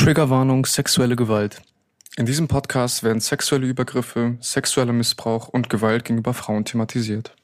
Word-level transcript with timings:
Triggerwarnung 0.00 0.64
sexuelle 0.64 1.14
Gewalt. 1.14 1.60
In 2.16 2.24
diesem 2.24 2.48
Podcast 2.48 3.02
werden 3.02 3.20
sexuelle 3.20 3.66
Übergriffe, 3.66 4.38
sexueller 4.40 4.94
Missbrauch 4.94 5.48
und 5.48 5.68
Gewalt 5.68 6.06
gegenüber 6.06 6.32
Frauen 6.32 6.64
thematisiert. 6.64 7.36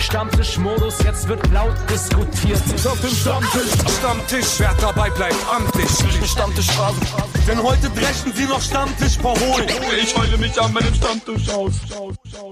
Stammtischmodus, 0.00 1.04
jetzt 1.04 1.28
wird 1.28 1.48
laut 1.52 1.76
diskutiert. 1.88 2.60
Auf 2.84 3.00
dem 3.00 3.10
Stammtisch, 3.10 3.96
Stammtisch, 3.96 4.58
wer 4.58 4.74
dabei 4.80 5.08
bleibt, 5.10 5.36
amtlich. 5.48 5.88
Stammtischphase. 6.28 7.00
Denn 7.46 7.62
heute 7.62 7.90
brechen 7.90 8.32
sie 8.34 8.46
noch 8.46 8.60
Stammtisch 8.60 9.16
verholen. 9.16 9.68
Ich 10.02 10.18
heule 10.18 10.38
mich 10.38 10.60
an 10.60 10.72
meinem 10.72 10.94
Stammtisch 10.94 11.48
aus. 11.50 11.74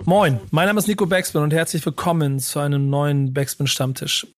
Moin, 0.04 0.38
mein 0.52 0.68
Name 0.68 0.79
ist 0.79 0.86
Nico 0.86 1.04
Backspin 1.06 1.42
und 1.42 1.52
herzlich 1.52 1.84
willkommen 1.84 2.38
zu 2.38 2.61
einem 2.61 2.90
neuen 2.90 3.34
Backspin 3.34 3.66
Stammtisch. 3.66 4.29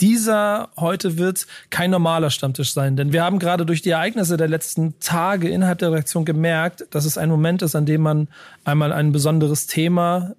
Dieser 0.00 0.70
heute 0.76 1.18
wird 1.18 1.46
kein 1.68 1.90
normaler 1.90 2.30
Stammtisch 2.30 2.72
sein, 2.72 2.96
denn 2.96 3.12
wir 3.12 3.22
haben 3.22 3.38
gerade 3.38 3.66
durch 3.66 3.82
die 3.82 3.90
Ereignisse 3.90 4.36
der 4.36 4.48
letzten 4.48 4.98
Tage 4.98 5.48
innerhalb 5.48 5.78
der 5.78 5.92
Redaktion 5.92 6.24
gemerkt, 6.24 6.86
dass 6.90 7.04
es 7.04 7.18
ein 7.18 7.28
Moment 7.28 7.60
ist, 7.62 7.74
an 7.74 7.86
dem 7.86 8.00
man 8.00 8.28
einmal 8.64 8.92
ein 8.92 9.12
besonderes 9.12 9.66
Thema 9.66 10.34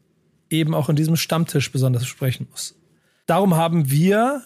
eben 0.50 0.74
auch 0.74 0.90
in 0.90 0.96
diesem 0.96 1.16
Stammtisch 1.16 1.72
besonders 1.72 2.06
sprechen 2.06 2.48
muss. 2.50 2.76
Darum 3.26 3.56
haben 3.56 3.90
wir 3.90 4.44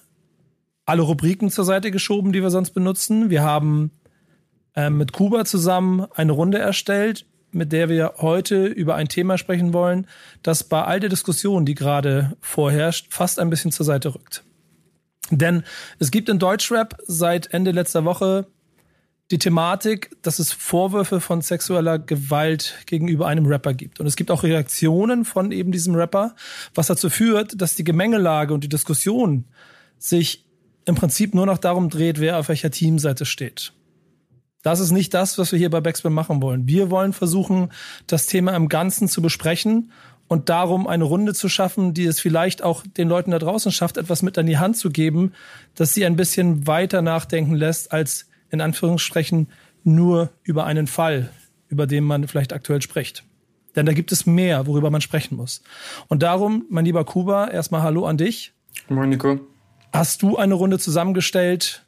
alle 0.85 1.01
Rubriken 1.01 1.49
zur 1.49 1.65
Seite 1.65 1.91
geschoben, 1.91 2.31
die 2.31 2.43
wir 2.43 2.51
sonst 2.51 2.71
benutzen. 2.71 3.29
Wir 3.29 3.41
haben 3.41 3.91
äh, 4.75 4.89
mit 4.89 5.13
Kuba 5.13 5.45
zusammen 5.45 6.05
eine 6.13 6.33
Runde 6.33 6.59
erstellt, 6.59 7.25
mit 7.51 7.71
der 7.71 7.89
wir 7.89 8.15
heute 8.17 8.65
über 8.65 8.95
ein 8.95 9.07
Thema 9.07 9.37
sprechen 9.37 9.73
wollen, 9.73 10.07
das 10.43 10.63
bei 10.63 10.83
all 10.83 10.99
der 10.99 11.09
Diskussion, 11.09 11.65
die 11.65 11.73
gerade 11.73 12.35
vorherrscht, 12.41 13.07
fast 13.11 13.39
ein 13.39 13.49
bisschen 13.49 13.71
zur 13.71 13.85
Seite 13.85 14.13
rückt. 14.13 14.44
Denn 15.31 15.63
es 15.99 16.11
gibt 16.11 16.29
in 16.29 16.39
Deutschrap 16.39 16.97
seit 17.07 17.53
Ende 17.53 17.71
letzter 17.71 18.05
Woche 18.05 18.47
die 19.31 19.39
Thematik, 19.39 20.15
dass 20.21 20.37
es 20.37 20.51
Vorwürfe 20.51 21.19
von 21.19 21.41
sexueller 21.41 21.97
Gewalt 21.97 22.75
gegenüber 22.85 23.25
einem 23.27 23.47
Rapper 23.47 23.73
gibt. 23.73 23.99
Und 23.99 24.05
es 24.05 24.15
gibt 24.15 24.29
auch 24.29 24.43
Reaktionen 24.43 25.25
von 25.25 25.51
eben 25.51 25.71
diesem 25.71 25.95
Rapper, 25.95 26.35
was 26.75 26.87
dazu 26.87 27.09
führt, 27.09 27.59
dass 27.59 27.75
die 27.75 27.83
Gemengelage 27.83 28.53
und 28.53 28.63
die 28.63 28.69
Diskussion 28.69 29.45
sich 29.97 30.45
im 30.85 30.93
Prinzip 30.93 31.33
nur 31.33 31.47
noch 31.47 31.57
darum 31.57 31.89
dreht, 31.89 32.19
wer 32.19 32.37
auf 32.37 32.49
welcher 32.49 32.69
Teamseite 32.69 33.25
steht. 33.25 33.73
Das 34.61 34.79
ist 34.79 34.91
nicht 34.91 35.13
das, 35.13 35.37
was 35.37 35.51
wir 35.51 35.59
hier 35.59 35.69
bei 35.69 35.81
Backspin 35.81 36.13
machen 36.13 36.41
wollen. 36.41 36.67
Wir 36.67 36.91
wollen 36.91 37.13
versuchen, 37.13 37.71
das 38.07 38.27
Thema 38.27 38.55
im 38.55 38.69
Ganzen 38.69 39.07
zu 39.07 39.21
besprechen 39.21 39.91
und 40.27 40.49
darum 40.49 40.87
eine 40.87 41.03
Runde 41.03 41.33
zu 41.33 41.49
schaffen, 41.49 41.93
die 41.93 42.05
es 42.05 42.19
vielleicht 42.19 42.63
auch 42.63 42.83
den 42.97 43.07
Leuten 43.07 43.31
da 43.31 43.39
draußen 43.39 43.71
schafft, 43.71 43.97
etwas 43.97 44.21
mit 44.21 44.37
an 44.37 44.45
die 44.45 44.57
Hand 44.57 44.77
zu 44.77 44.89
geben, 44.89 45.33
dass 45.75 45.93
sie 45.93 46.05
ein 46.05 46.15
bisschen 46.15 46.67
weiter 46.67 47.01
nachdenken 47.01 47.55
lässt, 47.55 47.91
als 47.91 48.27
in 48.49 48.61
Anführungsstrichen 48.61 49.49
nur 49.83 50.31
über 50.43 50.65
einen 50.65 50.87
Fall, 50.87 51.29
über 51.67 51.87
den 51.87 52.03
man 52.03 52.27
vielleicht 52.27 52.53
aktuell 52.53 52.81
spricht. 52.81 53.23
Denn 53.75 53.85
da 53.85 53.93
gibt 53.93 54.11
es 54.11 54.25
mehr, 54.25 54.67
worüber 54.67 54.89
man 54.89 55.01
sprechen 55.01 55.35
muss. 55.35 55.61
Und 56.07 56.23
darum, 56.23 56.65
mein 56.69 56.85
lieber 56.85 57.03
Kuba, 57.03 57.47
erstmal 57.47 57.81
Hallo 57.81 58.05
an 58.05 58.17
dich. 58.17 58.53
Moin, 58.87 59.09
Nico. 59.09 59.39
Hast 59.93 60.21
du 60.21 60.37
eine 60.37 60.53
Runde 60.53 60.79
zusammengestellt, 60.79 61.85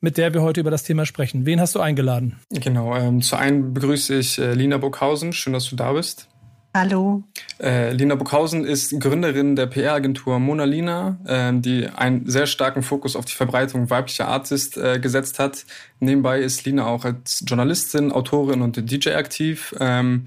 mit 0.00 0.16
der 0.16 0.34
wir 0.34 0.42
heute 0.42 0.60
über 0.60 0.70
das 0.70 0.82
Thema 0.82 1.06
sprechen? 1.06 1.46
Wen 1.46 1.60
hast 1.60 1.74
du 1.74 1.80
eingeladen? 1.80 2.36
Genau, 2.50 2.94
ähm, 2.96 3.22
zu 3.22 3.36
einen 3.36 3.72
begrüße 3.72 4.14
ich 4.16 4.38
äh, 4.38 4.52
Lina 4.54 4.78
Burghausen. 4.78 5.32
Schön, 5.32 5.52
dass 5.52 5.68
du 5.68 5.76
da 5.76 5.92
bist. 5.92 6.28
Hallo. 6.74 7.22
Äh, 7.60 7.92
Lina 7.92 8.14
Burghausen 8.14 8.64
ist 8.64 9.00
Gründerin 9.00 9.56
der 9.56 9.66
PR-Agentur 9.66 10.38
Mona 10.38 10.64
Lina, 10.64 11.18
äh, 11.24 11.52
die 11.54 11.88
einen 11.88 12.28
sehr 12.28 12.46
starken 12.46 12.82
Fokus 12.82 13.16
auf 13.16 13.24
die 13.24 13.32
Verbreitung 13.32 13.88
weiblicher 13.88 14.28
Artists 14.28 14.76
äh, 14.76 14.98
gesetzt 15.00 15.38
hat. 15.38 15.64
Nebenbei 15.98 16.40
ist 16.40 16.66
Lina 16.66 16.86
auch 16.86 17.04
als 17.04 17.42
Journalistin, 17.46 18.12
Autorin 18.12 18.60
und 18.60 18.90
DJ 18.90 19.14
aktiv. 19.14 19.74
Ähm, 19.80 20.26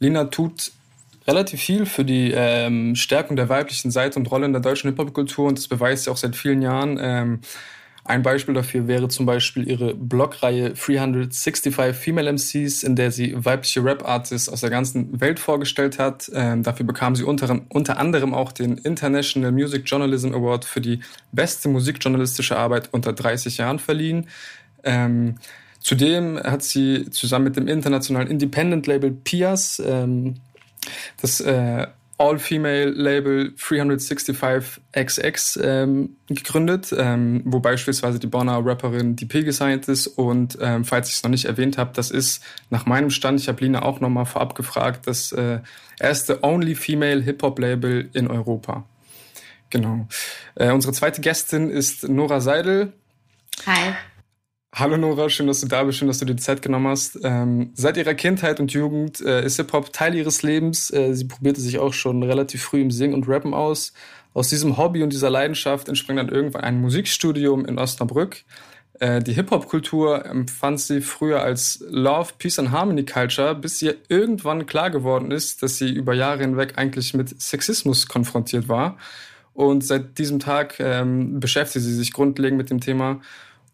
Lina 0.00 0.24
tut 0.24 0.72
relativ 1.28 1.60
viel 1.60 1.86
für 1.86 2.04
die 2.04 2.32
ähm, 2.34 2.96
Stärkung 2.96 3.36
der 3.36 3.48
weiblichen 3.48 3.90
Seite 3.90 4.18
und 4.18 4.30
Rolle 4.30 4.46
in 4.46 4.52
der 4.52 4.62
deutschen 4.62 4.90
Hip-Hop-Kultur 4.90 5.46
und 5.46 5.58
das 5.58 5.68
beweist 5.68 6.04
sie 6.04 6.10
auch 6.10 6.16
seit 6.16 6.34
vielen 6.34 6.60
Jahren. 6.60 6.98
Ähm, 7.00 7.40
ein 8.08 8.22
Beispiel 8.22 8.54
dafür 8.54 8.88
wäre 8.88 9.08
zum 9.08 9.26
Beispiel 9.26 9.68
ihre 9.68 9.94
Blogreihe 9.94 10.70
365 10.70 11.74
Female 11.94 12.32
MCs, 12.32 12.82
in 12.82 12.96
der 12.96 13.12
sie 13.12 13.34
weibliche 13.44 13.84
Rap-Artists 13.84 14.48
aus 14.48 14.62
der 14.62 14.70
ganzen 14.70 15.20
Welt 15.20 15.38
vorgestellt 15.38 15.98
hat. 15.98 16.30
Ähm, 16.34 16.62
dafür 16.62 16.86
bekam 16.86 17.14
sie 17.16 17.24
unter, 17.24 17.60
unter 17.68 17.98
anderem 17.98 18.32
auch 18.32 18.52
den 18.52 18.78
International 18.78 19.52
Music 19.52 19.82
Journalism 19.84 20.32
Award 20.32 20.64
für 20.64 20.80
die 20.80 21.00
beste 21.32 21.68
musikjournalistische 21.68 22.56
Arbeit 22.56 22.88
unter 22.92 23.12
30 23.12 23.58
Jahren 23.58 23.78
verliehen. 23.78 24.26
Ähm, 24.84 25.34
zudem 25.78 26.38
hat 26.38 26.62
sie 26.62 27.10
zusammen 27.10 27.44
mit 27.44 27.56
dem 27.56 27.68
internationalen 27.68 28.28
Independent-Label 28.28 29.10
Pias 29.10 29.82
ähm, 29.84 30.36
das 31.20 31.40
äh, 31.40 31.86
All-Female-Label 32.18 33.54
365XX 33.56 35.62
ähm, 35.62 36.16
gegründet, 36.26 36.92
ähm, 36.96 37.42
wo 37.44 37.60
beispielsweise 37.60 38.18
die 38.18 38.26
Bonner 38.26 38.60
Rapperin 38.64 39.14
DP 39.14 39.44
gesigned 39.44 39.86
ist. 39.88 40.08
Und 40.08 40.58
ähm, 40.60 40.84
falls 40.84 41.08
ich 41.08 41.14
es 41.14 41.22
noch 41.22 41.30
nicht 41.30 41.44
erwähnt 41.44 41.78
habe, 41.78 41.92
das 41.94 42.10
ist 42.10 42.42
nach 42.70 42.86
meinem 42.86 43.10
Stand, 43.10 43.40
ich 43.40 43.48
habe 43.48 43.62
Lina 43.62 43.82
auch 43.82 44.00
nochmal 44.00 44.26
vorab 44.26 44.56
gefragt, 44.56 45.06
das 45.06 45.30
äh, 45.30 45.60
erste 46.00 46.42
Only 46.42 46.74
Female 46.74 47.22
Hip-Hop-Label 47.22 48.10
in 48.12 48.28
Europa. 48.28 48.84
Genau. 49.70 50.08
Äh, 50.56 50.72
unsere 50.72 50.92
zweite 50.92 51.20
Gästin 51.20 51.70
ist 51.70 52.08
Nora 52.08 52.40
Seidel. 52.40 52.92
Hi. 53.64 53.94
Hallo 54.74 54.98
Nora, 54.98 55.30
schön, 55.30 55.46
dass 55.46 55.62
du 55.62 55.66
da 55.66 55.82
bist, 55.82 55.98
schön, 55.98 56.08
dass 56.08 56.18
du 56.18 56.26
dir 56.26 56.34
die 56.34 56.42
Zeit 56.42 56.60
genommen 56.60 56.88
hast. 56.88 57.18
Ähm, 57.24 57.70
seit 57.74 57.96
ihrer 57.96 58.12
Kindheit 58.14 58.60
und 58.60 58.70
Jugend 58.72 59.20
äh, 59.22 59.42
ist 59.44 59.56
Hip-Hop 59.56 59.94
Teil 59.94 60.14
ihres 60.14 60.42
Lebens. 60.42 60.92
Äh, 60.92 61.14
sie 61.14 61.24
probierte 61.24 61.60
sich 61.60 61.78
auch 61.78 61.94
schon 61.94 62.22
relativ 62.22 62.62
früh 62.62 62.82
im 62.82 62.90
Singen 62.90 63.14
und 63.14 63.26
Rappen 63.26 63.54
aus. 63.54 63.94
Aus 64.34 64.50
diesem 64.50 64.76
Hobby 64.76 65.02
und 65.02 65.12
dieser 65.12 65.30
Leidenschaft 65.30 65.88
entsprang 65.88 66.16
dann 66.16 66.28
irgendwann 66.28 66.64
ein 66.64 66.80
Musikstudium 66.82 67.64
in 67.64 67.78
Osnabrück. 67.78 68.44
Äh, 69.00 69.22
die 69.22 69.32
Hip-Hop-Kultur 69.32 70.26
empfand 70.26 70.80
sie 70.80 71.00
früher 71.00 71.42
als 71.42 71.82
Love, 71.88 72.34
Peace 72.38 72.58
and 72.58 72.70
Harmony 72.70 73.06
Culture, 73.06 73.54
bis 73.54 73.80
ihr 73.80 73.96
irgendwann 74.08 74.66
klar 74.66 74.90
geworden 74.90 75.30
ist, 75.30 75.62
dass 75.62 75.78
sie 75.78 75.90
über 75.90 76.12
Jahre 76.12 76.40
hinweg 76.40 76.74
eigentlich 76.76 77.14
mit 77.14 77.40
Sexismus 77.40 78.06
konfrontiert 78.06 78.68
war. 78.68 78.98
Und 79.54 79.82
seit 79.82 80.18
diesem 80.18 80.38
Tag 80.38 80.78
ähm, 80.78 81.40
beschäftigt 81.40 81.84
sie 81.84 81.94
sich 81.94 82.12
grundlegend 82.12 82.58
mit 82.58 82.70
dem 82.70 82.80
Thema 82.80 83.22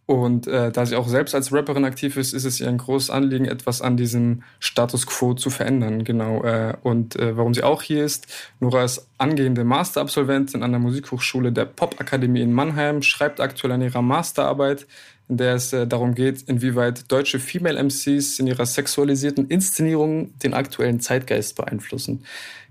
und 0.07 0.47
äh, 0.47 0.71
da 0.71 0.85
sie 0.85 0.97
auch 0.97 1.09
selbst 1.09 1.35
als 1.35 1.51
Rapperin 1.51 1.87
aktiv 1.87 2.19
ist, 2.19 2.35
ist 2.35 2.45
es 2.45 2.61
ihr 2.61 2.69
ein 2.69 2.77
großes 2.77 3.09
Anliegen, 3.09 3.47
etwas 3.47 3.81
an 3.81 3.97
diesem 3.97 4.43
Status 4.59 5.07
quo 5.07 5.33
zu 5.33 5.49
verändern. 5.49 6.05
Genau. 6.05 6.45
Äh, 6.45 6.75
und 6.83 7.17
äh, 7.17 7.39
warum 7.39 7.55
sie 7.55 7.63
auch 7.63 7.81
hier 7.81 8.05
ist, 8.05 8.27
Nora 8.61 8.85
ist 8.85 9.09
angehende 9.17 9.65
Masterabsolventin 9.65 10.63
an 10.63 10.73
der 10.73 10.81
Musikhochschule 10.81 11.53
der 11.53 11.65
Popakademie 11.65 12.43
in 12.43 12.53
Mannheim, 12.53 13.01
schreibt 13.01 13.41
aktuell 13.41 13.73
an 13.73 13.81
ihrer 13.81 14.03
Masterarbeit, 14.03 14.87
in 15.31 15.39
der 15.39 15.55
es 15.55 15.73
äh, 15.73 15.87
darum 15.87 16.15
geht, 16.15 16.43
inwieweit 16.43 17.11
deutsche 17.11 17.39
Female 17.39 17.83
MCs 17.83 18.39
in 18.39 18.47
ihrer 18.47 18.67
sexualisierten 18.67 19.49
Inszenierung 19.49 20.39
den 20.41 20.53
aktuellen 20.53 21.01
Zeitgeist 21.01 21.57
beeinflussen. 21.57 22.25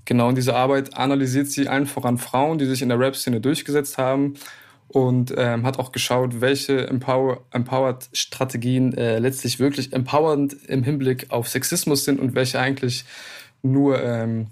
Genau 0.05 0.29
in 0.29 0.35
dieser 0.35 0.55
Arbeit 0.55 0.95
analysiert 0.97 1.47
sie 1.47 1.67
allen 1.67 1.87
voran 1.87 2.19
Frauen, 2.19 2.59
die 2.59 2.65
sich 2.65 2.83
in 2.83 2.89
der 2.89 2.99
Rap-Szene 2.99 3.41
durchgesetzt 3.41 3.97
haben 3.97 4.35
und 4.93 5.33
ähm, 5.35 5.65
hat 5.65 5.79
auch 5.79 5.91
geschaut, 5.91 6.39
welche 6.39 6.87
Empower 6.87 7.41
Empowered-Strategien 7.51 8.93
äh, 8.93 9.17
letztlich 9.17 9.59
wirklich 9.59 9.91
empowernd 9.91 10.55
im 10.67 10.83
Hinblick 10.83 11.31
auf 11.31 11.49
Sexismus 11.49 12.05
sind 12.05 12.19
und 12.19 12.35
welche 12.35 12.59
eigentlich 12.59 13.03
nur 13.63 14.01
ähm, 14.01 14.47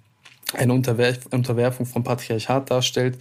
eine 0.53 0.73
Unterwerf 0.73 1.27
Unterwerfung 1.29 1.85
vom 1.85 2.03
Patriarchat 2.03 2.71
darstellt. 2.71 3.19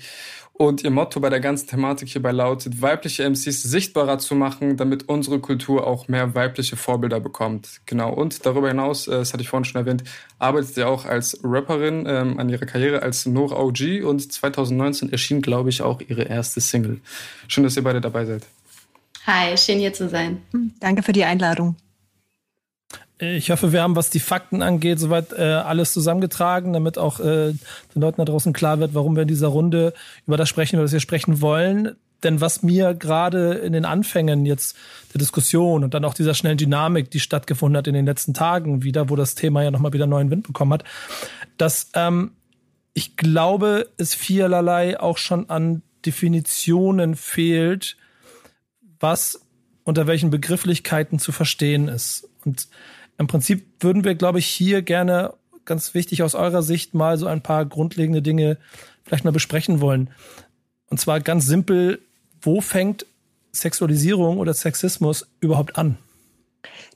Und 0.53 0.85
ihr 0.85 0.91
Motto 0.91 1.21
bei 1.21 1.31
der 1.31 1.41
ganzen 1.41 1.69
Thematik 1.69 2.11
hierbei 2.11 2.33
lautet, 2.33 2.83
weibliche 2.83 3.25
MCs 3.25 3.63
sichtbarer 3.63 4.19
zu 4.19 4.35
machen, 4.35 4.77
damit 4.77 5.09
unsere 5.09 5.41
Kultur 5.41 5.87
auch 5.87 6.07
mehr 6.09 6.35
weibliche 6.35 6.77
Vorbilder 6.77 7.19
bekommt. 7.19 7.81
Genau. 7.87 8.13
Und 8.13 8.45
darüber 8.45 8.69
hinaus, 8.69 9.09
äh, 9.09 9.13
das 9.13 9.33
hatte 9.33 9.43
ich 9.43 9.49
vorhin 9.49 9.65
schon 9.65 9.81
erwähnt, 9.81 10.05
arbeitet 10.39 10.75
sie 10.75 10.85
auch 10.85 11.07
als 11.07 11.41
Rapperin 11.43 12.05
ähm, 12.07 12.39
an 12.39 12.51
ihrer 12.51 12.67
Karriere 12.67 13.03
als 13.03 13.25
Nora 13.25 13.57
OG 13.57 14.05
und 14.05 14.31
2019 14.31 15.11
erschien, 15.11 15.41
glaube 15.41 15.71
ich, 15.71 15.81
auch 15.81 16.03
ihre 16.07 16.25
erste 16.25 16.61
Single. 16.61 17.01
Schön, 17.49 17.65
dass 17.65 17.77
ihr 17.77 17.83
beide 17.83 18.03
dabei 18.03 18.27
seid. 18.27 18.47
Hi, 19.27 19.57
schön 19.57 19.79
hier 19.79 19.93
zu 19.93 20.09
sein. 20.09 20.43
Danke 20.81 21.03
für 21.03 21.13
die 21.13 21.25
Einladung. 21.25 21.77
Ich 23.23 23.51
hoffe, 23.51 23.73
wir 23.73 23.83
haben, 23.83 23.97
was 23.97 24.09
die 24.09 24.19
Fakten 24.19 24.63
angeht, 24.63 24.99
soweit 24.99 25.33
äh, 25.33 25.43
alles 25.43 25.93
zusammengetragen, 25.93 26.73
damit 26.73 26.97
auch 26.97 27.21
äh, 27.21 27.53
den 27.53 28.01
Leuten 28.01 28.17
da 28.17 28.25
draußen 28.25 28.55
klar 28.55 28.81
wird, 28.81 28.95
warum 28.95 29.15
wir 29.15 29.23
in 29.23 29.29
dieser 29.29 29.49
Runde 29.49 29.93
über 30.27 30.39
das 30.39 30.49
sprechen, 30.49 30.77
über 30.77 30.85
das 30.85 30.93
wir 30.93 31.01
sprechen 31.01 31.43
wollen. 31.43 31.97
Denn 32.23 32.41
was 32.41 32.63
mir 32.63 32.95
gerade 32.95 33.55
in 33.55 33.75
den 33.75 33.85
Anfängen 33.85 34.47
jetzt 34.47 34.75
der 35.13 35.19
Diskussion 35.19 35.85
und 35.85 35.93
dann 35.93 36.05
auch 36.07 36.15
dieser 36.15 36.33
schnellen 36.33 36.57
Dynamik, 36.57 37.11
die 37.11 37.21
stattgefunden 37.21 37.77
hat 37.77 37.87
in 37.87 37.95
den 37.95 38.07
letzten 38.07 38.33
Tagen, 38.33 38.83
wieder, 38.83 39.11
wo 39.11 39.17
das 39.17 39.35
Thema 39.35 39.63
ja 39.63 39.71
nochmal 39.71 39.93
wieder 39.93 40.07
neuen 40.07 40.31
Wind 40.31 40.47
bekommen 40.47 40.73
hat, 40.73 40.85
dass 41.59 41.91
ähm, 41.95 42.33
ich 42.95 43.17
glaube, 43.17 43.89
es 43.99 44.15
vielerlei 44.15 44.99
auch 44.99 45.19
schon 45.19 45.51
an 45.51 45.83
Definitionen 46.07 47.17
fehlt, 47.17 47.99
was 48.99 49.43
unter 49.85 50.07
welchen 50.07 50.31
Begrifflichkeiten 50.31 51.19
zu 51.19 51.33
verstehen 51.33 51.89
ist. 51.89 52.29
Und 52.45 52.69
im 53.21 53.27
Prinzip 53.27 53.67
würden 53.81 54.03
wir, 54.03 54.15
glaube 54.15 54.39
ich, 54.39 54.47
hier 54.47 54.81
gerne 54.81 55.35
ganz 55.67 55.93
wichtig 55.93 56.23
aus 56.23 56.35
eurer 56.35 56.63
Sicht 56.63 56.95
mal 56.95 57.19
so 57.19 57.27
ein 57.27 57.43
paar 57.43 57.67
grundlegende 57.67 58.23
Dinge 58.23 58.57
vielleicht 59.05 59.25
mal 59.25 59.31
besprechen 59.31 59.83
wollen. 59.83 60.09
Und 60.89 61.01
zwar 61.01 61.21
ganz 61.21 61.45
simpel, 61.47 62.01
wo 62.41 62.63
fängt 62.63 63.05
Sexualisierung 63.53 64.39
oder 64.39 64.55
Sexismus 64.55 65.29
überhaupt 65.41 65.77
an? 65.77 65.99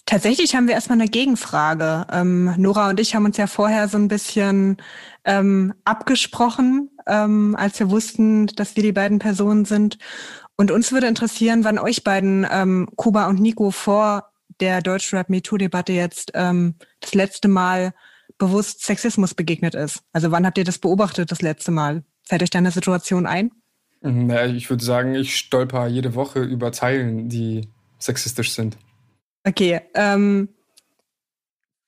Tatsächlich 0.06 0.54
haben 0.54 0.66
wir 0.66 0.74
erstmal 0.74 0.98
eine 0.98 1.10
Gegenfrage. 1.10 2.06
Ähm, 2.10 2.54
Nora 2.56 2.88
und 2.88 3.00
ich 3.00 3.14
haben 3.14 3.26
uns 3.26 3.36
ja 3.36 3.46
vorher 3.46 3.88
so 3.88 3.98
ein 3.98 4.08
bisschen 4.08 4.78
ähm, 5.26 5.74
abgesprochen, 5.84 6.90
ähm, 7.06 7.54
als 7.54 7.78
wir 7.78 7.90
wussten, 7.90 8.46
dass 8.46 8.76
wir 8.76 8.82
die 8.82 8.92
beiden 8.92 9.18
Personen 9.18 9.66
sind. 9.66 9.98
Und 10.56 10.70
uns 10.70 10.90
würde 10.90 11.06
interessieren, 11.06 11.64
wann 11.64 11.78
euch 11.78 12.02
beiden, 12.02 12.46
ähm, 12.50 12.88
Kuba 12.96 13.26
und 13.26 13.40
Nico, 13.40 13.70
vor 13.70 14.30
der 14.60 14.82
Deutschrap 14.82 15.28
MeToo-Debatte 15.28 15.92
jetzt 15.92 16.32
ähm, 16.34 16.74
das 17.00 17.14
letzte 17.14 17.48
Mal 17.48 17.94
bewusst 18.38 18.84
Sexismus 18.84 19.34
begegnet 19.34 19.74
ist. 19.74 20.02
Also 20.12 20.30
wann 20.30 20.46
habt 20.46 20.58
ihr 20.58 20.64
das 20.64 20.78
beobachtet 20.78 21.30
das 21.30 21.42
letzte 21.42 21.70
Mal? 21.70 22.04
Fällt 22.22 22.42
euch 22.42 22.50
da 22.50 22.58
eine 22.58 22.70
Situation 22.70 23.26
ein? 23.26 23.50
Mhm, 24.00 24.26
naja, 24.26 24.52
ich 24.52 24.68
würde 24.70 24.84
sagen, 24.84 25.14
ich 25.14 25.36
stolper 25.36 25.86
jede 25.86 26.14
Woche 26.14 26.42
über 26.42 26.72
Zeilen, 26.72 27.28
die 27.28 27.68
sexistisch 27.98 28.52
sind. 28.52 28.76
Okay. 29.44 29.80
Ähm, 29.94 30.48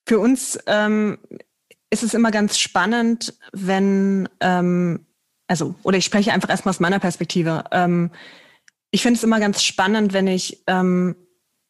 für 0.07 0.19
uns 0.19 0.59
ähm, 0.67 1.19
ist 1.91 2.03
es 2.03 2.15
immer 2.15 2.31
ganz 2.31 2.59
spannend, 2.59 3.35
wenn, 3.53 4.29
ähm, 4.41 5.07
also, 5.47 5.75
oder 5.83 5.99
ich 5.99 6.05
spreche 6.05 6.33
einfach 6.33 6.51
erstmal 6.51 6.71
aus 6.71 6.81
meiner 6.81 6.99
Perspektive. 6.99 7.65
Ähm, 7.71 8.11
ich 8.91 9.03
finde 9.03 9.19
es 9.19 9.25
immer 9.25 9.41
ganz 9.41 9.63
spannend, 9.63 10.13
wenn 10.13 10.27
ich 10.27 10.63
ähm, 10.67 11.17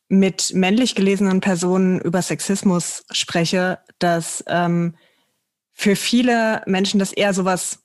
mit 0.08 0.52
männlich 0.54 0.94
gelesenen 0.94 1.40
Personen 1.40 2.00
über 2.00 2.22
Sexismus 2.22 3.04
spreche, 3.10 3.80
dass 3.98 4.44
ähm, 4.46 4.94
für 5.72 5.96
viele 5.96 6.62
Menschen 6.66 6.98
das 6.98 7.12
eher 7.12 7.34
sowas, 7.34 7.80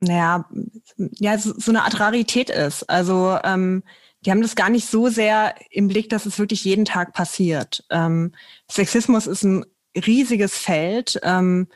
naja, 0.00 0.48
ja, 0.96 1.38
so, 1.38 1.52
so 1.58 1.70
eine 1.70 1.82
Art 1.82 1.98
Rarität 2.00 2.50
ist. 2.50 2.88
Also 2.88 3.38
ähm, 3.44 3.82
die 4.24 4.30
haben 4.30 4.42
das 4.42 4.54
gar 4.54 4.70
nicht 4.70 4.86
so 4.88 5.08
sehr 5.08 5.54
im 5.70 5.88
Blick, 5.88 6.08
dass 6.08 6.26
es 6.26 6.38
wirklich 6.38 6.64
jeden 6.64 6.84
Tag 6.84 7.12
passiert. 7.12 7.84
Ähm, 7.90 8.32
Sexismus 8.70 9.26
ist 9.26 9.42
ein 9.42 9.64
riesiges 9.94 10.56
Feld. 10.56 11.18
Ähm, 11.22 11.68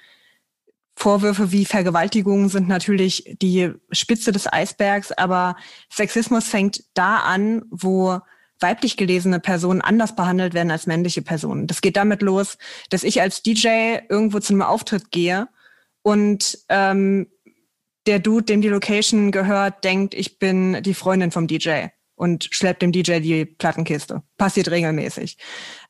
Vorwürfe 0.97 1.50
wie 1.50 1.65
Vergewaltigungen 1.65 2.49
sind 2.49 2.69
natürlich 2.69 3.37
die 3.43 3.73
Spitze 3.91 4.31
des 4.31 4.50
Eisbergs, 4.50 5.11
aber 5.11 5.56
Sexismus 5.91 6.47
fängt 6.47 6.85
da 6.94 7.17
an, 7.17 7.65
wo 7.70 8.20
weiblich 8.61 8.97
gelesene 8.97 9.41
Personen 9.41 9.81
anders 9.81 10.17
behandelt 10.17 10.55
werden 10.55 10.71
als 10.71 10.87
männliche 10.87 11.23
Personen. 11.23 11.67
Das 11.67 11.81
geht 11.81 11.97
damit 11.97 12.23
los, 12.23 12.59
dass 12.91 13.05
ich 13.05 13.21
als 13.21 13.43
DJ 13.43 13.99
irgendwo 14.09 14.39
zu 14.39 14.53
einem 14.53 14.62
Auftritt 14.62 15.11
gehe 15.11 15.49
und 16.03 16.59
ähm, 16.69 17.27
der 18.06 18.19
Dude, 18.19 18.45
dem 18.45 18.61
die 18.61 18.69
Location 18.69 19.33
gehört, 19.33 19.83
denkt, 19.85 20.15
ich 20.15 20.39
bin 20.39 20.83
die 20.83 20.95
Freundin 20.95 21.31
vom 21.31 21.47
DJ 21.47 21.87
und 22.15 22.49
schleppt 22.51 22.83
dem 22.83 22.93
DJ 22.93 23.21
die 23.21 23.45
Plattenkiste. 23.45 24.23
Passiert 24.37 24.71
regelmäßig. 24.71 25.39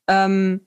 Ähm, 0.06 0.60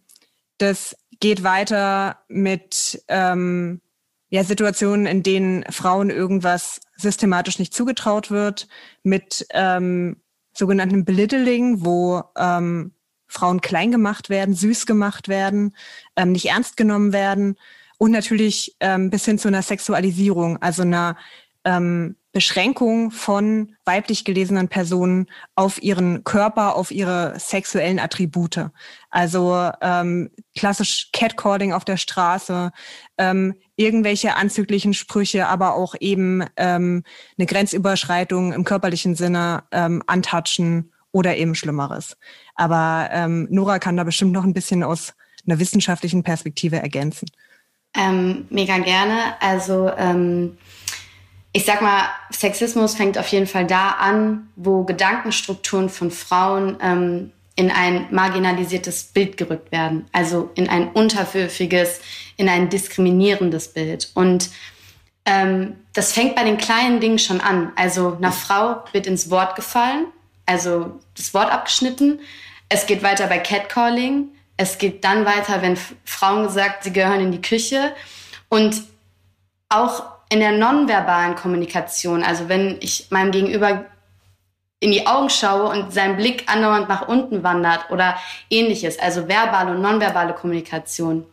das 0.57 0.97
geht 1.19 1.43
weiter 1.43 2.23
mit 2.27 3.03
ähm, 3.07 3.81
ja, 4.29 4.43
Situationen, 4.43 5.05
in 5.05 5.23
denen 5.23 5.63
Frauen 5.71 6.09
irgendwas 6.09 6.81
systematisch 6.97 7.59
nicht 7.59 7.73
zugetraut 7.73 8.29
wird, 8.29 8.67
mit 9.03 9.47
ähm, 9.51 10.21
sogenannten 10.57 11.05
Belittling, 11.05 11.85
wo 11.85 12.23
ähm, 12.37 12.91
Frauen 13.27 13.61
klein 13.61 13.91
gemacht 13.91 14.29
werden, 14.29 14.53
süß 14.53 14.85
gemacht 14.85 15.27
werden, 15.27 15.75
ähm, 16.15 16.31
nicht 16.31 16.45
ernst 16.45 16.77
genommen 16.77 17.13
werden 17.13 17.55
und 17.97 18.11
natürlich 18.11 18.75
ähm, 18.79 19.09
bis 19.09 19.25
hin 19.25 19.37
zu 19.37 19.47
einer 19.47 19.61
Sexualisierung, 19.61 20.61
also 20.61 20.83
einer 20.83 21.17
ähm, 21.63 22.15
Beschränkung 22.31 23.11
von 23.11 23.75
weiblich 23.85 24.25
gelesenen 24.25 24.67
Personen 24.67 25.27
auf 25.55 25.81
ihren 25.81 26.23
Körper, 26.23 26.75
auf 26.75 26.91
ihre 26.91 27.39
sexuellen 27.39 27.99
Attribute. 27.99 28.69
Also 29.09 29.71
ähm, 29.81 30.29
klassisch 30.55 31.09
Catcalling 31.13 31.73
auf 31.73 31.85
der 31.85 31.97
Straße, 31.97 32.71
ähm, 33.17 33.55
irgendwelche 33.75 34.35
anzüglichen 34.35 34.93
Sprüche, 34.93 35.47
aber 35.47 35.75
auch 35.75 35.95
eben 35.99 36.43
ähm, 36.57 37.03
eine 37.37 37.45
Grenzüberschreitung 37.47 38.53
im 38.53 38.63
körperlichen 38.63 39.15
Sinne 39.15 39.63
ähm, 39.71 40.03
antatschen 40.05 40.91
oder 41.11 41.37
eben 41.37 41.55
Schlimmeres. 41.55 42.17
Aber 42.55 43.09
ähm, 43.11 43.47
Nora 43.49 43.79
kann 43.79 43.97
da 43.97 44.03
bestimmt 44.03 44.33
noch 44.33 44.43
ein 44.43 44.53
bisschen 44.53 44.83
aus 44.83 45.13
einer 45.47 45.59
wissenschaftlichen 45.59 46.23
Perspektive 46.23 46.77
ergänzen. 46.77 47.27
Ähm, 47.95 48.45
mega 48.49 48.77
gerne. 48.77 49.41
Also 49.41 49.89
ähm, 49.97 50.57
ich 51.57 51.65
sag 51.65 51.81
mal, 51.81 52.03
Sexismus 52.29 52.93
fängt 52.93 53.17
auf 53.17 53.29
jeden 53.29 53.47
Fall 53.47 53.65
da 53.65 53.89
an, 53.89 54.47
wo 54.55 54.83
Gedankenstrukturen 54.83 55.89
von 55.89 56.11
Frauen 56.11 56.77
ähm, 56.83 57.31
in 57.55 57.71
ein 57.71 58.05
marginalisiertes 58.11 59.05
Bild 59.05 59.37
gerückt 59.37 59.71
werden, 59.71 60.05
also 60.11 60.51
in 60.53 60.69
ein 60.69 60.89
unterwürfiges, 60.89 61.99
in 62.35 62.47
ein 62.47 62.69
diskriminierendes 62.69 63.69
Bild. 63.69 64.11
Und 64.13 64.51
ähm, 65.25 65.77
das 65.93 66.13
fängt 66.13 66.35
bei 66.35 66.43
den 66.43 66.59
kleinen 66.59 66.99
Dingen 66.99 67.17
schon 67.17 67.41
an. 67.41 67.71
Also 67.75 68.15
einer 68.17 68.31
Frau 68.31 68.83
wird 68.91 69.07
ins 69.07 69.31
Wort 69.31 69.55
gefallen, 69.55 70.05
also 70.45 70.99
das 71.15 71.33
Wort 71.33 71.51
abgeschnitten. 71.51 72.19
Es 72.69 72.85
geht 72.85 73.01
weiter 73.01 73.25
bei 73.25 73.39
Catcalling. 73.39 74.27
Es 74.57 74.77
geht 74.77 75.03
dann 75.03 75.25
weiter, 75.25 75.63
wenn 75.63 75.75
Frauen 76.05 76.43
gesagt, 76.43 76.83
sie 76.83 76.93
gehören 76.93 77.21
in 77.21 77.31
die 77.31 77.41
Küche. 77.41 77.95
Und 78.47 78.83
auch 79.69 80.16
in 80.29 80.39
der 80.39 80.51
nonverbalen 80.51 81.35
Kommunikation, 81.35 82.23
also 82.23 82.49
wenn 82.49 82.77
ich 82.81 83.07
meinem 83.09 83.31
Gegenüber 83.31 83.85
in 84.79 84.91
die 84.91 85.07
Augen 85.07 85.29
schaue 85.29 85.69
und 85.69 85.93
sein 85.93 86.17
Blick 86.17 86.43
andauernd 86.47 86.87
nach 86.87 87.07
unten 87.07 87.43
wandert 87.43 87.89
oder 87.89 88.17
ähnliches, 88.49 88.99
also 88.99 89.27
verbale 89.27 89.71
und 89.71 89.81
nonverbale 89.81 90.33
Kommunikation. 90.33 91.25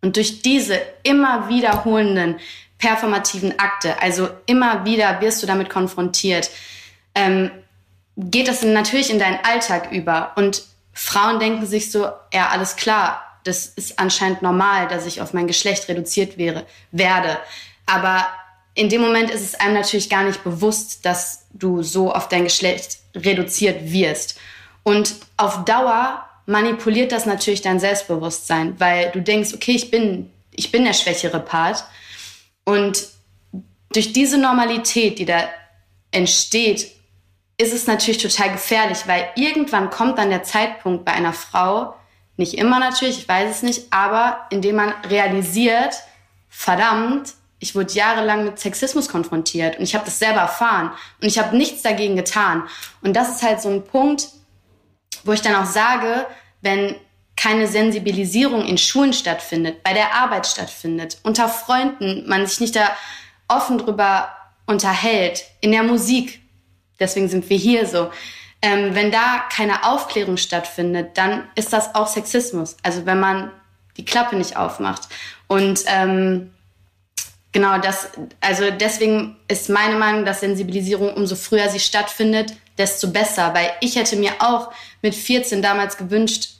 Und 0.00 0.16
durch 0.16 0.40
diese 0.40 0.80
immer 1.02 1.48
wiederholenden 1.48 2.40
performativen 2.78 3.58
Akte, 3.58 4.00
also 4.00 4.30
immer 4.46 4.84
wieder 4.86 5.20
wirst 5.20 5.42
du 5.42 5.46
damit 5.46 5.68
konfrontiert, 5.68 6.50
ähm, 7.14 7.50
geht 8.16 8.48
das 8.48 8.62
natürlich 8.62 9.10
in 9.10 9.18
deinen 9.18 9.38
Alltag 9.44 9.92
über. 9.92 10.32
Und 10.36 10.64
Frauen 10.92 11.38
denken 11.38 11.66
sich 11.66 11.90
so, 11.90 12.08
ja, 12.32 12.48
alles 12.48 12.76
klar, 12.76 13.22
das 13.44 13.66
ist 13.66 13.98
anscheinend 13.98 14.42
normal, 14.42 14.88
dass 14.88 15.06
ich 15.06 15.20
auf 15.20 15.32
mein 15.32 15.46
Geschlecht 15.46 15.88
reduziert 15.88 16.38
wäre, 16.38 16.66
werde. 16.92 17.38
Aber 17.90 18.26
in 18.74 18.88
dem 18.88 19.00
Moment 19.00 19.30
ist 19.30 19.42
es 19.42 19.54
einem 19.56 19.74
natürlich 19.74 20.08
gar 20.08 20.22
nicht 20.22 20.44
bewusst, 20.44 21.04
dass 21.04 21.46
du 21.52 21.82
so 21.82 22.12
auf 22.12 22.28
dein 22.28 22.44
Geschlecht 22.44 22.98
reduziert 23.16 23.92
wirst. 23.92 24.38
Und 24.84 25.16
auf 25.36 25.64
Dauer 25.64 26.24
manipuliert 26.46 27.12
das 27.12 27.26
natürlich 27.26 27.62
dein 27.62 27.80
Selbstbewusstsein, 27.80 28.78
weil 28.78 29.10
du 29.10 29.20
denkst, 29.20 29.54
okay, 29.54 29.72
ich 29.72 29.90
bin, 29.90 30.30
ich 30.54 30.70
bin 30.70 30.84
der 30.84 30.92
schwächere 30.92 31.40
Part. 31.40 31.84
Und 32.64 33.08
durch 33.92 34.12
diese 34.12 34.38
Normalität, 34.38 35.18
die 35.18 35.24
da 35.24 35.48
entsteht, 36.12 36.92
ist 37.58 37.74
es 37.74 37.86
natürlich 37.86 38.22
total 38.22 38.52
gefährlich, 38.52 39.00
weil 39.06 39.28
irgendwann 39.34 39.90
kommt 39.90 40.18
dann 40.18 40.30
der 40.30 40.44
Zeitpunkt 40.44 41.04
bei 41.04 41.12
einer 41.12 41.32
Frau, 41.32 41.94
nicht 42.36 42.54
immer 42.54 42.78
natürlich, 42.78 43.18
ich 43.18 43.28
weiß 43.28 43.50
es 43.50 43.62
nicht, 43.62 43.92
aber 43.92 44.46
indem 44.50 44.76
man 44.76 44.94
realisiert, 45.08 45.94
verdammt, 46.48 47.34
ich 47.60 47.74
wurde 47.74 47.92
jahrelang 47.92 48.44
mit 48.44 48.58
Sexismus 48.58 49.08
konfrontiert 49.08 49.76
und 49.76 49.84
ich 49.84 49.94
habe 49.94 50.06
das 50.06 50.18
selber 50.18 50.40
erfahren 50.40 50.92
und 51.20 51.28
ich 51.28 51.38
habe 51.38 51.56
nichts 51.56 51.82
dagegen 51.82 52.16
getan. 52.16 52.64
Und 53.02 53.14
das 53.14 53.28
ist 53.28 53.42
halt 53.42 53.60
so 53.60 53.68
ein 53.68 53.84
Punkt, 53.84 54.28
wo 55.24 55.32
ich 55.32 55.42
dann 55.42 55.54
auch 55.54 55.66
sage, 55.66 56.26
wenn 56.62 56.96
keine 57.36 57.66
Sensibilisierung 57.66 58.66
in 58.66 58.78
Schulen 58.78 59.12
stattfindet, 59.12 59.82
bei 59.82 59.92
der 59.92 60.14
Arbeit 60.14 60.46
stattfindet, 60.46 61.18
unter 61.22 61.48
Freunden, 61.48 62.28
man 62.28 62.46
sich 62.46 62.60
nicht 62.60 62.76
da 62.76 62.90
offen 63.48 63.78
drüber 63.78 64.28
unterhält, 64.66 65.44
in 65.60 65.72
der 65.72 65.82
Musik, 65.82 66.40
deswegen 66.98 67.28
sind 67.28 67.48
wir 67.48 67.56
hier 67.56 67.86
so, 67.86 68.10
ähm, 68.62 68.94
wenn 68.94 69.10
da 69.10 69.44
keine 69.50 69.84
Aufklärung 69.84 70.36
stattfindet, 70.36 71.16
dann 71.16 71.48
ist 71.54 71.72
das 71.72 71.94
auch 71.94 72.06
Sexismus. 72.06 72.76
Also 72.82 73.06
wenn 73.06 73.20
man 73.20 73.50
die 73.96 74.04
Klappe 74.04 74.36
nicht 74.36 74.56
aufmacht. 74.56 75.08
Und 75.46 75.84
ähm, 75.86 76.52
Genau, 77.52 77.78
das, 77.78 78.08
also 78.40 78.70
deswegen 78.70 79.36
ist 79.48 79.68
meine 79.68 79.96
Meinung, 79.96 80.24
dass 80.24 80.40
Sensibilisierung, 80.40 81.14
umso 81.14 81.34
früher 81.34 81.68
sie 81.68 81.80
stattfindet, 81.80 82.54
desto 82.78 83.08
besser. 83.08 83.52
Weil 83.54 83.72
ich 83.80 83.96
hätte 83.96 84.16
mir 84.16 84.32
auch 84.38 84.72
mit 85.02 85.14
14 85.14 85.60
damals 85.60 85.96
gewünscht, 85.96 86.50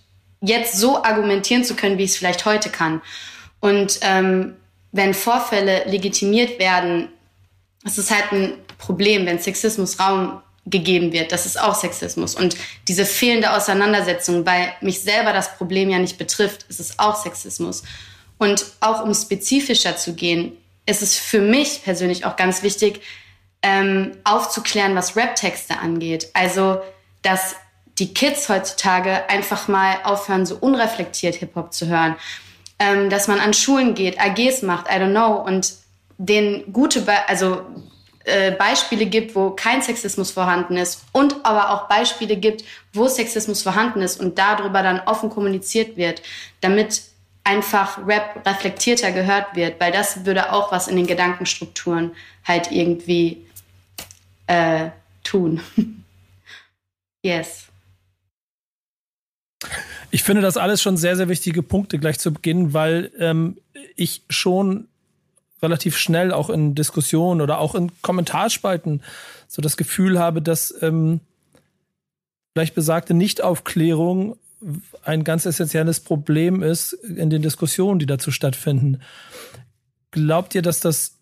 jetzt 0.40 0.76
so 0.76 1.02
argumentieren 1.02 1.64
zu 1.64 1.76
können, 1.76 1.98
wie 1.98 2.04
ich 2.04 2.10
es 2.10 2.16
vielleicht 2.16 2.44
heute 2.44 2.70
kann. 2.70 3.02
Und 3.60 4.00
ähm, 4.02 4.56
wenn 4.90 5.14
Vorfälle 5.14 5.84
legitimiert 5.84 6.58
werden, 6.58 7.08
ist 7.84 7.98
es 7.98 8.10
halt 8.10 8.32
ein 8.32 8.54
Problem, 8.78 9.26
wenn 9.26 9.38
Sexismus 9.38 10.00
Raum 10.00 10.40
gegeben 10.66 11.12
wird. 11.12 11.32
Das 11.32 11.46
ist 11.46 11.60
auch 11.60 11.74
Sexismus. 11.74 12.34
Und 12.34 12.56
diese 12.88 13.04
fehlende 13.04 13.52
Auseinandersetzung, 13.52 14.44
weil 14.44 14.72
mich 14.80 15.00
selber 15.00 15.32
das 15.32 15.56
Problem 15.56 15.90
ja 15.90 15.98
nicht 15.98 16.18
betrifft, 16.18 16.64
ist 16.68 16.80
es 16.80 16.98
auch 16.98 17.16
Sexismus. 17.16 17.82
Und 18.38 18.64
auch 18.80 19.04
um 19.04 19.14
spezifischer 19.14 19.96
zu 19.96 20.14
gehen, 20.14 20.52
ist 20.90 21.02
es 21.02 21.16
für 21.16 21.40
mich 21.40 21.82
persönlich 21.84 22.24
auch 22.24 22.36
ganz 22.36 22.62
wichtig, 22.62 23.00
ähm, 23.62 24.12
aufzuklären, 24.24 24.94
was 24.96 25.16
Rap-Texte 25.16 25.78
angeht. 25.78 26.28
Also, 26.34 26.80
dass 27.22 27.56
die 27.98 28.14
Kids 28.14 28.48
heutzutage 28.48 29.28
einfach 29.28 29.68
mal 29.68 29.98
aufhören, 30.04 30.46
so 30.46 30.56
unreflektiert 30.56 31.36
Hip-Hop 31.36 31.72
zu 31.72 31.86
hören. 31.86 32.16
Ähm, 32.78 33.10
dass 33.10 33.28
man 33.28 33.40
an 33.40 33.52
Schulen 33.52 33.94
geht, 33.94 34.18
AGs 34.18 34.62
macht, 34.62 34.86
I 34.88 34.94
don't 34.94 35.10
know, 35.10 35.34
und 35.34 35.74
den 36.16 36.72
gute, 36.72 37.02
Be 37.02 37.28
also 37.28 37.62
äh, 38.24 38.52
Beispiele 38.52 39.06
gibt, 39.06 39.34
wo 39.34 39.50
kein 39.50 39.82
Sexismus 39.82 40.30
vorhanden 40.30 40.76
ist 40.76 41.04
und 41.12 41.36
aber 41.44 41.70
auch 41.70 41.88
Beispiele 41.88 42.36
gibt, 42.36 42.64
wo 42.92 43.06
Sexismus 43.06 43.62
vorhanden 43.62 44.00
ist 44.00 44.18
und 44.18 44.38
darüber 44.38 44.82
dann 44.82 45.00
offen 45.00 45.28
kommuniziert 45.28 45.96
wird, 45.96 46.22
damit 46.62 47.02
einfach 47.44 48.06
Rap 48.06 48.46
reflektierter 48.46 49.12
gehört 49.12 49.56
wird, 49.56 49.80
weil 49.80 49.92
das 49.92 50.24
würde 50.24 50.52
auch 50.52 50.72
was 50.72 50.88
in 50.88 50.96
den 50.96 51.06
Gedankenstrukturen 51.06 52.12
halt 52.44 52.70
irgendwie 52.70 53.44
äh, 54.46 54.90
tun. 55.24 55.60
yes. 57.22 57.66
Ich 60.10 60.22
finde 60.22 60.42
das 60.42 60.56
alles 60.56 60.82
schon 60.82 60.96
sehr, 60.96 61.16
sehr 61.16 61.28
wichtige 61.28 61.62
Punkte 61.62 61.98
gleich 61.98 62.18
zu 62.18 62.32
Beginn, 62.32 62.74
weil 62.74 63.12
ähm, 63.18 63.58
ich 63.96 64.22
schon 64.28 64.88
relativ 65.62 65.96
schnell 65.96 66.32
auch 66.32 66.50
in 66.50 66.74
Diskussionen 66.74 67.40
oder 67.40 67.60
auch 67.60 67.74
in 67.74 67.92
Kommentarspalten 68.02 69.02
so 69.46 69.62
das 69.62 69.76
Gefühl 69.76 70.18
habe, 70.18 70.42
dass 70.42 70.74
ähm, 70.82 71.20
vielleicht 72.52 72.74
besagte 72.74 73.14
Nichtaufklärung 73.14 74.36
ein 75.04 75.24
ganz 75.24 75.46
essentielles 75.46 76.00
Problem 76.00 76.62
ist 76.62 76.92
in 76.92 77.30
den 77.30 77.42
Diskussionen, 77.42 77.98
die 77.98 78.06
dazu 78.06 78.30
stattfinden. 78.30 79.00
Glaubt 80.10 80.54
ihr, 80.54 80.62
dass 80.62 80.80
das 80.80 81.18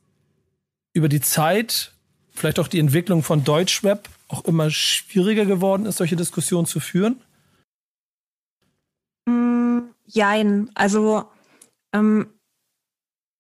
über 0.93 1.09
die 1.09 1.21
Zeit, 1.21 1.93
vielleicht 2.33 2.59
auch 2.59 2.69
die 2.69 2.81
Entwicklung 2.81 3.23
von 3.23 3.45
Deutschweb, 3.45 4.09
auch 4.29 4.45
immer 4.45 4.71
schwieriger 4.71 5.47
geworden 5.47 5.87
ist, 5.87 5.99
solche 5.99 6.17
Diskussionen 6.17 6.67
zu 6.67 6.81
führen? 6.81 7.21
Mm, 9.27 9.81
jein. 10.07 10.71
Also 10.75 11.25
ähm, 11.93 12.29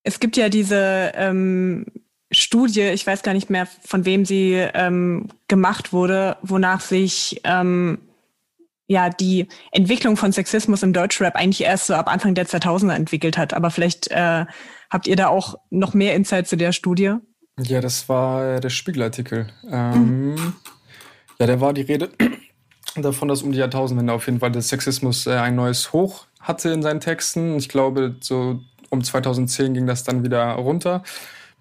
es 0.03 0.21
gibt 0.21 0.37
ja 0.37 0.49
diese 0.49 1.13
ähm, 1.15 1.87
Studie, 2.31 2.83
ich 2.83 3.07
weiß 3.07 3.23
gar 3.23 3.35
nicht 3.35 3.51
mehr, 3.51 3.67
von 3.67 4.05
wem 4.05 4.25
sie 4.25 4.53
ähm, 4.53 5.29
gemacht 5.49 5.93
wurde, 5.93 6.37
wonach 6.43 6.81
sich 6.81 7.41
ähm, 7.45 7.99
ja 8.89 9.11
die 9.11 9.47
Entwicklung 9.71 10.17
von 10.17 10.33
Sexismus 10.33 10.83
im 10.83 10.93
Deutschrap 10.93 11.37
eigentlich 11.37 11.63
erst 11.63 11.87
so 11.87 11.95
ab 11.95 12.09
Anfang 12.09 12.35
der 12.35 12.47
2000er 12.47 12.95
entwickelt 12.95 13.39
hat. 13.39 13.55
Aber 13.55 13.71
vielleicht 13.71 14.11
äh, 14.11 14.47
habt 14.91 15.07
ihr 15.07 15.15
da 15.15 15.29
auch 15.29 15.57
noch 15.71 15.95
mehr 15.95 16.15
Insight 16.15 16.49
zu 16.49 16.57
der 16.57 16.73
Studie? 16.73 17.15
Ja, 17.61 17.81
das 17.81 18.09
war 18.09 18.61
der 18.61 18.71
Spiegelartikel. 18.71 19.49
Ähm, 19.71 20.31
mhm. 20.31 20.53
Ja, 21.39 21.47
da 21.47 21.61
war 21.61 21.73
die 21.73 21.83
Rede 21.83 22.11
davon, 22.97 23.29
dass 23.29 23.43
um 23.43 23.53
die 23.53 23.59
Jahrtausendwende 23.59 24.13
auf 24.13 24.27
jeden 24.27 24.41
Fall 24.41 24.51
der 24.51 24.63
Sexismus 24.63 25.27
äh, 25.27 25.35
ein 25.35 25.55
neues 25.55 25.93
Hoch 25.93 26.27
hatte 26.41 26.71
in 26.71 26.83
seinen 26.83 27.01
Texten. 27.01 27.57
Ich 27.57 27.69
glaube, 27.69 28.17
so 28.21 28.61
um 28.91 29.05
2010 29.05 29.75
ging 29.75 29.87
das 29.87 30.03
dann 30.03 30.25
wieder 30.25 30.53
runter. 30.53 31.03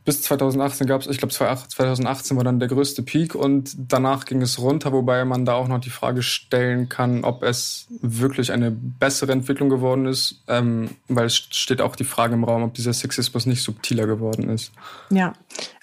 Bis 0.07 0.21
2018 0.21 0.87
gab 0.87 1.01
es, 1.01 1.07
ich 1.07 1.17
glaube 1.17 1.33
2018 1.33 2.37
war 2.37 2.45
dann 2.45 2.59
der 2.59 2.69
größte 2.69 3.03
Peak 3.03 3.35
und 3.35 3.75
danach 3.77 4.23
ging 4.23 4.41
es 4.41 4.57
runter, 4.57 4.93
wobei 4.93 5.25
man 5.25 5.43
da 5.43 5.55
auch 5.55 5.67
noch 5.67 5.81
die 5.81 5.89
Frage 5.89 6.23
stellen 6.23 6.87
kann, 6.87 7.25
ob 7.25 7.43
es 7.43 7.87
wirklich 7.89 8.53
eine 8.53 8.71
bessere 8.71 9.33
Entwicklung 9.33 9.67
geworden 9.67 10.05
ist, 10.05 10.45
ähm, 10.47 10.91
weil 11.09 11.25
es 11.25 11.35
steht 11.35 11.81
auch 11.81 11.97
die 11.97 12.05
Frage 12.05 12.35
im 12.35 12.45
Raum, 12.45 12.63
ob 12.63 12.73
dieser 12.73 12.93
Sexismus 12.93 13.45
nicht 13.45 13.61
subtiler 13.61 14.07
geworden 14.07 14.47
ist. 14.47 14.71
Ja, 15.09 15.33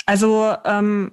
also 0.07 0.55
ähm, 0.65 1.13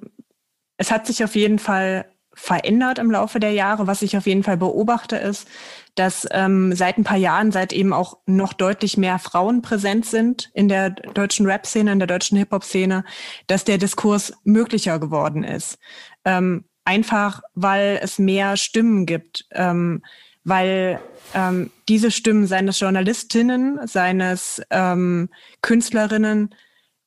es 0.77 0.89
hat 0.89 1.06
sich 1.06 1.22
auf 1.25 1.36
jeden 1.36 1.60
Fall 1.60 2.06
verändert 2.34 2.98
im 3.00 3.12
Laufe 3.12 3.40
der 3.40 3.52
Jahre. 3.52 3.88
Was 3.88 4.02
ich 4.02 4.16
auf 4.18 4.26
jeden 4.26 4.44
Fall 4.44 4.58
beobachte, 4.58 5.18
ist, 5.18 5.48
dass 5.96 6.28
ähm, 6.32 6.74
seit 6.74 6.98
ein 6.98 7.04
paar 7.04 7.18
Jahren, 7.18 7.52
seit 7.52 7.74
eben 7.74 7.94
auch 7.94 8.18
noch 8.26 8.54
deutlich 8.54 8.98
mehr 8.98 9.20
Frauen 9.20 9.62
präsent 9.62 10.06
sind 10.06 10.50
in 10.54 10.68
der 10.68 10.92
deutschen 10.92 11.46
Rap-Szene, 11.46 11.92
in 11.92 12.00
der 12.00 12.08
deutschen 12.08 12.38
Hip-Hop-Szene, 12.38 13.04
dass 13.48 13.66
der 13.66 13.78
Diskurs 13.78 14.34
möglicher 14.44 15.00
geworden 15.00 15.44
ist. 15.44 15.78
Ähm, 16.24 16.66
einfach, 16.86 17.42
weil 17.54 18.00
es 18.02 18.20
mehr 18.20 18.58
Stimmen 18.58 19.06
gibt, 19.06 19.46
ähm, 19.52 20.02
weil 20.44 21.00
ähm, 21.36 21.72
diese 21.88 22.12
Stimmen 22.12 22.48
seines 22.48 22.80
Journalistinnen, 22.80 23.86
seines 23.86 24.62
ähm, 24.70 25.30
Künstlerinnen 25.62 26.56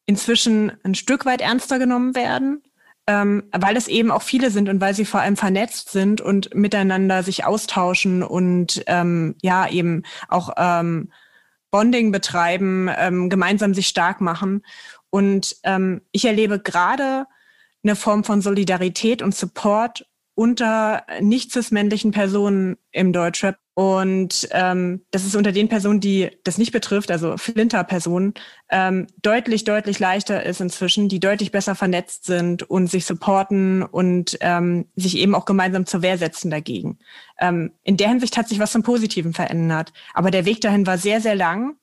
inzwischen 0.07 0.73
ein 0.85 0.95
Stück 0.95 1.25
weit 1.25 1.41
ernster 1.41 1.79
genommen 1.79 2.15
werden 2.15 2.63
ähm, 3.07 3.45
weil 3.53 3.77
es 3.77 3.89
eben 3.89 4.11
auch 4.11 4.23
viele 4.23 4.51
sind 4.51 4.69
und 4.69 4.81
weil 4.81 4.95
sie 4.95 5.05
vor 5.05 5.21
allem 5.21 5.37
vernetzt 5.37 5.91
sind 5.91 6.21
und 6.21 6.55
miteinander 6.55 7.23
sich 7.23 7.45
austauschen 7.45 8.23
und 8.23 8.83
ähm, 8.87 9.37
ja 9.43 9.69
eben 9.69 10.03
auch 10.29 10.51
ähm, 10.57 11.11
Bonding 11.71 12.13
betreiben, 12.13 12.89
ähm, 12.97 13.29
gemeinsam 13.29 13.75
sich 13.75 13.89
stark 13.89 14.21
machen. 14.21 14.65
Und 15.11 15.57
ähm, 15.65 16.03
ich 16.13 16.25
erlebe 16.25 16.61
gerade 16.61 17.27
eine 17.83 17.97
Form 17.97 18.25
von 18.25 18.41
Solidarität 18.41 19.23
und 19.23 19.35
Support 19.35 20.07
unter 20.35 21.05
nicht 21.21 21.53
cis-männlichen 21.53 22.11
Personen 22.11 22.77
im 22.91 23.13
Deutschrap. 23.13 23.59
Und 23.77 24.49
ähm, 24.53 25.05
das 25.11 25.25
ist 25.25 25.35
unter 25.35 25.51
den 25.51 25.69
Personen, 25.69 25.99
die 25.99 26.31
das 26.45 26.59
nicht 26.59 26.71
betrifft, 26.71 27.11
also 27.11 27.37
Flinter-Personen, 27.37 28.35
ähm, 28.71 29.09
deutlich, 29.21 29.65
deutlich 29.65 29.99
leichter 29.99 30.45
ist 30.45 30.61
inzwischen, 30.61 31.09
die 31.09 31.19
deutlich 31.19 31.51
besser 31.51 31.75
vernetzt 31.75 32.25
sind 32.25 32.63
und 32.63 32.87
sich 32.87 33.05
supporten 33.05 33.83
und 33.83 34.39
ähm, 34.41 34.87
sich 34.95 35.17
eben 35.19 35.35
auch 35.35 35.45
gemeinsam 35.45 35.87
zur 35.87 36.03
Wehr 36.03 36.19
setzen 36.19 36.53
dagegen. 36.53 37.01
Ähm, 37.41 37.73
in 37.83 37.97
der 37.97 38.09
Hinsicht 38.09 38.37
hat 38.37 38.49
sich 38.49 38.61
was 38.61 38.71
zum 38.71 38.85
Positiven 38.85 39.33
verändert. 39.33 39.93
Aber 40.15 40.31
der 40.31 40.45
Weg 40.45 40.61
dahin 40.61 40.87
war 40.87 40.97
sehr, 40.97 41.21
sehr 41.21 41.35
lang 41.35 41.77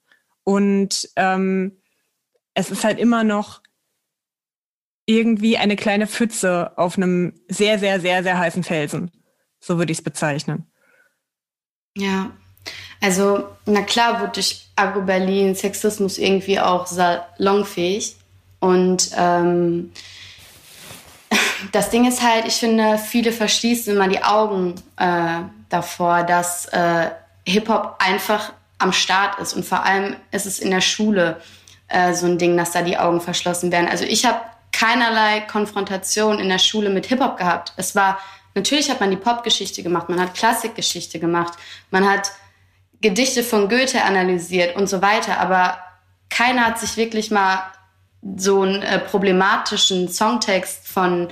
und 0.45 1.09
ähm, 1.17 1.77
es 2.53 2.71
ist 2.71 2.85
halt 2.85 2.99
immer 2.99 3.25
noch 3.25 3.61
irgendwie 5.05 5.57
eine 5.57 5.75
kleine 5.75 6.07
Pfütze 6.07 6.77
auf 6.77 6.95
einem 6.95 7.33
sehr, 7.49 7.79
sehr, 7.79 7.99
sehr, 7.99 8.23
sehr 8.23 8.39
heißen 8.39 8.63
Felsen. 8.63 9.11
So 9.59 9.77
würde 9.77 9.91
ich 9.91 9.97
es 9.97 10.03
bezeichnen. 10.03 10.70
Ja, 11.95 12.31
also 13.01 13.47
na 13.65 13.81
klar 13.81 14.21
wird 14.21 14.35
durch 14.35 14.67
Agro 14.75 15.01
Berlin 15.01 15.55
Sexismus 15.55 16.17
irgendwie 16.17 16.59
auch 16.59 16.87
salonfähig. 16.87 18.15
Und 18.59 19.11
ähm, 19.17 19.91
das 21.71 21.89
Ding 21.89 22.07
ist 22.07 22.21
halt, 22.21 22.45
ich 22.45 22.55
finde, 22.55 22.97
viele 22.97 23.31
verschließen 23.31 23.95
immer 23.95 24.07
die 24.07 24.23
Augen 24.23 24.75
äh, 24.97 25.41
davor, 25.69 26.23
dass 26.23 26.65
äh, 26.67 27.09
Hip-Hop 27.45 27.95
einfach 27.99 28.53
am 28.77 28.93
Start 28.93 29.39
ist. 29.39 29.53
Und 29.53 29.65
vor 29.65 29.83
allem 29.83 30.15
ist 30.31 30.45
es 30.45 30.59
in 30.59 30.71
der 30.71 30.81
Schule 30.81 31.41
äh, 31.87 32.13
so 32.13 32.25
ein 32.25 32.37
Ding, 32.37 32.55
dass 32.55 32.71
da 32.71 32.81
die 32.81 32.97
Augen 32.97 33.19
verschlossen 33.19 33.71
werden. 33.71 33.89
Also 33.89 34.05
ich 34.05 34.25
habe 34.25 34.39
keinerlei 34.71 35.41
Konfrontation 35.41 36.39
in 36.39 36.49
der 36.49 36.59
Schule 36.59 36.89
mit 36.89 37.07
Hip-Hop 37.07 37.37
gehabt. 37.37 37.73
Es 37.77 37.95
war, 37.95 38.19
natürlich 38.55 38.89
hat 38.89 38.99
man 38.99 39.11
die 39.11 39.17
Popgeschichte 39.17 39.83
gemacht, 39.83 40.09
man 40.09 40.19
hat 40.19 40.33
Klassikgeschichte 40.33 41.19
gemacht, 41.19 41.53
man 41.89 42.09
hat 42.09 42.31
Gedichte 43.01 43.43
von 43.43 43.67
Goethe 43.69 44.03
analysiert 44.03 44.75
und 44.75 44.87
so 44.87 45.01
weiter, 45.01 45.39
aber 45.39 45.77
keiner 46.29 46.67
hat 46.67 46.79
sich 46.79 46.97
wirklich 46.97 47.31
mal 47.31 47.63
so 48.37 48.61
einen 48.61 48.81
äh, 48.83 48.99
problematischen 48.99 50.07
Songtext 50.07 50.87
von 50.87 51.29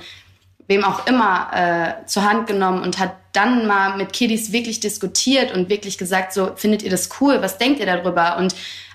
wem 0.66 0.84
auch 0.84 1.06
immer 1.06 1.50
äh, 1.52 2.06
zur 2.06 2.24
Hand 2.24 2.46
genommen 2.46 2.82
und 2.82 2.98
hat 2.98 3.16
dann 3.32 3.66
mal 3.66 3.96
mit 3.96 4.12
Kiddies 4.12 4.52
wirklich 4.52 4.80
diskutiert 4.80 5.52
und 5.52 5.68
wirklich 5.68 5.98
gesagt, 5.98 6.32
so 6.32 6.52
findet 6.56 6.82
ihr 6.82 6.90
das 6.90 7.08
cool, 7.20 7.42
was 7.42 7.58
denkt 7.58 7.80
ihr 7.80 7.86
darüber? 7.86 8.36
Und 8.36 8.54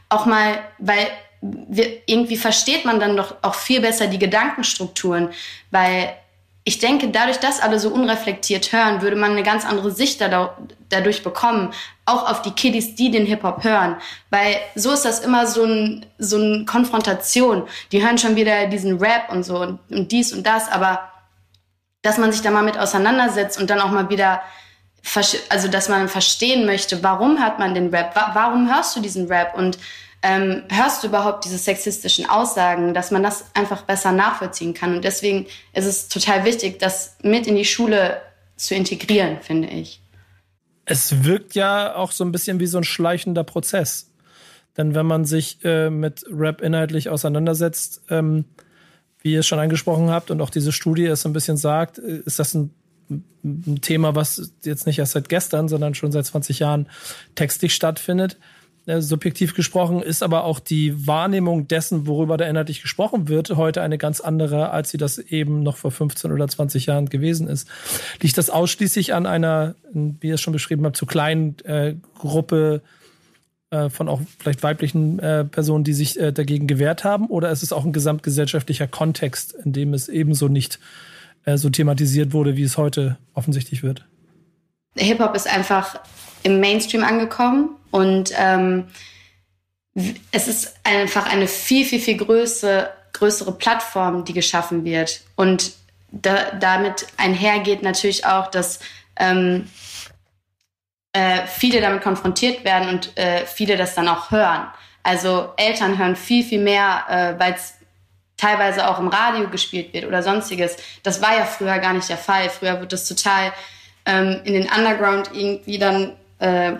auch 0.09 0.25
mal, 0.25 0.59
weil 0.77 1.07
wir, 1.41 2.01
irgendwie 2.05 2.37
versteht 2.37 2.85
man 2.85 2.99
dann 2.99 3.17
doch 3.17 3.35
auch 3.41 3.55
viel 3.55 3.81
besser 3.81 4.07
die 4.07 4.19
Gedankenstrukturen, 4.19 5.29
weil 5.71 6.13
ich 6.67 6.79
denke, 6.79 7.09
dadurch, 7.09 7.37
dass 7.37 7.61
alle 7.61 7.79
so 7.79 7.89
unreflektiert 7.89 8.73
hören, 8.73 9.03
würde 9.03 9.15
man 9.15 9.31
eine 9.31 9.43
ganz 9.43 9.65
andere 9.65 9.91
Sicht 9.91 10.19
dadurch 10.89 11.23
bekommen, 11.23 11.71
auch 12.05 12.27
auf 12.27 12.41
die 12.41 12.51
Kiddies, 12.51 12.95
die 12.95 13.11
den 13.11 13.27
Hip-Hop 13.27 13.63
hören. 13.63 13.97
Weil 14.31 14.57
so 14.73 14.91
ist 14.91 15.05
das 15.05 15.19
immer 15.19 15.45
so 15.45 15.63
ein, 15.63 16.07
so 16.17 16.37
eine 16.37 16.65
Konfrontation. 16.65 17.67
Die 17.91 18.03
hören 18.03 18.17
schon 18.17 18.35
wieder 18.35 18.65
diesen 18.65 18.97
Rap 18.97 19.31
und 19.31 19.43
so 19.43 19.59
und, 19.59 19.79
und 19.91 20.11
dies 20.11 20.33
und 20.33 20.47
das, 20.47 20.67
aber 20.71 21.11
dass 22.01 22.17
man 22.17 22.31
sich 22.31 22.41
da 22.41 22.49
mal 22.49 22.63
mit 22.63 22.79
auseinandersetzt 22.79 23.61
und 23.61 23.69
dann 23.69 23.79
auch 23.79 23.91
mal 23.91 24.09
wieder, 24.09 24.41
also 25.49 25.67
dass 25.67 25.87
man 25.87 26.09
verstehen 26.09 26.65
möchte, 26.65 27.03
warum 27.03 27.39
hört 27.43 27.59
man 27.59 27.75
den 27.75 27.93
Rap, 27.93 28.15
warum 28.33 28.73
hörst 28.73 28.95
du 28.95 29.01
diesen 29.01 29.27
Rap 29.27 29.55
und 29.55 29.77
ähm, 30.25 30.63
hörst 30.69 31.03
du 31.03 31.07
überhaupt 31.07 31.45
diese 31.45 31.59
sexistischen 31.59 32.27
Aussagen, 32.27 32.95
dass 32.95 33.11
man 33.11 33.21
das 33.21 33.45
einfach 33.53 33.83
besser 33.83 34.11
nachvollziehen 34.11 34.73
kann. 34.73 34.95
Und 34.95 35.03
deswegen 35.03 35.45
ist 35.73 35.85
es 35.85 36.07
total 36.07 36.45
wichtig, 36.45 36.79
das 36.79 37.15
mit 37.21 37.45
in 37.45 37.55
die 37.55 37.65
Schule 37.65 38.19
zu 38.55 38.73
integrieren, 38.73 39.37
finde 39.41 39.67
ich. 39.67 40.01
Es 40.85 41.23
wirkt 41.23 41.53
ja 41.53 41.95
auch 41.95 42.11
so 42.11 42.23
ein 42.23 42.31
bisschen 42.31 42.59
wie 42.59 42.65
so 42.65 42.79
ein 42.79 42.83
schleichender 42.83 43.43
Prozess. 43.43 44.09
Denn 44.77 44.95
wenn 44.95 45.05
man 45.05 45.25
sich 45.25 45.59
äh, 45.63 45.91
mit 45.91 46.25
Rap 46.31 46.61
inhaltlich 46.61 47.09
auseinandersetzt, 47.09 48.01
ähm, 48.09 48.45
wie 49.21 49.33
ihr 49.33 49.41
es 49.41 49.47
schon 49.47 49.59
angesprochen 49.59 50.09
habt 50.09 50.31
und 50.31 50.41
auch 50.41 50.49
diese 50.49 50.71
Studie 50.71 51.05
es 51.05 51.25
ein 51.27 51.33
bisschen 51.33 51.57
sagt, 51.57 51.99
äh, 51.99 52.21
ist 52.25 52.39
das 52.39 52.55
ein, 52.55 52.73
ein, 53.43 53.79
Thema, 53.81 54.15
was 54.15 54.53
jetzt 54.63 54.87
nicht 54.87 54.97
erst 54.97 55.11
seit 55.11 55.29
gestern, 55.29 55.67
sondern 55.67 55.93
schon 55.93 56.11
seit 56.11 56.25
20 56.25 56.59
Jahren 56.59 56.87
textlich 57.35 57.75
stattfindet. 57.75 58.37
Äh, 58.87 59.01
subjektiv 59.01 59.55
gesprochen 59.55 60.01
ist 60.01 60.21
aber 60.21 60.43
auch 60.43 60.59
die 60.59 61.07
Wahrnehmung 61.07 61.67
dessen, 61.67 62.05
worüber 62.05 62.37
da 62.37 62.45
inhaltlich 62.45 62.81
gesprochen 62.81 63.27
wird, 63.27 63.55
heute 63.55 63.81
eine 63.81 63.97
ganz 63.97 64.19
andere, 64.19 64.69
als 64.69 64.91
sie 64.91 64.97
das 64.97 65.17
eben 65.17 65.63
noch 65.63 65.77
vor 65.77 65.91
15 65.91 66.31
oder 66.31 66.47
20 66.47 66.85
Jahren 66.85 67.09
gewesen 67.09 67.47
ist. 67.47 67.67
Liegt 68.21 68.37
das 68.37 68.49
ausschließlich 68.49 69.13
an 69.13 69.25
einer, 69.25 69.75
wie 69.93 70.27
ihr 70.27 70.35
es 70.35 70.41
schon 70.41 70.53
beschrieben 70.53 70.85
habt, 70.85 70.97
zu 70.97 71.07
kleinen 71.07 71.57
äh, 71.65 71.95
Gruppe 72.19 72.83
äh, 73.71 73.89
von 73.89 74.07
auch 74.07 74.21
vielleicht 74.37 74.61
weiblichen 74.61 75.17
äh, 75.17 75.45
Personen, 75.45 75.83
die 75.83 75.93
sich 75.93 76.19
äh, 76.19 76.31
dagegen 76.31 76.67
gewehrt 76.67 77.03
haben? 77.03 77.27
Oder 77.27 77.49
ist 77.49 77.63
es 77.63 77.73
auch 77.73 77.85
ein 77.85 77.93
gesamtgesellschaftlicher 77.93 78.87
Kontext, 78.87 79.53
in 79.53 79.73
dem 79.73 79.95
es 79.95 80.09
ebenso 80.09 80.47
nicht 80.47 80.79
äh, 81.45 81.57
so 81.57 81.71
thematisiert 81.71 82.33
wurde, 82.33 82.55
wie 82.55 82.63
es 82.63 82.77
heute 82.77 83.17
offensichtlich 83.33 83.81
wird? 83.81 84.05
Hip-Hop 84.95 85.35
ist 85.35 85.51
einfach 85.51 85.99
im 86.43 86.59
Mainstream 86.59 87.03
angekommen 87.03 87.69
und 87.95 88.33
ähm, 88.37 88.89
es 90.33 90.49
ist 90.49 90.75
einfach 90.83 91.31
eine 91.31 91.47
viel, 91.47 91.85
viel, 91.85 92.01
viel 92.01 92.17
größere, 92.17 92.91
größere 93.13 93.53
Plattform, 93.53 94.25
die 94.25 94.33
geschaffen 94.33 94.83
wird. 94.83 95.21
Und 95.35 95.71
da, 96.11 96.51
damit 96.59 97.07
einhergeht 97.15 97.83
natürlich 97.83 98.25
auch, 98.25 98.47
dass 98.47 98.81
ähm, 99.15 99.69
äh, 101.13 101.47
viele 101.47 101.79
damit 101.79 102.03
konfrontiert 102.03 102.65
werden 102.65 102.89
und 102.89 103.17
äh, 103.17 103.45
viele 103.45 103.77
das 103.77 103.95
dann 103.95 104.09
auch 104.09 104.29
hören. 104.29 104.67
Also 105.01 105.53
Eltern 105.55 105.97
hören 105.97 106.17
viel, 106.17 106.43
viel 106.43 106.61
mehr, 106.61 107.05
äh, 107.07 107.39
weil 107.39 107.53
es 107.53 107.75
teilweise 108.35 108.89
auch 108.89 108.99
im 108.99 109.07
Radio 109.07 109.47
gespielt 109.47 109.93
wird 109.93 110.03
oder 110.03 110.21
sonstiges. 110.21 110.75
Das 111.03 111.21
war 111.21 111.37
ja 111.37 111.45
früher 111.45 111.79
gar 111.79 111.93
nicht 111.93 112.09
der 112.09 112.17
Fall. 112.17 112.49
Früher 112.49 112.77
wird 112.81 112.91
das 112.91 113.07
total 113.07 113.53
ähm, 114.05 114.41
in 114.43 114.51
den 114.51 114.69
Underground 114.69 115.29
irgendwie 115.33 115.79
dann 115.79 116.11
äh, 116.39 116.73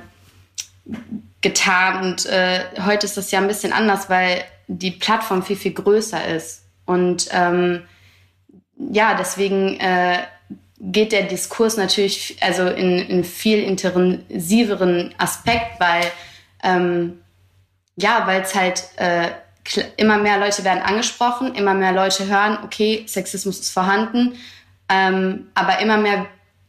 getan. 1.41 2.03
Und 2.03 2.25
äh, 2.25 2.61
heute 2.85 3.05
ist 3.05 3.17
das 3.17 3.31
ja 3.31 3.39
ein 3.39 3.47
bisschen 3.47 3.73
anders, 3.73 4.09
weil 4.09 4.43
die 4.67 4.91
Plattform 4.91 5.43
viel, 5.43 5.55
viel 5.55 5.73
größer 5.73 6.27
ist. 6.27 6.63
Und 6.85 7.27
ähm, 7.31 7.83
ja, 8.77 9.15
deswegen 9.15 9.79
äh, 9.79 10.23
geht 10.79 11.11
der 11.11 11.23
Diskurs 11.23 11.77
natürlich 11.77 12.37
also 12.41 12.67
in, 12.67 12.99
in 12.99 13.23
viel 13.23 13.59
intensiveren 13.63 15.15
Aspekt, 15.17 15.79
weil 15.79 16.03
ähm, 16.63 17.19
ja, 17.95 18.23
weil 18.27 18.41
es 18.41 18.53
halt 18.53 18.83
äh, 18.97 19.29
immer 19.97 20.17
mehr 20.17 20.37
Leute 20.37 20.63
werden 20.63 20.83
angesprochen, 20.83 21.55
immer 21.55 21.73
mehr 21.73 21.93
Leute 21.93 22.27
hören, 22.27 22.59
okay, 22.63 23.05
Sexismus 23.07 23.59
ist 23.59 23.71
vorhanden, 23.71 24.35
ähm, 24.89 25.47
aber 25.55 25.79
immer 25.79 25.97
mehr, 25.97 26.27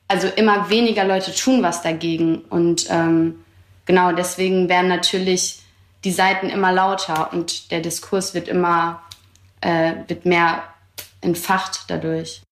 also 0.08 0.28
immer 0.28 0.70
weniger 0.70 1.04
Leute 1.04 1.34
tun 1.34 1.62
was 1.62 1.82
dagegen 1.82 2.38
und 2.42 2.86
ähm, 2.88 3.44
genau 3.86 4.12
deswegen 4.12 4.68
werden 4.68 4.88
natürlich 4.88 5.62
die 6.04 6.12
Seiten 6.12 6.50
immer 6.50 6.72
lauter 6.72 7.32
und 7.32 7.70
der 7.70 7.80
Diskurs 7.80 8.34
wird 8.34 8.48
immer 8.48 9.02
äh, 9.60 9.94
wird 10.06 10.26
mehr 10.26 10.62
entfacht 11.20 11.84
dadurch. 11.88 12.42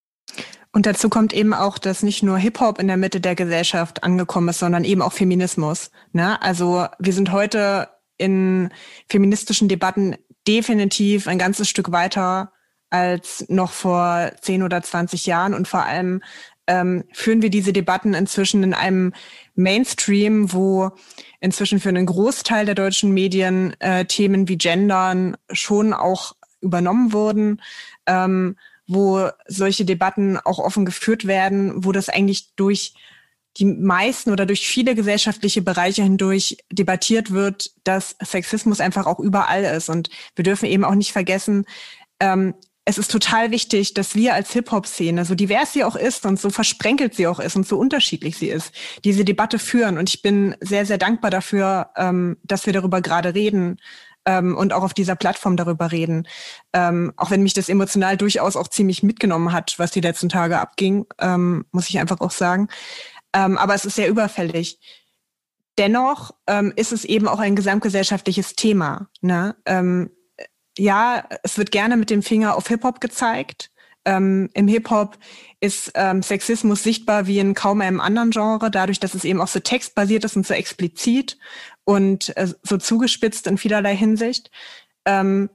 Und 0.73 0.87
dazu 0.87 1.09
kommt 1.09 1.33
eben 1.33 1.55
auch, 1.55 1.79
dass 1.79 2.03
nicht 2.03 2.25
nur 2.25 2.37
Hip-Hop 2.37 2.81
in 2.81 2.89
der 2.89 2.97
Mitte 2.97 3.21
der 3.21 3.37
Gesellschaft 3.37 4.03
angekommen 4.03 4.49
ist, 4.49 4.59
sondern 4.59 4.83
eben 4.83 5.03
auch 5.03 5.13
Feminismus. 5.13 5.93
Ne? 6.13 6.43
Also 6.43 6.87
wir 6.99 7.13
sind 7.13 7.31
heute 7.31 7.89
in 8.17 8.71
feministischen 9.09 9.69
Debatten 9.69 10.17
definitiv 10.49 11.29
ein 11.29 11.39
ganzes 11.39 11.69
Stück 11.69 11.93
weiter 11.93 12.53
als 12.91 13.45
noch 13.49 13.71
vor 13.71 14.33
10 14.41 14.65
oder 14.65 14.83
20 14.83 15.27
Jahren. 15.27 15.55
Und 15.55 15.69
vor 15.69 15.85
allem 15.85 16.23
ähm, 16.67 17.05
führen 17.13 17.43
wir 17.43 17.51
diese 17.51 17.73
Debatten 17.73 18.15
inzwischen 18.15 18.63
in 18.63 18.75
einem 18.75 19.13
Mainstream, 19.55 20.53
wo 20.53 20.91
inzwischen 21.41 21.81
für 21.81 21.91
einen 21.91 22.07
Großteil 22.07 22.67
der 22.67 22.75
deutschen 22.75 23.13
Medien 23.13 23.79
äh, 23.81 24.05
Themen 24.05 24.49
wie 24.49 24.59
Gendern 24.59 25.37
schon 25.53 25.93
auch 25.93 26.35
übernommen 26.61 27.13
wurden. 27.13 27.61
Ähm, 28.07 28.57
wo 28.87 29.29
solche 29.47 29.85
Debatten 29.85 30.39
auch 30.39 30.59
offen 30.59 30.85
geführt 30.85 31.27
werden, 31.27 31.85
wo 31.85 31.93
das 31.93 32.09
eigentlich 32.09 32.55
durch 32.55 32.95
die 33.57 33.65
meisten 33.65 34.33
oder 34.33 34.47
durch 34.47 34.67
viele 34.67 34.95
gesellschaftliche 34.95 35.63
Bereiche 35.63 36.03
hindurch 36.03 36.59
debattiert 36.73 37.31
wird, 37.31 37.71
dass 37.85 38.17
Sexismus 38.21 38.81
einfach 38.81 39.07
auch 39.07 39.21
überall 39.21 39.65
ist. 39.65 39.89
Und 39.89 40.11
wir 40.35 40.43
dürfen 40.43 40.67
eben 40.67 40.85
auch 40.85 40.95
nicht 40.95 41.13
vergessen, 41.13 41.65
ähm, 42.19 42.55
es 42.85 42.99
ist 42.99 43.11
total 43.11 43.51
wichtig, 43.51 43.95
dass 43.95 44.15
wir 44.15 44.35
als 44.35 44.53
Hip-Hop-Szene, 44.53 45.25
so 45.25 45.35
divers 45.35 45.73
sie 45.73 45.85
auch 45.85 45.97
ist 45.97 46.27
und 46.27 46.39
so 46.39 46.51
versprenkelt 46.51 47.15
sie 47.15 47.27
auch 47.27 47.41
ist 47.41 47.57
und 47.57 47.67
so 47.67 47.79
unterschiedlich 47.79 48.37
sie 48.37 48.49
ist, 48.49 48.73
diese 49.05 49.25
Debatte 49.25 49.59
führen. 49.59 49.97
Und 49.97 50.11
ich 50.11 50.21
bin 50.21 50.55
sehr, 50.61 50.85
sehr 50.85 50.99
dankbar 50.99 51.31
dafür, 51.31 51.91
ähm, 51.97 52.37
dass 52.43 52.67
wir 52.67 52.73
darüber 52.73 53.01
gerade 53.01 53.35
reden, 53.35 53.79
ähm, 54.27 54.57
und 54.57 54.73
auch 54.73 54.83
auf 54.83 54.95
dieser 54.95 55.17
Plattform 55.17 55.57
darüber 55.57 55.93
reden. 55.93 56.27
Ähm, 56.73 57.13
auch 57.17 57.31
wenn 57.31 57.43
mich 57.43 57.55
das 57.55 57.69
emotional 57.69 58.17
durchaus 58.17 58.57
auch 58.57 58.69
ziemlich 58.69 59.03
mitgenommen 59.03 59.53
hat, 59.53 59.79
was 59.79 59.91
die 59.91 60.01
letzten 60.01 60.29
Tage 60.29 60.59
abging, 60.59 61.07
ähm, 61.19 61.65
muss 61.73 61.89
ich 61.89 61.99
einfach 61.99 62.21
auch 62.21 62.31
sagen. 62.31 62.69
Ähm, 63.33 63.59
aber 63.59 63.75
es 63.75 63.85
ist 63.85 63.97
sehr 63.97 64.09
überfällig. 64.09 64.79
Dennoch 65.79 66.33
ähm, 66.47 66.73
ist 66.77 66.93
es 66.93 67.05
eben 67.05 67.27
auch 67.27 67.41
ein 67.41 67.57
gesamtgesellschaftliches 67.57 68.55
Thema. 68.55 69.09
Ne? 69.21 69.57
Ja, 70.79 71.29
es 71.43 71.59
wird 71.59 71.71
gerne 71.71 71.97
mit 71.97 72.11
dem 72.11 72.23
Finger 72.23 72.57
auf 72.57 72.69
Hip-Hop 72.69 73.01
gezeigt. 73.01 73.71
Ähm, 74.05 74.51
Im 74.55 74.69
Hip-Hop 74.69 75.17
ist 75.61 75.93
ähm, 75.95 76.23
Sexismus 76.23 76.83
sichtbar 76.83 77.27
wie 77.27 77.39
in 77.39 77.55
kaum 77.55 77.81
einem 77.81 78.01
anderen 78.01 78.31
Genre, 78.31 78.71
dadurch, 78.71 79.01
dass 79.01 79.15
es 79.15 79.25
eben 79.25 79.41
auch 79.41 79.49
so 79.49 79.61
textbasiert 79.61 80.25
ist 80.25 80.37
und 80.37 80.47
so 80.47 80.53
explizit 80.53 81.39
und 81.85 82.37
äh, 82.37 82.49
so 82.63 82.77
zugespitzt 82.77 83.47
in 83.47 83.57
vielerlei 83.57 83.97
Hinsicht. 83.97 84.51
Ähm, 85.07 85.49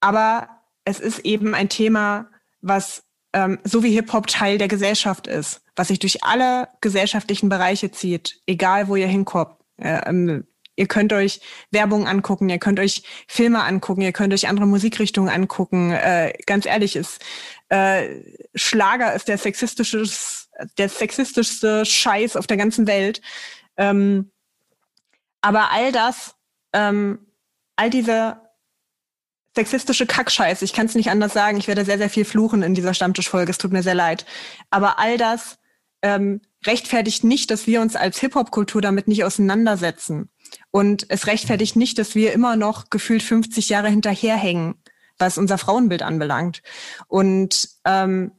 aber 0.00 0.48
es 0.84 1.00
ist 1.00 1.20
eben 1.20 1.54
ein 1.54 1.68
Thema, 1.68 2.30
was 2.62 3.02
ähm, 3.32 3.58
so 3.64 3.82
wie 3.82 3.92
Hip-Hop 3.92 4.26
Teil 4.28 4.56
der 4.56 4.68
Gesellschaft 4.68 5.26
ist, 5.26 5.62
was 5.74 5.88
sich 5.88 5.98
durch 5.98 6.24
alle 6.24 6.68
gesellschaftlichen 6.80 7.48
Bereiche 7.48 7.90
zieht, 7.90 8.40
egal 8.46 8.88
wo 8.88 8.96
ihr 8.96 9.08
hinkommt. 9.08 9.56
Äh, 9.76 10.42
ihr 10.76 10.86
könnt 10.86 11.12
euch 11.12 11.40
Werbung 11.70 12.06
angucken, 12.06 12.48
ihr 12.48 12.58
könnt 12.58 12.78
euch 12.78 13.02
Filme 13.26 13.64
angucken, 13.64 14.02
ihr 14.02 14.12
könnt 14.12 14.32
euch 14.32 14.48
andere 14.48 14.66
Musikrichtungen 14.66 15.30
angucken. 15.30 15.90
Äh, 15.90 16.34
ganz 16.46 16.66
ehrlich, 16.66 16.94
ist 16.94 17.24
äh, 17.68 18.22
Schlager 18.54 19.14
ist 19.14 19.28
der 19.28 19.38
sexistische, 19.38 20.04
der 20.78 20.88
sexistischste 20.88 21.84
Scheiß 21.84 22.36
auf 22.36 22.46
der 22.46 22.56
ganzen 22.56 22.86
Welt. 22.86 23.20
Ähm, 23.76 24.30
aber 25.40 25.72
all 25.72 25.92
das, 25.92 26.34
ähm, 26.72 27.18
all 27.76 27.90
diese 27.90 28.40
sexistische 29.54 30.06
Kackscheiße, 30.06 30.64
ich 30.64 30.72
kann 30.72 30.86
es 30.86 30.94
nicht 30.94 31.10
anders 31.10 31.32
sagen, 31.32 31.56
ich 31.56 31.66
werde 31.66 31.84
sehr, 31.84 31.98
sehr 31.98 32.10
viel 32.10 32.24
fluchen 32.24 32.62
in 32.62 32.74
dieser 32.74 32.94
Stammtischfolge, 32.94 33.50
es 33.50 33.58
tut 33.58 33.72
mir 33.72 33.82
sehr 33.82 33.94
leid. 33.94 34.26
Aber 34.70 34.98
all 34.98 35.16
das 35.16 35.58
ähm, 36.02 36.40
rechtfertigt 36.66 37.24
nicht, 37.24 37.50
dass 37.50 37.66
wir 37.66 37.80
uns 37.80 37.96
als 37.96 38.18
Hip-Hop-Kultur 38.20 38.82
damit 38.82 39.08
nicht 39.08 39.24
auseinandersetzen. 39.24 40.28
Und 40.76 41.06
es 41.08 41.26
rechtfertigt 41.26 41.74
nicht, 41.74 41.98
dass 41.98 42.14
wir 42.14 42.34
immer 42.34 42.54
noch 42.54 42.90
gefühlt 42.90 43.22
50 43.22 43.70
Jahre 43.70 43.88
hinterherhängen, 43.88 44.74
was 45.16 45.38
unser 45.38 45.56
Frauenbild 45.56 46.02
anbelangt. 46.02 46.62
Und 47.08 47.70
ähm, 47.86 48.32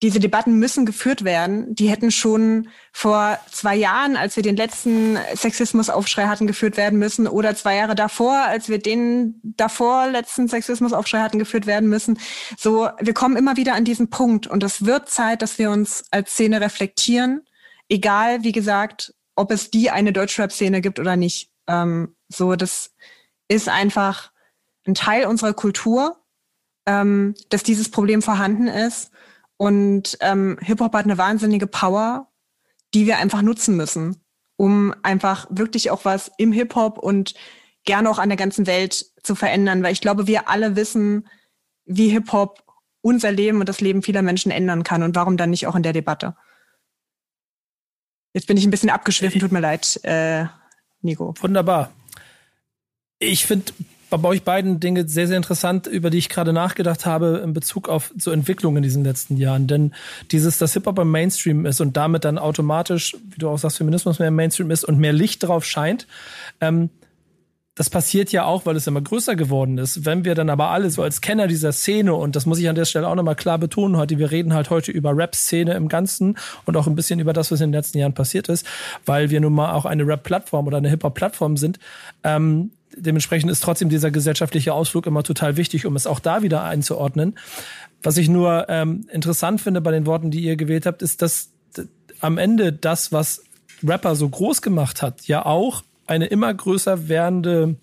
diese 0.00 0.20
Debatten 0.20 0.58
müssen 0.58 0.86
geführt 0.86 1.24
werden. 1.24 1.74
Die 1.74 1.90
hätten 1.90 2.12
schon 2.12 2.70
vor 2.94 3.38
zwei 3.52 3.76
Jahren, 3.76 4.16
als 4.16 4.36
wir 4.36 4.42
den 4.42 4.56
letzten 4.56 5.18
Sexismusaufschrei 5.34 6.28
hatten, 6.28 6.46
geführt 6.46 6.78
werden 6.78 6.98
müssen 6.98 7.28
oder 7.28 7.54
zwei 7.54 7.76
Jahre 7.76 7.94
davor, 7.94 8.32
als 8.46 8.70
wir 8.70 8.78
den 8.78 9.38
davor 9.42 10.06
letzten 10.06 10.48
Sexismusaufschrei 10.48 11.20
hatten, 11.20 11.38
geführt 11.38 11.66
werden 11.66 11.90
müssen. 11.90 12.18
So, 12.56 12.88
wir 12.98 13.12
kommen 13.12 13.36
immer 13.36 13.58
wieder 13.58 13.74
an 13.74 13.84
diesen 13.84 14.08
Punkt 14.08 14.46
und 14.46 14.62
es 14.62 14.86
wird 14.86 15.10
Zeit, 15.10 15.42
dass 15.42 15.58
wir 15.58 15.72
uns 15.72 16.04
als 16.10 16.30
Szene 16.30 16.62
reflektieren. 16.62 17.42
Egal, 17.90 18.44
wie 18.44 18.52
gesagt, 18.52 19.12
ob 19.38 19.52
es 19.52 19.70
die 19.70 19.90
eine 19.90 20.12
Deutschrap-Szene 20.12 20.80
gibt 20.80 20.98
oder 20.98 21.16
nicht. 21.16 21.50
Ähm, 21.66 22.16
so, 22.28 22.56
das 22.56 22.94
ist 23.46 23.68
einfach 23.68 24.32
ein 24.86 24.94
Teil 24.94 25.26
unserer 25.26 25.54
Kultur, 25.54 26.18
ähm, 26.86 27.34
dass 27.48 27.62
dieses 27.62 27.90
Problem 27.90 28.20
vorhanden 28.20 28.66
ist 28.66 29.10
und 29.56 30.18
ähm, 30.20 30.58
Hip-Hop 30.60 30.94
hat 30.94 31.04
eine 31.04 31.18
wahnsinnige 31.18 31.66
Power, 31.66 32.28
die 32.94 33.06
wir 33.06 33.18
einfach 33.18 33.42
nutzen 33.42 33.76
müssen, 33.76 34.16
um 34.56 34.94
einfach 35.02 35.46
wirklich 35.50 35.90
auch 35.90 36.04
was 36.04 36.30
im 36.38 36.52
Hip-Hop 36.52 36.98
und 36.98 37.34
gerne 37.84 38.10
auch 38.10 38.18
an 38.18 38.30
der 38.30 38.38
ganzen 38.38 38.66
Welt 38.66 39.06
zu 39.22 39.34
verändern, 39.34 39.82
weil 39.82 39.92
ich 39.92 40.00
glaube, 40.00 40.26
wir 40.26 40.48
alle 40.48 40.74
wissen, 40.74 41.28
wie 41.84 42.08
Hip-Hop 42.08 42.64
unser 43.02 43.30
Leben 43.30 43.60
und 43.60 43.68
das 43.68 43.80
Leben 43.80 44.02
vieler 44.02 44.22
Menschen 44.22 44.50
ändern 44.50 44.82
kann 44.82 45.02
und 45.02 45.14
warum 45.14 45.36
dann 45.36 45.50
nicht 45.50 45.66
auch 45.66 45.76
in 45.76 45.82
der 45.82 45.92
Debatte. 45.92 46.36
Jetzt 48.38 48.46
bin 48.46 48.56
ich 48.56 48.64
ein 48.64 48.70
bisschen 48.70 48.88
abgeschwiffen, 48.88 49.40
tut 49.40 49.50
mir 49.50 49.58
leid, 49.58 49.98
äh, 50.04 50.44
Nico. 51.02 51.34
Wunderbar. 51.40 51.90
Ich 53.18 53.46
finde 53.46 53.72
bei 54.10 54.28
euch 54.28 54.44
beiden 54.44 54.78
Dinge 54.78 55.08
sehr, 55.08 55.26
sehr 55.26 55.36
interessant, 55.36 55.88
über 55.88 56.08
die 56.08 56.18
ich 56.18 56.28
gerade 56.28 56.52
nachgedacht 56.52 57.04
habe 57.04 57.40
in 57.42 57.52
Bezug 57.52 57.88
auf 57.88 58.14
so 58.16 58.30
Entwicklungen 58.30 58.76
in 58.76 58.82
diesen 58.84 59.02
letzten 59.02 59.38
Jahren. 59.38 59.66
Denn 59.66 59.92
dieses, 60.30 60.56
dass 60.56 60.74
Hip-Hop 60.74 61.00
im 61.00 61.10
Mainstream 61.10 61.66
ist 61.66 61.80
und 61.80 61.96
damit 61.96 62.24
dann 62.24 62.38
automatisch, 62.38 63.16
wie 63.28 63.40
du 63.40 63.48
auch 63.48 63.58
sagst, 63.58 63.78
Feminismus 63.78 64.20
mehr 64.20 64.28
im 64.28 64.36
Mainstream 64.36 64.70
ist 64.70 64.84
und 64.84 65.00
mehr 65.00 65.12
Licht 65.12 65.42
drauf 65.42 65.64
scheint, 65.64 66.06
ähm, 66.60 66.90
das 67.78 67.90
passiert 67.90 68.32
ja 68.32 68.44
auch, 68.44 68.66
weil 68.66 68.74
es 68.74 68.88
immer 68.88 69.00
größer 69.00 69.36
geworden 69.36 69.78
ist. 69.78 70.04
Wenn 70.04 70.24
wir 70.24 70.34
dann 70.34 70.50
aber 70.50 70.70
alle 70.70 70.90
so 70.90 71.00
als 71.00 71.20
Kenner 71.20 71.46
dieser 71.46 71.70
Szene, 71.70 72.12
und 72.12 72.34
das 72.34 72.44
muss 72.44 72.58
ich 72.58 72.68
an 72.68 72.74
der 72.74 72.86
Stelle 72.86 73.06
auch 73.06 73.14
nochmal 73.14 73.36
klar 73.36 73.56
betonen 73.56 73.96
heute, 73.96 74.18
wir 74.18 74.32
reden 74.32 74.52
halt 74.52 74.70
heute 74.70 74.90
über 74.90 75.16
Rap-Szene 75.16 75.74
im 75.74 75.88
Ganzen 75.88 76.36
und 76.64 76.76
auch 76.76 76.88
ein 76.88 76.96
bisschen 76.96 77.20
über 77.20 77.32
das, 77.32 77.52
was 77.52 77.60
in 77.60 77.68
den 77.68 77.78
letzten 77.78 77.98
Jahren 77.98 78.14
passiert 78.14 78.48
ist, 78.48 78.66
weil 79.06 79.30
wir 79.30 79.40
nun 79.40 79.52
mal 79.52 79.74
auch 79.74 79.84
eine 79.84 80.04
Rap-Plattform 80.04 80.66
oder 80.66 80.78
eine 80.78 80.88
Hip-Hop-Plattform 80.88 81.56
sind. 81.56 81.78
Ähm, 82.24 82.72
dementsprechend 82.96 83.48
ist 83.48 83.62
trotzdem 83.62 83.90
dieser 83.90 84.10
gesellschaftliche 84.10 84.74
Ausflug 84.74 85.06
immer 85.06 85.22
total 85.22 85.56
wichtig, 85.56 85.86
um 85.86 85.94
es 85.94 86.08
auch 86.08 86.18
da 86.18 86.42
wieder 86.42 86.64
einzuordnen. 86.64 87.38
Was 88.02 88.16
ich 88.16 88.28
nur 88.28 88.68
ähm, 88.68 89.06
interessant 89.12 89.60
finde 89.60 89.80
bei 89.82 89.92
den 89.92 90.04
Worten, 90.04 90.32
die 90.32 90.40
ihr 90.40 90.56
gewählt 90.56 90.84
habt, 90.84 91.00
ist, 91.00 91.22
dass 91.22 91.50
am 92.18 92.38
Ende 92.38 92.72
das, 92.72 93.12
was 93.12 93.44
Rapper 93.86 94.16
so 94.16 94.28
groß 94.28 94.62
gemacht 94.62 95.00
hat, 95.00 95.28
ja 95.28 95.46
auch 95.46 95.84
eine 96.08 96.26
immer 96.26 96.52
größer 96.52 97.08
werdende 97.08 97.76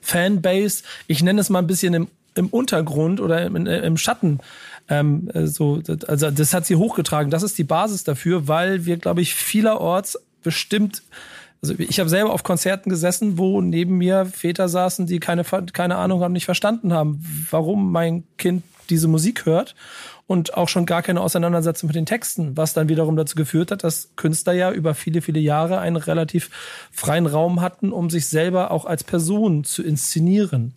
Fanbase, 0.00 0.84
ich 1.06 1.22
nenne 1.22 1.40
es 1.40 1.50
mal 1.50 1.60
ein 1.60 1.66
bisschen 1.66 1.94
im, 1.94 2.08
im 2.34 2.48
Untergrund 2.48 3.20
oder 3.20 3.44
im, 3.44 3.66
im 3.66 3.96
Schatten. 3.96 4.40
Ähm, 4.88 5.30
so, 5.34 5.82
also 6.06 6.30
das 6.30 6.54
hat 6.54 6.66
sie 6.66 6.76
hochgetragen. 6.76 7.30
Das 7.30 7.42
ist 7.42 7.58
die 7.58 7.64
Basis 7.64 8.04
dafür, 8.04 8.48
weil 8.48 8.84
wir, 8.84 8.96
glaube 8.96 9.20
ich, 9.20 9.34
vielerorts 9.34 10.18
bestimmt 10.42 11.02
also 11.62 11.74
ich 11.78 12.00
habe 12.00 12.10
selber 12.10 12.32
auf 12.32 12.42
Konzerten 12.42 12.90
gesessen, 12.90 13.38
wo 13.38 13.60
neben 13.60 13.96
mir 13.96 14.26
Väter 14.26 14.68
saßen, 14.68 15.06
die 15.06 15.20
keine, 15.20 15.44
keine 15.44 15.94
Ahnung 15.94 16.20
haben, 16.20 16.32
nicht 16.32 16.44
verstanden 16.44 16.92
haben, 16.92 17.24
warum 17.50 17.92
mein 17.92 18.24
Kind 18.36 18.64
diese 18.90 19.06
Musik 19.06 19.46
hört 19.46 19.76
und 20.26 20.54
auch 20.54 20.68
schon 20.68 20.86
gar 20.86 21.02
keine 21.02 21.20
Auseinandersetzung 21.20 21.88
mit 21.88 21.96
den 21.96 22.06
Texten, 22.06 22.56
was 22.56 22.72
dann 22.72 22.88
wiederum 22.88 23.16
dazu 23.16 23.34
geführt 23.34 23.70
hat, 23.70 23.84
dass 23.84 24.10
Künstler 24.16 24.52
ja 24.52 24.70
über 24.72 24.94
viele, 24.94 25.20
viele 25.20 25.40
Jahre 25.40 25.78
einen 25.78 25.96
relativ 25.96 26.50
freien 26.90 27.26
Raum 27.26 27.60
hatten, 27.60 27.92
um 27.92 28.10
sich 28.10 28.28
selber 28.28 28.70
auch 28.70 28.84
als 28.84 29.04
Person 29.04 29.64
zu 29.64 29.82
inszenieren. 29.82 30.74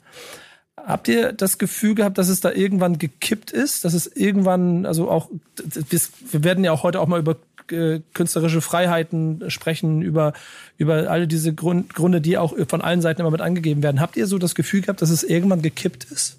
Habt 0.76 1.08
ihr 1.08 1.32
das 1.32 1.58
Gefühl 1.58 1.96
gehabt, 1.96 2.18
dass 2.18 2.30
es 2.30 2.42
da 2.42 2.52
irgendwann 2.52 3.00
gekippt 3.00 3.52
ist, 3.52 3.86
dass 3.86 3.94
es 3.94 4.08
irgendwann, 4.08 4.86
also 4.86 5.10
auch, 5.10 5.30
wir 5.58 6.44
werden 6.44 6.64
ja 6.64 6.72
auch 6.72 6.84
heute 6.84 7.00
auch 7.00 7.08
mal 7.08 7.20
über 7.20 7.38
äh, 7.72 8.02
künstlerische 8.14 8.62
Freiheiten 8.62 9.50
sprechen, 9.50 10.02
über, 10.02 10.34
über 10.78 11.10
alle 11.10 11.28
diese 11.28 11.54
Gründe, 11.54 12.22
die 12.22 12.38
auch 12.38 12.54
von 12.68 12.82
allen 12.82 13.02
Seiten 13.02 13.22
immer 13.22 13.32
mit 13.32 13.42
angegeben 13.42 13.82
werden. 13.82 14.02
Habt 14.02 14.18
ihr 14.18 14.28
so 14.28 14.38
das 14.38 14.54
Gefühl 14.54 14.82
gehabt, 14.82 15.02
dass 15.02 15.10
es 15.10 15.24
irgendwann 15.24 15.62
gekippt 15.64 16.04
ist? 16.04 16.38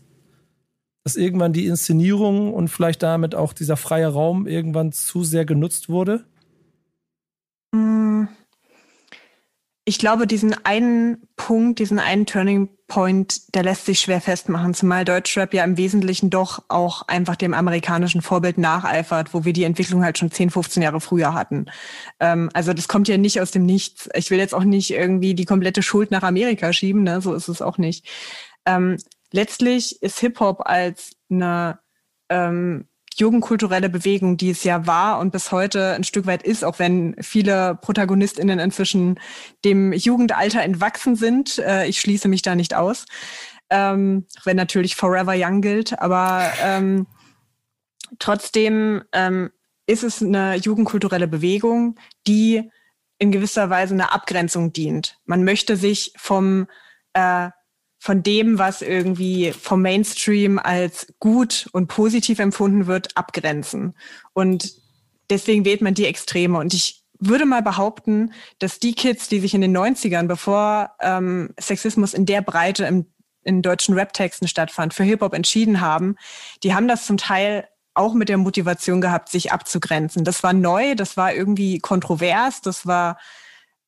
Dass 1.06 1.14
irgendwann 1.14 1.52
die 1.52 1.66
Inszenierung 1.66 2.52
und 2.52 2.66
vielleicht 2.66 3.00
damit 3.00 3.36
auch 3.36 3.52
dieser 3.52 3.76
freie 3.76 4.08
Raum 4.08 4.48
irgendwann 4.48 4.90
zu 4.90 5.22
sehr 5.22 5.44
genutzt 5.44 5.88
wurde? 5.88 6.24
Hm. 7.72 8.26
Ich 9.84 10.00
glaube, 10.00 10.26
diesen 10.26 10.52
einen 10.66 11.18
Punkt, 11.36 11.78
diesen 11.78 12.00
einen 12.00 12.26
Turning 12.26 12.70
Point, 12.88 13.54
der 13.54 13.62
lässt 13.62 13.86
sich 13.86 14.00
schwer 14.00 14.20
festmachen, 14.20 14.74
zumal 14.74 15.04
Deutschrap 15.04 15.54
ja 15.54 15.62
im 15.62 15.76
Wesentlichen 15.76 16.28
doch 16.28 16.64
auch 16.66 17.02
einfach 17.06 17.36
dem 17.36 17.54
amerikanischen 17.54 18.20
Vorbild 18.20 18.58
nacheifert, 18.58 19.32
wo 19.32 19.44
wir 19.44 19.52
die 19.52 19.62
Entwicklung 19.62 20.02
halt 20.02 20.18
schon 20.18 20.32
10, 20.32 20.50
15 20.50 20.82
Jahre 20.82 21.00
früher 21.00 21.34
hatten. 21.34 21.66
Ähm, 22.18 22.50
also 22.52 22.72
das 22.72 22.88
kommt 22.88 23.06
ja 23.06 23.16
nicht 23.16 23.40
aus 23.40 23.52
dem 23.52 23.64
Nichts. 23.64 24.08
Ich 24.14 24.32
will 24.32 24.40
jetzt 24.40 24.56
auch 24.56 24.64
nicht 24.64 24.90
irgendwie 24.90 25.34
die 25.36 25.44
komplette 25.44 25.84
Schuld 25.84 26.10
nach 26.10 26.24
Amerika 26.24 26.72
schieben, 26.72 27.04
ne? 27.04 27.20
so 27.20 27.32
ist 27.32 27.46
es 27.46 27.62
auch 27.62 27.78
nicht. 27.78 28.08
Ähm, 28.66 28.96
letztlich 29.32 30.02
ist 30.02 30.18
Hip-Hop 30.20 30.62
als 30.64 31.12
eine 31.30 31.78
ähm, 32.28 32.88
jugendkulturelle 33.16 33.88
Bewegung, 33.88 34.36
die 34.36 34.50
es 34.50 34.62
ja 34.64 34.86
war 34.86 35.18
und 35.20 35.32
bis 35.32 35.50
heute 35.50 35.94
ein 35.94 36.04
Stück 36.04 36.26
weit 36.26 36.42
ist, 36.42 36.64
auch 36.64 36.78
wenn 36.78 37.16
viele 37.20 37.78
ProtagonistInnen 37.80 38.58
inzwischen 38.58 39.18
dem 39.64 39.92
Jugendalter 39.92 40.62
entwachsen 40.62 41.16
sind. 41.16 41.58
Äh, 41.58 41.86
ich 41.86 42.00
schließe 42.00 42.28
mich 42.28 42.42
da 42.42 42.54
nicht 42.54 42.74
aus. 42.74 43.06
Ähm, 43.70 44.26
wenn 44.44 44.56
natürlich 44.56 44.94
Forever 44.94 45.34
Young 45.34 45.60
gilt, 45.60 45.98
aber 45.98 46.52
ähm, 46.62 47.06
trotzdem 48.18 49.02
ähm, 49.12 49.50
ist 49.86 50.04
es 50.04 50.22
eine 50.22 50.54
jugendkulturelle 50.56 51.26
Bewegung, 51.26 51.98
die 52.26 52.70
in 53.18 53.32
gewisser 53.32 53.70
Weise 53.70 53.94
eine 53.94 54.12
Abgrenzung 54.12 54.72
dient. 54.72 55.18
Man 55.24 55.42
möchte 55.42 55.76
sich 55.76 56.12
vom 56.16 56.66
äh, 57.14 57.48
von 57.98 58.22
dem, 58.22 58.58
was 58.58 58.82
irgendwie 58.82 59.52
vom 59.52 59.82
Mainstream 59.82 60.58
als 60.58 61.12
gut 61.18 61.68
und 61.72 61.88
positiv 61.88 62.38
empfunden 62.38 62.86
wird, 62.86 63.16
abgrenzen. 63.16 63.94
Und 64.32 64.74
deswegen 65.30 65.64
wählt 65.64 65.80
man 65.80 65.94
die 65.94 66.06
Extreme. 66.06 66.58
Und 66.58 66.74
ich 66.74 67.02
würde 67.18 67.46
mal 67.46 67.62
behaupten, 67.62 68.32
dass 68.58 68.78
die 68.78 68.94
Kids, 68.94 69.28
die 69.28 69.40
sich 69.40 69.54
in 69.54 69.60
den 69.60 69.76
90ern, 69.76 70.26
bevor 70.26 70.90
ähm, 71.00 71.54
Sexismus 71.58 72.14
in 72.14 72.26
der 72.26 72.42
Breite 72.42 72.84
im, 72.84 73.06
in 73.42 73.62
deutschen 73.62 73.94
Rap-Texten 73.94 74.48
stattfand, 74.48 74.92
für 74.92 75.04
Hip-Hop 75.04 75.32
entschieden 75.32 75.80
haben, 75.80 76.16
die 76.62 76.74
haben 76.74 76.88
das 76.88 77.06
zum 77.06 77.16
Teil 77.16 77.68
auch 77.94 78.12
mit 78.12 78.28
der 78.28 78.36
Motivation 78.36 79.00
gehabt, 79.00 79.30
sich 79.30 79.52
abzugrenzen. 79.52 80.24
Das 80.24 80.42
war 80.42 80.52
neu, 80.52 80.94
das 80.94 81.16
war 81.16 81.32
irgendwie 81.32 81.78
kontrovers, 81.78 82.60
das 82.60 82.86
war 82.86 83.18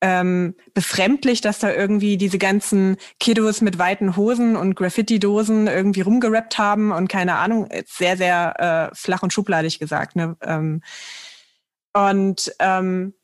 ähm, 0.00 0.54
befremdlich, 0.74 1.40
dass 1.40 1.58
da 1.58 1.72
irgendwie 1.72 2.16
diese 2.16 2.38
ganzen 2.38 2.96
Kiddos 3.18 3.61
mit 3.61 3.78
weiten 3.78 4.16
Hosen 4.16 4.56
und 4.56 4.76
Graffiti-Dosen 4.76 5.66
irgendwie 5.66 6.02
rumgerappt 6.02 6.58
haben 6.58 6.92
und 6.92 7.08
keine 7.08 7.37
Ahnung, 7.37 7.68
sehr, 7.87 8.16
sehr 8.16 8.90
äh, 8.92 8.94
flach 8.94 9.22
und 9.22 9.32
schubladig 9.32 9.78
gesagt. 9.78 10.16
Ne? 10.16 10.37
Ähm, 10.42 10.82
und 11.92 12.52
ähm, 12.61 13.14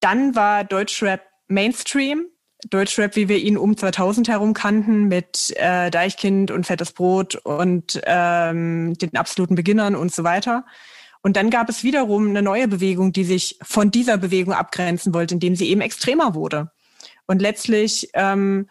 dann 0.00 0.34
war 0.34 0.64
Deutschrap 0.64 1.22
Mainstream. 1.48 2.26
Deutschrap, 2.70 3.14
wie 3.14 3.28
wir 3.28 3.38
ihn 3.38 3.56
um 3.56 3.76
2000 3.76 4.28
herum 4.28 4.52
kannten, 4.52 5.04
mit 5.04 5.54
äh, 5.56 5.90
Deichkind 5.90 6.50
und 6.50 6.66
Fettes 6.66 6.92
Brot 6.92 7.36
und 7.36 8.00
ähm, 8.04 8.94
den 8.94 9.16
absoluten 9.16 9.54
Beginnern 9.54 9.94
und 9.94 10.12
so 10.12 10.24
weiter. 10.24 10.64
Und 11.22 11.36
dann 11.36 11.50
gab 11.50 11.68
es 11.68 11.82
wiederum 11.82 12.28
eine 12.28 12.42
neue 12.42 12.68
Bewegung, 12.68 13.12
die 13.12 13.24
sich 13.24 13.58
von 13.62 13.90
dieser 13.90 14.18
Bewegung 14.18 14.54
abgrenzen 14.54 15.14
wollte, 15.14 15.34
indem 15.34 15.56
sie 15.56 15.68
eben 15.68 15.80
extremer 15.80 16.34
wurde. 16.34 16.70
Und 17.26 17.42
letztlich 17.42 18.10
ähm, 18.14 18.68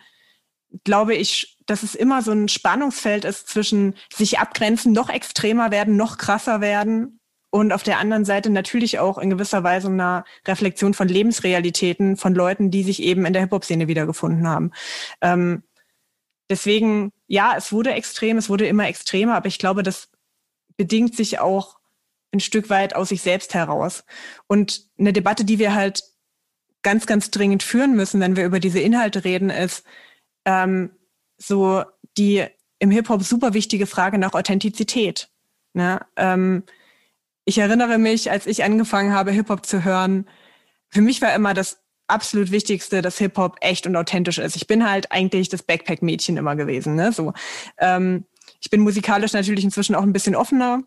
glaube 0.83 1.15
ich, 1.15 1.57
dass 1.65 1.83
es 1.83 1.95
immer 1.95 2.21
so 2.21 2.31
ein 2.31 2.47
Spannungsfeld 2.47 3.25
ist 3.25 3.47
zwischen 3.47 3.95
sich 4.13 4.39
abgrenzen, 4.39 4.93
noch 4.93 5.09
extremer 5.09 5.71
werden, 5.71 5.97
noch 5.97 6.17
krasser 6.17 6.61
werden 6.61 7.19
und 7.49 7.71
auf 7.71 7.83
der 7.83 7.99
anderen 7.99 8.25
Seite 8.25 8.49
natürlich 8.49 8.99
auch 8.99 9.17
in 9.17 9.29
gewisser 9.29 9.63
Weise 9.63 9.87
eine 9.87 10.23
Reflexion 10.45 10.93
von 10.93 11.07
Lebensrealitäten 11.07 12.17
von 12.17 12.35
Leuten, 12.35 12.71
die 12.71 12.83
sich 12.83 13.01
eben 13.01 13.25
in 13.25 13.33
der 13.33 13.41
Hip-Hop-Szene 13.43 13.87
wiedergefunden 13.87 14.47
haben. 14.47 14.71
Ähm, 15.21 15.63
deswegen, 16.49 17.11
ja, 17.27 17.55
es 17.57 17.71
wurde 17.71 17.93
extrem, 17.93 18.37
es 18.37 18.49
wurde 18.49 18.67
immer 18.67 18.87
extremer, 18.87 19.35
aber 19.35 19.47
ich 19.47 19.59
glaube, 19.59 19.83
das 19.83 20.09
bedingt 20.75 21.15
sich 21.15 21.39
auch 21.39 21.76
ein 22.37 22.41
Stück 22.41 22.69
weit 22.69 22.95
aus 22.95 23.09
sich 23.09 23.21
selbst 23.21 23.53
heraus. 23.53 24.03
Und 24.47 24.85
eine 24.97 25.13
Debatte, 25.13 25.45
die 25.45 25.59
wir 25.59 25.75
halt 25.75 26.03
ganz, 26.83 27.05
ganz 27.05 27.31
dringend 27.31 27.63
führen 27.63 27.95
müssen, 27.95 28.21
wenn 28.21 28.35
wir 28.35 28.45
über 28.45 28.59
diese 28.59 28.79
Inhalte 28.79 29.23
reden, 29.23 29.49
ist 29.49 29.83
ähm, 30.45 30.91
so 31.37 31.83
die 32.17 32.45
im 32.79 32.91
Hip-Hop 32.91 33.23
super 33.23 33.53
wichtige 33.53 33.87
Frage 33.87 34.17
nach 34.17 34.33
Authentizität. 34.33 35.29
Ne? 35.73 35.99
Ähm, 36.15 36.63
ich 37.45 37.57
erinnere 37.57 37.97
mich, 37.97 38.31
als 38.31 38.45
ich 38.45 38.63
angefangen 38.63 39.13
habe, 39.13 39.31
Hip-Hop 39.31 39.65
zu 39.65 39.83
hören, 39.83 40.29
für 40.89 41.01
mich 41.01 41.21
war 41.21 41.33
immer 41.33 41.53
das 41.53 41.81
absolut 42.07 42.51
Wichtigste, 42.51 43.01
dass 43.01 43.17
Hip-Hop 43.17 43.57
echt 43.61 43.85
und 43.85 43.95
authentisch 43.95 44.37
ist. 44.37 44.55
Ich 44.55 44.67
bin 44.67 44.89
halt 44.89 45.11
eigentlich 45.11 45.49
das 45.49 45.63
Backpack-Mädchen 45.63 46.37
immer 46.37 46.55
gewesen. 46.55 46.95
Ne? 46.95 47.11
So, 47.11 47.33
ähm, 47.79 48.25
ich 48.61 48.69
bin 48.69 48.81
musikalisch 48.81 49.33
natürlich 49.33 49.63
inzwischen 49.63 49.95
auch 49.95 50.03
ein 50.03 50.13
bisschen 50.13 50.35
offener 50.35 50.83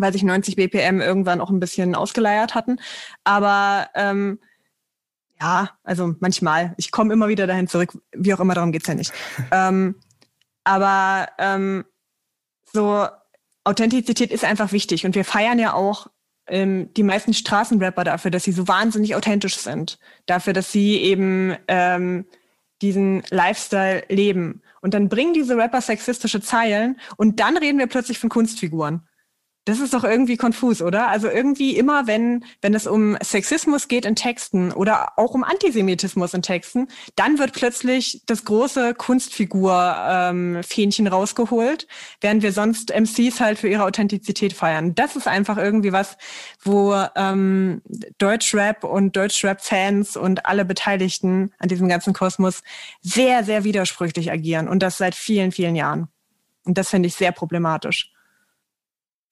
weil 0.00 0.12
sich 0.12 0.22
90 0.22 0.56
BPM 0.56 1.00
irgendwann 1.00 1.40
auch 1.40 1.50
ein 1.50 1.60
bisschen 1.60 1.94
ausgeleiert 1.94 2.54
hatten. 2.54 2.78
Aber 3.24 3.88
ähm, 3.94 4.38
ja, 5.40 5.70
also 5.84 6.14
manchmal. 6.20 6.74
Ich 6.76 6.90
komme 6.90 7.12
immer 7.12 7.28
wieder 7.28 7.46
dahin 7.46 7.68
zurück, 7.68 7.96
wie 8.12 8.34
auch 8.34 8.40
immer, 8.40 8.54
darum 8.54 8.72
geht's 8.72 8.88
ja 8.88 8.94
nicht. 8.94 9.12
ähm, 9.52 9.94
aber 10.64 11.28
ähm, 11.38 11.84
so 12.72 13.06
Authentizität 13.64 14.30
ist 14.30 14.44
einfach 14.44 14.72
wichtig 14.72 15.06
und 15.06 15.14
wir 15.14 15.24
feiern 15.24 15.58
ja 15.58 15.74
auch 15.74 16.08
ähm, 16.48 16.92
die 16.94 17.02
meisten 17.02 17.34
Straßenrapper 17.34 18.04
dafür, 18.04 18.30
dass 18.30 18.44
sie 18.44 18.52
so 18.52 18.68
wahnsinnig 18.68 19.14
authentisch 19.14 19.56
sind, 19.56 19.98
dafür, 20.26 20.52
dass 20.52 20.72
sie 20.72 20.96
eben 20.96 21.56
ähm, 21.68 22.26
diesen 22.82 23.22
Lifestyle 23.30 24.04
leben. 24.08 24.62
Und 24.80 24.94
dann 24.94 25.08
bringen 25.08 25.34
diese 25.34 25.56
Rapper 25.56 25.80
sexistische 25.80 26.40
Zeilen 26.40 26.98
und 27.16 27.40
dann 27.40 27.56
reden 27.56 27.78
wir 27.78 27.86
plötzlich 27.86 28.18
von 28.18 28.30
Kunstfiguren. 28.30 29.07
Das 29.68 29.78
ist 29.80 29.92
doch 29.92 30.02
irgendwie 30.02 30.38
konfus, 30.38 30.80
oder? 30.80 31.08
Also 31.08 31.28
irgendwie 31.28 31.76
immer, 31.76 32.06
wenn, 32.06 32.42
wenn 32.62 32.72
es 32.72 32.86
um 32.86 33.18
Sexismus 33.22 33.86
geht 33.86 34.06
in 34.06 34.16
Texten 34.16 34.72
oder 34.72 35.18
auch 35.18 35.34
um 35.34 35.44
Antisemitismus 35.44 36.32
in 36.32 36.40
Texten, 36.40 36.88
dann 37.16 37.38
wird 37.38 37.52
plötzlich 37.52 38.22
das 38.24 38.46
große 38.46 38.94
Kunstfigur-Fähnchen 38.94 41.04
ähm, 41.04 41.12
rausgeholt, 41.12 41.86
während 42.22 42.42
wir 42.42 42.52
sonst 42.52 42.94
MCs 42.98 43.40
halt 43.40 43.58
für 43.58 43.68
ihre 43.68 43.84
Authentizität 43.84 44.54
feiern. 44.54 44.94
Das 44.94 45.16
ist 45.16 45.28
einfach 45.28 45.58
irgendwie 45.58 45.92
was, 45.92 46.16
wo 46.62 46.94
ähm, 47.14 47.82
Deutschrap 48.16 48.84
und 48.84 49.16
Deutschrap-Fans 49.16 50.16
und 50.16 50.46
alle 50.46 50.64
Beteiligten 50.64 51.52
an 51.58 51.68
diesem 51.68 51.90
ganzen 51.90 52.14
Kosmos 52.14 52.62
sehr, 53.02 53.44
sehr 53.44 53.64
widersprüchlich 53.64 54.32
agieren 54.32 54.66
und 54.66 54.82
das 54.82 54.96
seit 54.96 55.14
vielen, 55.14 55.52
vielen 55.52 55.76
Jahren. 55.76 56.08
Und 56.64 56.78
das 56.78 56.88
finde 56.88 57.08
ich 57.08 57.16
sehr 57.16 57.32
problematisch. 57.32 58.14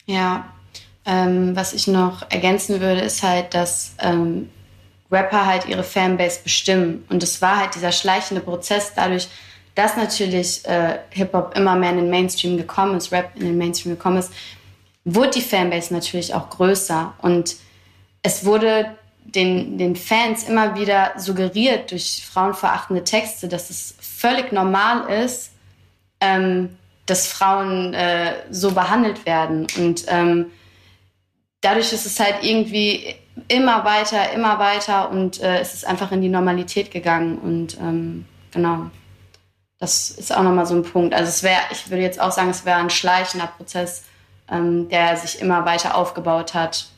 Ja, 0.07 0.53
ähm, 1.05 1.55
was 1.55 1.73
ich 1.73 1.87
noch 1.87 2.31
ergänzen 2.31 2.81
würde, 2.81 3.01
ist 3.01 3.23
halt, 3.23 3.55
dass 3.55 3.95
ähm, 4.01 4.51
Rapper 5.11 5.47
halt 5.47 5.67
ihre 5.67 5.85
Fanbase 5.85 6.41
bestimmen. 6.43 7.05
Und 7.09 7.23
es 7.23 7.41
war 7.43 7.59
halt 7.59 7.75
dieser 7.75 7.93
schleichende 7.93 8.43
Prozess 8.43 8.93
dadurch, 8.95 9.29
dass 9.75 9.97
natürlich 9.97 10.65
äh, 10.67 10.99
Hip-Hop 11.11 11.57
immer 11.57 11.77
mehr 11.77 11.91
in 11.91 11.97
den 11.97 12.11
Mainstream 12.11 12.57
gekommen 12.57 12.97
ist, 12.97 13.13
Rap 13.13 13.31
in 13.37 13.47
den 13.47 13.59
Mainstream 13.59 13.95
gekommen 13.95 14.19
ist, 14.19 14.33
wurde 15.05 15.31
die 15.31 15.43
Fanbase 15.43 15.93
natürlich 15.93 16.35
auch 16.35 16.51
größer. 16.51 17.13
Und 17.19 17.57
es 18.23 18.45
wurde 18.45 18.97
den, 19.23 19.77
den 19.79 19.95
Fans 19.95 20.49
immer 20.49 20.77
wieder 20.77 21.13
suggeriert 21.17 21.91
durch 21.91 22.25
frauenverachtende 22.27 23.05
Texte, 23.05 23.49
dass 23.49 23.71
es 23.71 23.95
völlig 24.01 24.51
normal 24.53 25.09
ist, 25.25 25.53
ähm, 26.21 26.77
dass 27.07 27.29
Frauen 27.29 27.95
äh, 27.95 28.35
so 28.51 28.73
behandelt 28.73 29.25
werden. 29.27 29.67
Und 29.79 30.05
ähm, 30.09 30.47
dadurch 31.61 31.93
ist 31.93 32.07
es 32.07 32.21
halt 32.21 32.43
irgendwie 32.43 33.15
immer 33.49 33.85
weiter, 33.85 34.33
immer 34.33 34.59
weiter 34.59 35.11
und 35.11 35.41
äh, 35.41 35.61
es 35.61 35.75
ist 35.75 35.87
einfach 35.87 36.11
in 36.13 36.21
die 36.21 36.29
Normalität 36.29 36.91
gegangen. 36.91 37.39
Und 37.39 37.79
ähm, 37.79 38.27
genau, 38.51 38.91
das 39.79 40.11
ist 40.11 40.35
auch 40.35 40.43
nochmal 40.43 40.67
so 40.67 40.75
ein 40.75 40.83
Punkt. 40.83 41.15
Also 41.15 41.29
es 41.29 41.43
wäre, 41.43 41.61
ich 41.71 41.91
würde 41.91 42.03
jetzt 42.03 42.21
auch 42.21 42.33
sagen, 42.33 42.51
es 42.51 42.65
wäre 42.65 42.79
ein 42.79 42.91
schleichender 42.91 43.47
Prozess, 43.47 44.05
ähm, 44.51 44.89
der 44.89 45.17
sich 45.17 45.41
immer 45.41 45.65
weiter 45.65 45.97
aufgebaut 45.97 46.55
hat 46.55 46.89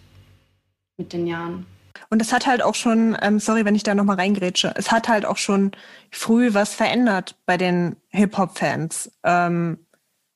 mit 0.96 1.12
den 1.12 1.26
Jahren. 1.26 1.66
Und 2.10 2.22
es 2.22 2.32
hat 2.32 2.46
halt 2.46 2.62
auch 2.62 2.74
schon, 2.74 3.16
ähm, 3.20 3.38
sorry, 3.38 3.64
wenn 3.64 3.74
ich 3.74 3.82
da 3.82 3.94
nochmal 3.94 4.16
reingrätsche, 4.16 4.72
es 4.76 4.90
hat 4.90 5.08
halt 5.08 5.26
auch 5.26 5.36
schon 5.36 5.72
früh 6.10 6.54
was 6.54 6.72
verändert 6.72 7.36
bei 7.44 7.56
den 7.56 7.96
Hip-Hop-Fans. 8.08 9.10
Ähm, 9.24 9.78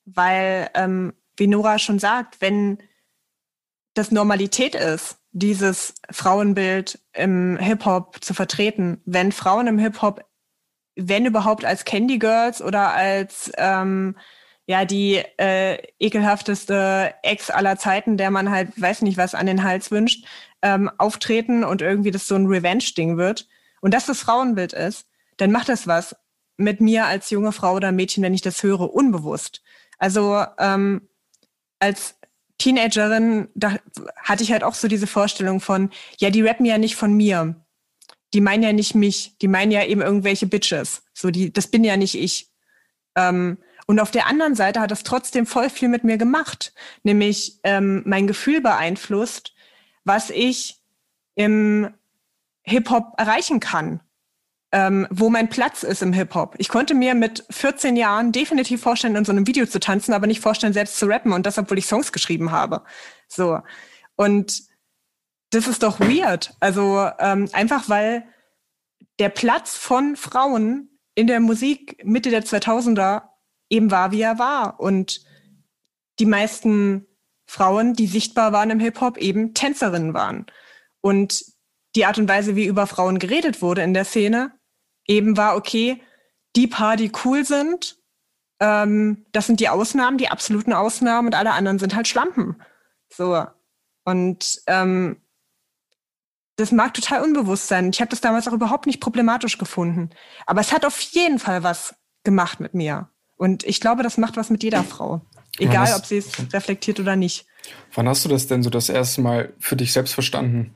weil, 0.04 0.70
ähm, 0.74 1.14
wie 1.36 1.46
Nora 1.46 1.78
schon 1.78 1.98
sagt, 1.98 2.40
wenn 2.40 2.78
das 3.94 4.10
Normalität 4.10 4.74
ist, 4.74 5.18
dieses 5.32 5.94
Frauenbild 6.10 6.98
im 7.12 7.58
Hip-Hop 7.58 8.22
zu 8.22 8.34
vertreten, 8.34 9.00
wenn 9.04 9.32
Frauen 9.32 9.66
im 9.66 9.78
Hip-Hop, 9.78 10.24
wenn 10.94 11.26
überhaupt 11.26 11.64
als 11.64 11.84
Candy 11.84 12.18
Girls 12.18 12.60
oder 12.60 12.92
als 12.92 13.50
ähm, 13.56 14.16
ja 14.66 14.84
die 14.84 15.22
äh, 15.38 15.78
ekelhafteste 15.98 17.14
Ex 17.22 17.50
aller 17.50 17.78
Zeiten, 17.78 18.16
der 18.18 18.30
man 18.30 18.50
halt 18.50 18.78
weiß 18.80 19.02
nicht 19.02 19.16
was 19.16 19.34
an 19.34 19.46
den 19.46 19.62
Hals 19.62 19.90
wünscht, 19.90 20.26
ähm, 20.60 20.90
auftreten 20.98 21.64
und 21.64 21.80
irgendwie 21.82 22.10
das 22.10 22.26
so 22.26 22.34
ein 22.34 22.46
Revenge-Ding 22.46 23.16
wird 23.16 23.48
und 23.80 23.94
das 23.94 24.06
das 24.06 24.20
Frauenbild 24.20 24.74
ist, 24.74 25.06
dann 25.38 25.50
macht 25.50 25.70
das 25.70 25.86
was 25.86 26.14
mit 26.58 26.80
mir 26.80 27.06
als 27.06 27.30
junge 27.30 27.52
Frau 27.52 27.74
oder 27.74 27.90
Mädchen, 27.90 28.22
wenn 28.22 28.34
ich 28.34 28.42
das 28.42 28.62
höre, 28.62 28.92
unbewusst. 28.94 29.62
Also 30.02 30.44
ähm, 30.58 31.08
als 31.78 32.16
Teenagerin 32.58 33.48
da 33.54 33.76
hatte 34.16 34.42
ich 34.42 34.50
halt 34.50 34.64
auch 34.64 34.74
so 34.74 34.88
diese 34.88 35.06
Vorstellung 35.06 35.60
von, 35.60 35.90
ja, 36.18 36.30
die 36.30 36.42
rappen 36.42 36.66
ja 36.66 36.76
nicht 36.76 36.96
von 36.96 37.14
mir. 37.14 37.54
Die 38.34 38.40
meinen 38.40 38.64
ja 38.64 38.72
nicht 38.72 38.96
mich, 38.96 39.38
die 39.38 39.46
meinen 39.46 39.70
ja 39.70 39.84
eben 39.84 40.00
irgendwelche 40.00 40.48
Bitches. 40.48 41.04
So, 41.14 41.30
die, 41.30 41.52
das 41.52 41.68
bin 41.68 41.84
ja 41.84 41.96
nicht 41.96 42.16
ich. 42.16 42.50
Ähm, 43.14 43.58
und 43.86 44.00
auf 44.00 44.10
der 44.10 44.26
anderen 44.26 44.56
Seite 44.56 44.80
hat 44.80 44.90
das 44.90 45.04
trotzdem 45.04 45.46
voll 45.46 45.70
viel 45.70 45.88
mit 45.88 46.02
mir 46.02 46.18
gemacht, 46.18 46.74
nämlich 47.04 47.60
ähm, 47.62 48.02
mein 48.04 48.26
Gefühl 48.26 48.60
beeinflusst, 48.60 49.54
was 50.02 50.30
ich 50.30 50.82
im 51.36 51.94
Hip-Hop 52.64 53.14
erreichen 53.18 53.60
kann 53.60 54.00
ähm, 54.72 55.06
wo 55.10 55.28
mein 55.28 55.50
Platz 55.50 55.82
ist 55.82 56.02
im 56.02 56.14
Hip-Hop. 56.14 56.54
Ich 56.58 56.68
konnte 56.68 56.94
mir 56.94 57.14
mit 57.14 57.44
14 57.50 57.94
Jahren 57.94 58.32
definitiv 58.32 58.80
vorstellen, 58.80 59.14
in 59.16 59.24
so 59.26 59.32
einem 59.32 59.46
Video 59.46 59.66
zu 59.66 59.78
tanzen, 59.78 60.14
aber 60.14 60.26
nicht 60.26 60.40
vorstellen, 60.40 60.72
selbst 60.72 60.98
zu 60.98 61.06
rappen 61.06 61.32
und 61.32 61.44
das, 61.44 61.58
obwohl 61.58 61.78
ich 61.78 61.86
Songs 61.86 62.10
geschrieben 62.10 62.50
habe. 62.52 62.82
So. 63.28 63.60
Und 64.16 64.62
das 65.50 65.66
ist 65.66 65.82
doch 65.82 66.00
weird. 66.00 66.54
Also 66.58 67.06
ähm, 67.18 67.48
einfach 67.52 67.88
weil 67.90 68.24
der 69.18 69.28
Platz 69.28 69.76
von 69.76 70.16
Frauen 70.16 70.98
in 71.14 71.26
der 71.26 71.40
Musik 71.40 72.02
Mitte 72.04 72.30
der 72.30 72.42
2000er 72.42 73.24
eben 73.68 73.90
war, 73.90 74.10
wie 74.10 74.22
er 74.22 74.38
war. 74.38 74.80
Und 74.80 75.20
die 76.18 76.26
meisten 76.26 77.06
Frauen, 77.44 77.92
die 77.92 78.06
sichtbar 78.06 78.52
waren 78.52 78.70
im 78.70 78.80
Hip-Hop, 78.80 79.18
eben 79.18 79.52
Tänzerinnen 79.52 80.14
waren. 80.14 80.46
Und 81.02 81.44
die 81.94 82.06
Art 82.06 82.16
und 82.16 82.28
Weise, 82.28 82.56
wie 82.56 82.64
über 82.64 82.86
Frauen 82.86 83.18
geredet 83.18 83.60
wurde 83.60 83.82
in 83.82 83.92
der 83.92 84.06
Szene, 84.06 84.52
eben 85.06 85.36
war, 85.36 85.56
okay, 85.56 86.02
die 86.56 86.66
paar, 86.66 86.96
die 86.96 87.12
cool 87.24 87.44
sind, 87.44 87.96
ähm, 88.60 89.24
das 89.32 89.46
sind 89.46 89.60
die 89.60 89.68
Ausnahmen, 89.68 90.18
die 90.18 90.28
absoluten 90.28 90.72
Ausnahmen 90.72 91.28
und 91.28 91.34
alle 91.34 91.52
anderen 91.52 91.78
sind 91.78 91.94
halt 91.94 92.08
Schlampen. 92.08 92.56
So. 93.12 93.44
Und 94.04 94.62
ähm, 94.66 95.16
das 96.56 96.70
mag 96.70 96.94
total 96.94 97.22
unbewusst 97.22 97.68
sein. 97.68 97.90
Ich 97.90 98.00
habe 98.00 98.10
das 98.10 98.20
damals 98.20 98.46
auch 98.46 98.52
überhaupt 98.52 98.86
nicht 98.86 99.00
problematisch 99.00 99.58
gefunden. 99.58 100.10
Aber 100.46 100.60
es 100.60 100.72
hat 100.72 100.84
auf 100.84 101.00
jeden 101.00 101.38
Fall 101.38 101.62
was 101.62 101.94
gemacht 102.24 102.60
mit 102.60 102.74
mir. 102.74 103.08
Und 103.36 103.64
ich 103.64 103.80
glaube, 103.80 104.02
das 104.02 104.18
macht 104.18 104.36
was 104.36 104.50
mit 104.50 104.62
jeder 104.62 104.84
Frau. 104.84 105.22
Egal, 105.58 105.94
ob 105.96 106.06
sie 106.06 106.18
es 106.18 106.30
reflektiert 106.52 107.00
oder 107.00 107.16
nicht. 107.16 107.46
Wann 107.94 108.08
hast 108.08 108.24
du 108.24 108.28
das 108.28 108.46
denn 108.46 108.62
so 108.62 108.70
das 108.70 108.88
erste 108.88 109.20
Mal 109.20 109.52
für 109.58 109.76
dich 109.76 109.92
selbst 109.92 110.14
verstanden? 110.14 110.74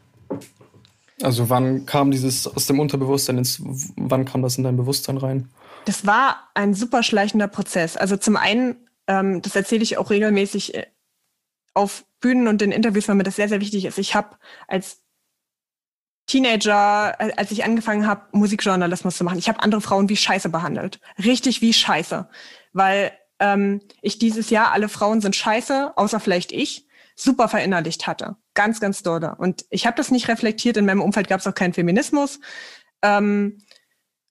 Also 1.23 1.49
wann 1.49 1.87
kam 1.87 2.11
dieses 2.11 2.47
aus 2.47 2.67
dem 2.67 2.79
Unterbewusstsein 2.79 3.39
ins, 3.39 3.61
wann 3.97 4.25
kam 4.25 4.43
das 4.43 4.59
in 4.59 4.65
dein 4.65 4.77
Bewusstsein 4.77 5.17
rein? 5.17 5.49
Das 5.87 6.05
war 6.05 6.51
ein 6.55 6.75
super 6.75 7.03
schleichender 7.03 7.49
Prozess. 7.49 7.97
Also 7.97 8.17
zum 8.17 8.37
einen, 8.37 8.77
ähm, 9.07 9.41
das 9.41 9.57
erzähle 9.57 9.83
ich 9.83 9.99
auch 9.99 10.11
regelmäßig 10.11 10.75
äh, 10.75 10.87
auf 11.75 12.05
Bühnen 12.21 12.49
und 12.49 12.61
in 12.61 12.73
Interviews, 12.73 13.09
weil 13.09 13.15
mir 13.15 13.23
das 13.23 13.37
sehr, 13.37 13.49
sehr 13.49 13.61
wichtig 13.61 13.85
ist. 13.85 13.99
Ich 13.99 14.15
habe 14.15 14.37
als 14.69 15.03
Teenager, 16.27 17.15
äh, 17.19 17.33
als 17.37 17.51
ich 17.51 17.65
angefangen 17.65 18.07
habe, 18.07 18.23
Musikjournalismus 18.33 19.17
zu 19.17 19.25
machen, 19.25 19.39
ich 19.39 19.49
habe 19.49 19.63
andere 19.63 19.81
Frauen 19.81 20.09
wie 20.09 20.17
Scheiße 20.17 20.49
behandelt. 20.49 21.01
Richtig 21.23 21.63
wie 21.63 21.73
Scheiße. 21.73 22.29
Weil 22.73 23.13
ähm, 23.39 23.81
ich 24.03 24.19
dieses 24.19 24.51
Jahr, 24.51 24.73
alle 24.73 24.89
Frauen 24.89 25.21
sind 25.21 25.37
scheiße, 25.37 25.93
außer 25.97 26.21
vielleicht 26.21 26.53
ich 26.53 26.86
super 27.17 27.49
verinnerlicht 27.49 28.07
hatte. 28.07 28.37
Ganz, 28.55 28.79
ganz 28.79 29.03
dolle. 29.03 29.35
Und 29.37 29.65
ich 29.71 29.87
habe 29.87 29.97
das 29.97 30.11
nicht 30.11 30.29
reflektiert. 30.29 30.77
In 30.77 30.87
meinem 30.87 31.03
Umfeld 31.03 31.29
gab 31.29 31.41
es 31.41 31.47
auch 31.47 31.55
keinen 31.55 31.73
Feminismus. 31.73 32.39
Ähm, 33.03 33.59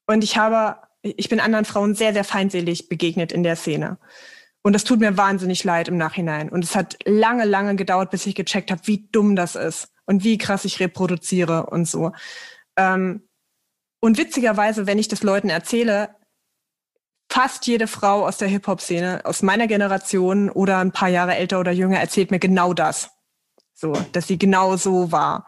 und 0.08 0.24
ich 0.24 0.38
habe, 0.38 0.78
ich 1.02 1.28
bin 1.28 1.40
anderen 1.40 1.66
Frauen 1.66 1.96
sehr, 1.96 2.14
sehr 2.14 2.24
feindselig 2.24 2.88
begegnet 2.88 3.32
in 3.32 3.44
der 3.44 3.56
Szene. 3.56 3.98
Und 4.62 4.74
das 4.74 4.84
tut 4.84 5.00
mir 5.00 5.18
wahnsinnig 5.18 5.64
leid 5.64 5.88
im 5.88 5.98
Nachhinein. 5.98 6.50
Und 6.50 6.64
es 6.64 6.76
hat 6.76 6.98
lange, 7.06 7.46
lange 7.46 7.76
gedauert, 7.76 8.12
bis 8.12 8.26
ich 8.26 8.36
gecheckt 8.36 8.72
habe, 8.72 8.82
wie 8.86 9.08
dumm 9.12 9.36
das 9.36 9.56
ist 9.56 9.90
und 10.06 10.24
wie 10.24 10.38
krass 10.38 10.66
ich 10.66 10.80
reproduziere 10.80 11.66
und 11.66 11.88
so. 11.88 12.12
Ähm, 12.78 13.28
und 14.00 14.18
witzigerweise, 14.18 14.86
wenn 14.86 15.00
ich 15.00 15.08
das 15.08 15.24
Leuten 15.24 15.50
erzähle, 15.50 16.16
fast 17.30 17.68
jede 17.68 17.88
Frau 17.88 18.26
aus 18.26 18.38
der 18.38 18.48
Hip-Hop-Szene, 18.48 19.22
aus 19.24 19.42
meiner 19.42 19.68
Generation 19.68 20.50
oder 20.50 20.78
ein 20.80 20.92
paar 20.92 21.10
Jahre 21.10 21.36
älter 21.36 21.60
oder 21.60 21.72
jünger, 21.72 22.00
erzählt 22.00 22.32
mir 22.32 22.40
genau 22.40 22.74
das. 22.74 23.10
So, 23.74 23.94
dass 24.14 24.28
sie 24.28 24.38
genau 24.38 24.78
so 24.78 25.12
war. 25.12 25.48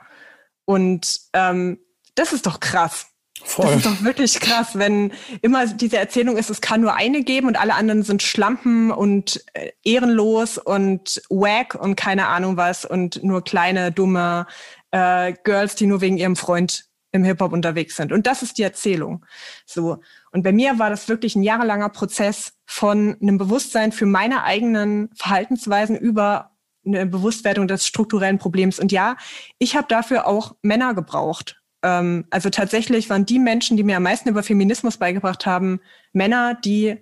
Und 0.65 1.21
ähm, 1.33 1.79
das 2.15 2.33
ist 2.33 2.45
doch 2.45 2.59
krass. 2.59 3.07
Voll. 3.43 3.65
Das 3.67 3.75
ist 3.77 3.85
doch 3.85 4.03
wirklich 4.03 4.39
krass, 4.39 4.69
wenn 4.73 5.13
immer 5.41 5.67
diese 5.67 5.97
Erzählung 5.97 6.37
ist, 6.37 6.49
es 6.49 6.59
kann 6.59 6.81
nur 6.81 6.95
eine 6.95 7.23
geben 7.23 7.47
und 7.47 7.57
alle 7.57 7.75
anderen 7.75 8.03
sind 8.03 8.23
Schlampen 8.23 8.91
und 8.91 9.41
äh, 9.53 9.71
ehrenlos 9.83 10.57
und 10.57 11.21
wack 11.29 11.75
und 11.75 11.95
keine 11.95 12.27
Ahnung 12.27 12.57
was 12.57 12.83
und 12.83 13.23
nur 13.23 13.43
kleine, 13.43 13.91
dumme 13.91 14.47
äh, 14.91 15.33
Girls, 15.43 15.75
die 15.75 15.85
nur 15.85 16.01
wegen 16.01 16.17
ihrem 16.17 16.35
Freund 16.35 16.85
im 17.11 17.23
Hip-Hop 17.23 17.53
unterwegs 17.53 17.95
sind. 17.95 18.11
Und 18.11 18.27
das 18.27 18.41
ist 18.43 18.57
die 18.57 18.63
Erzählung. 18.63 19.25
So. 19.65 20.01
Und 20.37 20.43
bei 20.43 20.51
mir 20.51 20.77
war 20.77 20.91
das 20.91 21.09
wirklich 21.09 21.35
ein 21.35 21.41
jahrelanger 21.41 21.89
Prozess 21.89 22.53
von 22.67 23.17
einem 23.19 23.39
Bewusstsein 23.39 23.91
für 23.91 24.05
meine 24.05 24.43
eigenen 24.43 25.09
Verhaltensweisen 25.15 25.97
über 25.97 26.51
eine 26.85 27.07
Bewusstwerdung 27.07 27.67
des 27.67 27.87
strukturellen 27.87 28.37
Problems. 28.37 28.79
Und 28.79 28.91
ja, 28.91 29.17
ich 29.57 29.75
habe 29.75 29.87
dafür 29.89 30.27
auch 30.27 30.55
Männer 30.61 30.93
gebraucht. 30.93 31.59
Ähm, 31.81 32.25
also 32.29 32.51
tatsächlich 32.51 33.09
waren 33.09 33.25
die 33.25 33.39
Menschen, 33.39 33.77
die 33.77 33.83
mir 33.83 33.97
am 33.97 34.03
meisten 34.03 34.29
über 34.29 34.43
Feminismus 34.43 34.97
beigebracht 34.97 35.47
haben, 35.47 35.79
Männer, 36.13 36.53
die 36.53 36.97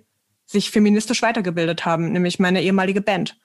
sich 0.46 0.70
feministisch 0.70 1.20
weitergebildet 1.20 1.84
haben, 1.84 2.12
nämlich 2.12 2.38
meine 2.38 2.62
ehemalige 2.62 3.02
Band. 3.02 3.38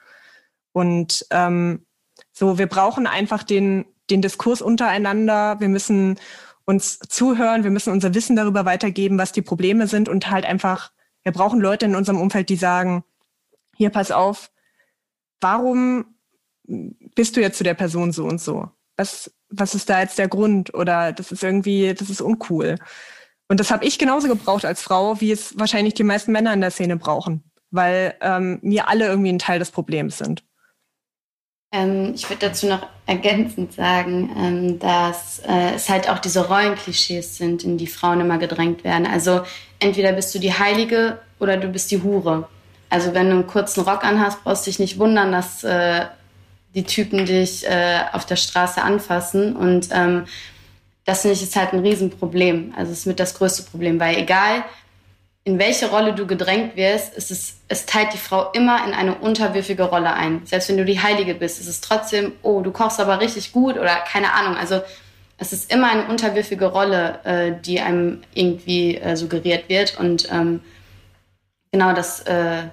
Und 0.71 1.25
ähm, 1.31 1.85
so, 2.31 2.57
wir 2.57 2.67
brauchen 2.67 3.07
einfach 3.07 3.43
den, 3.43 3.83
den 4.09 4.21
Diskurs 4.21 4.61
untereinander. 4.61 5.59
Wir 5.59 5.67
müssen 5.67 6.17
uns 6.65 6.99
zuhören, 6.99 7.63
wir 7.63 7.71
müssen 7.71 7.93
unser 7.93 8.13
Wissen 8.13 8.35
darüber 8.35 8.65
weitergeben, 8.65 9.17
was 9.17 9.31
die 9.31 9.41
Probleme 9.41 9.87
sind 9.87 10.09
und 10.09 10.29
halt 10.29 10.45
einfach, 10.45 10.91
wir 11.23 11.31
brauchen 11.31 11.59
Leute 11.59 11.85
in 11.85 11.95
unserem 11.95 12.19
Umfeld, 12.19 12.49
die 12.49 12.55
sagen, 12.55 13.03
hier 13.75 13.89
pass 13.89 14.11
auf, 14.11 14.51
warum 15.39 16.05
bist 16.63 17.35
du 17.35 17.41
jetzt 17.41 17.57
zu 17.57 17.63
der 17.63 17.73
Person 17.73 18.11
so 18.11 18.25
und 18.25 18.39
so? 18.39 18.69
Was, 18.97 19.31
was 19.49 19.75
ist 19.75 19.89
da 19.89 20.01
jetzt 20.01 20.17
der 20.19 20.27
Grund? 20.27 20.73
Oder 20.73 21.11
das 21.11 21.31
ist 21.31 21.43
irgendwie, 21.43 21.93
das 21.93 22.09
ist 22.09 22.21
uncool. 22.21 22.77
Und 23.47 23.59
das 23.59 23.71
habe 23.71 23.85
ich 23.85 23.99
genauso 23.99 24.27
gebraucht 24.27 24.63
als 24.63 24.81
Frau, 24.81 25.19
wie 25.19 25.31
es 25.31 25.57
wahrscheinlich 25.59 25.93
die 25.93 26.03
meisten 26.03 26.31
Männer 26.31 26.53
in 26.53 26.61
der 26.61 26.71
Szene 26.71 26.95
brauchen, 26.95 27.43
weil 27.69 28.15
ähm, 28.21 28.59
wir 28.61 28.87
alle 28.87 29.07
irgendwie 29.07 29.33
ein 29.33 29.39
Teil 29.39 29.59
des 29.59 29.71
Problems 29.71 30.17
sind. 30.19 30.43
Ähm, 31.71 32.13
ich 32.15 32.29
würde 32.29 32.47
dazu 32.47 32.67
noch 32.67 32.85
ergänzend 33.05 33.73
sagen, 33.73 34.29
ähm, 34.37 34.79
dass 34.79 35.39
äh, 35.39 35.75
es 35.75 35.89
halt 35.89 36.09
auch 36.09 36.19
diese 36.19 36.47
Rollenklischees 36.47 37.37
sind, 37.37 37.63
in 37.63 37.77
die 37.77 37.87
Frauen 37.87 38.19
immer 38.19 38.37
gedrängt 38.37 38.83
werden. 38.83 39.07
Also 39.07 39.41
entweder 39.79 40.11
bist 40.11 40.35
du 40.35 40.39
die 40.39 40.53
Heilige 40.53 41.19
oder 41.39 41.57
du 41.57 41.67
bist 41.69 41.89
die 41.91 42.03
Hure. 42.03 42.47
Also 42.89 43.13
wenn 43.13 43.27
du 43.27 43.35
einen 43.35 43.47
kurzen 43.47 43.81
Rock 43.81 44.03
anhast, 44.03 44.43
brauchst 44.43 44.67
du 44.67 44.71
dich 44.71 44.79
nicht 44.79 44.99
wundern, 44.99 45.31
dass 45.31 45.63
äh, 45.63 46.05
die 46.75 46.83
Typen 46.83 47.25
dich 47.25 47.65
äh, 47.65 48.01
auf 48.11 48.25
der 48.25 48.35
Straße 48.35 48.81
anfassen. 48.81 49.55
Und 49.55 49.87
ähm, 49.91 50.25
das 51.05 51.21
finde 51.21 51.35
ich 51.35 51.43
ist 51.43 51.55
halt 51.55 51.71
ein 51.73 51.79
Riesenproblem. 51.79 52.73
Also 52.75 52.91
es 52.91 52.99
ist 52.99 53.05
mit 53.05 53.19
das 53.19 53.33
größte 53.33 53.63
Problem, 53.63 53.97
weil 53.99 54.17
egal 54.17 54.65
in 55.43 55.57
welche 55.57 55.89
Rolle 55.89 56.13
du 56.13 56.27
gedrängt 56.27 56.75
wirst, 56.75 57.13
es, 57.17 57.31
ist, 57.31 57.57
es 57.67 57.85
teilt 57.87 58.13
die 58.13 58.19
Frau 58.19 58.51
immer 58.51 58.85
in 58.85 58.93
eine 58.93 59.15
unterwürfige 59.15 59.83
Rolle 59.83 60.13
ein. 60.13 60.45
Selbst 60.45 60.69
wenn 60.69 60.77
du 60.77 60.85
die 60.85 61.01
Heilige 61.01 61.33
bist, 61.33 61.59
ist 61.59 61.67
es 61.67 61.81
trotzdem, 61.81 62.33
oh, 62.43 62.61
du 62.61 62.71
kochst 62.71 62.99
aber 62.99 63.19
richtig 63.19 63.51
gut 63.51 63.75
oder 63.77 63.95
keine 64.07 64.33
Ahnung. 64.33 64.55
Also 64.55 64.81
es 65.37 65.51
ist 65.51 65.73
immer 65.73 65.89
eine 65.89 66.05
unterwürfige 66.07 66.67
Rolle, 66.67 67.19
äh, 67.23 67.53
die 67.59 67.81
einem 67.81 68.21
irgendwie 68.35 68.97
äh, 68.97 69.15
suggeriert 69.15 69.67
wird. 69.67 69.99
Und 69.99 70.31
ähm, 70.31 70.61
genau 71.71 71.93
das 71.93 72.21
äh, 72.27 72.63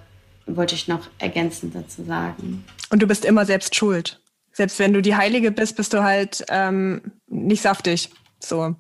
wollte 0.47 0.75
ich 0.75 0.89
noch 0.89 1.09
ergänzend 1.19 1.75
dazu 1.75 2.05
sagen. 2.05 2.65
Und 2.91 3.01
du 3.01 3.07
bist 3.07 3.25
immer 3.25 3.47
selbst 3.47 3.75
schuld. 3.75 4.21
Selbst 4.53 4.79
wenn 4.79 4.93
du 4.93 5.01
die 5.01 5.17
Heilige 5.17 5.53
bist, 5.53 5.77
bist 5.77 5.95
du 5.95 6.03
halt 6.03 6.45
ähm, 6.51 7.13
nicht 7.29 7.63
saftig. 7.63 8.11
So. 8.41 8.75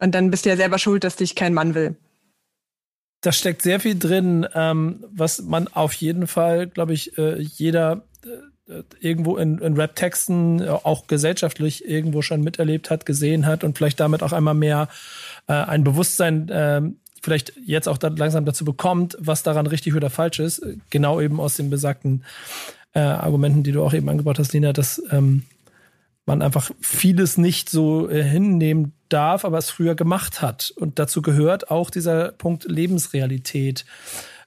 Und 0.00 0.14
dann 0.16 0.32
bist 0.32 0.44
du 0.44 0.48
ja 0.48 0.56
selber 0.56 0.78
schuld, 0.78 1.04
dass 1.04 1.14
dich 1.14 1.36
kein 1.36 1.54
Mann 1.54 1.76
will. 1.76 1.96
Da 3.22 3.32
steckt 3.32 3.62
sehr 3.62 3.80
viel 3.80 3.98
drin, 3.98 4.46
ähm, 4.54 5.04
was 5.10 5.42
man 5.42 5.68
auf 5.68 5.92
jeden 5.94 6.26
Fall, 6.26 6.66
glaube 6.66 6.92
ich, 6.92 7.16
äh, 7.16 7.40
jeder 7.40 8.02
äh, 8.68 8.82
irgendwo 9.00 9.36
in, 9.36 9.58
in 9.58 9.74
Rap-Texten, 9.74 10.60
äh, 10.60 10.68
auch 10.68 11.06
gesellschaftlich 11.06 11.88
irgendwo 11.88 12.20
schon 12.22 12.42
miterlebt 12.42 12.90
hat, 12.90 13.06
gesehen 13.06 13.46
hat 13.46 13.64
und 13.64 13.78
vielleicht 13.78 14.00
damit 14.00 14.22
auch 14.22 14.32
einmal 14.32 14.54
mehr 14.54 14.88
äh, 15.46 15.52
ein 15.52 15.84
Bewusstsein 15.84 16.50
ähm, 16.52 16.96
vielleicht 17.22 17.52
jetzt 17.64 17.88
auch 17.88 17.98
dann 17.98 18.16
langsam 18.16 18.44
dazu 18.44 18.64
bekommt, 18.64 19.16
was 19.20 19.42
daran 19.42 19.66
richtig 19.66 19.94
oder 19.94 20.10
falsch 20.10 20.40
ist. 20.40 20.66
Genau 20.90 21.20
eben 21.20 21.40
aus 21.40 21.54
den 21.54 21.70
besagten 21.70 22.24
äh, 22.94 23.00
Argumenten, 23.00 23.62
die 23.62 23.72
du 23.72 23.84
auch 23.84 23.94
eben 23.94 24.08
angebracht 24.08 24.38
hast, 24.38 24.52
Lina, 24.52 24.72
dass 24.72 25.00
ähm, 25.10 25.44
man 26.26 26.42
einfach 26.42 26.70
vieles 26.80 27.36
nicht 27.36 27.68
so 27.68 28.08
äh, 28.08 28.22
hinnehmen 28.22 28.92
darf, 29.08 29.44
aber 29.44 29.58
es 29.58 29.70
früher 29.70 29.94
gemacht 29.94 30.40
hat. 30.40 30.72
Und 30.76 30.98
dazu 30.98 31.22
gehört 31.22 31.70
auch 31.70 31.90
dieser 31.90 32.32
Punkt 32.32 32.64
Lebensrealität, 32.64 33.84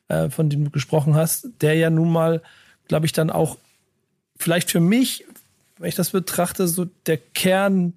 äh, 0.07 0.29
von 0.29 0.49
dem 0.49 0.65
du 0.65 0.69
gesprochen 0.71 1.15
hast, 1.15 1.49
der 1.61 1.75
ja 1.75 1.89
nun 1.89 2.11
mal, 2.11 2.41
glaube 2.87 3.05
ich, 3.05 3.11
dann 3.11 3.29
auch 3.29 3.57
vielleicht 4.37 4.71
für 4.71 4.79
mich, 4.79 5.25
wenn 5.77 5.89
ich 5.89 5.95
das 5.95 6.11
betrachte, 6.11 6.67
so 6.67 6.85
der 7.05 7.17
Kern 7.17 7.93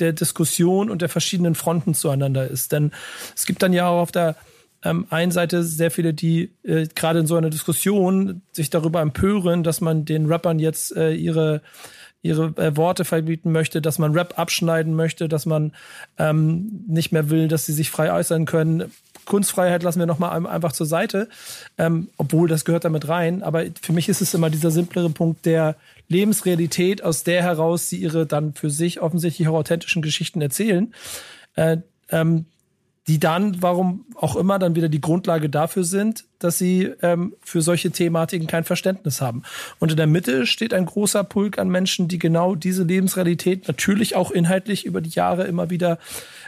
der 0.00 0.12
Diskussion 0.12 0.90
und 0.90 1.02
der 1.02 1.08
verschiedenen 1.08 1.54
Fronten 1.54 1.94
zueinander 1.94 2.48
ist. 2.48 2.72
Denn 2.72 2.92
es 3.36 3.46
gibt 3.46 3.62
dann 3.62 3.72
ja 3.72 3.86
auch 3.86 4.00
auf 4.00 4.12
der 4.12 4.36
ähm, 4.84 5.06
einen 5.10 5.30
Seite 5.30 5.62
sehr 5.62 5.90
viele, 5.90 6.12
die 6.12 6.50
äh, 6.64 6.88
gerade 6.94 7.20
in 7.20 7.26
so 7.26 7.36
einer 7.36 7.50
Diskussion 7.50 8.42
sich 8.52 8.70
darüber 8.70 9.00
empören, 9.00 9.62
dass 9.62 9.80
man 9.80 10.04
den 10.04 10.26
Rappern 10.26 10.58
jetzt 10.58 10.96
äh, 10.96 11.12
ihre 11.12 11.62
ihre 12.22 12.54
äh, 12.56 12.76
Worte 12.76 13.04
verbieten 13.04 13.52
möchte, 13.52 13.82
dass 13.82 13.98
man 13.98 14.12
Rap 14.12 14.38
abschneiden 14.38 14.94
möchte, 14.94 15.28
dass 15.28 15.44
man 15.44 15.72
ähm, 16.18 16.84
nicht 16.86 17.12
mehr 17.12 17.30
will, 17.30 17.48
dass 17.48 17.66
sie 17.66 17.72
sich 17.72 17.90
frei 17.90 18.12
äußern 18.12 18.46
können. 18.46 18.90
Kunstfreiheit 19.24 19.82
lassen 19.82 19.98
wir 19.98 20.06
nochmal 20.06 20.46
einfach 20.46 20.72
zur 20.72 20.86
Seite, 20.86 21.28
ähm, 21.78 22.08
obwohl 22.16 22.48
das 22.48 22.64
gehört 22.64 22.84
damit 22.84 23.08
rein. 23.08 23.42
Aber 23.42 23.64
für 23.80 23.92
mich 23.92 24.08
ist 24.08 24.20
es 24.20 24.34
immer 24.34 24.50
dieser 24.50 24.70
simplere 24.70 25.10
Punkt 25.10 25.46
der 25.46 25.76
Lebensrealität, 26.08 27.02
aus 27.02 27.24
der 27.24 27.42
heraus 27.42 27.88
sie 27.88 27.98
ihre 27.98 28.26
dann 28.26 28.54
für 28.54 28.70
sich 28.70 29.00
offensichtlich 29.00 29.48
auch 29.48 29.54
authentischen 29.54 30.02
Geschichten 30.02 30.40
erzählen. 30.40 30.94
Äh, 31.54 31.78
ähm, 32.10 32.46
die 33.08 33.18
dann, 33.18 33.60
warum 33.62 34.06
auch 34.14 34.36
immer, 34.36 34.58
dann 34.58 34.76
wieder 34.76 34.88
die 34.88 35.00
Grundlage 35.00 35.50
dafür 35.50 35.82
sind, 35.82 36.24
dass 36.38 36.58
sie 36.58 36.92
ähm, 37.02 37.34
für 37.40 37.60
solche 37.60 37.90
Thematiken 37.90 38.46
kein 38.46 38.64
Verständnis 38.64 39.20
haben. 39.20 39.42
Und 39.80 39.90
in 39.90 39.96
der 39.96 40.06
Mitte 40.06 40.46
steht 40.46 40.72
ein 40.72 40.86
großer 40.86 41.24
Pulk 41.24 41.58
an 41.58 41.68
Menschen, 41.68 42.06
die 42.06 42.18
genau 42.18 42.54
diese 42.54 42.84
Lebensrealität 42.84 43.66
natürlich 43.66 44.14
auch 44.14 44.30
inhaltlich 44.30 44.86
über 44.86 45.00
die 45.00 45.10
Jahre 45.10 45.44
immer 45.44 45.68
wieder 45.68 45.98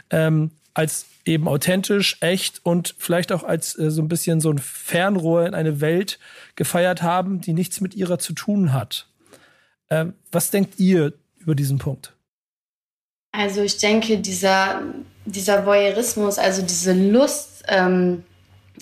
ähm, 0.09 0.51
als 0.73 1.05
eben 1.25 1.47
authentisch, 1.47 2.17
echt 2.21 2.61
und 2.63 2.95
vielleicht 2.97 3.31
auch 3.31 3.43
als 3.43 3.77
äh, 3.77 3.91
so 3.91 4.01
ein 4.01 4.07
bisschen 4.07 4.39
so 4.39 4.51
ein 4.51 4.59
Fernrohr 4.59 5.45
in 5.47 5.55
eine 5.55 5.81
Welt 5.81 6.19
gefeiert 6.55 7.01
haben, 7.01 7.41
die 7.41 7.53
nichts 7.53 7.81
mit 7.81 7.95
ihrer 7.95 8.19
zu 8.19 8.33
tun 8.33 8.71
hat. 8.71 9.07
Ähm, 9.89 10.13
was 10.31 10.51
denkt 10.51 10.79
ihr 10.79 11.13
über 11.37 11.55
diesen 11.55 11.79
Punkt? 11.79 12.13
Also 13.31 13.61
ich 13.61 13.77
denke, 13.77 14.19
dieser 14.19 14.81
dieser 15.25 15.65
Voyeurismus, 15.65 16.37
also 16.37 16.61
diese 16.61 16.93
Lust 16.93 17.63
ähm, 17.67 18.23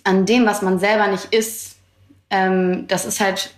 an 0.03 0.25
dem, 0.25 0.45
was 0.45 0.61
man 0.61 0.79
selber 0.79 1.07
nicht 1.07 1.33
ist, 1.33 1.77
ähm, 2.29 2.85
das 2.87 3.05
ist 3.05 3.19
halt 3.19 3.51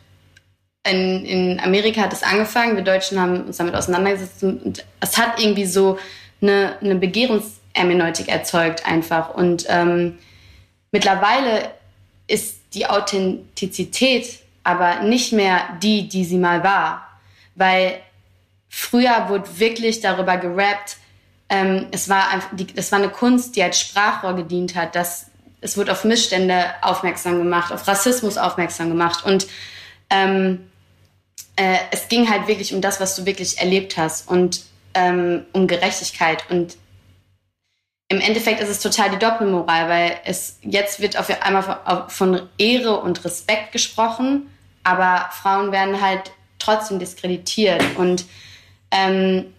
in, 0.88 1.26
in 1.26 1.60
Amerika 1.60 2.02
hat 2.02 2.14
es 2.14 2.24
angefangen. 2.24 2.76
Wir 2.76 2.84
Deutschen 2.84 3.20
haben 3.20 3.46
uns 3.46 3.58
damit 3.58 3.76
auseinandergesetzt 3.76 4.44
und 4.44 4.86
es 5.00 5.18
hat 5.18 5.40
irgendwie 5.40 5.66
so 5.66 5.98
eine, 6.42 6.78
eine 6.80 6.96
Begehrungshermeneutik 6.96 8.28
erzeugt 8.28 8.86
einfach. 8.86 9.34
Und 9.34 9.66
ähm, 9.68 10.20
mittlerweile 10.92 11.72
ist 12.28 12.62
die 12.74 12.86
Authentizität 12.86 14.40
aber 14.64 15.02
nicht 15.02 15.32
mehr 15.32 15.62
die, 15.82 16.08
die 16.08 16.26
sie 16.26 16.38
mal 16.38 16.64
war. 16.64 17.08
Weil 17.56 18.00
früher 18.68 19.30
wurde 19.30 19.60
wirklich 19.60 20.02
darüber 20.02 20.38
gerappt, 20.38 20.98
ähm, 21.50 21.88
es, 21.92 22.10
war 22.10 22.30
einfach 22.30 22.50
die, 22.54 22.68
es 22.76 22.92
war 22.92 23.00
eine 23.00 23.10
Kunst, 23.10 23.56
die 23.56 23.64
als 23.64 23.80
Sprachrohr 23.80 24.36
gedient 24.36 24.76
hat. 24.76 24.96
Dass, 24.96 25.28
es 25.62 25.78
wurde 25.78 25.92
auf 25.92 26.04
Missstände 26.04 26.66
aufmerksam 26.82 27.38
gemacht, 27.40 27.72
auf 27.72 27.88
Rassismus 27.88 28.38
aufmerksam 28.38 28.90
gemacht. 28.90 29.26
Und 29.26 29.48
ähm, 30.10 30.70
äh, 31.56 31.78
es 31.92 32.08
ging 32.08 32.30
halt 32.30 32.48
wirklich 32.48 32.74
um 32.74 32.82
das, 32.82 33.00
was 33.00 33.16
du 33.16 33.26
wirklich 33.26 33.58
erlebt 33.58 33.98
hast 33.98 34.28
und 34.30 34.62
ähm, 34.94 35.46
um 35.54 35.68
Gerechtigkeit. 35.68 36.50
Und 36.50 36.78
im 38.10 38.20
Endeffekt 38.20 38.62
ist 38.62 38.70
es 38.70 38.80
total 38.80 39.10
die 39.10 39.18
Doppelmoral, 39.18 39.90
weil 39.90 40.18
es 40.26 40.60
jetzt 40.62 41.00
wird 41.00 41.18
auf 41.18 41.30
einmal 41.42 41.64
von, 41.64 42.10
von 42.10 42.50
Ehre 42.58 43.00
und 43.00 43.26
Respekt 43.26 43.72
gesprochen, 43.72 44.48
aber 44.84 45.30
Frauen 45.32 45.72
werden 45.72 46.00
halt 46.00 46.32
trotzdem 46.60 47.00
diskreditiert. 47.00 47.84
Und 47.98 48.26
ähm, 48.92 49.55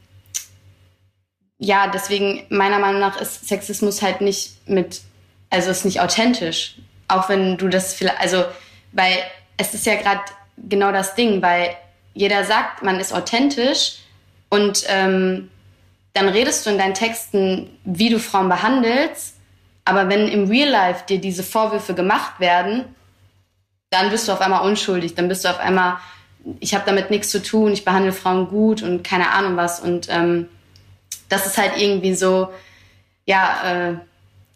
ja, 1.59 1.89
deswegen 1.89 2.45
meiner 2.49 2.79
Meinung 2.79 3.01
nach 3.01 3.21
ist 3.21 3.49
Sexismus 3.49 4.03
halt 4.03 4.21
nicht 4.21 4.69
mit, 4.69 5.01
also 5.51 5.71
ist 5.71 5.85
nicht 5.85 6.01
authentisch. 6.01 6.77
Auch 7.09 7.29
wenn 7.29 7.57
du 7.57 7.69
das 7.69 7.95
vielleicht, 7.95 8.21
also, 8.21 8.45
weil 8.93 9.17
es 9.57 9.73
ist 9.73 9.87
ja 9.87 9.95
gerade 9.97 10.21
genau 10.57 10.93
das 10.93 11.15
Ding, 11.15 11.41
weil 11.41 11.77
jeder 12.15 12.45
sagt, 12.45 12.83
man 12.83 13.01
ist 13.01 13.13
authentisch 13.13 13.99
und 14.49 14.85
ähm, 14.89 15.51
dann 16.13 16.29
redest 16.29 16.65
du 16.65 16.71
in 16.71 16.79
deinen 16.79 16.95
Texten, 16.95 17.71
wie 17.85 18.09
du 18.09 18.19
Frauen 18.19 18.49
behandelst, 18.49 19.37
aber 19.85 20.09
wenn 20.09 20.29
im 20.29 20.49
Real 20.49 20.69
Life 20.69 21.05
dir 21.09 21.21
diese 21.21 21.43
Vorwürfe 21.43 21.95
gemacht 21.95 22.41
werden, 22.41 22.85
dann 23.91 24.11
bist 24.11 24.27
du 24.27 24.33
auf 24.33 24.41
einmal 24.41 24.67
unschuldig, 24.67 25.15
dann 25.15 25.29
bist 25.29 25.45
du 25.45 25.49
auf 25.49 25.61
einmal, 25.61 25.99
ich 26.59 26.75
habe 26.75 26.85
damit 26.87 27.11
nichts 27.11 27.31
zu 27.31 27.43
tun, 27.43 27.73
ich 27.73 27.85
behandle 27.85 28.13
Frauen 28.13 28.49
gut 28.49 28.83
und 28.83 29.05
keine 29.05 29.31
Ahnung 29.31 29.57
was 29.57 29.81
und 29.81 30.09
ähm, 30.11 30.49
das 31.29 31.47
ist 31.47 31.59
halt 31.59 31.73
irgendwie 31.77 32.15
so, 32.15 32.49
ja, 33.27 33.99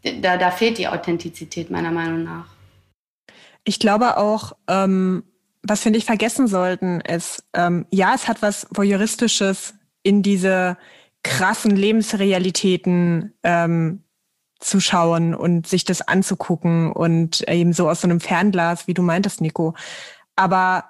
äh, 0.05 0.21
da, 0.21 0.37
da 0.37 0.51
fehlt 0.51 0.79
die 0.79 0.89
Authentizität 0.89 1.71
meiner 1.71 1.91
Meinung 1.91 2.25
nach. 2.25 2.47
Ich 3.65 3.79
glaube 3.79 4.17
auch, 4.17 4.53
ähm, 4.69 5.25
was 5.63 5.85
wir 5.85 5.93
nicht 5.93 6.07
vergessen 6.07 6.49
sollten, 6.49 7.01
ist, 7.01 7.45
ähm, 7.53 7.87
ja, 7.91 8.15
es 8.15 8.29
hat 8.29 8.41
was 8.41 8.67
Voyeuristisches 8.71 9.75
in 10.03 10.23
diese 10.23 10.79
krassen 11.23 11.77
Lebensrealitäten 11.77 13.35
ähm, 13.43 14.05
zu 14.59 14.81
schauen 14.81 15.35
und 15.35 15.67
sich 15.67 15.85
das 15.85 16.03
anzugucken 16.03 16.93
und 16.93 17.47
eben 17.49 17.73
so 17.73 17.89
aus 17.89 18.01
so 18.03 18.09
einem 18.09 18.21
Fernglas, 18.21 18.87
wie 18.87 18.95
du 18.95 19.03
meintest, 19.03 19.41
Nico. 19.41 19.75
Aber 20.37 20.85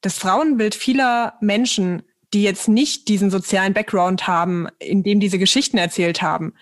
das 0.00 0.18
Frauenbild 0.18 0.74
vieler 0.74 1.34
Menschen, 1.40 2.02
die 2.34 2.42
jetzt 2.42 2.68
nicht 2.68 3.08
diesen 3.08 3.30
sozialen 3.30 3.72
Background 3.72 4.26
haben, 4.26 4.68
in 4.78 5.02
dem 5.02 5.20
diese 5.20 5.38
Geschichten 5.38 5.78
erzählt 5.78 6.20
haben, 6.20 6.54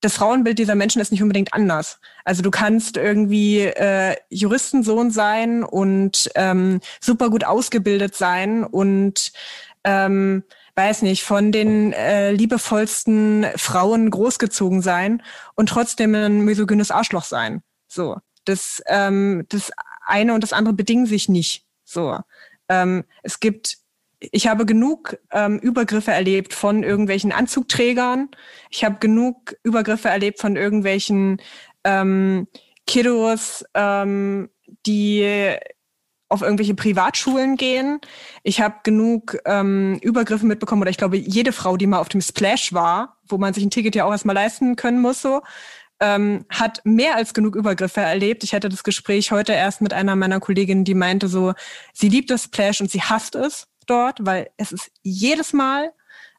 das 0.00 0.14
Frauenbild 0.14 0.58
dieser 0.58 0.74
Menschen 0.74 1.00
ist 1.00 1.10
nicht 1.10 1.22
unbedingt 1.22 1.54
anders. 1.54 2.00
Also 2.24 2.42
du 2.42 2.50
kannst 2.50 2.96
irgendwie 2.96 3.60
äh, 3.60 4.16
Juristensohn 4.28 5.10
sein 5.10 5.64
und 5.64 6.30
ähm, 6.34 6.80
super 7.00 7.30
gut 7.30 7.44
ausgebildet 7.44 8.14
sein 8.14 8.64
und 8.64 9.32
ähm, 9.84 10.44
weiß 10.74 11.02
nicht, 11.02 11.24
von 11.24 11.50
den 11.50 11.92
äh, 11.94 12.32
liebevollsten 12.32 13.46
Frauen 13.56 14.10
großgezogen 14.10 14.82
sein 14.82 15.22
und 15.54 15.70
trotzdem 15.70 16.14
ein 16.14 16.42
misogynes 16.42 16.90
Arschloch 16.90 17.24
sein. 17.24 17.62
So. 17.88 18.18
Das, 18.44 18.82
ähm, 18.86 19.46
das 19.48 19.72
eine 20.04 20.34
und 20.34 20.42
das 20.42 20.52
andere 20.52 20.74
bedingen 20.74 21.06
sich 21.06 21.28
nicht. 21.28 21.64
So. 21.84 22.18
Ähm, 22.68 23.04
es 23.22 23.40
gibt 23.40 23.78
ich 24.20 24.46
habe 24.46 24.64
genug 24.64 25.18
ähm, 25.30 25.58
Übergriffe 25.58 26.10
erlebt 26.10 26.54
von 26.54 26.82
irgendwelchen 26.82 27.32
Anzugträgern. 27.32 28.30
Ich 28.70 28.84
habe 28.84 28.96
genug 28.98 29.56
Übergriffe 29.62 30.08
erlebt 30.08 30.40
von 30.40 30.56
irgendwelchen 30.56 31.40
ähm, 31.84 32.48
Kiddos, 32.86 33.64
ähm, 33.74 34.48
die 34.86 35.56
auf 36.28 36.42
irgendwelche 36.42 36.74
Privatschulen 36.74 37.56
gehen. 37.56 38.00
Ich 38.42 38.60
habe 38.60 38.76
genug 38.82 39.38
ähm, 39.44 39.98
Übergriffe 40.02 40.46
mitbekommen, 40.46 40.82
oder 40.82 40.90
ich 40.90 40.96
glaube, 40.96 41.16
jede 41.16 41.52
Frau, 41.52 41.76
die 41.76 41.86
mal 41.86 42.00
auf 42.00 42.08
dem 42.08 42.20
Splash 42.20 42.72
war, 42.72 43.18
wo 43.28 43.38
man 43.38 43.54
sich 43.54 43.64
ein 43.64 43.70
Ticket 43.70 43.94
ja 43.94 44.04
auch 44.04 44.10
erstmal 44.10 44.34
leisten 44.34 44.74
können 44.76 45.00
muss, 45.00 45.22
so, 45.22 45.42
ähm, 46.00 46.44
hat 46.50 46.80
mehr 46.84 47.16
als 47.16 47.32
genug 47.32 47.54
Übergriffe 47.54 48.00
erlebt. 48.00 48.42
Ich 48.44 48.54
hatte 48.54 48.68
das 48.68 48.82
Gespräch 48.82 49.30
heute 49.30 49.52
erst 49.52 49.80
mit 49.80 49.92
einer 49.92 50.16
meiner 50.16 50.40
Kolleginnen, 50.40 50.84
die 50.84 50.94
meinte 50.94 51.28
so, 51.28 51.54
sie 51.92 52.08
liebt 52.08 52.30
das 52.30 52.44
Splash 52.44 52.80
und 52.80 52.90
sie 52.90 53.02
hasst 53.02 53.36
es 53.36 53.68
dort, 53.86 54.24
weil 54.24 54.50
es 54.56 54.72
ist 54.72 54.90
jedes 55.02 55.52
Mal 55.52 55.92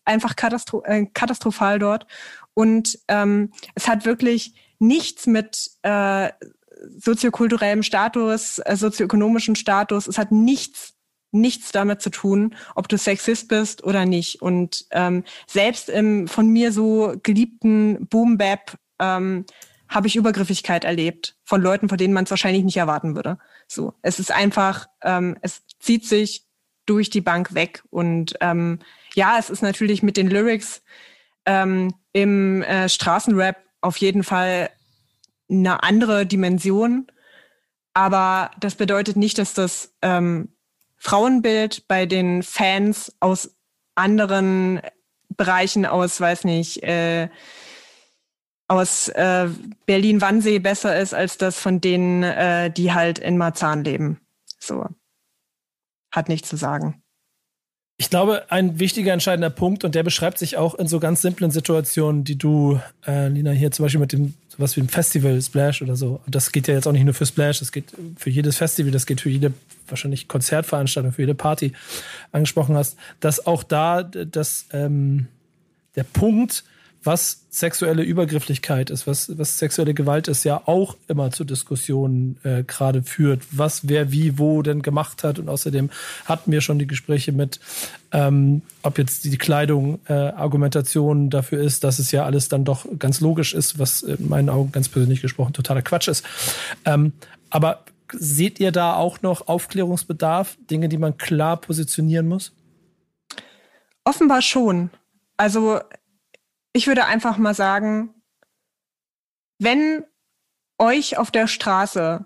einfach 0.05 0.35
katastro 0.35 0.83
äh, 0.83 1.05
katastrophal 1.05 1.79
dort. 1.79 2.07
Und 2.53 2.99
ähm, 3.07 3.51
es 3.75 3.87
hat 3.87 4.05
wirklich 4.05 4.53
nichts 4.79 5.27
mit 5.27 5.71
äh, 5.83 6.29
soziokulturellem 6.97 7.83
Status, 7.83 8.59
äh, 8.59 8.75
sozioökonomischem 8.75 9.55
Status, 9.55 10.07
es 10.07 10.17
hat 10.17 10.31
nichts 10.31 10.93
nichts 11.31 11.71
damit 11.73 12.01
zu 12.01 12.09
tun, 12.09 12.55
ob 12.73 12.87
du 12.87 12.97
Sexist 12.97 13.49
bist 13.49 13.83
oder 13.83 14.05
nicht. 14.05 14.41
Und 14.41 14.85
ähm, 14.91 15.25
selbst 15.45 15.89
im 15.89 16.27
von 16.27 16.47
mir 16.47 16.71
so 16.71 17.15
geliebten 17.21 18.07
Boom 18.07 18.37
Bap 18.37 18.77
ähm, 18.99 19.45
habe 19.89 20.07
ich 20.07 20.15
Übergriffigkeit 20.15 20.83
erlebt 20.83 21.37
von 21.43 21.61
Leuten, 21.61 21.89
von 21.89 21.97
denen 21.97 22.13
man 22.13 22.23
es 22.23 22.29
wahrscheinlich 22.29 22.63
nicht 22.63 22.77
erwarten 22.77 23.15
würde. 23.15 23.37
So, 23.67 23.93
es 24.01 24.19
ist 24.19 24.31
einfach, 24.31 24.87
ähm, 25.03 25.37
es 25.41 25.63
zieht 25.79 26.05
sich 26.05 26.46
durch 26.88 27.11
die 27.11 27.21
Bank 27.21 27.53
weg. 27.53 27.83
Und 27.91 28.35
ähm, 28.41 28.79
ja, 29.13 29.38
es 29.38 29.51
ist 29.51 29.61
natürlich 29.61 30.01
mit 30.01 30.17
den 30.17 30.29
Lyrics 30.29 30.81
ähm, 31.45 31.93
im 32.13 32.63
äh, 32.63 32.89
Straßenrap 32.89 33.57
auf 33.81 33.97
jeden 33.97 34.23
Fall 34.23 34.69
eine 35.49 35.83
andere 35.83 36.25
Dimension. 36.25 37.07
Aber 37.93 38.51
das 38.59 38.75
bedeutet 38.75 39.15
nicht, 39.15 39.38
dass 39.38 39.53
das 39.53 39.93
ähm, 40.01 40.49
Frauenbild 40.97 41.88
bei 41.88 42.05
den 42.05 42.43
Fans 42.43 43.15
aus 43.19 43.55
anderen 43.95 44.81
Bereichen, 45.35 45.85
aus, 45.85 46.19
weiß 46.19 46.43
nicht, 46.43 46.83
äh, 46.83 47.29
aus 48.67 49.07
äh, 49.09 49.47
Berlin-Wannsee 49.85 50.59
besser 50.59 50.99
ist 50.99 51.13
als 51.13 51.38
das 51.38 51.59
von 51.59 51.79
denen, 51.79 52.23
äh, 52.23 52.69
die 52.71 52.93
halt 52.93 53.19
in 53.19 53.38
Marzahn 53.38 53.83
leben. 53.83 54.19
So 54.59 54.85
hat 56.18 56.28
nichts 56.30 56.49
zu 56.49 56.57
sagen. 56.57 57.01
Ich 57.99 58.11
glaube, 58.11 58.51
ein 58.51 58.80
wichtiger, 58.80 59.11
entscheidender 59.11 59.49
Punkt, 59.49 59.84
und 59.84 59.95
der 59.95 60.03
beschreibt 60.03 60.38
sich 60.38 60.55
auch 60.55 60.76
in 60.76 60.88
so 60.88 60.99
ganz 60.99 61.24
simplen 61.24 61.49
Situationen, 61.49 62.24
die 62.24 62.38
du, 62.38 62.80
äh, 63.07 63.28
Lina, 63.28 63.49
hier 63.51 63.72
zum 63.72 63.86
Beispiel 63.86 63.99
mit 63.99 64.11
dem, 64.11 64.36
sowas 64.49 64.76
wie 64.78 64.82
ein 64.82 64.89
Festival, 64.89 65.41
Splash 65.41 65.82
oder 65.82 65.95
so. 65.95 66.20
Das 66.28 66.51
geht 66.51 66.68
ja 66.68 66.76
jetzt 66.76 66.88
auch 66.88 66.91
nicht 66.91 67.05
nur 67.05 67.15
für 67.15 67.26
Splash, 67.26 67.57
das 67.57 67.72
geht 67.72 67.86
für 68.15 68.30
jedes 68.30 68.57
Festival, 68.57 68.91
das 68.91 69.07
geht 69.07 69.22
für 69.22 69.32
jede, 69.32 69.51
wahrscheinlich 69.88 70.28
Konzertveranstaltung, 70.28 71.11
für 71.11 71.24
jede 71.24 71.34
Party 71.34 71.74
angesprochen 72.32 72.76
hast, 72.76 72.97
dass 73.20 73.47
auch 73.47 73.63
da 73.63 74.03
das, 74.03 74.68
ähm, 74.74 75.28
der 75.95 76.03
Punkt, 76.03 76.65
was 77.07 77.47
sexuelle 77.49 78.03
Übergrifflichkeit 78.03 78.89
ist, 78.89 79.07
was, 79.07 79.35
was 79.37 79.57
sexuelle 79.57 79.93
Gewalt 79.93 80.27
ist, 80.27 80.43
ja 80.43 80.61
auch 80.65 80.97
immer 81.07 81.31
zu 81.31 81.45
Diskussionen 81.45 82.37
äh, 82.43 82.63
gerade 82.63 83.01
führt, 83.01 83.41
was 83.51 83.87
wer 83.87 84.11
wie 84.11 84.37
wo 84.37 84.61
denn 84.61 84.81
gemacht 84.81 85.23
hat. 85.23 85.39
Und 85.39 85.49
außerdem 85.49 85.89
hatten 86.25 86.51
wir 86.51 86.61
schon 86.61 86.77
die 86.77 86.85
Gespräche 86.85 87.31
mit, 87.31 87.59
ähm, 88.11 88.61
ob 88.83 88.97
jetzt 88.97 89.23
die 89.23 89.37
Kleidung 89.37 89.99
äh, 90.07 90.13
Argumentation 90.13 91.29
dafür 91.29 91.63
ist, 91.63 91.85
dass 91.85 91.97
es 91.97 92.11
ja 92.11 92.25
alles 92.25 92.49
dann 92.49 92.65
doch 92.65 92.85
ganz 92.99 93.21
logisch 93.21 93.53
ist, 93.53 93.79
was 93.79 94.03
in 94.03 94.27
meinen 94.27 94.49
Augen 94.49 94.71
ganz 94.73 94.89
persönlich 94.89 95.21
gesprochen 95.21 95.53
totaler 95.53 95.81
Quatsch 95.81 96.09
ist. 96.09 96.25
Ähm, 96.85 97.13
aber 97.49 97.85
seht 98.11 98.59
ihr 98.59 98.71
da 98.71 98.95
auch 98.95 99.21
noch 99.21 99.47
Aufklärungsbedarf, 99.47 100.57
Dinge, 100.69 100.89
die 100.89 100.97
man 100.97 101.17
klar 101.17 101.57
positionieren 101.57 102.27
muss? 102.27 102.51
Offenbar 104.03 104.41
schon. 104.41 104.89
Also 105.37 105.79
ich 106.74 106.88
würde 106.88 107.05
einfach 107.05 107.38
mal 107.38 107.53
sagen, 107.53 108.13
wenn 109.59 110.03
euch 110.78 111.18
auf 111.18 111.32
der 111.32 111.47
Straße 111.47 112.26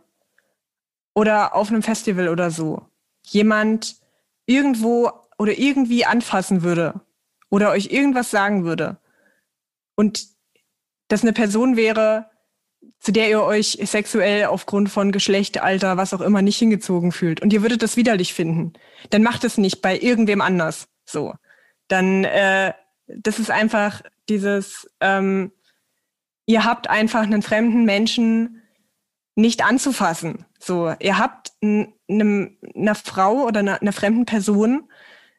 oder 1.13 1.55
auf 1.55 1.69
einem 1.69 1.83
Festival 1.83 2.29
oder 2.29 2.51
so 2.51 2.85
jemand 3.23 3.95
irgendwo 4.45 5.11
oder 5.37 5.57
irgendwie 5.57 6.05
anfassen 6.05 6.63
würde 6.63 7.01
oder 7.49 7.71
euch 7.71 7.87
irgendwas 7.91 8.31
sagen 8.31 8.63
würde 8.65 8.97
und 9.95 10.27
das 11.07 11.21
eine 11.21 11.33
Person 11.33 11.75
wäre, 11.75 12.29
zu 12.99 13.11
der 13.11 13.29
ihr 13.29 13.41
euch 13.41 13.79
sexuell 13.83 14.45
aufgrund 14.45 14.89
von 14.89 15.11
Geschlecht, 15.11 15.61
Alter, 15.61 15.97
was 15.97 16.13
auch 16.13 16.21
immer 16.21 16.41
nicht 16.41 16.57
hingezogen 16.57 17.11
fühlt 17.11 17.41
und 17.41 17.53
ihr 17.53 17.61
würdet 17.61 17.83
das 17.83 17.97
widerlich 17.97 18.33
finden, 18.33 18.73
dann 19.09 19.23
macht 19.23 19.43
es 19.43 19.57
nicht 19.57 19.81
bei 19.81 19.97
irgendwem 19.97 20.41
anders 20.41 20.87
so. 21.05 21.33
Dann 21.87 22.23
äh, 22.23 22.73
das 23.17 23.39
ist 23.39 23.51
einfach 23.51 24.01
dieses, 24.29 24.89
ähm, 24.99 25.51
ihr 26.45 26.63
habt 26.63 26.89
einfach 26.89 27.21
einen 27.21 27.41
fremden 27.41 27.85
Menschen 27.85 28.61
nicht 29.35 29.63
anzufassen. 29.63 30.45
So, 30.59 30.93
ihr 30.99 31.17
habt 31.17 31.51
einem, 31.61 32.57
einer 32.75 32.95
Frau 32.95 33.45
oder 33.45 33.61
einer, 33.61 33.81
einer 33.81 33.93
fremden 33.93 34.25
Person 34.25 34.89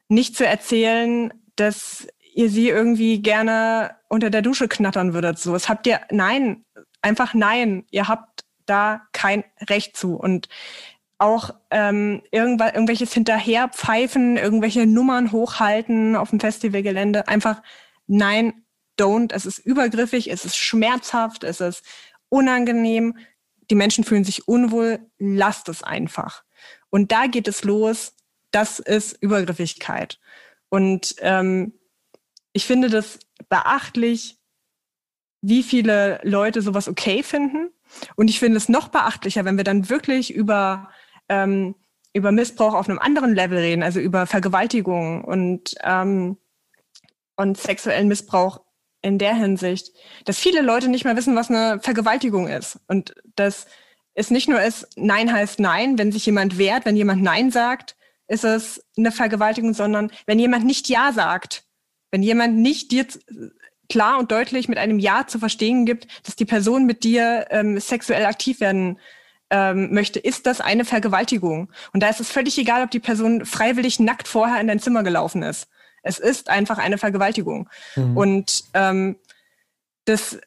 nicht 0.09 0.35
zu 0.35 0.45
erzählen, 0.45 1.33
dass 1.55 2.07
ihr 2.33 2.49
sie 2.49 2.69
irgendwie 2.69 3.21
gerne 3.21 3.95
unter 4.09 4.29
der 4.29 4.41
Dusche 4.41 4.67
knattern 4.67 5.13
würdet. 5.13 5.39
So, 5.39 5.55
es 5.55 5.69
habt 5.69 5.87
ihr, 5.87 6.01
nein, 6.11 6.65
einfach 7.01 7.33
nein. 7.33 7.85
Ihr 7.91 8.07
habt 8.07 8.43
da 8.65 9.01
kein 9.11 9.43
Recht 9.69 9.95
zu. 9.95 10.15
Und 10.15 10.49
auch 11.17 11.51
ähm, 11.71 12.21
irgendwelches 12.31 13.13
Hinterherpfeifen, 13.13 14.37
irgendwelche 14.37 14.85
Nummern 14.85 15.31
hochhalten 15.31 16.15
auf 16.15 16.31
dem 16.31 16.39
Festivalgelände. 16.39 17.27
Einfach 17.27 17.61
nein, 18.07 18.65
don't. 18.99 19.33
Es 19.33 19.45
ist 19.45 19.59
übergriffig, 19.59 20.29
es 20.29 20.45
ist 20.45 20.57
schmerzhaft, 20.57 21.43
es 21.43 21.61
ist 21.61 21.83
unangenehm. 22.29 23.17
Die 23.69 23.75
Menschen 23.75 24.03
fühlen 24.03 24.23
sich 24.23 24.47
unwohl. 24.47 24.99
Lasst 25.17 25.69
es 25.69 25.83
einfach. 25.83 26.43
Und 26.89 27.11
da 27.11 27.27
geht 27.27 27.47
es 27.47 27.63
los. 27.63 28.13
Das 28.51 28.79
ist 28.79 29.13
Übergriffigkeit. 29.21 30.19
Und 30.69 31.15
ähm, 31.19 31.73
ich 32.51 32.65
finde 32.65 32.89
das 32.89 33.19
beachtlich, 33.49 34.37
wie 35.41 35.63
viele 35.63 36.19
Leute 36.23 36.61
sowas 36.61 36.87
okay 36.87 37.23
finden. 37.23 37.69
Und 38.15 38.29
ich 38.29 38.39
finde 38.39 38.57
es 38.57 38.69
noch 38.69 38.89
beachtlicher, 38.89 39.45
wenn 39.45 39.57
wir 39.57 39.63
dann 39.63 39.89
wirklich 39.89 40.33
über 40.33 40.89
ähm, 41.33 41.75
über 42.13 42.31
Missbrauch 42.31 42.73
auf 42.73 42.87
einem 42.87 42.99
anderen 42.99 43.33
Level 43.33 43.57
reden, 43.57 43.83
also 43.83 43.99
über 43.99 44.27
Vergewaltigung 44.27 45.23
und, 45.23 45.75
ähm, 45.83 46.37
und 47.35 47.57
sexuellen 47.57 48.07
Missbrauch 48.07 48.61
in 49.01 49.17
der 49.17 49.35
Hinsicht, 49.35 49.91
dass 50.25 50.39
viele 50.39 50.61
Leute 50.61 50.87
nicht 50.87 51.05
mehr 51.05 51.17
wissen, 51.17 51.35
was 51.35 51.49
eine 51.49 51.79
Vergewaltigung 51.81 52.47
ist. 52.47 52.79
Und 52.87 53.15
dass 53.35 53.65
es 54.13 54.29
nicht 54.29 54.47
nur 54.47 54.61
ist, 54.61 54.87
Nein 54.95 55.33
heißt 55.33 55.59
Nein, 55.59 55.97
wenn 55.97 56.11
sich 56.11 56.25
jemand 56.25 56.57
wehrt, 56.57 56.85
wenn 56.85 56.95
jemand 56.95 57.23
Nein 57.23 57.51
sagt, 57.51 57.95
ist 58.27 58.45
es 58.45 58.85
eine 58.97 59.11
Vergewaltigung, 59.11 59.73
sondern 59.73 60.11
wenn 60.25 60.39
jemand 60.39 60.65
nicht 60.65 60.87
Ja 60.87 61.11
sagt, 61.11 61.63
wenn 62.11 62.23
jemand 62.23 62.57
nicht 62.57 62.91
dir 62.91 63.07
klar 63.89 64.19
und 64.19 64.31
deutlich 64.31 64.69
mit 64.69 64.77
einem 64.77 64.99
Ja 64.99 65.25
zu 65.27 65.39
verstehen 65.39 65.85
gibt, 65.85 66.07
dass 66.25 66.35
die 66.35 66.45
Person 66.45 66.85
mit 66.85 67.03
dir 67.03 67.47
ähm, 67.49 67.79
sexuell 67.79 68.25
aktiv 68.25 68.59
werden 68.59 68.99
ähm, 69.53 69.93
möchte, 69.93 70.17
ist 70.17 70.47
das 70.47 70.61
eine 70.61 70.83
Vergewaltigung. 70.83 71.71
Und 71.93 72.01
da 72.01 72.09
ist 72.09 72.19
es 72.19 72.31
völlig 72.31 72.57
egal, 72.57 72.83
ob 72.83 72.89
die 72.89 72.99
Person 72.99 73.45
freiwillig 73.45 73.99
nackt 73.99 74.27
vorher 74.27 74.59
in 74.59 74.67
dein 74.67 74.79
Zimmer 74.79 75.03
gelaufen 75.03 75.43
ist. 75.43 75.67
Es 76.01 76.17
ist 76.17 76.49
einfach 76.49 76.79
eine 76.79 76.97
Vergewaltigung. 76.97 77.69
Mhm. 77.95 78.17
Und 78.17 78.63
ähm, 78.73 79.15
das 80.05 80.39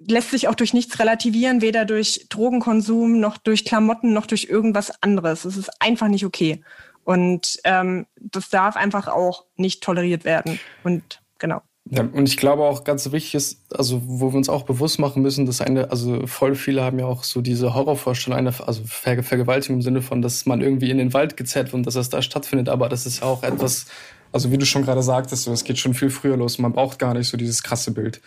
lässt 0.00 0.30
sich 0.30 0.48
auch 0.48 0.56
durch 0.56 0.74
nichts 0.74 0.98
relativieren, 0.98 1.62
weder 1.62 1.84
durch 1.84 2.26
Drogenkonsum 2.28 3.20
noch 3.20 3.38
durch 3.38 3.64
Klamotten 3.64 4.12
noch 4.12 4.26
durch 4.26 4.48
irgendwas 4.50 5.00
anderes. 5.00 5.44
Es 5.44 5.56
ist 5.56 5.70
einfach 5.80 6.08
nicht 6.08 6.26
okay. 6.26 6.64
Und 7.04 7.60
ähm, 7.62 8.06
das 8.16 8.50
darf 8.50 8.76
einfach 8.76 9.06
auch 9.06 9.44
nicht 9.56 9.82
toleriert 9.82 10.24
werden. 10.24 10.58
Und 10.82 11.22
genau. 11.38 11.62
Ja, 11.92 12.02
und 12.02 12.28
ich 12.28 12.36
glaube 12.36 12.62
auch 12.62 12.84
ganz 12.84 13.10
wichtig 13.10 13.34
ist, 13.34 13.60
also 13.74 14.00
wo 14.04 14.32
wir 14.32 14.36
uns 14.36 14.48
auch 14.48 14.62
bewusst 14.62 15.00
machen 15.00 15.22
müssen, 15.22 15.44
dass 15.44 15.60
eine, 15.60 15.90
also 15.90 16.24
voll 16.28 16.54
viele 16.54 16.84
haben 16.84 17.00
ja 17.00 17.06
auch 17.06 17.24
so 17.24 17.40
diese 17.40 17.74
Horrorvorstellung 17.74 18.38
einer, 18.38 18.54
also 18.64 18.82
Ver 18.86 19.20
Vergewaltigung 19.24 19.78
im 19.78 19.82
Sinne 19.82 20.00
von, 20.00 20.22
dass 20.22 20.46
man 20.46 20.60
irgendwie 20.60 20.90
in 20.90 20.98
den 20.98 21.12
Wald 21.14 21.36
gezerrt 21.36 21.66
wird 21.66 21.74
und 21.74 21.86
dass 21.86 21.94
das 21.94 22.08
da 22.08 22.22
stattfindet, 22.22 22.68
aber 22.68 22.88
das 22.88 23.06
ist 23.06 23.20
ja 23.20 23.26
auch 23.26 23.42
etwas, 23.42 23.86
also 24.30 24.52
wie 24.52 24.58
du 24.58 24.66
schon 24.66 24.84
gerade 24.84 25.02
sagtest, 25.02 25.42
so, 25.42 25.52
es 25.52 25.64
geht 25.64 25.78
schon 25.78 25.94
viel 25.94 26.10
früher 26.10 26.36
los, 26.36 26.60
man 26.60 26.72
braucht 26.72 27.00
gar 27.00 27.12
nicht 27.12 27.28
so 27.28 27.36
dieses 27.36 27.64
krasse 27.64 27.90
Bild 27.90 28.20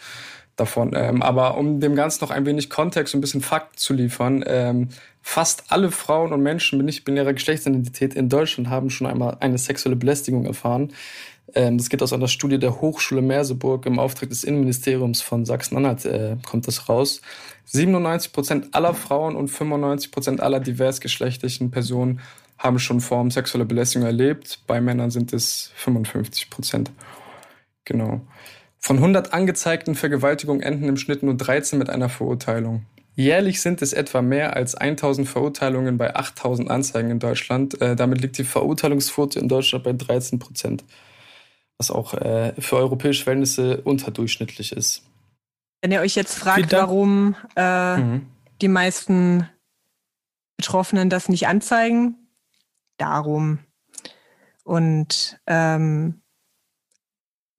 davon. 0.55 0.91
Ähm, 0.93 1.21
aber 1.21 1.57
um 1.57 1.79
dem 1.79 1.95
Ganzen 1.95 2.23
noch 2.23 2.31
ein 2.31 2.45
wenig 2.45 2.69
Kontext 2.69 3.13
und 3.13 3.19
ein 3.19 3.21
bisschen 3.21 3.41
Fakt 3.41 3.79
zu 3.79 3.93
liefern, 3.93 4.43
ähm, 4.45 4.89
fast 5.21 5.63
alle 5.69 5.89
Frauen 5.89 6.33
und 6.33 6.43
Menschen 6.43 6.77
mit 6.77 6.85
nicht-binärer 6.85 7.33
Geschlechtsidentität 7.33 8.13
in 8.13 8.29
Deutschland 8.29 8.69
haben 8.69 8.89
schon 8.89 9.07
einmal 9.07 9.37
eine 9.39 9.57
sexuelle 9.57 9.95
Belästigung 9.95 10.45
erfahren. 10.45 10.91
Ähm, 11.55 11.77
das 11.77 11.89
geht 11.89 12.01
aus 12.01 12.13
einer 12.13 12.27
Studie 12.27 12.59
der 12.59 12.81
Hochschule 12.81 13.21
Merseburg 13.21 13.85
im 13.85 13.99
Auftrag 13.99 14.29
des 14.29 14.43
Innenministeriums 14.43 15.21
von 15.21 15.45
Sachsen-Anhalt, 15.45 16.05
äh, 16.05 16.37
kommt 16.45 16.67
das 16.67 16.89
raus. 16.89 17.21
97 17.65 18.33
Prozent 18.33 18.75
aller 18.75 18.93
Frauen 18.93 19.35
und 19.35 19.49
95 19.49 20.11
Prozent 20.11 20.41
aller 20.41 20.59
diversgeschlechtlichen 20.59 21.71
Personen 21.71 22.19
haben 22.57 22.79
schon 22.79 23.01
Formen 23.01 23.31
sexueller 23.31 23.65
Belästigung 23.65 24.05
erlebt. 24.05 24.59
Bei 24.67 24.81
Männern 24.81 25.11
sind 25.11 25.33
es 25.33 25.71
55 25.75 26.49
Prozent. 26.49 26.91
Genau. 27.85 28.21
Von 28.79 28.97
100 28.97 29.33
angezeigten 29.33 29.95
Vergewaltigungen 29.95 30.61
enden 30.61 30.89
im 30.89 30.97
Schnitt 30.97 31.23
nur 31.23 31.35
13 31.35 31.79
mit 31.79 31.89
einer 31.89 32.09
Verurteilung. 32.09 32.85
Jährlich 33.15 33.61
sind 33.61 33.81
es 33.81 33.93
etwa 33.93 34.21
mehr 34.21 34.55
als 34.55 34.75
1000 34.75 35.27
Verurteilungen 35.27 35.97
bei 35.97 36.15
8000 36.15 36.69
Anzeigen 36.71 37.11
in 37.11 37.19
Deutschland. 37.19 37.79
Äh, 37.79 37.95
damit 37.95 38.21
liegt 38.21 38.37
die 38.37 38.43
Verurteilungsquote 38.43 39.39
in 39.39 39.47
Deutschland 39.47 39.83
bei 39.83 39.93
13 39.93 40.39
Prozent, 40.39 40.83
was 41.77 41.91
auch 41.91 42.13
äh, 42.13 42.53
für 42.59 42.77
europäische 42.77 43.23
Verhältnisse 43.23 43.81
unterdurchschnittlich 43.81 44.71
ist. 44.71 45.03
Wenn 45.81 45.91
ihr 45.91 46.01
euch 46.01 46.15
jetzt 46.15 46.35
fragt, 46.37 46.71
warum 46.71 47.35
äh, 47.55 47.97
mhm. 47.97 48.27
die 48.61 48.69
meisten 48.69 49.49
Betroffenen 50.57 51.09
das 51.09 51.27
nicht 51.27 51.47
anzeigen, 51.47 52.15
darum. 52.97 53.59
Und 54.63 55.39
ähm, 55.45 56.21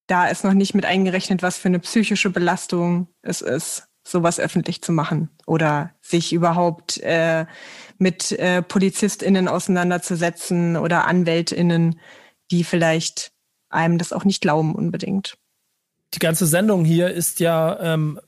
da 0.07 0.29
ist 0.29 0.45
noch 0.45 0.55
nicht 0.55 0.75
mit 0.75 0.87
eingerechnet, 0.87 1.43
was 1.43 1.59
für 1.59 1.69
eine 1.69 1.81
psychische 1.81 2.31
Belastung 2.31 3.09
es 3.21 3.43
ist, 3.43 3.89
sowas 4.07 4.41
öffentlich 4.41 4.81
zu 4.81 4.93
machen 4.93 5.29
oder 5.47 5.95
sich 6.01 6.33
überhaupt 6.33 6.99
äh, 6.99 7.45
mit 7.99 8.33
äh, 8.33 8.62
PolizistInnen 8.62 9.49
auseinanderzusetzen 9.49 10.79
oder 10.79 11.07
AnwältInnen, 11.07 12.01
die 12.51 12.65
vielleicht 12.65 13.34
einem 13.75 13.99
das 13.99 14.12
auch 14.12 14.25
nicht 14.25 14.41
glauben 14.41 14.75
unbedingt. 14.75 15.37
Die 16.14 16.18
ganze 16.18 16.47
Sendung 16.47 16.85
hier 16.85 17.11
ist 17.11 17.41
ja, 17.41 17.79
ähm, 17.81 18.20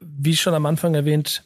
wie 0.00 0.36
schon 0.36 0.54
am 0.54 0.66
Anfang 0.66 0.94
erwähnt, 0.94 1.44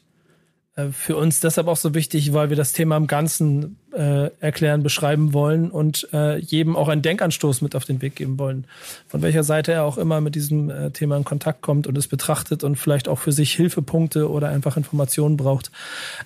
äh, 0.77 0.89
für 0.89 1.17
uns 1.17 1.41
deshalb 1.41 1.69
auch 1.69 1.77
so 1.77 1.95
wichtig, 1.95 2.33
weil 2.33 2.49
wir 2.49 2.57
das 2.57 2.73
Thema 2.73 2.97
im 2.97 3.07
Ganzen 3.07 3.79
äh, 3.93 4.31
erklären, 4.41 4.83
beschreiben 4.83 5.33
wollen 5.33 5.71
und 5.71 6.09
äh, 6.13 6.39
jedem 6.39 6.75
auch 6.75 6.89
einen 6.89 7.03
Denkanstoß 7.03 7.63
mit 7.63 7.77
auf 7.77 7.85
den 7.85 8.03
Weg 8.03 8.17
geben 8.17 8.39
wollen. 8.41 8.67
Von 9.07 9.23
welcher 9.23 9.45
Seite 9.45 9.73
er 9.73 9.85
auch 9.85 9.99
immer 9.99 10.21
mit 10.21 10.35
diesem 10.35 10.71
äh, 10.71 10.91
Thema 10.91 11.17
in 11.17 11.25
Kontakt 11.25 11.63
kommt 11.63 11.87
und 11.87 11.97
es 11.97 12.09
betrachtet 12.09 12.65
und 12.65 12.77
vielleicht 12.77 13.07
auch 13.07 13.21
für 13.21 13.33
sich 13.33 13.53
Hilfepunkte 13.55 14.29
oder 14.29 14.49
einfach 14.49 14.77
Informationen 14.77 15.37
braucht. 15.37 15.71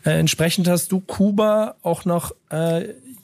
Äh, 0.04 0.18
entsprechend 0.18 0.66
hast 0.66 0.92
du 0.92 1.00
Kuba 1.00 1.74
auch 1.82 2.06
noch 2.06 2.34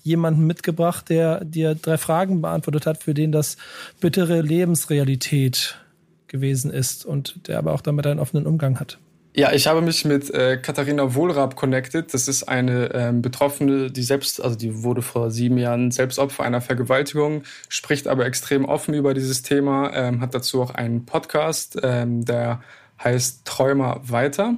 jemanden 0.04 0.46
mitgebracht, 0.46 1.08
der 1.08 1.44
dir 1.44 1.74
drei 1.74 1.98
Fragen 1.98 2.40
beantwortet 2.42 2.86
hat, 2.86 3.02
für 3.02 3.14
den 3.14 3.32
das 3.32 3.56
bittere 4.00 4.40
Lebensrealität 4.42 5.80
gewesen 6.28 6.70
ist 6.70 7.04
und 7.04 7.48
der 7.48 7.58
aber 7.58 7.72
auch 7.72 7.80
damit 7.80 8.06
einen 8.06 8.20
offenen 8.20 8.46
Umgang 8.46 8.78
hat. 8.78 8.98
Ja, 9.36 9.52
ich 9.52 9.66
habe 9.66 9.80
mich 9.80 10.04
mit 10.04 10.30
äh, 10.30 10.58
Katharina 10.58 11.16
Wohlrab 11.16 11.56
connected. 11.56 12.14
Das 12.14 12.28
ist 12.28 12.44
eine 12.44 12.94
ähm, 12.94 13.20
Betroffene, 13.20 13.90
die 13.90 14.04
selbst, 14.04 14.40
also 14.40 14.56
die 14.56 14.84
wurde 14.84 15.02
vor 15.02 15.32
sieben 15.32 15.58
Jahren 15.58 15.90
selbst 15.90 16.20
Opfer 16.20 16.44
einer 16.44 16.60
Vergewaltigung, 16.60 17.42
spricht 17.68 18.06
aber 18.06 18.26
extrem 18.26 18.64
offen 18.64 18.94
über 18.94 19.12
dieses 19.12 19.42
Thema, 19.42 19.92
ähm, 19.92 20.20
hat 20.20 20.34
dazu 20.36 20.62
auch 20.62 20.70
einen 20.70 21.04
Podcast, 21.04 21.76
ähm, 21.82 22.24
der 22.24 22.60
heißt 23.02 23.44
Träumer 23.44 24.00
weiter. 24.04 24.54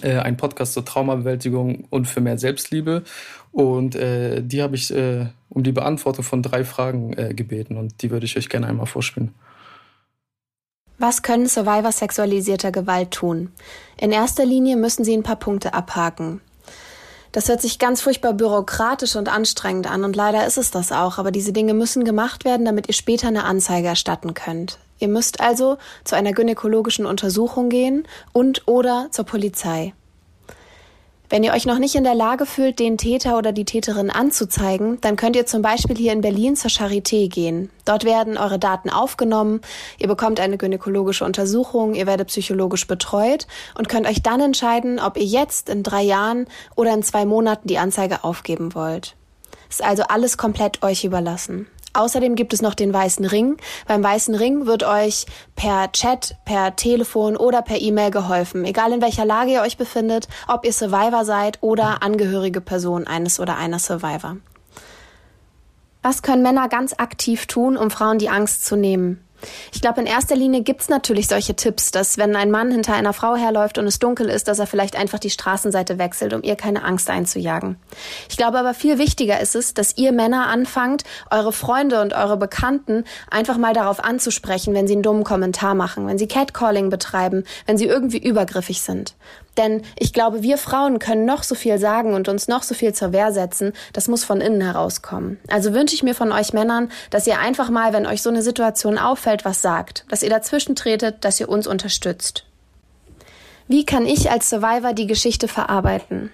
Äh, 0.00 0.18
ein 0.18 0.36
Podcast 0.38 0.72
zur 0.72 0.84
Traumabewältigung 0.84 1.84
und 1.90 2.06
für 2.06 2.20
mehr 2.20 2.38
Selbstliebe. 2.38 3.04
Und 3.52 3.94
äh, 3.94 4.42
die 4.42 4.62
habe 4.62 4.76
ich 4.76 4.92
äh, 4.92 5.26
um 5.50 5.62
die 5.62 5.72
Beantwortung 5.72 6.24
von 6.24 6.42
drei 6.42 6.64
Fragen 6.64 7.12
äh, 7.12 7.34
gebeten 7.34 7.76
und 7.76 8.02
die 8.02 8.10
würde 8.10 8.24
ich 8.24 8.36
euch 8.36 8.48
gerne 8.48 8.66
einmal 8.66 8.86
vorspielen. 8.86 9.34
Was 10.98 11.22
können 11.22 11.46
Survivor 11.46 11.92
sexualisierter 11.92 12.72
Gewalt 12.72 13.10
tun? 13.10 13.52
In 13.98 14.12
erster 14.12 14.46
Linie 14.46 14.76
müssen 14.76 15.04
sie 15.04 15.16
ein 15.16 15.22
paar 15.22 15.36
Punkte 15.36 15.74
abhaken. 15.74 16.40
Das 17.32 17.48
hört 17.48 17.62
sich 17.62 17.78
ganz 17.78 18.02
furchtbar 18.02 18.34
bürokratisch 18.34 19.16
und 19.16 19.28
anstrengend 19.28 19.90
an 19.90 20.04
und 20.04 20.16
leider 20.16 20.46
ist 20.46 20.58
es 20.58 20.70
das 20.70 20.92
auch, 20.92 21.18
aber 21.18 21.30
diese 21.30 21.52
Dinge 21.52 21.74
müssen 21.74 22.04
gemacht 22.04 22.44
werden, 22.44 22.66
damit 22.66 22.88
ihr 22.88 22.94
später 22.94 23.28
eine 23.28 23.44
Anzeige 23.44 23.88
erstatten 23.88 24.34
könnt. 24.34 24.78
Ihr 24.98 25.08
müsst 25.08 25.40
also 25.40 25.78
zu 26.04 26.14
einer 26.14 26.32
gynäkologischen 26.32 27.06
Untersuchung 27.06 27.68
gehen 27.68 28.06
und 28.32 28.68
oder 28.68 29.08
zur 29.10 29.24
Polizei. 29.24 29.94
Wenn 31.32 31.44
ihr 31.44 31.54
euch 31.54 31.64
noch 31.64 31.78
nicht 31.78 31.94
in 31.94 32.04
der 32.04 32.14
Lage 32.14 32.44
fühlt, 32.44 32.78
den 32.78 32.98
Täter 32.98 33.38
oder 33.38 33.52
die 33.52 33.64
Täterin 33.64 34.10
anzuzeigen, 34.10 35.00
dann 35.00 35.16
könnt 35.16 35.34
ihr 35.34 35.46
zum 35.46 35.62
Beispiel 35.62 35.96
hier 35.96 36.12
in 36.12 36.20
Berlin 36.20 36.56
zur 36.56 36.70
Charité 36.70 37.30
gehen. 37.30 37.70
Dort 37.86 38.04
werden 38.04 38.36
eure 38.36 38.58
Daten 38.58 38.90
aufgenommen, 38.90 39.62
ihr 39.98 40.08
bekommt 40.08 40.40
eine 40.40 40.58
gynäkologische 40.58 41.24
Untersuchung, 41.24 41.94
ihr 41.94 42.06
werdet 42.06 42.28
psychologisch 42.28 42.86
betreut 42.86 43.46
und 43.78 43.88
könnt 43.88 44.06
euch 44.06 44.22
dann 44.22 44.42
entscheiden, 44.42 45.00
ob 45.00 45.16
ihr 45.16 45.24
jetzt 45.24 45.70
in 45.70 45.82
drei 45.82 46.02
Jahren 46.02 46.48
oder 46.76 46.92
in 46.92 47.02
zwei 47.02 47.24
Monaten 47.24 47.66
die 47.66 47.78
Anzeige 47.78 48.24
aufgeben 48.24 48.74
wollt. 48.74 49.16
Ist 49.70 49.82
also 49.82 50.02
alles 50.02 50.36
komplett 50.36 50.82
euch 50.82 51.02
überlassen. 51.02 51.66
Außerdem 51.94 52.34
gibt 52.34 52.52
es 52.52 52.62
noch 52.62 52.74
den 52.74 52.92
Weißen 52.92 53.24
Ring. 53.24 53.56
Beim 53.86 54.02
Weißen 54.02 54.34
Ring 54.34 54.66
wird 54.66 54.82
euch 54.82 55.26
per 55.56 55.92
Chat, 55.92 56.36
per 56.44 56.76
Telefon 56.76 57.36
oder 57.36 57.62
per 57.62 57.80
E-Mail 57.80 58.10
geholfen, 58.10 58.64
egal 58.64 58.92
in 58.92 59.02
welcher 59.02 59.24
Lage 59.24 59.52
ihr 59.52 59.62
euch 59.62 59.76
befindet, 59.76 60.28
ob 60.48 60.64
ihr 60.64 60.72
Survivor 60.72 61.24
seid 61.24 61.58
oder 61.60 62.02
angehörige 62.02 62.60
Person 62.60 63.06
eines 63.06 63.40
oder 63.40 63.56
einer 63.56 63.78
Survivor. 63.78 64.36
Was 66.02 66.22
können 66.22 66.42
Männer 66.42 66.68
ganz 66.68 66.94
aktiv 66.96 67.46
tun, 67.46 67.76
um 67.76 67.90
Frauen 67.90 68.18
die 68.18 68.28
Angst 68.28 68.64
zu 68.64 68.74
nehmen? 68.74 69.22
Ich 69.72 69.80
glaube, 69.80 70.00
in 70.00 70.06
erster 70.06 70.36
Linie 70.36 70.62
gibt's 70.62 70.88
natürlich 70.88 71.28
solche 71.28 71.54
Tipps, 71.54 71.90
dass 71.90 72.18
wenn 72.18 72.36
ein 72.36 72.50
Mann 72.50 72.70
hinter 72.70 72.94
einer 72.94 73.12
Frau 73.12 73.36
herläuft 73.36 73.78
und 73.78 73.86
es 73.86 73.98
dunkel 73.98 74.28
ist, 74.28 74.48
dass 74.48 74.58
er 74.58 74.66
vielleicht 74.66 74.96
einfach 74.96 75.18
die 75.18 75.30
Straßenseite 75.30 75.98
wechselt, 75.98 76.34
um 76.34 76.42
ihr 76.42 76.56
keine 76.56 76.84
Angst 76.84 77.10
einzujagen. 77.10 77.76
Ich 78.28 78.36
glaube 78.36 78.58
aber 78.58 78.74
viel 78.74 78.98
wichtiger 78.98 79.40
ist 79.40 79.54
es, 79.54 79.74
dass 79.74 79.96
ihr 79.96 80.12
Männer 80.12 80.48
anfangt, 80.48 81.04
eure 81.30 81.52
Freunde 81.52 82.00
und 82.00 82.12
eure 82.12 82.36
Bekannten 82.36 83.04
einfach 83.30 83.58
mal 83.58 83.74
darauf 83.74 84.02
anzusprechen, 84.02 84.74
wenn 84.74 84.86
sie 84.86 84.94
einen 84.94 85.02
dummen 85.02 85.24
Kommentar 85.24 85.74
machen, 85.74 86.06
wenn 86.06 86.18
sie 86.18 86.28
Catcalling 86.28 86.90
betreiben, 86.90 87.44
wenn 87.66 87.78
sie 87.78 87.86
irgendwie 87.86 88.18
übergriffig 88.18 88.82
sind. 88.82 89.14
Denn 89.58 89.82
ich 89.98 90.12
glaube, 90.12 90.42
wir 90.42 90.56
Frauen 90.56 90.98
können 90.98 91.26
noch 91.26 91.42
so 91.42 91.54
viel 91.54 91.78
sagen 91.78 92.14
und 92.14 92.28
uns 92.28 92.48
noch 92.48 92.62
so 92.62 92.74
viel 92.74 92.94
zur 92.94 93.12
Wehr 93.12 93.32
setzen. 93.32 93.72
Das 93.92 94.08
muss 94.08 94.24
von 94.24 94.40
innen 94.40 94.62
herauskommen. 94.62 95.38
Also 95.48 95.74
wünsche 95.74 95.94
ich 95.94 96.02
mir 96.02 96.14
von 96.14 96.32
euch 96.32 96.52
Männern, 96.52 96.90
dass 97.10 97.26
ihr 97.26 97.38
einfach 97.38 97.68
mal, 97.68 97.92
wenn 97.92 98.06
euch 98.06 98.22
so 98.22 98.30
eine 98.30 98.42
Situation 98.42 98.98
auffällt, 98.98 99.44
was 99.44 99.60
sagt. 99.60 100.04
Dass 100.08 100.22
ihr 100.22 100.30
dazwischen 100.30 100.74
tretet, 100.74 101.24
dass 101.24 101.38
ihr 101.38 101.48
uns 101.48 101.66
unterstützt. 101.66 102.44
Wie 103.68 103.84
kann 103.84 104.06
ich 104.06 104.30
als 104.30 104.50
Survivor 104.50 104.92
die 104.92 105.06
Geschichte 105.06 105.48
verarbeiten? 105.48 106.30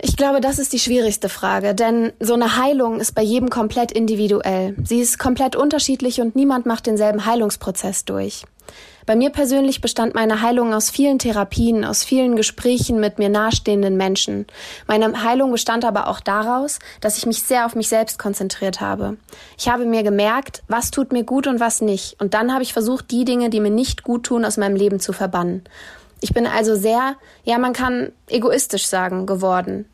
Ich 0.00 0.16
glaube, 0.16 0.40
das 0.40 0.58
ist 0.58 0.72
die 0.72 0.78
schwierigste 0.78 1.28
Frage, 1.28 1.74
denn 1.74 2.12
so 2.20 2.34
eine 2.34 2.56
Heilung 2.56 3.00
ist 3.00 3.14
bei 3.14 3.22
jedem 3.22 3.50
komplett 3.50 3.90
individuell. 3.90 4.76
Sie 4.84 5.00
ist 5.00 5.18
komplett 5.18 5.56
unterschiedlich 5.56 6.20
und 6.20 6.36
niemand 6.36 6.66
macht 6.66 6.86
denselben 6.86 7.26
Heilungsprozess 7.26 8.04
durch. 8.04 8.44
Bei 9.08 9.16
mir 9.16 9.30
persönlich 9.30 9.80
bestand 9.80 10.14
meine 10.14 10.42
Heilung 10.42 10.74
aus 10.74 10.90
vielen 10.90 11.18
Therapien, 11.18 11.82
aus 11.86 12.04
vielen 12.04 12.36
Gesprächen 12.36 13.00
mit 13.00 13.18
mir 13.18 13.30
nahestehenden 13.30 13.96
Menschen. 13.96 14.46
Meine 14.86 15.24
Heilung 15.24 15.50
bestand 15.50 15.86
aber 15.86 16.08
auch 16.08 16.20
daraus, 16.20 16.78
dass 17.00 17.16
ich 17.16 17.24
mich 17.24 17.42
sehr 17.42 17.64
auf 17.64 17.74
mich 17.74 17.88
selbst 17.88 18.18
konzentriert 18.18 18.82
habe. 18.82 19.16
Ich 19.56 19.70
habe 19.70 19.86
mir 19.86 20.02
gemerkt, 20.02 20.62
was 20.68 20.90
tut 20.90 21.10
mir 21.10 21.24
gut 21.24 21.46
und 21.46 21.58
was 21.58 21.80
nicht. 21.80 22.20
Und 22.20 22.34
dann 22.34 22.52
habe 22.52 22.62
ich 22.62 22.74
versucht, 22.74 23.10
die 23.10 23.24
Dinge, 23.24 23.48
die 23.48 23.60
mir 23.60 23.70
nicht 23.70 24.02
gut 24.02 24.24
tun, 24.24 24.44
aus 24.44 24.58
meinem 24.58 24.76
Leben 24.76 25.00
zu 25.00 25.14
verbannen. 25.14 25.64
Ich 26.20 26.34
bin 26.34 26.46
also 26.46 26.74
sehr, 26.74 27.16
ja, 27.44 27.56
man 27.56 27.72
kann 27.72 28.12
egoistisch 28.26 28.88
sagen, 28.88 29.24
geworden. 29.24 29.86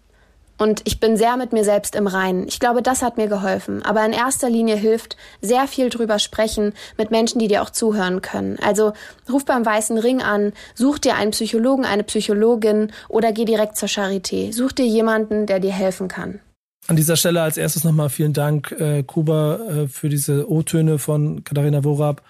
Und 0.57 0.83
ich 0.85 1.01
bin 1.01 1.17
sehr 1.17 1.37
mit 1.37 1.53
mir 1.53 1.65
selbst 1.65 1.97
im 1.97 2.07
Reinen. 2.07 2.47
Ich 2.47 2.61
glaube, 2.61 2.81
das 2.81 3.03
hat 3.03 3.17
mir 3.17 3.27
geholfen. 3.27 3.83
Aber 3.83 4.05
in 4.05 4.13
erster 4.13 4.49
Linie 4.49 4.77
hilft 4.77 5.17
sehr 5.41 5.67
viel 5.67 5.91
drüber 5.91 6.19
sprechen 6.19 6.73
mit 6.97 7.11
Menschen, 7.11 7.39
die 7.41 7.49
dir 7.49 7.63
auch 7.63 7.71
zuhören 7.71 8.23
können. 8.23 8.59
Also 8.63 8.93
ruf 9.31 9.45
beim 9.45 9.67
Weißen 9.67 9.99
Ring 9.99 10.23
an, 10.23 10.53
such 10.75 10.99
dir 10.99 11.17
einen 11.17 11.33
Psychologen, 11.33 11.85
eine 11.85 12.05
Psychologin 12.05 12.93
oder 13.09 13.33
geh 13.33 13.45
direkt 13.45 13.77
zur 13.77 13.89
Charité. 13.89 14.53
Such 14.53 14.73
dir 14.73 14.87
jemanden, 14.87 15.47
der 15.47 15.59
dir 15.59 15.73
helfen 15.73 16.09
kann. 16.09 16.41
An 16.87 16.97
dieser 16.97 17.17
Stelle 17.17 17.41
als 17.41 17.57
erstes 17.57 17.83
nochmal 17.83 18.11
vielen 18.11 18.35
Dank, 18.35 18.71
äh, 18.73 19.03
Kuba, 19.03 19.57
äh, 19.57 19.89
für 19.89 20.11
diese 20.11 20.51
O-Töne 20.51 20.99
von 20.99 21.43
Katharina 21.43 21.83
Worab 21.83 22.23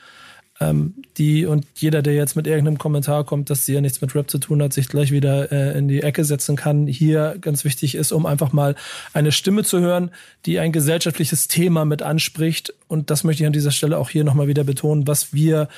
ähm, 0.60 0.94
die 1.16 1.46
und 1.46 1.66
jeder, 1.74 2.00
der 2.02 2.14
jetzt 2.14 2.36
mit 2.36 2.46
irgendeinem 2.46 2.78
Kommentar 2.78 3.24
kommt, 3.24 3.50
dass 3.50 3.66
sie 3.66 3.74
ja 3.74 3.80
nichts 3.80 4.00
mit 4.00 4.14
Rap 4.14 4.30
zu 4.30 4.38
tun 4.38 4.62
hat, 4.62 4.72
sich 4.72 4.88
gleich 4.88 5.10
wieder 5.10 5.50
äh, 5.50 5.76
in 5.76 5.88
die 5.88 6.02
Ecke 6.02 6.24
setzen 6.24 6.54
kann, 6.54 6.86
hier 6.86 7.36
ganz 7.40 7.64
wichtig 7.64 7.96
ist, 7.96 8.12
um 8.12 8.24
einfach 8.24 8.52
mal 8.52 8.76
eine 9.12 9.32
Stimme 9.32 9.64
zu 9.64 9.80
hören, 9.80 10.10
die 10.46 10.60
ein 10.60 10.70
gesellschaftliches 10.72 11.48
Thema 11.48 11.84
mit 11.84 12.02
anspricht. 12.02 12.72
Und 12.86 13.10
das 13.10 13.24
möchte 13.24 13.42
ich 13.42 13.46
an 13.46 13.52
dieser 13.52 13.72
Stelle 13.72 13.98
auch 13.98 14.10
hier 14.10 14.22
nochmal 14.22 14.46
wieder 14.46 14.64
betonen, 14.64 15.08
was 15.08 15.32
wir 15.32 15.68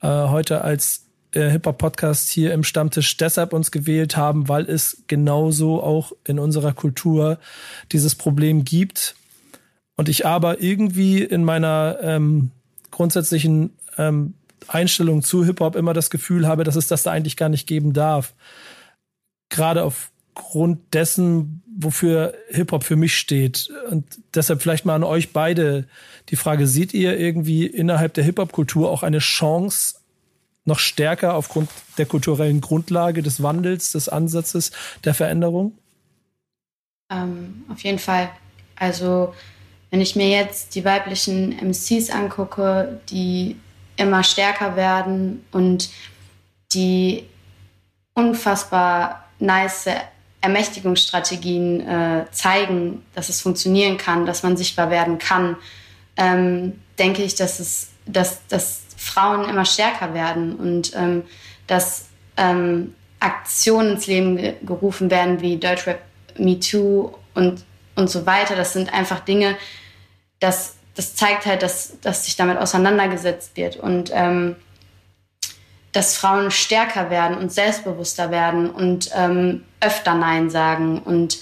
äh, 0.00 0.08
heute 0.08 0.62
als 0.62 1.04
äh, 1.32 1.50
Hip-Hop-Podcast 1.50 2.30
hier 2.30 2.54
im 2.54 2.64
Stammtisch 2.64 3.16
deshalb 3.18 3.52
uns 3.52 3.70
gewählt 3.70 4.16
haben, 4.16 4.48
weil 4.48 4.68
es 4.68 5.02
genauso 5.08 5.82
auch 5.82 6.12
in 6.24 6.38
unserer 6.38 6.72
Kultur 6.72 7.38
dieses 7.92 8.14
Problem 8.14 8.64
gibt. 8.64 9.14
Und 9.96 10.08
ich 10.08 10.24
aber 10.24 10.62
irgendwie 10.62 11.22
in 11.22 11.44
meiner 11.44 11.98
ähm, 12.00 12.50
grundsätzlichen 12.90 13.72
ähm, 13.98 14.34
Einstellung 14.68 15.22
zu 15.22 15.44
Hip-Hop 15.44 15.76
immer 15.76 15.92
das 15.92 16.10
Gefühl 16.10 16.46
habe, 16.46 16.64
dass 16.64 16.76
es 16.76 16.86
das 16.86 17.02
da 17.02 17.10
eigentlich 17.10 17.36
gar 17.36 17.48
nicht 17.48 17.66
geben 17.66 17.92
darf. 17.92 18.34
Gerade 19.48 19.84
aufgrund 19.84 20.94
dessen, 20.94 21.62
wofür 21.76 22.34
Hip-Hop 22.48 22.84
für 22.84 22.96
mich 22.96 23.16
steht. 23.16 23.70
Und 23.90 24.04
deshalb 24.34 24.62
vielleicht 24.62 24.84
mal 24.84 24.94
an 24.94 25.04
euch 25.04 25.32
beide 25.32 25.86
die 26.28 26.36
Frage, 26.36 26.66
seht 26.66 26.94
ihr 26.94 27.18
irgendwie 27.18 27.66
innerhalb 27.66 28.14
der 28.14 28.24
Hip-Hop-Kultur 28.24 28.90
auch 28.90 29.02
eine 29.02 29.18
Chance, 29.18 29.96
noch 30.64 30.78
stärker 30.78 31.34
aufgrund 31.34 31.68
der 31.98 32.06
kulturellen 32.06 32.60
Grundlage, 32.60 33.22
des 33.22 33.42
Wandels, 33.42 33.92
des 33.92 34.08
Ansatzes, 34.08 34.70
der 35.04 35.12
Veränderung? 35.12 35.76
Ähm, 37.10 37.64
auf 37.68 37.82
jeden 37.82 37.98
Fall. 37.98 38.30
Also 38.76 39.34
wenn 39.90 40.00
ich 40.00 40.16
mir 40.16 40.28
jetzt 40.28 40.74
die 40.74 40.84
weiblichen 40.84 41.50
MCs 41.58 42.10
angucke, 42.10 43.00
die 43.10 43.56
immer 44.02 44.22
stärker 44.22 44.76
werden 44.76 45.44
und 45.52 45.90
die 46.72 47.26
unfassbar 48.14 49.28
nice 49.38 49.88
Ermächtigungsstrategien 50.40 51.80
äh, 51.80 52.26
zeigen, 52.32 53.04
dass 53.14 53.28
es 53.28 53.40
funktionieren 53.40 53.96
kann, 53.96 54.26
dass 54.26 54.42
man 54.42 54.56
sichtbar 54.56 54.90
werden 54.90 55.18
kann, 55.18 55.56
ähm, 56.16 56.80
denke 56.98 57.22
ich, 57.22 57.36
dass, 57.36 57.60
es, 57.60 57.90
dass, 58.06 58.46
dass 58.48 58.82
Frauen 58.96 59.48
immer 59.48 59.64
stärker 59.64 60.14
werden 60.14 60.56
und 60.56 60.94
ähm, 60.96 61.24
dass 61.66 62.06
ähm, 62.36 62.94
Aktionen 63.20 63.92
ins 63.92 64.06
Leben 64.08 64.36
ge 64.36 64.54
gerufen 64.62 65.10
werden 65.10 65.40
wie 65.40 65.56
Deutschrap 65.56 66.00
Me 66.36 66.58
Too 66.58 67.14
und, 67.34 67.64
und 67.94 68.10
so 68.10 68.26
weiter. 68.26 68.56
Das 68.56 68.72
sind 68.72 68.92
einfach 68.92 69.20
Dinge, 69.20 69.56
dass 70.40 70.76
das 70.94 71.14
zeigt 71.14 71.46
halt, 71.46 71.62
dass, 71.62 71.98
dass 72.00 72.24
sich 72.26 72.36
damit 72.36 72.58
auseinandergesetzt 72.58 73.56
wird 73.56 73.76
und 73.76 74.10
ähm, 74.12 74.56
dass 75.92 76.16
Frauen 76.16 76.50
stärker 76.50 77.10
werden 77.10 77.36
und 77.36 77.52
selbstbewusster 77.52 78.30
werden 78.30 78.70
und 78.70 79.10
ähm, 79.14 79.64
öfter 79.80 80.14
Nein 80.14 80.50
sagen 80.50 81.00
und 81.00 81.38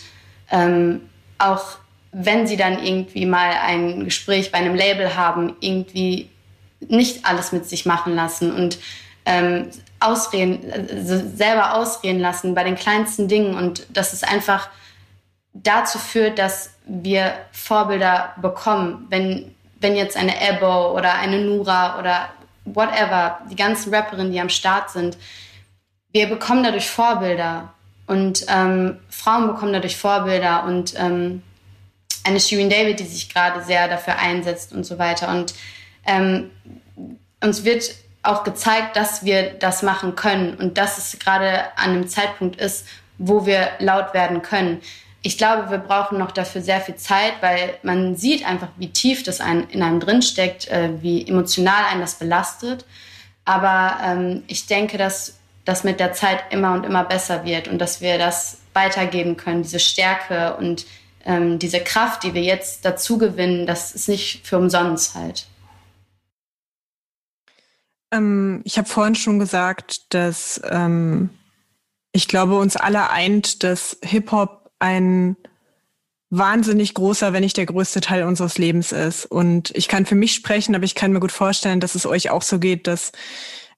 ähm, 0.51 1.03
auch 1.38 1.78
wenn 2.12 2.46
sie 2.46 2.57
dann 2.57 2.82
irgendwie 2.82 3.26
mal 3.26 3.53
ein 3.53 4.05
Gespräch 4.05 4.51
bei 4.51 4.59
einem 4.59 4.74
Label 4.74 5.14
haben, 5.14 5.57
irgendwie 5.61 6.28
nicht 6.80 7.24
alles 7.24 7.53
mit 7.53 7.66
sich 7.66 7.86
machen 7.86 8.14
lassen 8.14 8.53
und 8.53 8.78
ähm, 9.24 9.70
ausreden, 10.01 10.72
also 10.90 11.22
selber 11.36 11.74
ausreden 11.74 12.20
lassen 12.20 12.55
bei 12.55 12.64
den 12.64 12.74
kleinsten 12.74 13.28
Dingen 13.28 13.55
und 13.55 13.86
dass 13.96 14.12
es 14.12 14.24
einfach 14.24 14.68
dazu 15.53 15.98
führt, 15.98 16.38
dass 16.38 16.74
wir 16.91 17.34
Vorbilder 17.53 18.34
bekommen. 18.41 19.07
Wenn, 19.11 19.55
wenn 19.80 19.95
jetzt 19.95 20.16
eine 20.16 20.34
Ebo 20.41 20.97
oder 20.97 21.14
eine 21.14 21.38
Nura 21.38 21.99
oder 21.99 22.30
whatever, 22.64 23.38
die 23.51 23.57
ganzen 23.57 23.95
Rapperinnen, 23.95 24.32
die 24.32 24.41
am 24.41 24.49
Start 24.49 24.91
sind, 24.91 25.16
wir 26.12 26.28
bekommen 26.28 26.64
dadurch 26.64 26.91
Vorbilder 26.91 27.72
und 28.07 28.45
ähm, 28.49 28.99
Frauen 29.09 29.47
bekommen 29.47 29.72
dadurch 29.72 29.97
Vorbilder 29.97 30.64
und 30.64 30.95
ähm, 30.99 31.43
eine 32.24 32.41
Shirin 32.41 32.68
David, 32.68 32.99
die 32.99 33.05
sich 33.05 33.32
gerade 33.32 33.62
sehr 33.62 33.86
dafür 33.86 34.18
einsetzt 34.18 34.72
und 34.72 34.84
so 34.84 34.99
weiter. 34.99 35.28
Und 35.28 35.55
ähm, 36.05 36.51
uns 37.41 37.64
wird 37.64 37.95
auch 38.24 38.43
gezeigt, 38.43 38.97
dass 38.97 39.24
wir 39.24 39.51
das 39.51 39.82
machen 39.82 40.16
können 40.16 40.55
und 40.57 40.76
dass 40.76 40.99
es 40.99 41.18
gerade 41.20 41.66
an 41.76 41.91
einem 41.91 42.09
Zeitpunkt 42.09 42.61
ist, 42.61 42.86
wo 43.16 43.47
wir 43.47 43.68
laut 43.78 44.12
werden 44.12 44.43
können 44.43 44.82
ich 45.22 45.36
glaube, 45.36 45.70
wir 45.70 45.78
brauchen 45.78 46.18
noch 46.18 46.30
dafür 46.30 46.62
sehr 46.62 46.80
viel 46.80 46.96
Zeit, 46.96 47.34
weil 47.40 47.74
man 47.82 48.16
sieht 48.16 48.46
einfach, 48.46 48.68
wie 48.78 48.90
tief 48.90 49.22
das 49.22 49.40
in 49.40 49.82
einem 49.82 50.00
drinsteckt, 50.00 50.68
äh, 50.68 50.90
wie 51.02 51.26
emotional 51.26 51.84
einen 51.90 52.00
das 52.00 52.14
belastet. 52.14 52.86
Aber 53.44 53.98
ähm, 54.02 54.42
ich 54.46 54.66
denke, 54.66 54.96
dass 54.96 55.38
das 55.64 55.84
mit 55.84 56.00
der 56.00 56.12
Zeit 56.12 56.44
immer 56.50 56.72
und 56.72 56.84
immer 56.84 57.04
besser 57.04 57.44
wird 57.44 57.68
und 57.68 57.78
dass 57.78 58.00
wir 58.00 58.16
das 58.16 58.58
weitergeben 58.72 59.36
können, 59.36 59.62
diese 59.62 59.80
Stärke 59.80 60.56
und 60.56 60.86
ähm, 61.24 61.58
diese 61.58 61.80
Kraft, 61.80 62.22
die 62.22 62.32
wir 62.32 62.42
jetzt 62.42 62.84
dazu 62.84 63.18
gewinnen, 63.18 63.66
das 63.66 63.92
ist 63.92 64.08
nicht 64.08 64.46
für 64.46 64.56
umsonst 64.56 65.14
halt. 65.14 65.46
Ähm, 68.12 68.62
ich 68.64 68.78
habe 68.78 68.88
vorhin 68.88 69.14
schon 69.14 69.38
gesagt, 69.38 70.14
dass 70.14 70.60
ähm, 70.64 71.30
ich 72.12 72.26
glaube, 72.26 72.56
uns 72.58 72.76
alle 72.76 73.10
eint, 73.10 73.62
dass 73.62 73.98
Hip-Hop 74.02 74.59
ein 74.80 75.36
wahnsinnig 76.30 76.94
großer, 76.94 77.32
wenn 77.32 77.42
nicht 77.42 77.56
der 77.56 77.66
größte 77.66 78.00
Teil 78.00 78.24
unseres 78.24 78.58
Lebens 78.58 78.92
ist. 78.92 79.26
Und 79.26 79.70
ich 79.76 79.88
kann 79.88 80.06
für 80.06 80.14
mich 80.14 80.34
sprechen, 80.34 80.74
aber 80.74 80.84
ich 80.84 80.94
kann 80.94 81.12
mir 81.12 81.20
gut 81.20 81.32
vorstellen, 81.32 81.80
dass 81.80 81.94
es 81.94 82.06
euch 82.06 82.30
auch 82.30 82.42
so 82.42 82.58
geht, 82.58 82.86
dass 82.86 83.12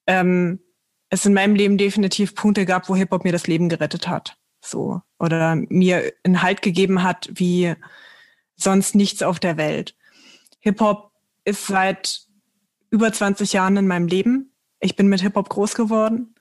ähm, 0.07 0.61
es 1.09 1.27
in 1.27 1.35
meinem 1.35 1.55
Leben 1.55 1.79
definitiv 1.79 2.35
Punkte 2.35 2.65
gab, 2.65 2.89
wo 2.89 2.97
Hip-Hop 2.97 3.25
mir 3.25 3.33
das 3.33 3.47
Leben 3.47 3.69
gerettet 3.69 4.09
hat. 4.09 4.37
So. 4.61 5.01
Oder 5.19 5.57
mir 5.57 6.13
einen 6.25 6.43
Halt 6.43 6.63
gegeben 6.63 7.03
hat, 7.03 7.29
wie 7.33 7.75
sonst 8.57 8.95
nichts 8.95 9.23
auf 9.23 9.41
der 9.41 9.57
Welt. 9.57 9.97
Hip-Hop 10.61 11.11
ist 11.45 11.67
seit 11.67 12.21
über 12.91 13.13
20 13.13 13.53
Jahren 13.53 13.77
in 13.77 13.87
meinem 13.87 14.07
Leben. 14.07 14.55
Ich 14.79 14.95
bin 14.95 15.09
mit 15.09 15.23
Hip-Hop 15.23 15.49
groß 15.49 15.75
geworden 15.75 16.35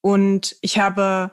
und 0.00 0.56
ich 0.60 0.78
habe 0.78 1.30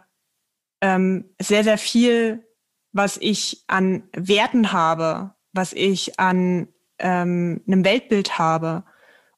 ähm, 0.82 1.34
sehr, 1.40 1.64
sehr 1.64 1.78
viel 1.78 2.46
was 2.94 3.18
ich 3.18 3.64
an 3.68 4.04
Werten 4.14 4.72
habe, 4.72 5.34
was 5.54 5.74
ich 5.74 6.20
an 6.20 6.68
ähm, 7.00 7.62
einem 7.68 7.86
Weltbild 7.86 8.38
habe 8.38 8.84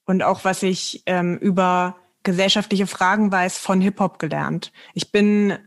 und 0.06 0.24
auch 0.24 0.44
was 0.44 0.64
ich 0.64 1.04
ähm, 1.06 1.38
über 1.38 1.96
gesellschaftliche 2.24 2.88
Fragen 2.88 3.32
weiß 3.32 3.58
von 3.58 3.82
Hip-Hop 3.82 4.20
gelernt. 4.20 4.72
Ich 4.94 5.12
bin 5.12 5.58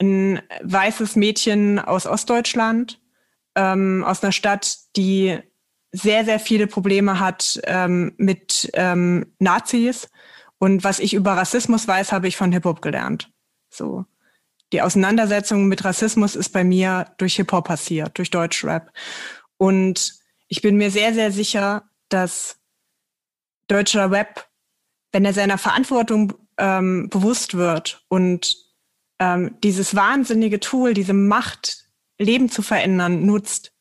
ein 0.00 0.42
weißes 0.62 1.16
Mädchen 1.16 1.78
aus 1.78 2.06
Ostdeutschland, 2.06 3.00
ähm, 3.54 4.04
aus 4.06 4.22
einer 4.22 4.32
Stadt, 4.32 4.76
die 4.96 5.38
sehr, 5.92 6.24
sehr 6.24 6.38
viele 6.38 6.66
Probleme 6.66 7.18
hat 7.18 7.60
ähm, 7.64 8.12
mit 8.18 8.70
ähm, 8.74 9.34
Nazis. 9.38 10.10
Und 10.58 10.84
was 10.84 10.98
ich 10.98 11.14
über 11.14 11.32
Rassismus 11.32 11.88
weiß, 11.88 12.12
habe 12.12 12.28
ich 12.28 12.36
von 12.36 12.52
Hip-Hop 12.52 12.82
gelernt. 12.82 13.30
So 13.70 14.04
die 14.72 14.82
Auseinandersetzung 14.82 15.68
mit 15.68 15.84
Rassismus 15.84 16.34
ist 16.34 16.50
bei 16.50 16.64
mir 16.64 17.12
durch 17.18 17.36
Hip-Hop 17.36 17.66
passiert, 17.66 18.18
durch 18.18 18.30
Deutschrap. 18.30 18.92
Und 19.58 20.14
ich 20.48 20.62
bin 20.62 20.76
mir 20.76 20.90
sehr, 20.90 21.14
sehr 21.14 21.32
sicher, 21.32 21.88
dass 22.08 22.58
deutscher 23.68 24.10
Rap, 24.10 24.48
wenn 25.12 25.24
er 25.24 25.32
seiner 25.32 25.58
Verantwortung 25.58 26.34
ähm, 26.58 27.08
bewusst 27.10 27.54
wird 27.54 28.04
und 28.08 28.56
ähm, 29.18 29.56
dieses 29.62 29.94
wahnsinnige 29.94 30.60
Tool, 30.60 30.94
diese 30.94 31.14
Macht, 31.14 31.88
Leben 32.18 32.50
zu 32.50 32.62
verändern, 32.62 33.24
nutzt, 33.24 33.72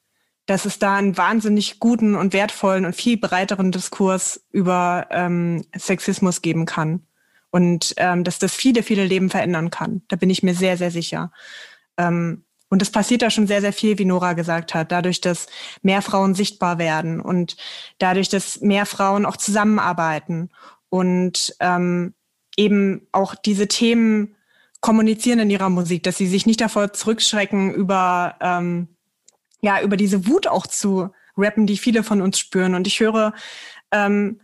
dass 0.46 0.66
es 0.66 0.78
da 0.78 0.96
einen 0.96 1.18
wahnsinnig 1.18 1.80
guten 1.80 2.16
und 2.16 2.34
wertvollen 2.34 2.86
und 2.86 2.96
viel 2.96 3.18
breiteren 3.18 3.72
Diskurs 3.72 4.46
über 4.52 5.08
ähm, 5.10 5.66
Sexismus 5.76 6.42
geben 6.42 6.66
kann 6.66 7.08
und 7.56 7.94
ähm, 7.96 8.26
dass 8.26 8.38
das 8.38 8.54
viele, 8.54 8.84
viele 8.84 9.06
Leben 9.06 9.30
verändern 9.30 9.70
kann. 9.70 10.02
Da 10.10 10.18
bin 10.18 10.30
ich 10.30 10.44
mir 10.44 10.54
sehr, 10.54 10.76
sehr 10.76 10.92
sicher. 10.92 11.32
Ähm, 11.96 12.44
und 12.70 12.82
es 12.82 12.92
passiert 12.92 13.22
da 13.22 13.30
schon 13.30 13.48
sehr, 13.48 13.62
sehr 13.62 13.72
viel, 13.72 13.98
wie 13.98 14.04
Nora 14.04 14.34
gesagt 14.34 14.74
hat, 14.74 14.92
dadurch, 14.92 15.22
dass 15.22 15.48
mehr 15.82 16.02
Frauen 16.02 16.36
sichtbar 16.36 16.80
werden 16.80 17.22
und 17.22 17.56
dadurch, 17.98 18.28
dass 18.28 18.60
mehr 18.60 18.86
Frauen 18.86 19.26
auch 19.26 19.38
zusammenarbeiten 19.38 20.50
und 20.90 21.56
ähm, 21.62 22.14
eben 22.58 23.08
auch 23.14 23.36
diese 23.36 23.70
Themen 23.70 24.36
kommunizieren 24.82 25.40
in 25.40 25.50
ihrer 25.50 25.70
Musik, 25.70 26.04
dass 26.04 26.18
sie 26.18 26.28
sich 26.28 26.46
nicht 26.46 26.60
davor 26.60 26.92
zurückschrecken, 26.92 27.74
über 27.74 28.36
ähm, 28.42 28.90
ja, 29.62 29.82
über 29.82 29.96
diese 29.96 30.28
Wut 30.28 30.48
auch 30.48 30.68
zu 30.68 31.10
rappen, 31.38 31.68
die 31.68 31.78
viele 31.78 32.04
von 32.04 32.22
uns 32.22 32.38
spüren. 32.38 32.76
Und 32.76 32.86
ich 32.86 33.00
höre 33.00 33.34
ähm, 33.92 34.42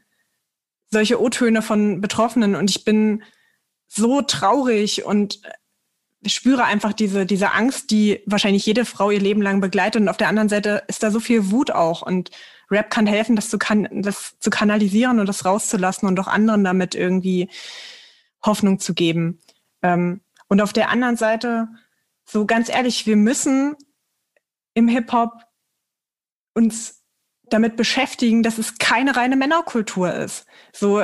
solche 0.92 1.22
O-Töne 1.22 1.62
von 1.62 2.02
Betroffenen 2.02 2.56
und 2.56 2.70
ich 2.70 2.86
bin 2.86 3.24
so 3.88 4.22
traurig 4.22 5.06
und 5.06 5.42
spüre 6.26 6.66
einfach 6.66 6.94
diese, 6.94 7.26
diese 7.26 7.52
Angst, 7.54 7.92
die 7.92 8.22
wahrscheinlich 8.26 8.66
jede 8.66 8.86
Frau 8.86 9.10
ihr 9.10 9.20
Leben 9.20 9.42
lang 9.42 9.60
begleitet. 9.60 10.02
Und 10.02 10.10
auf 10.10 10.18
der 10.18 10.28
anderen 10.28 10.50
Seite 10.50 10.84
ist 10.88 11.02
da 11.02 11.10
so 11.10 11.20
viel 11.20 11.52
Wut 11.52 11.72
auch. 11.72 12.02
Und 12.02 12.30
Rap 12.70 12.90
kann 12.90 13.08
helfen, 13.08 13.36
das 13.36 13.50
zu, 13.50 13.58
kan 13.58 13.88
das 13.92 14.38
zu 14.40 14.50
kanalisieren 14.50 15.20
und 15.20 15.26
das 15.26 15.46
rauszulassen 15.46 16.08
und 16.08 16.20
auch 16.20 16.28
anderen 16.28 16.64
damit 16.64 16.94
irgendwie 16.94 17.50
Hoffnung 18.46 18.80
zu 18.80 18.94
geben. 18.94 19.40
Ähm, 19.82 20.22
und 20.48 20.62
auf 20.62 20.74
der 20.74 20.90
anderen 20.90 21.18
Seite, 21.18 21.70
so 22.26 22.46
ganz 22.46 22.70
ehrlich, 22.70 23.08
wir 23.08 23.16
müssen 23.16 23.76
im 24.74 24.88
Hip-Hop 24.88 25.32
uns 26.54 27.01
damit 27.54 27.76
beschäftigen, 27.76 28.44
dass 28.44 28.58
es 28.58 28.78
keine 28.78 29.16
reine 29.16 29.36
Männerkultur 29.36 30.14
ist. 30.14 30.46
So 30.74 31.04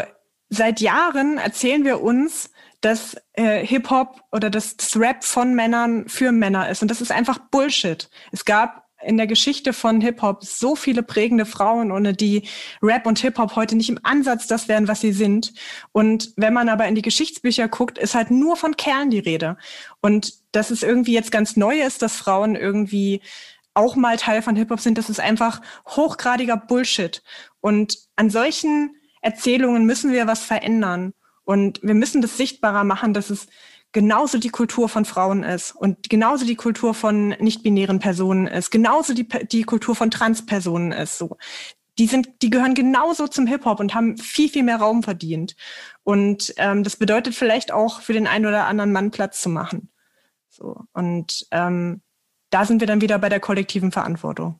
seit 0.49 0.79
Jahren 0.81 1.37
erzählen 1.37 1.83
wir 1.83 2.01
uns, 2.01 2.49
dass 2.81 3.15
äh, 3.33 3.65
Hip-Hop 3.65 4.21
oder 4.31 4.49
das 4.49 4.75
Rap 4.95 5.23
von 5.23 5.55
Männern 5.55 6.07
für 6.07 6.31
Männer 6.31 6.69
ist. 6.69 6.81
Und 6.81 6.89
das 6.89 7.01
ist 7.01 7.11
einfach 7.11 7.39
Bullshit. 7.51 8.09
Es 8.31 8.45
gab 8.45 8.87
in 9.03 9.17
der 9.17 9.27
Geschichte 9.27 9.73
von 9.73 10.01
Hip-Hop 10.01 10.43
so 10.43 10.75
viele 10.75 11.03
prägende 11.03 11.45
Frauen, 11.45 11.91
ohne 11.91 12.13
die 12.13 12.47
Rap 12.81 13.05
und 13.05 13.19
Hip-Hop 13.19 13.55
heute 13.55 13.75
nicht 13.75 13.89
im 13.89 13.99
Ansatz 14.03 14.47
das 14.47 14.67
wären, 14.67 14.87
was 14.87 15.01
sie 15.01 15.11
sind. 15.11 15.53
Und 15.91 16.33
wenn 16.35 16.53
man 16.53 16.69
aber 16.69 16.87
in 16.87 16.95
die 16.95 17.03
Geschichtsbücher 17.03 17.67
guckt, 17.67 17.97
ist 17.97 18.15
halt 18.15 18.31
nur 18.31 18.55
von 18.57 18.75
Kerlen 18.75 19.09
die 19.09 19.19
Rede. 19.19 19.57
Und 20.01 20.33
dass 20.51 20.71
es 20.71 20.81
irgendwie 20.81 21.13
jetzt 21.13 21.31
ganz 21.31 21.57
neu 21.57 21.79
ist, 21.81 22.01
dass 22.01 22.15
Frauen 22.15 22.55
irgendwie 22.55 23.21
auch 23.77 23.95
mal 23.95 24.17
Teil 24.17 24.41
von 24.41 24.55
Hip-Hop 24.55 24.79
sind, 24.79 24.97
das 24.97 25.09
ist 25.09 25.19
einfach 25.19 25.61
hochgradiger 25.87 26.57
Bullshit. 26.57 27.23
Und 27.61 27.97
an 28.15 28.29
solchen 28.29 28.95
Erzählungen 29.21 29.85
müssen 29.85 30.11
wir 30.11 30.27
was 30.27 30.43
verändern. 30.43 31.13
Und 31.43 31.79
wir 31.83 31.93
müssen 31.93 32.21
das 32.21 32.37
sichtbarer 32.37 32.83
machen, 32.83 33.13
dass 33.13 33.29
es 33.29 33.47
genauso 33.93 34.37
die 34.37 34.49
Kultur 34.49 34.89
von 34.89 35.05
Frauen 35.05 35.43
ist 35.43 35.71
und 35.71 36.09
genauso 36.09 36.45
die 36.45 36.55
Kultur 36.55 36.93
von 36.93 37.29
nicht-binären 37.39 37.99
Personen 37.99 38.47
ist, 38.47 38.69
genauso 38.69 39.13
die, 39.13 39.27
die 39.27 39.63
Kultur 39.63 39.95
von 39.95 40.11
Transpersonen 40.11 40.91
ist. 40.91 41.17
So, 41.17 41.37
die 41.97 42.07
sind, 42.07 42.41
die 42.41 42.49
gehören 42.49 42.75
genauso 42.75 43.27
zum 43.27 43.47
Hip 43.47 43.65
Hop 43.65 43.79
und 43.79 43.95
haben 43.95 44.17
viel 44.17 44.49
viel 44.49 44.63
mehr 44.63 44.77
Raum 44.77 45.03
verdient. 45.03 45.55
Und 46.03 46.53
ähm, 46.57 46.83
das 46.83 46.97
bedeutet 46.97 47.33
vielleicht 47.33 47.71
auch 47.71 48.01
für 48.01 48.13
den 48.13 48.27
einen 48.27 48.45
oder 48.45 48.67
anderen 48.67 48.91
Mann 48.91 49.11
Platz 49.11 49.41
zu 49.41 49.49
machen. 49.49 49.89
So 50.49 50.81
und 50.93 51.47
ähm, 51.51 52.01
da 52.49 52.65
sind 52.65 52.79
wir 52.79 52.87
dann 52.87 53.01
wieder 53.01 53.19
bei 53.19 53.29
der 53.29 53.39
kollektiven 53.39 53.91
Verantwortung. 53.91 54.59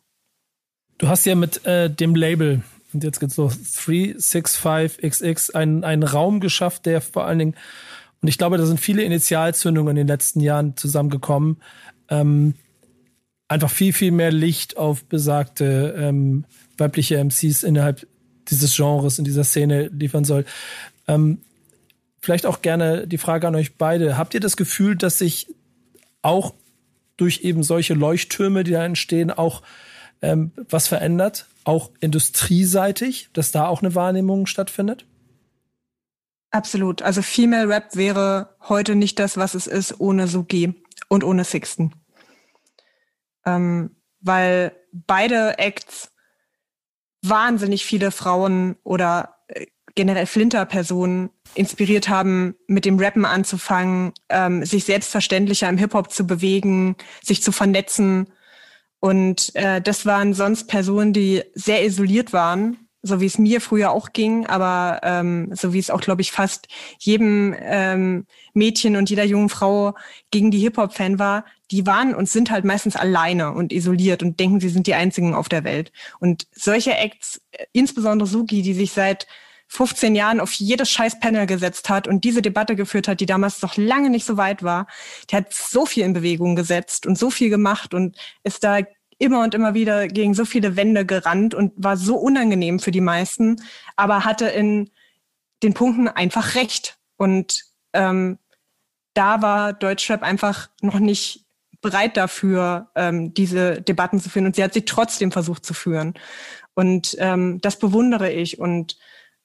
Du 0.97 1.07
hast 1.07 1.25
ja 1.25 1.35
mit 1.35 1.65
äh, 1.65 1.89
dem 1.89 2.15
Label 2.15 2.63
und 2.93 3.03
jetzt 3.03 3.19
geht's 3.19 3.37
los 3.37 3.53
365XX 3.53 5.53
einen, 5.53 5.83
einen 5.83 6.03
Raum 6.03 6.39
geschafft, 6.39 6.85
der 6.85 7.01
vor 7.01 7.25
allen 7.25 7.39
Dingen 7.39 7.55
und 8.21 8.27
ich 8.27 8.37
glaube, 8.37 8.57
da 8.57 8.65
sind 8.65 8.79
viele 8.79 9.03
Initialzündungen 9.03 9.91
in 9.91 9.95
den 9.95 10.07
letzten 10.07 10.39
Jahren 10.39 10.75
zusammengekommen. 10.75 11.57
Ähm, 12.09 12.55
einfach 13.47 13.69
viel, 13.69 13.93
viel 13.93 14.11
mehr 14.11 14.31
Licht 14.31 14.77
auf 14.77 15.05
besagte 15.05 15.95
ähm, 15.97 16.45
weibliche 16.77 17.23
MCs 17.23 17.63
innerhalb 17.63 18.07
dieses 18.49 18.75
Genres, 18.75 19.19
in 19.19 19.25
dieser 19.25 19.43
Szene 19.43 19.87
liefern 19.87 20.25
soll. 20.25 20.45
Ähm, 21.07 21.39
vielleicht 22.19 22.45
auch 22.45 22.61
gerne 22.61 23.07
die 23.07 23.17
Frage 23.17 23.47
an 23.47 23.55
euch 23.55 23.75
beide. 23.75 24.17
Habt 24.17 24.33
ihr 24.33 24.39
das 24.39 24.57
Gefühl, 24.57 24.95
dass 24.95 25.19
sich 25.19 25.47
auch 26.21 26.53
durch 27.17 27.41
eben 27.41 27.63
solche 27.63 27.93
Leuchttürme, 27.93 28.63
die 28.63 28.71
da 28.71 28.85
entstehen, 28.85 29.31
auch 29.31 29.61
ähm, 30.21 30.51
was 30.69 30.87
verändert? 30.87 31.47
Auch 31.63 31.91
industrieseitig, 31.99 33.29
dass 33.33 33.51
da 33.51 33.67
auch 33.67 33.81
eine 33.81 33.95
Wahrnehmung 33.95 34.45
stattfindet? 34.45 35.05
Absolut. 36.51 37.01
Also 37.01 37.21
Female 37.21 37.67
Rap 37.67 37.95
wäre 37.95 38.55
heute 38.69 38.95
nicht 38.95 39.19
das, 39.19 39.37
was 39.37 39.53
es 39.53 39.67
ist, 39.67 39.99
ohne 39.99 40.27
Sugi 40.27 40.73
und 41.09 41.23
ohne 41.23 41.43
Sixten. 41.43 41.93
Ähm, 43.45 43.95
weil 44.21 44.75
beide 44.91 45.59
Acts 45.59 46.11
wahnsinnig 47.21 47.85
viele 47.85 48.11
Frauen 48.11 48.77
oder 48.83 49.36
generell 49.97 50.25
Flinter-Personen 50.25 51.29
inspiriert 51.55 52.07
haben, 52.07 52.55
mit 52.67 52.85
dem 52.85 52.97
Rappen 52.99 53.25
anzufangen, 53.25 54.13
ähm, 54.29 54.63
sich 54.63 54.85
selbstverständlicher 54.85 55.67
im 55.67 55.77
Hip-Hop 55.77 56.11
zu 56.11 56.25
bewegen, 56.25 56.95
sich 57.21 57.43
zu 57.43 57.51
vernetzen. 57.51 58.31
Und 59.01 59.53
äh, 59.55 59.81
das 59.81 60.05
waren 60.05 60.33
sonst 60.33 60.67
Personen, 60.67 61.11
die 61.11 61.43
sehr 61.53 61.85
isoliert 61.85 62.31
waren 62.31 62.77
so 63.07 63.21
wie 63.21 63.25
es 63.25 63.37
mir 63.37 63.61
früher 63.61 63.91
auch 63.91 64.13
ging, 64.13 64.45
aber 64.45 64.99
ähm, 65.03 65.49
so 65.53 65.73
wie 65.73 65.79
es 65.79 65.89
auch, 65.89 66.01
glaube 66.01 66.21
ich, 66.21 66.31
fast 66.31 66.67
jedem 66.99 67.55
ähm, 67.59 68.25
Mädchen 68.53 68.95
und 68.95 69.09
jeder 69.09 69.23
jungen 69.23 69.49
Frau 69.49 69.95
gegen 70.31 70.51
die 70.51 70.59
Hip-Hop-Fan 70.59 71.19
war, 71.19 71.45
die 71.71 71.85
waren 71.85 72.13
und 72.13 72.29
sind 72.29 72.51
halt 72.51 72.65
meistens 72.65 72.95
alleine 72.95 73.53
und 73.53 73.73
isoliert 73.73 74.23
und 74.23 74.39
denken, 74.39 74.59
sie 74.59 74.69
sind 74.69 74.87
die 74.87 74.95
einzigen 74.95 75.33
auf 75.33 75.49
der 75.49 75.63
Welt. 75.63 75.91
Und 76.19 76.47
solche 76.51 76.95
Acts, 76.95 77.41
äh, 77.51 77.65
insbesondere 77.73 78.27
Sugi, 78.27 78.61
die 78.61 78.73
sich 78.73 78.91
seit 78.91 79.27
15 79.67 80.15
Jahren 80.15 80.39
auf 80.39 80.53
jedes 80.53 80.89
scheiß 80.89 81.19
Panel 81.19 81.45
gesetzt 81.45 81.89
hat 81.89 82.07
und 82.07 82.23
diese 82.23 82.41
Debatte 82.41 82.75
geführt 82.75 83.07
hat, 83.07 83.19
die 83.19 83.25
damals 83.25 83.61
noch 83.61 83.77
lange 83.77 84.09
nicht 84.09 84.25
so 84.25 84.37
weit 84.37 84.63
war, 84.63 84.87
die 85.29 85.35
hat 85.35 85.53
so 85.53 85.85
viel 85.85 86.03
in 86.03 86.13
Bewegung 86.13 86.55
gesetzt 86.55 87.05
und 87.05 87.17
so 87.17 87.29
viel 87.29 87.49
gemacht 87.49 87.93
und 87.93 88.17
ist 88.43 88.63
da 88.63 88.79
immer 89.19 89.43
und 89.43 89.55
immer 89.55 89.73
wieder 89.73 90.07
gegen 90.07 90.33
so 90.33 90.45
viele 90.45 90.75
Wände 90.75 91.05
gerannt 91.05 91.53
und 91.53 91.73
war 91.75 91.97
so 91.97 92.17
unangenehm 92.17 92.79
für 92.79 92.91
die 92.91 93.01
meisten, 93.01 93.61
aber 93.95 94.25
hatte 94.25 94.47
in 94.47 94.89
den 95.63 95.73
Punkten 95.73 96.07
einfach 96.07 96.55
recht. 96.55 96.97
Und 97.17 97.63
ähm, 97.93 98.37
da 99.13 99.41
war 99.41 99.73
Deutschrap 99.73 100.21
einfach 100.21 100.69
noch 100.81 100.99
nicht 100.99 101.45
bereit 101.81 102.17
dafür, 102.17 102.91
ähm, 102.95 103.33
diese 103.33 103.81
Debatten 103.81 104.19
zu 104.19 104.29
führen. 104.29 104.45
Und 104.45 104.55
sie 104.55 104.63
hat 104.63 104.73
sie 104.73 104.85
trotzdem 104.85 105.31
versucht 105.31 105.65
zu 105.65 105.73
führen. 105.73 106.13
Und 106.75 107.15
ähm, 107.19 107.59
das 107.61 107.79
bewundere 107.79 108.31
ich. 108.31 108.59
Und 108.59 108.97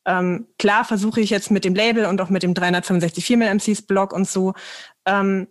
ähm, 0.06 0.48
klar 0.58 0.84
versuche 0.84 1.20
ich 1.20 1.30
jetzt 1.30 1.50
mit 1.50 1.64
dem 1.64 1.74
Label 1.74 2.06
und 2.06 2.20
auch 2.20 2.28
mit 2.28 2.42
dem 2.42 2.54
365 2.54 3.24
Female 3.24 3.54
MCs 3.54 3.82
Blog 3.82 4.12
und 4.12 4.28
so 4.28 4.54
ähm, 5.06 5.48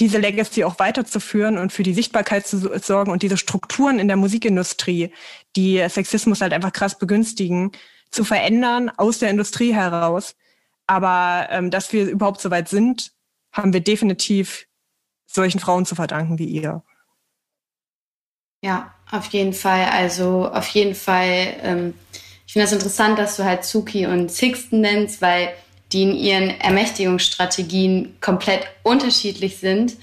diese 0.00 0.18
Legacy 0.18 0.64
auch 0.64 0.78
weiterzuführen 0.78 1.58
und 1.58 1.72
für 1.72 1.82
die 1.82 1.94
Sichtbarkeit 1.94 2.46
zu 2.46 2.58
sorgen 2.78 3.10
und 3.10 3.22
diese 3.22 3.36
Strukturen 3.36 3.98
in 3.98 4.08
der 4.08 4.16
Musikindustrie, 4.16 5.12
die 5.54 5.84
Sexismus 5.88 6.40
halt 6.40 6.52
einfach 6.52 6.72
krass 6.72 6.98
begünstigen, 6.98 7.72
zu 8.10 8.24
verändern 8.24 8.90
aus 8.96 9.18
der 9.18 9.30
Industrie 9.30 9.74
heraus. 9.74 10.36
Aber 10.86 11.48
ähm, 11.50 11.70
dass 11.70 11.92
wir 11.92 12.08
überhaupt 12.08 12.40
so 12.40 12.50
weit 12.50 12.68
sind, 12.68 13.12
haben 13.52 13.72
wir 13.72 13.80
definitiv 13.80 14.66
solchen 15.26 15.60
Frauen 15.60 15.86
zu 15.86 15.94
verdanken 15.94 16.38
wie 16.38 16.46
ihr. 16.46 16.82
Ja, 18.62 18.94
auf 19.10 19.26
jeden 19.28 19.52
Fall. 19.52 19.86
Also 19.86 20.48
auf 20.48 20.68
jeden 20.68 20.94
Fall. 20.94 21.56
Ähm, 21.62 21.94
ich 22.46 22.52
finde 22.52 22.64
das 22.64 22.72
interessant, 22.72 23.18
dass 23.18 23.36
du 23.36 23.44
halt 23.44 23.64
Suki 23.64 24.06
und 24.06 24.30
Sixten 24.30 24.80
nennst, 24.80 25.20
weil 25.20 25.52
die 25.92 26.02
in 26.02 26.14
ihren 26.14 26.60
Ermächtigungsstrategien 26.60 28.16
komplett 28.20 28.66
unterschiedlich 28.82 29.58
sind. 29.58 29.96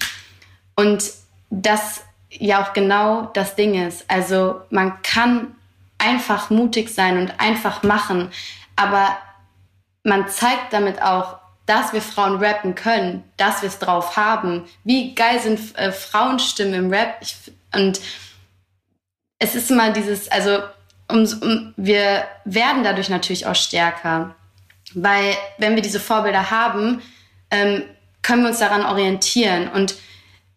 Und 0.76 1.04
das 1.50 2.02
ja 2.30 2.62
auch 2.62 2.72
genau 2.72 3.30
das 3.34 3.54
Ding 3.54 3.86
ist. 3.86 4.04
Also 4.08 4.60
man 4.70 5.00
kann 5.02 5.54
einfach 5.98 6.50
mutig 6.50 6.90
sein 6.92 7.18
und 7.18 7.40
einfach 7.40 7.82
machen, 7.82 8.30
aber 8.76 9.16
man 10.02 10.28
zeigt 10.28 10.72
damit 10.72 11.00
auch, 11.00 11.38
dass 11.66 11.94
wir 11.94 12.02
Frauen 12.02 12.44
rappen 12.44 12.74
können, 12.74 13.24
dass 13.38 13.62
wir 13.62 13.68
es 13.68 13.78
drauf 13.78 14.16
haben. 14.16 14.64
Wie 14.82 15.14
geil 15.14 15.40
sind 15.40 15.76
äh, 15.78 15.92
Frauenstimmen 15.92 16.74
im 16.74 16.90
Rap? 16.90 17.16
Ich, 17.22 17.36
und 17.74 18.00
es 19.38 19.54
ist 19.54 19.70
immer 19.70 19.90
dieses, 19.90 20.28
also 20.30 20.58
um, 21.10 21.26
um, 21.42 21.74
wir 21.76 22.24
werden 22.44 22.84
dadurch 22.84 23.08
natürlich 23.08 23.46
auch 23.46 23.54
stärker. 23.54 24.34
Weil 24.94 25.36
wenn 25.58 25.74
wir 25.74 25.82
diese 25.82 26.00
Vorbilder 26.00 26.50
haben, 26.50 27.02
ähm, 27.50 27.82
können 28.22 28.42
wir 28.42 28.50
uns 28.50 28.58
daran 28.58 28.84
orientieren. 28.84 29.68
Und 29.68 29.96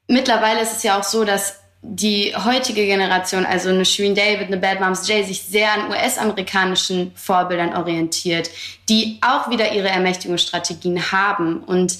mittlerweile 0.07 0.61
ist 0.61 0.77
es 0.77 0.83
ja 0.83 0.99
auch 0.99 1.03
so, 1.03 1.25
dass 1.25 1.59
die 1.81 2.33
heutige 2.35 2.85
Generation, 2.85 3.45
also 3.45 3.69
eine 3.69 3.85
Shirin 3.85 4.15
David, 4.15 4.47
eine 4.47 4.57
Bad 4.57 4.79
Moms 4.79 5.07
J, 5.07 5.25
sich 5.25 5.43
sehr 5.43 5.71
an 5.71 5.89
US-amerikanischen 5.89 7.11
Vorbildern 7.15 7.75
orientiert, 7.75 8.49
die 8.89 9.19
auch 9.21 9.49
wieder 9.49 9.71
ihre 9.73 9.89
Ermächtigungsstrategien 9.89 11.11
haben. 11.11 11.63
Und 11.63 11.97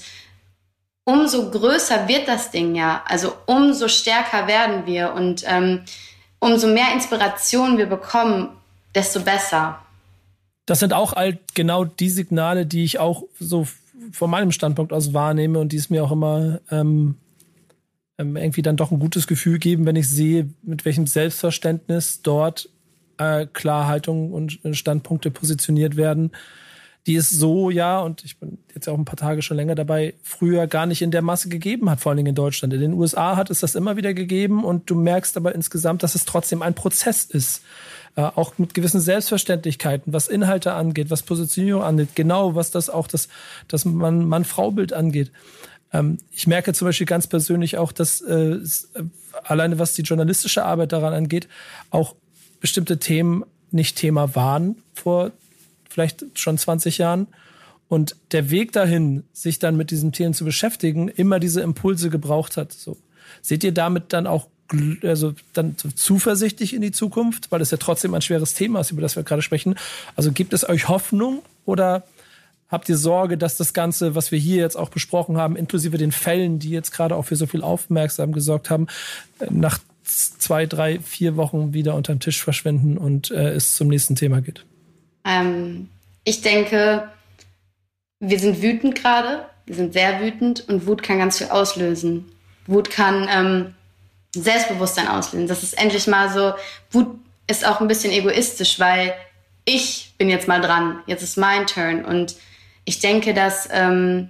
umso 1.04 1.52
größer 1.52 2.08
wird 2.08 2.28
das 2.28 2.52
Ding 2.52 2.76
ja, 2.76 3.04
also 3.08 3.34
umso 3.45 3.88
stärker 3.88 4.48
werden 4.48 4.86
wir 4.86 5.14
und 5.14 5.43
ähm, 5.48 5.84
umso 6.39 6.67
mehr 6.67 6.93
Inspiration 6.93 7.77
wir 7.77 7.88
bekommen, 7.88 8.49
desto 8.93 9.21
besser. 9.21 9.79
Das 10.65 10.79
sind 10.79 10.93
auch 10.93 11.13
halt 11.13 11.55
genau 11.55 11.85
die 11.85 12.09
Signale, 12.09 12.65
die 12.65 12.83
ich 12.83 12.99
auch 12.99 13.23
so 13.39 13.67
von 14.11 14.29
meinem 14.29 14.51
Standpunkt 14.51 14.93
aus 14.93 15.13
wahrnehme 15.13 15.59
und 15.59 15.71
die 15.71 15.77
es 15.77 15.89
mir 15.89 16.03
auch 16.03 16.11
immer 16.11 16.59
ähm, 16.69 17.15
ähm, 18.17 18.35
irgendwie 18.35 18.61
dann 18.61 18.77
doch 18.77 18.91
ein 18.91 18.99
gutes 18.99 19.27
Gefühl 19.27 19.59
geben, 19.59 19.85
wenn 19.85 19.95
ich 19.95 20.09
sehe, 20.09 20.49
mit 20.63 20.85
welchem 20.85 21.07
Selbstverständnis 21.07 22.21
dort 22.21 22.69
äh, 23.17 23.45
Klarhaltung 23.45 24.33
und 24.33 24.59
Standpunkte 24.73 25.31
positioniert 25.31 25.97
werden 25.97 26.31
die 27.08 27.16
es 27.16 27.30
so, 27.30 27.70
ja, 27.70 27.99
und 27.99 28.26
ich 28.26 28.38
bin 28.38 28.60
jetzt 28.76 28.88
auch 28.89 28.97
ein 28.97 29.05
paar 29.05 29.16
Tage 29.16 29.41
schon 29.41 29.58
länger 29.58 29.76
dabei, 29.76 30.14
früher 30.22 30.68
gar 30.68 30.86
nicht 30.86 31.01
in 31.01 31.10
der 31.10 31.22
Masse 31.22 31.47
gegeben 31.47 31.89
hat, 31.89 32.01
vor 32.01 32.12
allen 32.12 32.18
Dingen 32.18 32.30
in 32.30 32.36
Deutschland. 32.36 32.74
In 32.74 32.82
den 32.82 32.93
USA 32.93 33.38
hat 33.38 33.49
es 33.49 33.62
das 33.62 33.76
immer 33.76 33.95
wieder 33.95 34.14
gegeben 34.14 34.64
und 34.66 34.89
du 34.89 34.95
merkst 34.95 35.38
aber 35.38 35.55
insgesamt, 35.55 36.03
dass 36.03 36.16
es 36.16 36.26
trotzdem 36.26 36.62
ein 36.62 36.76
Prozess 36.76 37.24
ist. 37.24 37.64
Äh, 38.18 38.22
auch 38.22 38.58
mit 38.58 38.74
gewissen 38.74 38.99
Selbstverständlichkeiten, 38.99 40.12
was 40.12 40.28
Inhalte 40.28 40.74
angeht, 40.74 41.10
was 41.10 41.24
Positionierung 41.24 41.84
angeht, 41.84 42.10
genau 42.16 42.55
was 42.55 42.72
das 42.72 42.89
auch 42.89 43.08
das, 43.08 43.30
das 43.68 43.86
Mann-Frau-Bild 43.86 44.91
angeht. 44.91 45.32
Ähm, 45.93 46.18
ich 46.32 46.45
merke 46.45 46.74
zum 46.74 46.88
Beispiel 46.88 47.08
ganz 47.08 47.28
persönlich 47.28 47.78
auch, 47.78 47.91
dass 47.91 48.22
äh, 48.22 48.34
äh, 48.34 48.64
alleine 49.43 49.80
was 49.80 49.93
die 49.93 50.01
journalistische 50.01 50.66
Arbeit 50.66 50.91
daran 50.91 51.14
angeht, 51.14 51.47
auch 51.89 52.16
bestimmte 52.60 52.97
Themen 52.97 53.45
nicht 53.72 53.95
Thema 53.95 54.36
waren 54.36 54.82
vor 54.93 55.32
vielleicht 55.98 56.26
schon 56.38 56.60
20 56.60 57.00
Jahren. 57.00 57.26
Und 57.88 58.16
der 58.32 58.52
Weg 58.52 58.72
dahin, 58.72 59.24
sich 59.34 59.58
dann 59.58 59.78
mit 59.78 59.89
diesen 59.89 60.12
Themen 60.12 60.36
zu 60.36 60.45
beschäftigen, 60.45 61.08
immer 61.08 61.39
diese 61.39 61.62
Impulse 61.62 62.12
gebraucht 62.12 62.56
hat. 62.56 62.72
So. 62.72 62.98
Seht 63.41 63.64
ihr 63.64 63.72
damit 63.72 64.14
dann 64.14 64.28
auch 64.28 64.48
also 65.02 65.34
dann 65.54 65.76
zuversichtlich 65.78 66.74
in 66.76 66.82
die 66.82 66.91
Zukunft, 66.91 67.52
weil 67.52 67.62
es 67.62 67.72
ja 67.72 67.78
trotzdem 67.78 68.14
ein 68.14 68.22
schweres 68.22 68.54
Thema 68.54 68.82
ist, 68.82 68.91
über 68.91 69.02
das 69.02 69.16
wir 69.16 69.24
gerade 69.24 69.41
sprechen. 69.41 69.76
Also 70.16 70.34
gibt 70.34 70.54
es 70.54 70.68
euch 70.68 70.88
Hoffnung 70.88 71.41
oder 71.66 72.04
habt 72.68 72.89
ihr 72.89 72.98
Sorge, 72.98 73.38
dass 73.38 73.58
das 73.58 73.74
Ganze, 73.74 74.14
was 74.14 74.32
wir 74.32 74.38
hier 74.38 74.58
jetzt 74.58 74.76
auch 74.76 74.89
besprochen 74.89 75.38
haben, 75.38 75.56
inklusive 75.56 75.98
den 75.98 76.12
Fällen, 76.12 76.60
die 76.60 76.70
jetzt 76.70 76.91
gerade 76.91 77.16
auch 77.16 77.24
für 77.24 77.38
so 77.38 77.48
viel 77.48 77.64
Aufmerksam 77.64 78.34
gesorgt 78.34 78.70
haben, 78.70 78.88
nach 79.50 79.80
zwei, 80.04 80.66
drei, 80.66 81.00
vier 81.00 81.38
Wochen 81.38 81.74
wieder 81.74 81.95
unter 81.95 82.14
den 82.14 82.20
Tisch 82.20 82.43
verschwinden 82.43 82.98
und 82.98 83.32
äh, 83.32 83.52
es 83.54 83.76
zum 83.76 83.88
nächsten 83.88 84.16
Thema 84.16 84.41
geht? 84.41 84.66
Ähm, 85.28 85.89
ich 86.23 86.41
denke, 86.41 87.11
wir 88.19 88.39
sind 88.39 88.61
wütend 88.61 88.95
gerade, 88.95 89.45
wir 89.65 89.75
sind 89.75 89.93
sehr 89.93 90.21
wütend 90.21 90.67
und 90.69 90.88
Wut 90.88 91.03
kann 91.03 91.19
ganz 91.19 91.38
viel 91.38 91.47
auslösen. 91.47 92.32
Wut 92.65 92.89
kann 92.89 93.28
ähm, 93.30 93.75
Selbstbewusstsein 94.34 95.07
auslösen. 95.07 95.47
Das 95.47 95.63
ist 95.63 95.78
endlich 95.78 96.07
mal 96.07 96.32
so, 96.32 96.53
Wut 96.91 97.19
ist 97.47 97.65
auch 97.65 97.82
ein 97.82 97.88
bisschen 97.88 98.11
egoistisch, 98.11 98.80
weil 98.80 99.13
ich 99.65 100.13
bin 100.17 100.30
jetzt 100.30 100.47
mal 100.47 100.61
dran, 100.61 100.99
jetzt 101.05 101.23
ist 101.23 101.38
mein 101.38 101.67
Turn. 101.67 102.05
Und 102.05 102.36
ich 102.86 102.99
denke, 102.99 103.34
dass 103.34 103.67
ähm, 103.71 104.30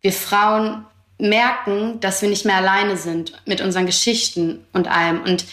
wir 0.00 0.12
Frauen 0.12 0.84
merken, 1.18 2.00
dass 2.00 2.22
wir 2.22 2.28
nicht 2.28 2.44
mehr 2.44 2.56
alleine 2.56 2.96
sind 2.96 3.40
mit 3.46 3.60
unseren 3.60 3.86
Geschichten 3.86 4.64
und 4.72 4.88
allem. 4.88 5.22
Und 5.22 5.44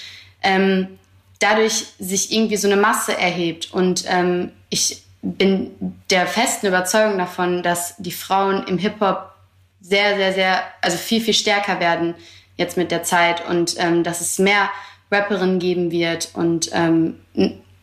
ähm, 0.43 0.99
dadurch 1.39 1.88
sich 1.99 2.32
irgendwie 2.32 2.57
so 2.57 2.67
eine 2.67 2.80
Masse 2.80 3.17
erhebt. 3.17 3.73
Und 3.73 4.05
ähm, 4.07 4.51
ich 4.70 5.03
bin 5.22 5.72
der 6.09 6.28
festen 6.28 6.68
Überzeugung 6.68 7.18
davon, 7.18 7.63
dass 7.63 7.95
die 7.97 8.11
Frauen 8.11 8.63
im 8.68 8.78
Hip-Hop 8.78 9.34
sehr, 9.82 10.15
sehr, 10.15 10.34
sehr, 10.34 10.63
also 10.82 10.97
viel, 10.97 11.22
viel 11.22 11.34
stärker 11.34 11.80
werden 11.80 12.15
jetzt 12.55 12.78
mit 12.78 12.91
der 12.91 13.03
Zeit 13.03 13.47
und 13.47 13.76
ähm, 13.78 14.03
dass 14.03 14.22
es 14.22 14.39
mehr 14.39 14.70
Rapperinnen 15.11 15.59
geben 15.59 15.91
wird 15.91 16.32
und 16.34 16.70
ähm, 16.74 17.20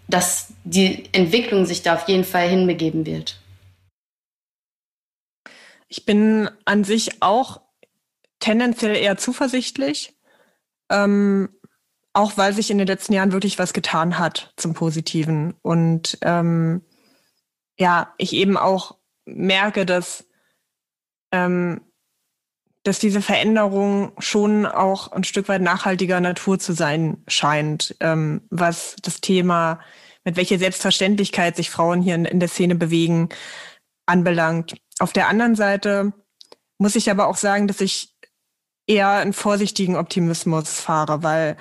dass 0.09 0.53
die 0.65 1.09
Entwicklung 1.13 1.65
sich 1.65 1.83
da 1.83 1.95
auf 1.95 2.09
jeden 2.09 2.25
Fall 2.25 2.49
hinbegeben 2.49 3.07
wird. 3.07 3.41
Ich 5.89 6.05
bin 6.05 6.51
an 6.65 6.85
sich 6.85 7.23
auch 7.23 7.61
tendenziell 8.41 8.97
eher 8.97 9.17
zuversichtlich. 9.17 10.13
Ähm, 10.91 11.49
auch 12.15 12.37
weil 12.37 12.55
sich 12.55 12.71
in 12.71 12.79
den 12.79 12.87
letzten 12.87 13.13
Jahren 13.13 13.33
wirklich 13.33 13.59
was 13.59 13.73
getan 13.73 14.19
hat 14.19 14.53
zum 14.57 14.73
Positiven. 14.73 15.55
Und 15.63 16.17
ähm, 16.23 16.83
ja, 17.79 18.15
ich 18.19 18.33
eben 18.33 18.57
auch 18.57 18.97
merke, 19.27 19.85
dass, 19.85 20.25
ähm, 21.33 21.81
dass 22.85 23.01
diese 23.01 23.21
Veränderung 23.21 24.13
schon 24.19 24.65
auch 24.65 25.11
ein 25.11 25.25
Stück 25.25 25.49
weit 25.49 25.61
nachhaltiger 25.61 26.21
Natur 26.21 26.59
zu 26.59 26.73
sein 26.73 27.23
scheint, 27.27 27.97
ähm, 27.99 28.43
was 28.49 28.95
das 29.03 29.21
Thema, 29.21 29.81
mit 30.23 30.37
welcher 30.37 30.59
Selbstverständlichkeit 30.59 31.57
sich 31.57 31.69
Frauen 31.69 32.01
hier 32.01 32.15
in, 32.15 32.25
in 32.25 32.39
der 32.39 32.49
Szene 32.49 32.77
bewegen, 32.77 33.29
anbelangt. 34.07 34.77
Auf 35.01 35.13
der 35.13 35.29
anderen 35.29 35.57
Seite 35.57 36.13
muss 36.79 36.95
ich 36.95 37.11
aber 37.11 37.27
auch 37.27 37.37
sagen, 37.37 37.67
dass 37.67 37.81
ich 37.81 38.15
eher 38.87 39.09
einen 39.09 39.33
vorsichtigen 39.33 39.97
Optimismus 39.97 40.79
fahre, 40.79 41.23
weil 41.23 41.57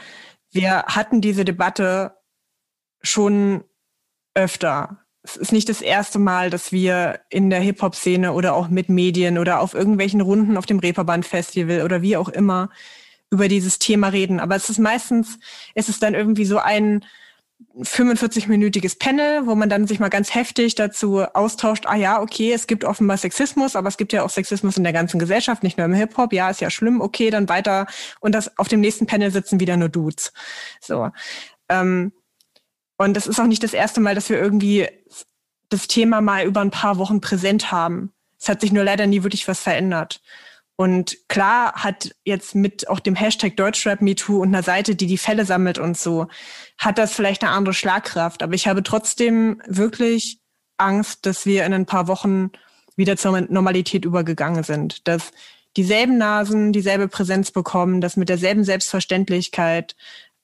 wir 0.54 0.84
hatten 0.84 1.22
diese 1.22 1.45
Debatte 1.45 2.18
schon 3.01 3.64
öfter. 4.34 4.99
Es 5.24 5.38
ist 5.38 5.51
nicht 5.51 5.70
das 5.70 5.82
erste 5.82 6.20
Mal, 6.20 6.49
dass 6.49 6.72
wir 6.72 7.22
in 7.30 7.49
der 7.49 7.60
Hip-Hop-Szene 7.60 8.34
oder 8.34 8.54
auch 8.54 8.68
mit 8.68 8.89
Medien 8.89 9.38
oder 9.38 9.60
auf 9.60 9.74
irgendwelchen 9.74 10.22
Runden 10.22 10.58
auf 10.58 10.66
dem 10.66 10.80
Reeperbahn-Festival 10.80 11.82
oder 11.82 12.01
wie 12.01 12.18
auch 12.18 12.30
immer 12.30 12.70
über 13.32 13.47
dieses 13.47 13.80
Thema 13.80 14.10
reden. 14.10 14.39
Aber 14.39 14.56
es 14.56 14.70
ist 14.70 14.80
meistens, 14.80 15.39
es 15.76 15.89
ist 15.89 16.04
dann 16.04 16.14
irgendwie 16.14 16.45
so 16.45 16.60
ein, 16.60 17.04
45-minütiges 17.76 18.99
Panel, 18.99 19.47
wo 19.47 19.56
man 19.56 19.70
dann 19.70 19.88
sich 19.88 19.99
mal 19.99 20.10
ganz 20.10 20.36
heftig 20.36 20.76
dazu 20.76 21.22
austauscht, 21.22 21.86
ah 21.88 21.95
ja, 21.95 22.22
okay, 22.22 22.54
es 22.54 22.68
gibt 22.68 22.84
offenbar 22.84 23.18
Sexismus, 23.18 23.76
aber 23.76 23.88
es 23.88 23.97
gibt 23.97 24.14
ja 24.14 24.24
auch 24.24 24.30
Sexismus 24.30 24.78
in 24.78 24.84
der 24.84 24.93
ganzen 24.93 25.20
Gesellschaft, 25.20 25.64
nicht 25.64 25.78
nur 25.78 25.86
im 25.86 25.93
Hip-Hop, 25.93 26.34
ja, 26.34 26.49
ist 26.49 26.62
ja 26.62 26.70
schlimm, 26.70 27.01
okay, 27.01 27.30
dann 27.30 27.49
weiter. 27.49 27.88
Und 28.20 28.34
das 28.34 28.58
auf 28.60 28.68
dem 28.68 28.82
nächsten 28.82 29.08
Panel 29.08 29.32
sitzen 29.32 29.60
wieder 29.60 29.78
nur 29.78 29.89
Dudes. 29.89 30.34
So. 30.82 31.10
Ähm, 31.70 32.12
und 32.97 33.16
das 33.16 33.28
ist 33.28 33.39
auch 33.39 33.47
nicht 33.47 33.64
das 33.64 33.74
erste 33.74 34.01
Mal, 34.01 34.16
dass 34.16 34.30
wir 34.30 34.39
irgendwie 34.39 34.88
das 35.70 35.88
Thema 35.88 36.22
mal 36.22 36.45
über 36.45 36.62
ein 36.62 36.72
paar 36.72 36.97
Wochen 36.97 37.22
präsent 37.22 37.72
haben. 37.72 38.14
Es 38.39 38.49
hat 38.49 38.62
sich 38.62 38.72
nur 38.72 38.84
leider 38.84 39.08
nie 39.08 39.24
wirklich 39.24 39.47
was 39.47 39.60
verändert. 39.60 40.22
Und 40.84 41.29
klar 41.29 41.71
hat 41.75 42.13
jetzt 42.25 42.55
mit 42.55 42.89
auch 42.89 42.99
dem 42.99 43.15
Hashtag 43.15 43.55
Deutschrap 43.55 44.01
MeToo 44.01 44.41
und 44.41 44.49
einer 44.49 44.63
Seite, 44.63 44.95
die 44.95 45.07
die 45.07 45.17
Fälle 45.17 45.45
sammelt 45.45 45.79
und 45.79 45.97
so, 45.97 46.27
hat 46.77 46.97
das 46.97 47.13
vielleicht 47.13 47.41
eine 47.41 47.53
andere 47.53 47.73
Schlagkraft. 47.73 48.43
Aber 48.43 48.53
ich 48.53 48.67
habe 48.67 48.84
trotzdem 48.84 49.61
wirklich 49.65 50.41
Angst, 50.75 51.25
dass 51.25 51.45
wir 51.45 51.65
in 51.65 51.73
ein 51.73 51.86
paar 51.86 52.09
Wochen 52.09 52.51
wieder 52.97 53.15
zur 53.15 53.39
Normalität 53.39 54.03
übergegangen 54.03 54.65
sind. 54.65 55.07
Dass 55.07 55.31
dieselben 55.77 56.17
Nasen 56.17 56.73
dieselbe 56.73 57.07
Präsenz 57.07 57.51
bekommen, 57.51 58.01
dass 58.01 58.17
mit 58.17 58.27
derselben 58.27 58.65
Selbstverständlichkeit 58.65 59.95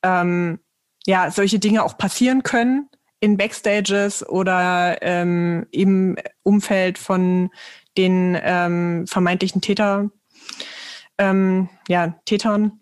ähm, 0.04 0.60
ja 1.06 1.32
solche 1.32 1.60
Dinge 1.60 1.84
auch 1.84 1.98
passieren 1.98 2.44
können 2.44 2.88
in 3.20 3.36
Backstages 3.36 4.26
oder 4.26 5.00
ähm, 5.02 5.68
im 5.72 6.16
Umfeld 6.44 6.98
von 6.98 7.50
den 7.98 8.40
ähm, 8.42 9.06
vermeintlichen 9.06 9.60
Täter, 9.60 10.10
ähm, 11.20 11.70
ja, 11.88 12.20
Tätern. 12.26 12.80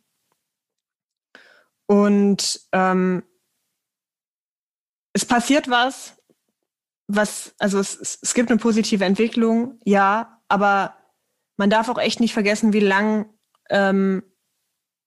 Und 1.87 2.61
ähm, 2.71 3.23
es 5.13 5.25
passiert 5.25 5.69
was, 5.69 6.15
was, 7.07 7.55
also 7.59 7.79
es, 7.79 8.19
es 8.21 8.33
gibt 8.33 8.49
eine 8.49 8.59
positive 8.59 9.03
Entwicklung, 9.03 9.79
ja, 9.83 10.41
aber 10.47 10.95
man 11.57 11.69
darf 11.69 11.89
auch 11.89 11.97
echt 11.97 12.19
nicht 12.19 12.33
vergessen, 12.33 12.73
wie 12.73 12.79
lang 12.79 13.33
ähm, 13.69 14.23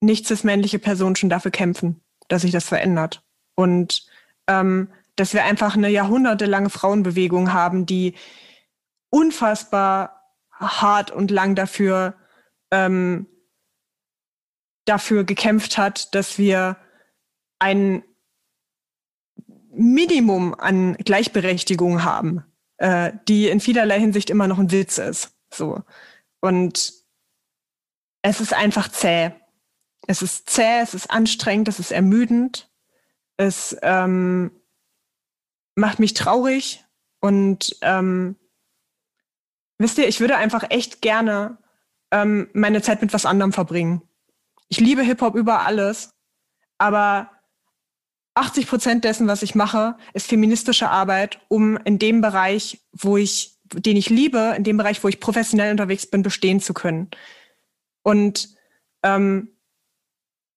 nicht 0.00 0.26
cis-männliche 0.26 0.78
Personen 0.78 1.16
schon 1.16 1.30
dafür 1.30 1.50
kämpfen, 1.50 2.02
dass 2.28 2.42
sich 2.42 2.50
das 2.50 2.66
verändert. 2.66 3.22
Und 3.54 4.06
ähm, 4.48 4.90
dass 5.16 5.34
wir 5.34 5.44
einfach 5.44 5.76
eine 5.76 5.90
jahrhundertelange 5.90 6.70
Frauenbewegung 6.70 7.52
haben, 7.52 7.86
die 7.86 8.14
unfassbar 9.10 10.34
hart 10.50 11.10
und 11.10 11.30
lang 11.30 11.54
dafür 11.54 12.14
ähm, 12.70 13.26
dafür 14.84 15.24
gekämpft 15.24 15.78
hat, 15.78 16.14
dass 16.14 16.38
wir 16.38 16.76
ein 17.58 18.02
Minimum 19.72 20.54
an 20.54 20.94
Gleichberechtigung 20.94 22.02
haben, 22.02 22.44
äh, 22.78 23.12
die 23.28 23.48
in 23.48 23.60
vielerlei 23.60 24.00
Hinsicht 24.00 24.30
immer 24.30 24.48
noch 24.48 24.58
ein 24.58 24.70
Witz 24.72 24.98
ist. 24.98 25.36
So 25.52 25.82
und 26.40 26.92
es 28.22 28.40
ist 28.40 28.52
einfach 28.52 28.88
zäh. 28.88 29.30
Es 30.06 30.22
ist 30.22 30.50
zäh, 30.50 30.80
es 30.82 30.94
ist 30.94 31.10
anstrengend, 31.10 31.68
es 31.68 31.78
ist 31.78 31.92
ermüdend. 31.92 32.70
Es 33.36 33.76
ähm, 33.82 34.50
macht 35.74 35.98
mich 35.98 36.14
traurig 36.14 36.84
und 37.20 37.76
ähm, 37.82 38.36
wisst 39.78 39.98
ihr, 39.98 40.08
ich 40.08 40.20
würde 40.20 40.36
einfach 40.36 40.64
echt 40.70 41.00
gerne 41.00 41.58
ähm, 42.10 42.48
meine 42.52 42.82
Zeit 42.82 43.02
mit 43.02 43.12
was 43.12 43.26
anderem 43.26 43.52
verbringen. 43.52 44.02
Ich 44.68 44.80
liebe 44.80 45.02
Hip-Hop 45.02 45.34
über 45.34 45.66
alles, 45.66 46.10
aber 46.78 47.30
80 48.34 48.66
Prozent 48.66 49.04
dessen, 49.04 49.26
was 49.26 49.42
ich 49.42 49.54
mache, 49.54 49.96
ist 50.14 50.28
feministische 50.28 50.88
Arbeit, 50.88 51.40
um 51.48 51.76
in 51.78 51.98
dem 51.98 52.20
Bereich, 52.20 52.80
wo 52.92 53.16
ich, 53.16 53.58
den 53.64 53.96
ich 53.96 54.08
liebe, 54.08 54.54
in 54.56 54.64
dem 54.64 54.76
Bereich, 54.76 55.02
wo 55.02 55.08
ich 55.08 55.20
professionell 55.20 55.70
unterwegs 55.72 56.06
bin, 56.06 56.22
bestehen 56.22 56.60
zu 56.60 56.72
können. 56.72 57.10
Und 58.02 58.48
ähm, 59.02 59.48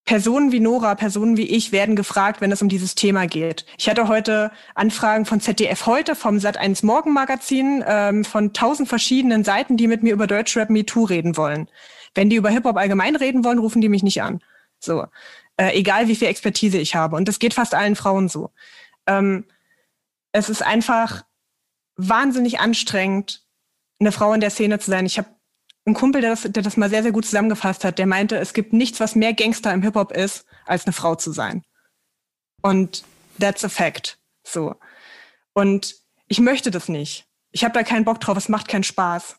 Personen 0.06 0.52
wie 0.52 0.60
Nora, 0.60 0.96
Personen 0.96 1.38
wie 1.38 1.48
ich 1.48 1.72
werden 1.72 1.96
gefragt, 1.96 2.42
wenn 2.42 2.52
es 2.52 2.62
um 2.62 2.68
dieses 2.68 2.94
Thema 2.96 3.26
geht. 3.26 3.66
Ich 3.78 3.88
hatte 3.88 4.08
heute 4.08 4.52
Anfragen 4.76 5.26
von 5.26 5.40
ZDF 5.40 5.86
heute, 5.86 6.16
vom 6.16 6.38
Sat1 6.38 6.86
Morgenmagazin, 6.86 7.84
ähm, 7.88 8.26
von 8.26 8.52
tausend 8.52 8.90
verschiedenen 8.90 9.44
Seiten, 9.46 9.78
die 9.78 9.88
mit 9.88 10.04
mir 10.04 10.14
über 10.14 10.28
Deutschrap 10.28 10.70
Me 10.70 10.86
Too 10.86 11.06
reden 11.06 11.38
wollen. 11.38 11.70
Wenn 12.16 12.30
die 12.30 12.36
über 12.36 12.50
Hip-Hop 12.50 12.76
allgemein 12.76 13.16
reden 13.16 13.46
wollen, 13.46 13.60
rufen 13.60 13.82
die 13.82 13.90
mich 13.90 14.04
nicht 14.04 14.22
an. 14.22 14.42
So. 14.80 15.06
Äh, 15.56 15.78
egal 15.80 16.08
wie 16.08 16.16
viel 16.16 16.28
Expertise 16.28 16.80
ich 16.80 16.96
habe. 16.96 17.16
Und 17.16 17.28
das 17.28 17.40
geht 17.40 17.54
fast 17.54 17.74
allen 17.74 17.96
Frauen 17.96 18.28
so. 18.28 18.52
Ähm, 19.08 19.46
es 20.34 20.50
ist 20.50 20.64
einfach 20.64 21.24
wahnsinnig 21.96 22.60
anstrengend, 22.60 23.46
eine 24.00 24.12
Frau 24.12 24.34
in 24.34 24.42
der 24.42 24.50
Szene 24.50 24.80
zu 24.80 24.92
sein. 24.92 25.06
Ich 25.06 25.18
habe 25.18 25.30
einen 25.86 25.96
Kumpel, 25.96 26.22
der 26.22 26.32
das, 26.32 26.44
der 26.44 26.64
das 26.64 26.78
mal 26.78 26.90
sehr, 26.90 27.04
sehr 27.04 27.12
gut 27.12 27.26
zusammengefasst 27.26 27.84
hat, 27.84 28.00
der 28.00 28.08
meinte, 28.08 28.38
es 28.38 28.54
gibt 28.54 28.74
nichts, 28.74 29.00
was 29.00 29.16
mehr 29.16 29.34
Gangster 29.34 29.74
im 29.74 29.82
Hip-Hop 29.82 30.12
ist, 30.12 30.46
als 30.66 30.86
eine 30.86 30.94
Frau 30.94 31.16
zu 31.16 31.32
sein. 31.32 31.64
Und 32.62 33.04
that's 33.40 33.66
a 33.66 33.70
fact. 33.70 34.18
So. 34.44 34.76
Und 35.54 35.96
ich 36.28 36.40
möchte 36.40 36.72
das 36.72 36.88
nicht. 36.88 37.28
Ich 37.52 37.64
habe 37.64 37.74
da 37.74 37.84
keinen 37.84 38.06
Bock 38.06 38.20
drauf, 38.20 38.38
es 38.38 38.50
macht 38.50 38.68
keinen 38.68 38.84
Spaß. 38.84 39.38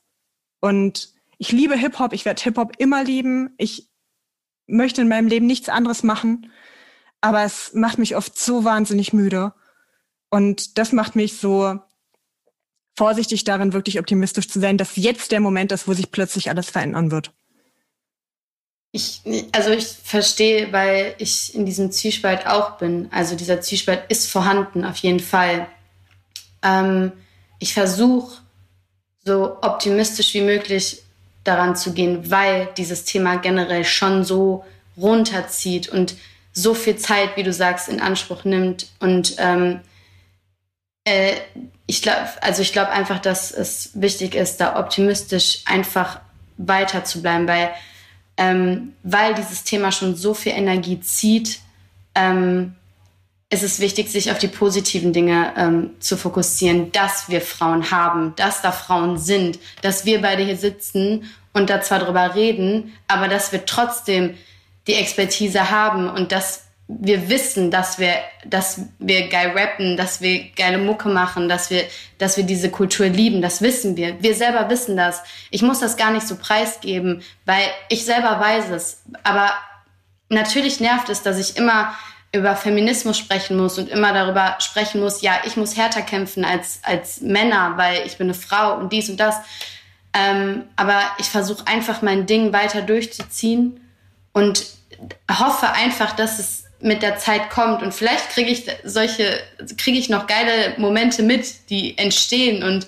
Und 0.61 1.14
ich 1.38 1.51
liebe 1.51 1.76
Hip-Hop, 1.76 2.12
ich 2.12 2.24
werde 2.24 2.42
Hip-Hop 2.42 2.74
immer 2.78 3.03
lieben. 3.03 3.55
Ich 3.57 3.90
möchte 4.66 5.01
in 5.01 5.09
meinem 5.09 5.28
Leben 5.28 5.47
nichts 5.47 5.68
anderes 5.68 6.03
machen. 6.03 6.53
Aber 7.20 7.42
es 7.42 7.72
macht 7.72 7.99
mich 7.99 8.16
oft 8.16 8.38
so 8.38 8.64
wahnsinnig 8.64 9.14
müde. 9.14 9.55
Und 10.30 10.78
das 10.78 10.92
macht 10.92 11.16
mich 11.16 11.38
so 11.38 11.80
vorsichtig 12.95 13.45
darin, 13.45 13.72
wirklich 13.72 13.99
optimistisch 13.99 14.49
zu 14.49 14.61
sein, 14.61 14.78
dass 14.78 14.97
jetzt 14.97 15.32
der 15.32 15.40
Moment 15.40 15.72
ist, 15.72 15.88
wo 15.88 15.92
sich 15.92 16.11
plötzlich 16.11 16.51
alles 16.51 16.70
verändern 16.70 17.11
wird. 17.11 17.32
Ich, 18.92 19.22
also 19.51 19.70
ich 19.70 19.86
verstehe, 19.86 20.72
weil 20.72 21.16
ich 21.18 21.53
in 21.55 21.66
diesem 21.66 21.90
Zwiespalt 21.90 22.47
auch 22.47 22.78
bin. 22.78 23.09
Also 23.11 23.34
dieser 23.34 23.61
Zwiespalt 23.61 24.05
ist 24.09 24.30
vorhanden, 24.30 24.84
auf 24.84 24.99
jeden 24.99 25.18
Fall. 25.18 25.66
Ähm, 26.62 27.11
ich 27.59 27.74
versuche 27.74 28.38
so 29.24 29.57
optimistisch 29.62 30.32
wie 30.34 30.42
möglich 30.42 31.03
daran 31.42 31.74
zu 31.74 31.92
gehen, 31.92 32.30
weil 32.30 32.68
dieses 32.76 33.05
Thema 33.05 33.36
generell 33.36 33.84
schon 33.84 34.24
so 34.24 34.64
runterzieht 34.97 35.88
und 35.88 36.14
so 36.53 36.72
viel 36.72 36.97
Zeit, 36.97 37.36
wie 37.36 37.42
du 37.42 37.53
sagst, 37.53 37.88
in 37.88 38.01
Anspruch 38.01 38.45
nimmt 38.45 38.86
und 39.01 39.34
ähm, 39.38 39.80
äh, 41.05 41.34
ich 41.86 42.02
glaube, 42.02 42.28
also 42.40 42.62
ich 42.62 42.72
glaube 42.72 42.90
einfach, 42.90 43.18
dass 43.18 43.50
es 43.50 43.90
wichtig 43.94 44.34
ist, 44.34 44.59
da 44.59 44.78
optimistisch 44.78 45.62
einfach 45.66 46.20
weiter 46.57 47.05
zu 47.05 47.20
bleiben, 47.20 47.46
weil, 47.46 47.70
ähm, 48.36 48.94
weil 49.02 49.34
dieses 49.34 49.64
Thema 49.64 49.92
schon 49.92 50.16
so 50.16 50.34
viel 50.34 50.52
Energie 50.52 51.00
zieht, 51.00 51.61
ähm, 52.14 52.74
ist 53.50 53.62
es 53.62 53.78
wichtig, 53.80 54.11
sich 54.11 54.30
auf 54.30 54.38
die 54.38 54.48
positiven 54.48 55.12
Dinge 55.12 55.52
ähm, 55.57 55.90
zu 56.00 56.16
fokussieren, 56.16 56.90
dass 56.92 57.28
wir 57.28 57.40
Frauen 57.40 57.90
haben, 57.90 58.34
dass 58.36 58.62
da 58.62 58.72
Frauen 58.72 59.18
sind, 59.18 59.59
dass 59.82 60.05
wir 60.05 60.22
beide 60.22 60.42
hier 60.42 60.57
sitzen 60.57 61.30
und 61.52 61.70
da 61.70 61.80
zwar 61.80 62.00
drüber 62.00 62.34
reden, 62.34 62.92
aber 63.07 63.28
dass 63.28 63.52
wir 63.52 63.64
trotzdem 63.64 64.34
die 64.86 64.94
Expertise 64.94 65.70
haben 65.70 66.09
und 66.09 66.32
dass 66.32 66.64
wir 66.87 67.30
wissen, 67.30 67.70
dass 67.70 67.99
wir, 67.99 68.14
dass 68.45 68.82
wir 68.99 69.28
geil 69.28 69.57
rappen, 69.57 69.97
dass 69.97 70.20
wir 70.20 70.51
geile 70.51 70.78
Mucke 70.78 71.09
machen, 71.09 71.49
dass 71.49 71.70
wir, 71.70 71.85
dass 72.18 72.37
wir 72.37 72.45
diese 72.45 72.70
Kultur 72.70 73.07
lieben. 73.07 73.41
Das 73.41 73.62
wissen 73.62 73.97
wir. 73.97 74.22
Wir 74.22 74.35
selber 74.35 74.68
wissen 74.68 74.97
das. 74.97 75.22
Ich 75.51 75.62
muss 75.62 75.80
das 75.80 75.97
gar 75.97 76.11
nicht 76.11 76.28
so 76.28 76.37
preisgeben, 76.37 77.22
weil 77.47 77.64
ich 77.89 78.05
selber 78.05 78.39
weiß 78.39 78.68
es. 78.70 79.03
Aber 79.22 79.53
natürlich 80.28 80.78
nervt 80.80 81.09
es, 81.09 81.22
dass 81.22 81.39
ich 81.39 81.57
immer 81.57 81.95
über 82.32 82.57
Feminismus 82.57 83.16
sprechen 83.16 83.57
muss 83.57 83.78
und 83.78 83.89
immer 83.89 84.12
darüber 84.12 84.57
sprechen 84.59 85.01
muss, 85.01 85.22
ja, 85.22 85.35
ich 85.45 85.57
muss 85.57 85.76
härter 85.76 86.03
kämpfen 86.03 86.45
als, 86.45 86.80
als 86.82 87.20
Männer, 87.20 87.74
weil 87.76 88.05
ich 88.07 88.18
bin 88.18 88.26
eine 88.26 88.35
Frau 88.35 88.76
und 88.76 88.93
dies 88.93 89.09
und 89.09 89.20
das. 89.20 89.37
Ähm, 90.12 90.64
aber 90.76 91.01
ich 91.18 91.26
versuche 91.26 91.66
einfach 91.66 92.03
mein 92.03 92.26
Ding 92.26 92.53
weiter 92.53 92.82
durchzuziehen 92.82 93.80
und 94.32 94.66
hoffe 95.30 95.70
einfach, 95.72 96.12
dass 96.16 96.39
es 96.39 96.63
mit 96.85 97.03
der 97.03 97.16
Zeit 97.16 97.51
kommt. 97.51 97.82
Und 97.82 97.95
vielleicht 97.95 98.30
kriege 98.30 98.51
ich 98.51 98.66
solche, 98.85 99.41
kriege 99.78 99.99
ich 99.99 100.11
noch 100.11 100.26
geile 100.26 100.74
Momente 100.78 101.22
mit, 101.22 101.70
die 101.70 101.97
entstehen. 101.97 102.62
Und 102.62 102.87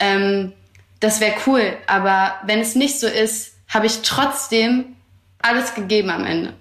ähm, 0.00 0.52
das 1.00 1.20
wäre 1.20 1.36
cool. 1.46 1.76
Aber 1.86 2.34
wenn 2.44 2.60
es 2.60 2.74
nicht 2.74 2.98
so 2.98 3.06
ist, 3.06 3.54
habe 3.68 3.86
ich 3.86 4.02
trotzdem 4.02 4.96
alles 5.40 5.74
gegeben 5.74 6.10
am 6.10 6.24
Ende. 6.24 6.54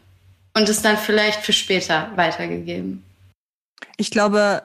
Und 0.54 0.70
es 0.70 0.82
dann 0.82 0.98
vielleicht 0.98 1.42
für 1.42 1.54
später 1.54 2.12
weitergegeben. 2.16 3.04
Ich 3.98 4.12
glaube, 4.12 4.62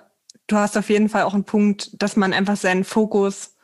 du 0.47 0.57
hast 0.57 0.77
auf 0.77 0.91
jeden 0.91 1.09
Fall 1.09 1.23
auch 1.23 1.35
einen 1.35 1.45
Punkt, 1.45 1.91
dass 2.03 2.17
man 2.17 2.33
einfach 2.33 2.57
seinen 2.57 2.85
Fokus 2.85 3.57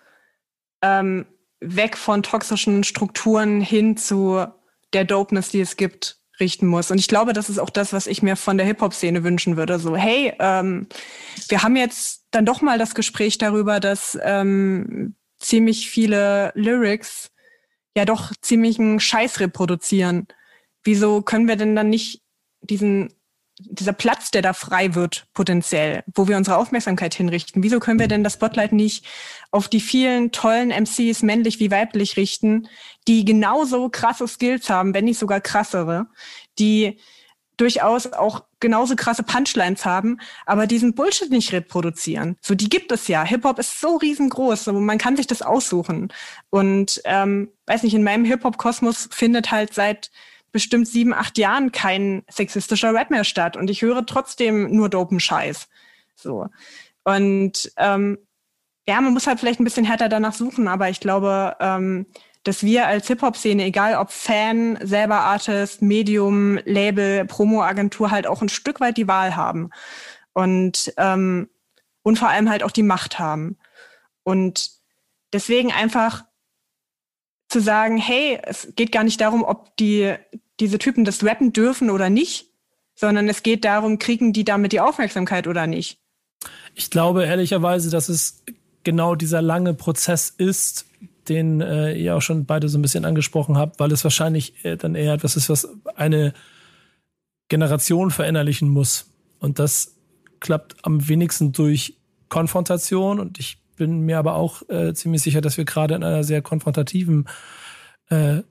ähm, 0.83 1.27
weg 1.61 1.97
von 1.97 2.23
toxischen 2.23 2.85
Strukturen 2.85 3.61
hin 3.61 3.97
zu 3.97 4.47
der 4.93 5.05
Dopeness, 5.05 5.51
die 5.51 5.61
es 5.61 5.77
gibt, 5.77 6.16
richten 6.41 6.66
muss. 6.66 6.91
Und 6.91 6.99
ich 6.99 7.09
glaube, 7.09 7.32
das 7.32 7.49
ist 7.49 7.59
auch 7.59 7.70
das, 7.70 7.93
was 7.93 8.07
ich 8.07 8.22
mir 8.22 8.37
von 8.37 8.57
der 8.57 8.66
Hip-Hop-Szene 8.66 9.24
wünschen 9.24 9.57
würde. 9.57 9.78
So, 9.78 9.97
hey, 9.97 10.32
ähm, 10.39 10.87
wir 11.49 11.62
haben 11.62 11.76
jetzt 11.76 12.24
dann 12.30 12.47
doch 12.47 12.61
mal 12.61 12.78
das 12.78 12.95
Gespräch 12.95 13.39
darüber, 13.39 13.80
dass 13.80 14.18
ähm, 14.22 15.14
ziemlich 15.39 15.91
viele 15.91 16.53
Lyrics 16.55 17.30
ja 17.97 18.05
doch 18.05 18.32
ziemlichen 18.41 19.01
Scheiß 19.01 19.41
reproduzieren. 19.41 20.26
Wieso 20.82 21.22
können 21.22 21.49
wir 21.49 21.57
denn 21.57 21.74
dann 21.74 21.91
nicht 21.91 22.22
diesen 22.61 23.12
dieser 23.59 23.93
Platz, 23.93 24.31
der 24.31 24.43
da 24.43 24.53
frei 24.53 24.95
wird, 24.95 25.27
potenziell, 25.33 26.05
wo 26.15 26.29
wir 26.29 26.37
unsere 26.37 26.59
Aufmerksamkeit 26.59 27.15
hinrichten. 27.15 27.63
Wieso 27.63 27.81
können 27.81 27.99
wir 27.99 28.09
denn 28.09 28.25
das 28.25 28.35
Spotlight 28.35 28.73
nicht 28.73 29.07
auf 29.51 29.69
die 29.69 29.81
vielen 29.81 30.31
tollen 30.31 30.71
MCs, 30.71 31.23
männlich 31.23 31.59
wie 31.59 31.71
weiblich, 31.71 32.17
richten, 32.17 32.69
die 33.09 33.25
genauso 33.25 33.89
krasse 33.89 34.29
Skills 34.29 34.69
haben, 34.69 34.93
wenn 34.93 35.07
nicht 35.07 35.19
sogar 35.19 35.41
krassere, 35.41 36.07
die 36.59 36.99
durchaus 37.57 38.13
auch 38.13 38.45
genauso 38.61 38.97
krasse 38.97 39.23
Punchlines 39.23 39.87
haben, 39.87 40.19
aber 40.45 40.67
diesen 40.67 40.95
Bullshit 40.95 41.31
nicht 41.31 41.53
reproduzieren. 41.53 42.37
So, 42.43 42.55
die 42.55 42.69
gibt 42.69 42.93
es 42.93 43.09
ja. 43.09 43.25
Hip-Hop 43.25 43.59
ist 43.59 43.81
so 43.81 43.97
riesengroß, 43.97 44.65
so, 44.65 44.73
man 44.75 44.99
kann 44.99 45.17
sich 45.17 45.27
das 45.27 45.41
aussuchen. 45.41 46.13
Und 46.51 47.01
ähm, 47.05 47.51
weiß 47.67 47.83
nicht, 47.83 47.95
in 47.95 48.03
meinem 48.03 48.27
Hip-Hop-Kosmos 48.27 49.09
findet 49.11 49.51
halt 49.51 49.73
seit 49.73 50.11
bestimmt 50.57 50.89
sieben, 50.89 51.13
acht 51.13 51.37
Jahren 51.37 51.71
kein 51.71 52.23
sexistischer 52.31 52.95
Rap 52.95 53.11
mehr 53.11 53.25
statt 53.25 53.59
und 53.59 53.69
ich 53.69 53.83
höre 53.83 54.07
trotzdem 54.07 54.75
nur 54.75 54.89
dopen 54.89 55.21
Scheiß. 55.21 55.69
So. 56.15 56.47
Und 57.05 57.71
ähm, 57.77 58.17
ja, 58.89 58.99
man 59.03 59.13
muss 59.13 59.27
halt 59.27 59.39
vielleicht 59.39 59.61
ein 59.61 59.65
bisschen 59.65 59.85
härter 59.85 60.09
danach 60.09 60.33
suchen, 60.33 60.67
aber 60.67 60.89
ich 60.89 60.99
glaube, 60.99 61.57
ähm, 61.61 62.07
dass 62.43 62.63
wir 62.63 62.87
als 62.87 63.07
Hip-Hop-Szene, 63.09 63.65
egal 63.65 63.97
ob 63.97 64.11
Fan, 64.11 64.79
selber 64.81 65.17
Artist, 65.17 65.83
Medium, 65.83 66.59
Label, 66.65 67.27
Promo-Agentur, 67.27 68.11
halt 68.11 68.27
auch 68.27 68.41
ein 68.41 68.49
Stück 68.49 68.81
weit 68.81 68.97
die 68.97 69.09
Wahl 69.09 69.37
haben. 69.37 69.69
Und, 70.33 70.95
ähm, 70.97 71.51
und 72.03 72.19
vor 72.19 72.31
allem 72.31 72.49
halt 72.49 72.63
auch 72.63 72.71
die 72.71 72.83
Macht 72.83 73.19
haben. 73.19 73.59
Und 74.23 74.71
deswegen 75.35 75.71
einfach 75.71 76.25
zu 77.49 77.61
sagen, 77.61 77.99
hey, 77.99 78.39
es 78.43 78.73
geht 78.75 78.91
gar 78.91 79.05
nicht 79.05 79.21
darum, 79.21 79.45
ob 79.45 79.77
die 79.77 80.15
diese 80.61 80.79
Typen 80.79 81.05
das 81.05 81.25
rappen 81.25 81.53
dürfen 81.53 81.91
oder 81.91 82.11
nicht, 82.11 82.47
sondern 82.95 83.29
es 83.29 83.43
geht 83.43 83.65
darum, 83.65 83.99
kriegen 83.99 84.33
die 84.33 84.45
damit 84.45 84.73
die 84.73 84.81
Aufmerksamkeit 84.81 85.47
oder 85.47 85.67
nicht. 85.67 85.99
Ich 86.75 86.91
glaube 86.91 87.25
ehrlicherweise, 87.25 87.91
dass 87.91 88.09
es 88.09 88.43
genau 88.85 89.15
dieser 89.15 89.43
lange 89.43 89.75
Prozess 89.75 90.31
ist, 90.31 90.87
den 91.29 91.61
äh, 91.61 91.95
ihr 91.95 92.17
auch 92.17 92.23
schon 92.23 92.47
beide 92.47 92.69
so 92.69 92.79
ein 92.79 92.83
bisschen 92.83 93.05
angesprochen 93.05 93.59
habt, 93.59 93.81
weil 93.81 93.93
es 93.93 94.05
wahrscheinlich 94.05 94.65
äh, 94.65 94.77
dann 94.77 94.95
eher 94.95 95.13
etwas 95.13 95.37
ist, 95.37 95.49
was 95.49 95.69
eine 95.97 96.33
Generation 97.49 98.11
verinnerlichen 98.11 98.69
muss. 98.69 99.11
Und 99.41 99.59
das 99.59 99.97
klappt 100.41 100.77
am 100.85 101.09
wenigsten 101.09 101.53
durch 101.53 101.97
Konfrontation. 102.29 103.21
Und 103.21 103.39
ich 103.39 103.59
bin 103.77 104.01
mir 104.01 104.19
aber 104.19 104.35
auch 104.35 104.63
äh, 104.69 104.95
ziemlich 104.95 105.23
sicher, 105.23 105.41
dass 105.41 105.57
wir 105.57 105.65
gerade 105.65 105.95
in 105.95 106.05
einer 106.05 106.25
sehr 106.25 106.43
konfrontativen 106.43 107.29
äh, 108.09 108.43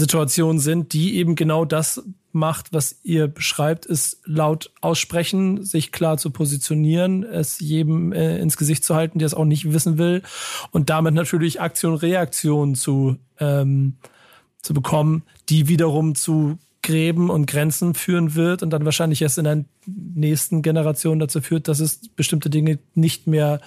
Situationen 0.00 0.58
sind, 0.58 0.92
die 0.92 1.16
eben 1.16 1.36
genau 1.36 1.64
das 1.64 2.02
macht, 2.32 2.72
was 2.72 3.00
ihr 3.02 3.28
beschreibt, 3.28 3.86
ist 3.86 4.20
laut 4.24 4.72
aussprechen, 4.80 5.64
sich 5.64 5.92
klar 5.92 6.16
zu 6.16 6.30
positionieren, 6.30 7.24
es 7.24 7.58
jedem 7.60 8.12
äh, 8.12 8.38
ins 8.38 8.56
Gesicht 8.56 8.84
zu 8.84 8.94
halten, 8.94 9.18
der 9.18 9.26
es 9.26 9.34
auch 9.34 9.44
nicht 9.44 9.72
wissen 9.72 9.98
will 9.98 10.22
und 10.70 10.90
damit 10.90 11.14
natürlich 11.14 11.60
Aktion, 11.60 11.94
Reaktion 11.94 12.74
zu, 12.74 13.16
ähm, 13.38 13.96
zu 14.62 14.74
bekommen, 14.74 15.22
die 15.48 15.68
wiederum 15.68 16.14
zu 16.14 16.58
Gräben 16.82 17.30
und 17.30 17.46
Grenzen 17.46 17.94
führen 17.94 18.34
wird 18.34 18.62
und 18.62 18.70
dann 18.70 18.84
wahrscheinlich 18.84 19.22
erst 19.22 19.38
in 19.38 19.44
der 19.44 19.64
nächsten 19.86 20.62
Generation 20.62 21.18
dazu 21.18 21.40
führt, 21.40 21.68
dass 21.68 21.80
es 21.80 22.08
bestimmte 22.16 22.48
Dinge 22.48 22.78
nicht 22.94 23.26
mehr 23.26 23.60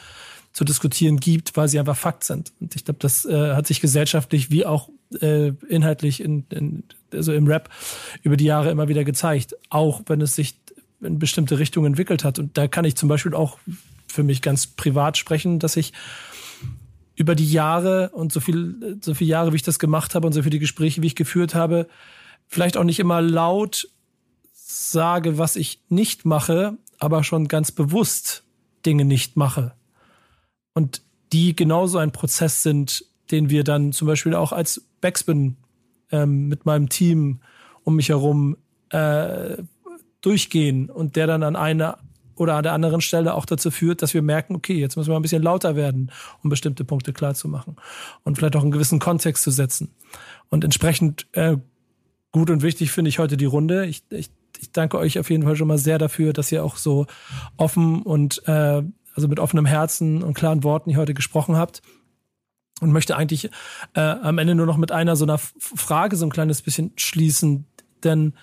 zu 0.51 0.63
diskutieren 0.63 1.17
gibt, 1.17 1.55
weil 1.57 1.67
sie 1.67 1.79
einfach 1.79 1.97
Fakt 1.97 2.23
sind. 2.23 2.53
Und 2.59 2.75
ich 2.75 2.86
glaube, 2.86 2.99
das 2.99 3.25
äh, 3.25 3.53
hat 3.55 3.67
sich 3.67 3.81
gesellschaftlich 3.81 4.51
wie 4.51 4.65
auch 4.65 4.89
äh, 5.22 5.53
inhaltlich 5.68 6.22
in, 6.22 6.45
in, 6.49 6.84
also 7.11 7.34
im 7.34 7.47
Rap 7.47 7.70
über 8.22 8.38
die 8.38 8.45
Jahre 8.45 8.72
immer 8.72 8.88
wieder 8.88 9.03
gezeigt, 9.03 9.55
auch 9.70 10.01
wenn 10.07 10.22
es 10.22 10.36
sich 10.36 10.55
in 11.01 11.20
bestimmte 11.20 11.59
Richtungen 11.59 11.88
entwickelt 11.88 12.24
hat. 12.24 12.39
Und 12.39 12.57
da 12.57 12.68
kann 12.68 12.86
ich 12.86 12.95
zum 12.95 13.09
Beispiel 13.09 13.34
auch 13.34 13.57
für 14.07 14.24
mich 14.24 14.41
ganz 14.41 14.68
privat 14.68 15.18
sprechen, 15.18 15.59
dass 15.59 15.76
ich 15.76 15.93
über 17.16 17.36
die 17.36 17.51
Jahre 17.51 18.09
und 18.09 18.32
so 18.32 18.39
viel, 18.39 18.97
so 19.01 19.14
viele 19.14 19.30
Jahre, 19.30 19.51
wie 19.51 19.57
ich 19.57 19.64
das 19.64 19.80
gemacht 19.80 20.16
habe 20.16 20.26
und 20.28 20.34
so 20.34 20.43
viele 20.43 20.59
Gespräche, 20.59 21.01
wie 21.01 21.07
ich 21.07 21.16
geführt 21.16 21.53
habe, 21.53 21.88
vielleicht 22.47 22.78
auch 22.78 22.84
nicht 22.84 22.99
immer 22.99 23.22
laut 23.22 23.88
sage, 24.53 25.38
was 25.38 25.55
ich 25.55 25.82
nicht 25.89 26.26
mache, 26.26 26.78
aber 26.99 27.24
schon 27.24 27.47
ganz 27.47 27.72
bewusst 27.72 28.43
Dinge 28.86 29.05
nicht 29.05 29.38
mache. 29.38 29.74
Und 30.74 31.01
die 31.32 31.55
genauso 31.55 31.97
ein 31.97 32.11
Prozess 32.11 32.64
sind, 32.64 33.05
den 33.32 33.49
wir 33.49 33.63
dann 33.63 33.91
zum 33.91 34.07
Beispiel 34.07 34.36
auch 34.36 34.51
als 34.51 34.86
Backspin 35.01 35.57
ähm, 36.11 36.47
mit 36.47 36.65
meinem 36.65 36.89
Team 36.89 37.39
um 37.84 37.95
mich 37.95 38.09
herum 38.09 38.57
äh, 38.89 39.57
durchgehen 40.21 40.89
und 40.89 41.15
der 41.15 41.28
dann 41.28 41.43
an 41.43 41.55
einer 41.55 41.97
oder 42.36 42.55
an 42.55 42.63
der 42.63 42.74
anderen 42.74 43.01
Stelle 43.01 43.36
auch 43.36 43.45
dazu 43.45 43.69
führt, 43.69 44.01
dass 44.01 44.13
wir 44.13 44.21
merken, 44.21 44.55
okay, 44.55 44.74
jetzt 44.74 44.95
müssen 44.95 45.11
wir 45.11 45.15
ein 45.15 45.21
bisschen 45.21 45.43
lauter 45.43 45.76
werden, 45.76 46.11
um 46.43 46.49
bestimmte 46.49 46.84
Punkte 46.84 47.13
klar 47.13 47.36
zu 47.36 47.47
machen 47.47 47.76
und 48.24 48.38
vielleicht 48.38 48.55
auch 48.55 48.63
einen 48.63 48.71
gewissen 48.71 48.99
Kontext 48.99 49.43
zu 49.43 49.51
setzen. 49.51 49.91
Und 50.49 50.63
entsprechend 50.63 51.28
äh, 51.34 51.57
gut 52.32 52.49
und 52.49 52.63
wichtig 52.63 52.91
finde 52.91 53.09
ich 53.09 53.19
heute 53.19 53.38
die 53.38 53.45
Runde. 53.45 53.86
Ich, 53.86 54.03
ich, 54.09 54.30
ich 54.59 54.71
danke 54.71 54.97
euch 54.97 55.19
auf 55.19 55.30
jeden 55.30 55.43
Fall 55.43 55.55
schon 55.55 55.67
mal 55.67 55.78
sehr 55.78 55.99
dafür, 55.99 56.34
dass 56.34 56.51
ihr 56.51 56.63
auch 56.63 56.78
so 56.78 57.05
offen 57.57 58.01
und 58.01 58.41
äh, 58.47 58.82
also 59.15 59.28
mit 59.28 59.39
offenem 59.39 59.67
Herzen 59.67 60.24
und 60.24 60.34
klaren 60.34 60.63
Worten 60.63 60.89
hier 60.89 60.99
heute 60.99 61.13
gesprochen 61.13 61.55
habt 61.55 61.84
und 62.84 62.91
möchte 62.91 63.17
eigentlich 63.17 63.49
äh, 63.95 64.01
am 64.01 64.38
Ende 64.38 64.55
nur 64.55 64.65
noch 64.65 64.77
mit 64.77 64.91
einer 64.91 65.15
so 65.15 65.25
einer 65.25 65.39
Frage 65.39 66.15
so 66.15 66.25
ein 66.25 66.31
kleines 66.31 66.61
bisschen 66.61 66.91
schließen, 66.95 67.65
denn 68.03 68.34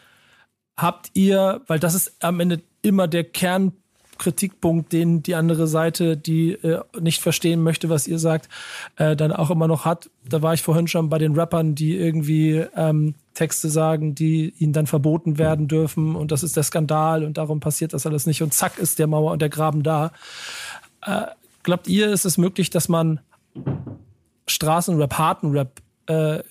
habt 0.77 1.11
ihr, 1.15 1.61
weil 1.67 1.79
das 1.79 1.95
ist 1.95 2.17
am 2.21 2.41
Ende 2.41 2.63
immer 2.83 3.07
der 3.07 3.25
Kernkritikpunkt, 3.25 4.93
den 4.93 5.23
die 5.23 5.35
andere 5.35 5.67
Seite, 5.67 6.17
die 6.17 6.53
äh, 6.53 6.81
nicht 6.99 7.21
verstehen 7.21 7.63
möchte, 7.63 7.91
was 7.91 8.09
ihr 8.09 8.19
sagt, 8.19 8.49
äh, 8.97 9.15
dann 9.15 9.33
auch 9.33 9.51
immer 9.51 9.69
noch 9.69 9.85
hat. 9.85 10.11
Da 10.27 10.43
war 10.43 10.55
ich 10.55 10.63
vorhin 10.63 10.89
schon 10.89 11.11
bei 11.11 11.19
den 11.19 11.35
Rappern, 11.35 11.75
die 11.75 11.97
irgendwie 11.97 12.65
ähm, 12.75 13.15
Texte 13.35 13.69
sagen, 13.69 14.15
die 14.15 14.55
ihnen 14.59 14.73
dann 14.73 14.87
verboten 14.87 15.39
werden 15.39 15.69
dürfen 15.69 16.17
und 16.17 16.33
das 16.33 16.43
ist 16.43 16.57
der 16.57 16.63
Skandal 16.63 17.25
und 17.25 17.37
darum 17.37 17.61
passiert 17.61 17.93
das 17.93 18.07
alles 18.07 18.27
nicht 18.27 18.43
und 18.43 18.55
zack 18.55 18.79
ist 18.79 18.99
der 18.99 19.07
Mauer 19.07 19.33
und 19.33 19.43
der 19.43 19.49
Graben 19.49 19.83
da. 19.83 20.13
Äh, 21.03 21.27
glaubt 21.63 21.89
ihr, 21.89 22.11
ist 22.11 22.25
es 22.25 22.39
möglich, 22.39 22.71
dass 22.71 22.89
man 22.89 23.21
Straßenrap, 24.51 25.15
harten 25.19 25.51
Rap, 25.51 25.81
äh, 26.07 26.43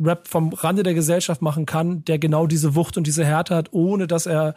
Rap 0.00 0.28
vom 0.28 0.52
Rande 0.52 0.82
der 0.82 0.94
Gesellschaft 0.94 1.42
machen 1.42 1.66
kann, 1.66 2.04
der 2.04 2.18
genau 2.18 2.46
diese 2.46 2.74
Wucht 2.74 2.96
und 2.96 3.06
diese 3.06 3.24
Härte 3.24 3.54
hat, 3.54 3.72
ohne 3.72 4.06
dass 4.06 4.26
er 4.26 4.54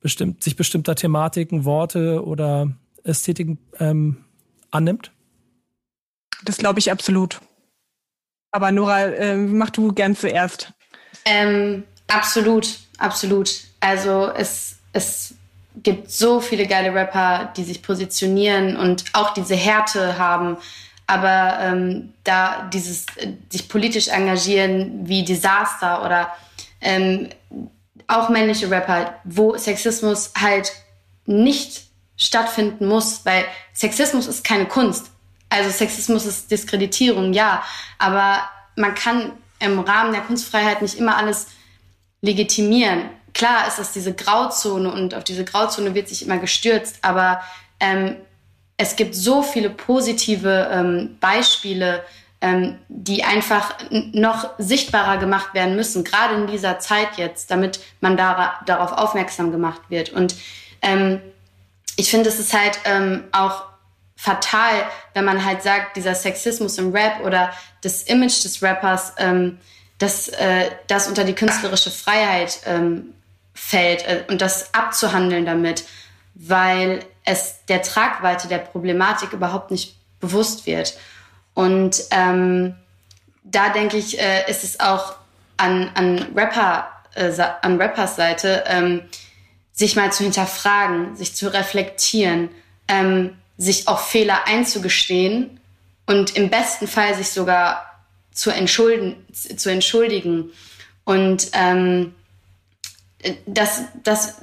bestimmt, 0.00 0.42
sich 0.42 0.56
bestimmter 0.56 0.94
Thematiken, 0.94 1.64
Worte 1.64 2.24
oder 2.24 2.72
Ästhetiken 3.04 3.58
ähm, 3.78 4.24
annimmt? 4.70 5.12
Das 6.44 6.58
glaube 6.58 6.80
ich 6.80 6.90
absolut. 6.90 7.40
Aber 8.50 8.72
Nora, 8.72 9.04
äh, 9.04 9.36
mach 9.36 9.70
du 9.70 9.92
gern 9.92 10.14
zuerst. 10.14 10.72
Ähm, 11.24 11.84
absolut, 12.08 12.80
absolut. 12.98 13.62
Also 13.80 14.30
es, 14.34 14.76
es 14.92 15.34
gibt 15.76 16.10
so 16.10 16.40
viele 16.40 16.66
geile 16.66 16.94
Rapper, 16.94 17.52
die 17.56 17.64
sich 17.64 17.82
positionieren 17.82 18.76
und 18.76 19.04
auch 19.14 19.32
diese 19.32 19.56
Härte 19.56 20.18
haben. 20.18 20.58
Aber 21.12 21.58
ähm, 21.60 22.14
da 22.24 22.70
dieses 22.72 23.04
äh, 23.16 23.34
sich 23.50 23.68
politisch 23.68 24.08
engagieren 24.08 25.06
wie 25.06 25.22
Disaster 25.22 26.02
oder 26.06 26.34
ähm, 26.80 27.28
auch 28.06 28.30
männliche 28.30 28.70
Rapper, 28.70 29.20
wo 29.24 29.54
Sexismus 29.58 30.32
halt 30.40 30.72
nicht 31.26 31.82
stattfinden 32.16 32.88
muss, 32.88 33.26
weil 33.26 33.44
Sexismus 33.74 34.26
ist 34.26 34.42
keine 34.42 34.64
Kunst. 34.64 35.10
Also 35.50 35.68
Sexismus 35.68 36.24
ist 36.24 36.50
Diskreditierung, 36.50 37.34
ja, 37.34 37.62
aber 37.98 38.38
man 38.74 38.94
kann 38.94 39.32
im 39.58 39.80
Rahmen 39.80 40.12
der 40.12 40.22
Kunstfreiheit 40.22 40.80
nicht 40.80 40.94
immer 40.94 41.18
alles 41.18 41.48
legitimieren. 42.22 43.10
Klar 43.34 43.68
ist 43.68 43.78
das 43.78 43.92
diese 43.92 44.14
Grauzone 44.14 44.90
und 44.90 45.14
auf 45.14 45.24
diese 45.24 45.44
Grauzone 45.44 45.94
wird 45.94 46.08
sich 46.08 46.24
immer 46.24 46.38
gestürzt, 46.38 47.00
aber 47.02 47.42
ähm, 47.80 48.16
es 48.82 48.96
gibt 48.96 49.14
so 49.14 49.42
viele 49.42 49.70
positive 49.70 50.68
ähm, 50.72 51.16
Beispiele, 51.20 52.04
ähm, 52.40 52.78
die 52.88 53.22
einfach 53.22 53.74
noch 53.90 54.50
sichtbarer 54.58 55.18
gemacht 55.18 55.54
werden 55.54 55.76
müssen, 55.76 56.02
gerade 56.02 56.34
in 56.34 56.48
dieser 56.48 56.80
Zeit 56.80 57.16
jetzt, 57.16 57.50
damit 57.52 57.78
man 58.00 58.16
da, 58.16 58.60
darauf 58.66 58.92
aufmerksam 58.92 59.52
gemacht 59.52 59.82
wird. 59.88 60.10
Und 60.10 60.34
ähm, 60.82 61.20
ich 61.96 62.10
finde, 62.10 62.28
es 62.28 62.40
ist 62.40 62.52
halt 62.52 62.80
ähm, 62.84 63.24
auch 63.30 63.64
fatal, 64.16 64.74
wenn 65.14 65.24
man 65.24 65.44
halt 65.44 65.62
sagt, 65.62 65.96
dieser 65.96 66.16
Sexismus 66.16 66.78
im 66.78 66.92
Rap 66.92 67.24
oder 67.24 67.52
das 67.82 68.02
Image 68.02 68.44
des 68.44 68.62
Rappers, 68.62 69.14
ähm, 69.18 69.58
dass 69.98 70.28
äh, 70.28 70.70
das 70.88 71.06
unter 71.06 71.22
die 71.22 71.34
künstlerische 71.34 71.90
Freiheit 71.90 72.58
ähm, 72.66 73.14
fällt 73.54 74.04
äh, 74.06 74.24
und 74.28 74.40
das 74.40 74.74
abzuhandeln 74.74 75.46
damit, 75.46 75.84
weil 76.34 77.04
es 77.24 77.64
der 77.66 77.82
Tragweite 77.82 78.48
der 78.48 78.58
Problematik 78.58 79.32
überhaupt 79.32 79.70
nicht 79.70 79.96
bewusst 80.20 80.66
wird. 80.66 80.96
Und 81.54 82.02
ähm, 82.10 82.74
da 83.44 83.68
denke 83.70 83.96
ich, 83.96 84.18
äh, 84.18 84.50
ist 84.50 84.64
es 84.64 84.80
auch 84.80 85.14
an, 85.56 85.90
an, 85.94 86.32
Rapper, 86.34 86.88
äh, 87.14 87.32
an 87.62 87.80
Rappers 87.80 88.16
Seite, 88.16 88.64
ähm, 88.66 89.02
sich 89.72 89.96
mal 89.96 90.12
zu 90.12 90.24
hinterfragen, 90.24 91.16
sich 91.16 91.34
zu 91.34 91.52
reflektieren, 91.52 92.50
ähm, 92.88 93.36
sich 93.58 93.88
auch 93.88 94.00
Fehler 94.00 94.46
einzugestehen 94.46 95.60
und 96.06 96.36
im 96.36 96.50
besten 96.50 96.88
Fall 96.88 97.14
sich 97.14 97.30
sogar 97.30 98.00
zu, 98.32 98.50
entschulden, 98.50 99.24
zu 99.32 99.70
entschuldigen. 99.70 100.50
Und 101.04 101.48
ähm, 101.52 102.14
das, 103.46 103.82
das 104.02 104.36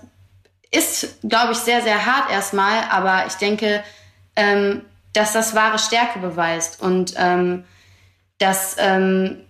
ist, 0.71 1.19
glaube 1.27 1.53
ich, 1.53 1.57
sehr, 1.59 1.81
sehr 1.81 2.05
hart 2.05 2.31
erstmal, 2.31 2.83
aber 2.89 3.25
ich 3.27 3.33
denke, 3.33 3.83
ähm, 4.35 4.83
dass 5.13 5.33
das 5.33 5.55
wahre 5.55 5.79
Stärke 5.79 6.19
beweist 6.19 6.81
und 6.81 7.13
ähm, 7.17 7.65
dass, 8.37 8.75
ähm, 8.77 9.41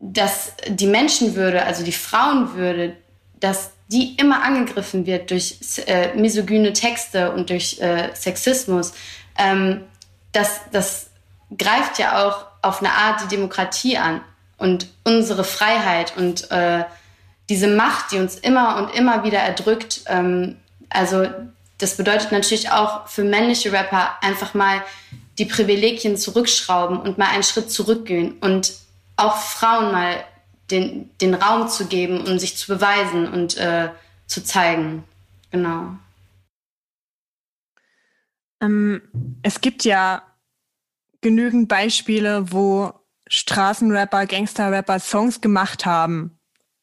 dass 0.00 0.52
die 0.68 0.88
Menschenwürde, 0.88 1.64
also 1.64 1.84
die 1.84 1.92
Frauenwürde, 1.92 2.96
dass 3.38 3.70
die 3.88 4.16
immer 4.16 4.42
angegriffen 4.42 5.06
wird 5.06 5.30
durch 5.30 5.58
äh, 5.86 6.14
misogyne 6.14 6.72
Texte 6.72 7.32
und 7.32 7.50
durch 7.50 7.80
äh, 7.80 8.10
Sexismus, 8.14 8.92
ähm, 9.38 9.84
das, 10.32 10.60
das 10.72 11.10
greift 11.56 11.98
ja 11.98 12.26
auch 12.26 12.46
auf 12.62 12.80
eine 12.80 12.92
Art 12.92 13.22
die 13.22 13.28
Demokratie 13.28 13.96
an 13.96 14.20
und 14.58 14.88
unsere 15.04 15.44
Freiheit 15.44 16.16
und 16.16 16.50
äh, 16.50 16.84
diese 17.48 17.68
Macht, 17.68 18.12
die 18.12 18.18
uns 18.18 18.36
immer 18.36 18.76
und 18.76 18.94
immer 18.94 19.24
wieder 19.24 19.38
erdrückt. 19.38 20.02
Ähm, 20.06 20.56
also 20.88 21.26
das 21.78 21.96
bedeutet 21.96 22.32
natürlich 22.32 22.70
auch 22.70 23.06
für 23.06 23.24
männliche 23.24 23.72
Rapper 23.72 24.16
einfach 24.22 24.54
mal 24.54 24.82
die 25.38 25.44
Privilegien 25.44 26.16
zurückschrauben 26.16 26.98
und 26.98 27.18
mal 27.18 27.28
einen 27.28 27.42
Schritt 27.42 27.70
zurückgehen 27.70 28.38
und 28.40 28.72
auch 29.16 29.36
Frauen 29.36 29.92
mal 29.92 30.24
den, 30.70 31.10
den 31.20 31.34
Raum 31.34 31.68
zu 31.68 31.86
geben, 31.86 32.26
um 32.26 32.38
sich 32.38 32.56
zu 32.56 32.66
beweisen 32.66 33.28
und 33.28 33.56
äh, 33.56 33.90
zu 34.26 34.42
zeigen. 34.42 35.04
Genau. 35.50 35.96
Ähm, 38.60 39.02
es 39.42 39.60
gibt 39.60 39.84
ja 39.84 40.22
genügend 41.20 41.68
Beispiele, 41.68 42.50
wo 42.52 42.92
Straßenrapper, 43.28 44.26
Gangsterrapper 44.26 44.98
Songs 44.98 45.40
gemacht 45.40 45.86
haben, 45.86 46.35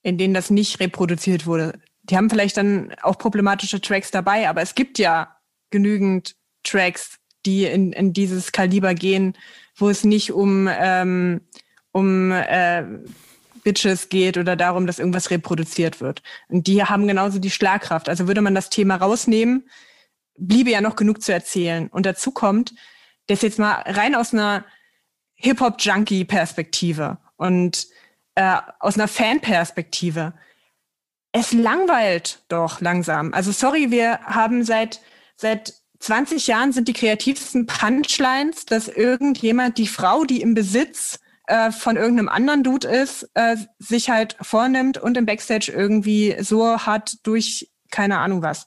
in 0.04 0.18
denen 0.18 0.34
das 0.34 0.50
nicht 0.50 0.80
reproduziert 0.80 1.46
wurde. 1.46 1.80
Die 2.04 2.18
haben 2.18 2.30
vielleicht 2.30 2.58
dann 2.58 2.94
auch 3.02 3.18
problematische 3.18 3.82
Tracks 3.82 4.12
dabei, 4.12 4.48
aber 4.50 4.62
es 4.62 4.76
gibt 4.76 5.00
ja 5.00 5.38
genügend 5.72 6.36
Tracks, 6.64 7.18
die 7.46 7.66
in, 7.66 7.94
in 7.94 8.14
dieses 8.14 8.52
Kaliber 8.52 8.94
gehen, 8.94 9.36
wo 9.76 9.90
es 9.90 10.04
nicht 10.04 10.32
um, 10.32 10.70
ähm, 10.72 11.42
um 11.92 12.32
äh, 12.32 12.84
Bitches 13.64 14.10
geht 14.10 14.38
oder 14.38 14.56
darum, 14.56 14.86
dass 14.86 15.00
irgendwas 15.00 15.32
reproduziert 15.32 16.02
wird. 16.02 16.22
Und 16.50 16.68
die 16.68 16.84
haben 16.84 17.08
genauso 17.08 17.40
die 17.40 17.50
Schlagkraft. 17.50 18.10
Also 18.10 18.28
würde 18.28 18.42
man 18.42 18.56
das 18.56 18.70
Thema 18.70 18.98
rausnehmen, 18.98 19.70
bliebe 20.38 20.70
ja 20.70 20.82
noch 20.82 20.96
genug 20.96 21.22
zu 21.22 21.34
erzählen. 21.34 21.88
Und 21.88 22.06
dazu 22.06 22.32
kommt, 22.32 22.74
das 23.28 23.42
jetzt 23.42 23.60
mal 23.60 23.84
rein 23.86 24.16
aus 24.16 24.34
einer 24.34 24.66
Hip-Hop-Junkie-Perspektive 25.36 27.18
und 27.38 27.88
äh, 28.36 28.58
aus 28.80 28.96
einer 28.96 29.08
Fan-Perspektive. 29.08 30.34
Es 31.32 31.52
langweilt 31.52 32.44
doch 32.48 32.82
langsam. 32.82 33.34
Also 33.34 33.52
sorry, 33.52 33.92
wir 33.92 34.20
haben 34.22 34.64
seit, 34.64 35.02
seit 35.36 35.74
20 36.00 36.48
Jahren 36.48 36.72
sind 36.74 36.88
die 36.88 36.94
kreativsten 36.94 37.66
Punchlines, 37.66 38.66
dass 38.66 38.88
irgendjemand 38.88 39.78
die 39.78 39.88
Frau, 39.88 40.26
die 40.26 40.42
im 40.42 40.54
Besitz 40.54 41.20
äh, 41.48 41.72
von 41.72 41.96
irgendeinem 41.96 42.30
anderen 42.30 42.64
Dude 42.64 42.88
ist, 42.88 43.30
äh, 43.34 43.58
sich 43.80 44.10
halt 44.10 44.36
vornimmt 44.42 44.98
und 44.98 45.18
im 45.18 45.26
Backstage 45.26 45.72
irgendwie 45.72 46.36
so 46.40 46.78
hart 46.78 47.26
durch 47.26 47.70
keine 47.94 48.18
Ahnung 48.18 48.42
was. 48.42 48.66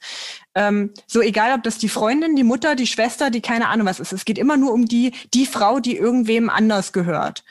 Ähm, 0.54 0.94
so 1.08 1.20
egal, 1.20 1.52
ob 1.56 1.64
das 1.64 1.78
die 1.78 1.88
Freundin, 1.88 2.36
die 2.36 2.44
Mutter, 2.44 2.76
die 2.76 2.86
Schwester, 2.86 3.28
die 3.28 3.40
keine 3.40 3.68
Ahnung 3.68 3.86
was 3.86 3.98
ist. 3.98 4.12
Es 4.12 4.24
geht 4.24 4.38
immer 4.38 4.56
nur 4.56 4.72
um 4.72 4.86
die, 4.86 5.12
die 5.34 5.46
Frau, 5.46 5.80
die 5.80 5.96
irgendwem 5.96 6.48
anders 6.48 6.92
gehört. 6.92 7.44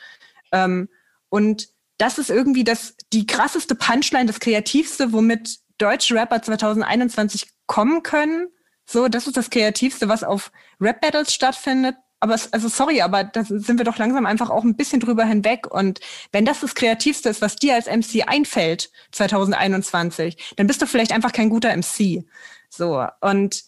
Ähm, 0.52 0.88
und 1.28 1.68
das 1.98 2.18
ist 2.18 2.30
irgendwie 2.30 2.64
das, 2.64 2.94
die 3.12 3.26
krasseste 3.26 3.74
Punchline, 3.74 4.26
das 4.26 4.40
kreativste, 4.40 5.12
womit 5.12 5.58
deutsche 5.78 6.14
Rapper 6.14 6.42
2021 6.42 7.48
kommen 7.66 8.02
können. 8.02 8.48
So, 8.84 9.08
das 9.08 9.26
ist 9.26 9.36
das 9.36 9.50
kreativste, 9.50 10.08
was 10.08 10.22
auf 10.22 10.52
Rap 10.80 11.00
Battles 11.00 11.32
stattfindet. 11.32 11.96
Aber 12.20 12.38
also 12.50 12.68
sorry, 12.68 13.02
aber 13.02 13.24
da 13.24 13.44
sind 13.44 13.78
wir 13.78 13.84
doch 13.84 13.98
langsam 13.98 14.24
einfach 14.24 14.48
auch 14.48 14.64
ein 14.64 14.76
bisschen 14.76 15.00
drüber 15.00 15.24
hinweg. 15.24 15.66
Und 15.70 16.00
wenn 16.32 16.44
das 16.44 16.60
das 16.60 16.74
Kreativste 16.74 17.28
ist, 17.28 17.42
was 17.42 17.56
dir 17.56 17.74
als 17.74 17.86
MC 17.86 18.26
einfällt 18.26 18.90
2021, 19.12 20.54
dann 20.56 20.66
bist 20.66 20.80
du 20.80 20.86
vielleicht 20.86 21.12
einfach 21.12 21.32
kein 21.32 21.50
guter 21.50 21.76
MC. 21.76 22.24
So 22.70 23.06
und 23.20 23.64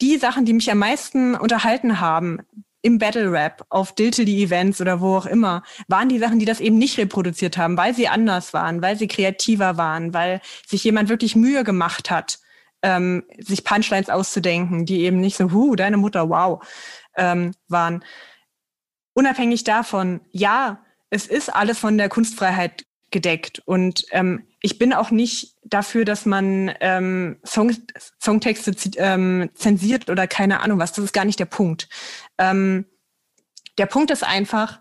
die 0.00 0.18
Sachen, 0.18 0.44
die 0.44 0.52
mich 0.52 0.70
am 0.70 0.78
meisten 0.78 1.34
unterhalten 1.34 2.00
haben, 2.00 2.40
im 2.82 2.98
Battle 2.98 3.30
Rap, 3.30 3.64
auf 3.70 3.94
Diltily 3.94 4.42
Events 4.42 4.80
oder 4.80 5.00
wo 5.00 5.16
auch 5.16 5.26
immer, 5.26 5.62
waren 5.88 6.08
die 6.08 6.18
Sachen, 6.18 6.38
die 6.38 6.44
das 6.44 6.60
eben 6.60 6.78
nicht 6.78 6.98
reproduziert 6.98 7.58
haben, 7.58 7.76
weil 7.76 7.94
sie 7.94 8.08
anders 8.08 8.54
waren, 8.54 8.82
weil 8.82 8.96
sie 8.96 9.08
kreativer 9.08 9.76
waren, 9.76 10.14
weil 10.14 10.40
sich 10.66 10.84
jemand 10.84 11.08
wirklich 11.08 11.34
Mühe 11.34 11.64
gemacht 11.64 12.10
hat, 12.10 12.38
ähm, 12.82 13.24
sich 13.38 13.64
Punchlines 13.64 14.10
auszudenken, 14.10 14.86
die 14.86 15.00
eben 15.00 15.20
nicht 15.20 15.36
so, 15.36 15.50
huh, 15.50 15.74
deine 15.74 15.96
Mutter, 15.96 16.28
wow, 16.28 16.64
ähm, 17.16 17.52
waren. 17.66 18.04
Unabhängig 19.14 19.64
davon, 19.64 20.20
ja, 20.30 20.84
es 21.10 21.26
ist 21.26 21.52
alles 21.52 21.78
von 21.78 21.98
der 21.98 22.08
Kunstfreiheit 22.08 22.84
gedeckt 23.10 23.60
und 23.64 24.04
ähm, 24.12 24.44
ich 24.60 24.78
bin 24.78 24.92
auch 24.92 25.10
nicht 25.10 25.54
dafür, 25.64 26.04
dass 26.04 26.26
man 26.26 26.72
ähm, 26.80 27.36
Song, 27.44 27.74
Songtexte 28.20 28.74
ähm, 28.96 29.50
zensiert 29.54 30.10
oder 30.10 30.26
keine 30.26 30.60
Ahnung 30.60 30.78
was. 30.78 30.92
Das 30.92 31.04
ist 31.04 31.12
gar 31.12 31.24
nicht 31.24 31.38
der 31.38 31.44
Punkt. 31.44 31.88
Ähm, 32.38 32.86
der 33.78 33.86
Punkt 33.86 34.10
ist 34.10 34.24
einfach, 34.24 34.80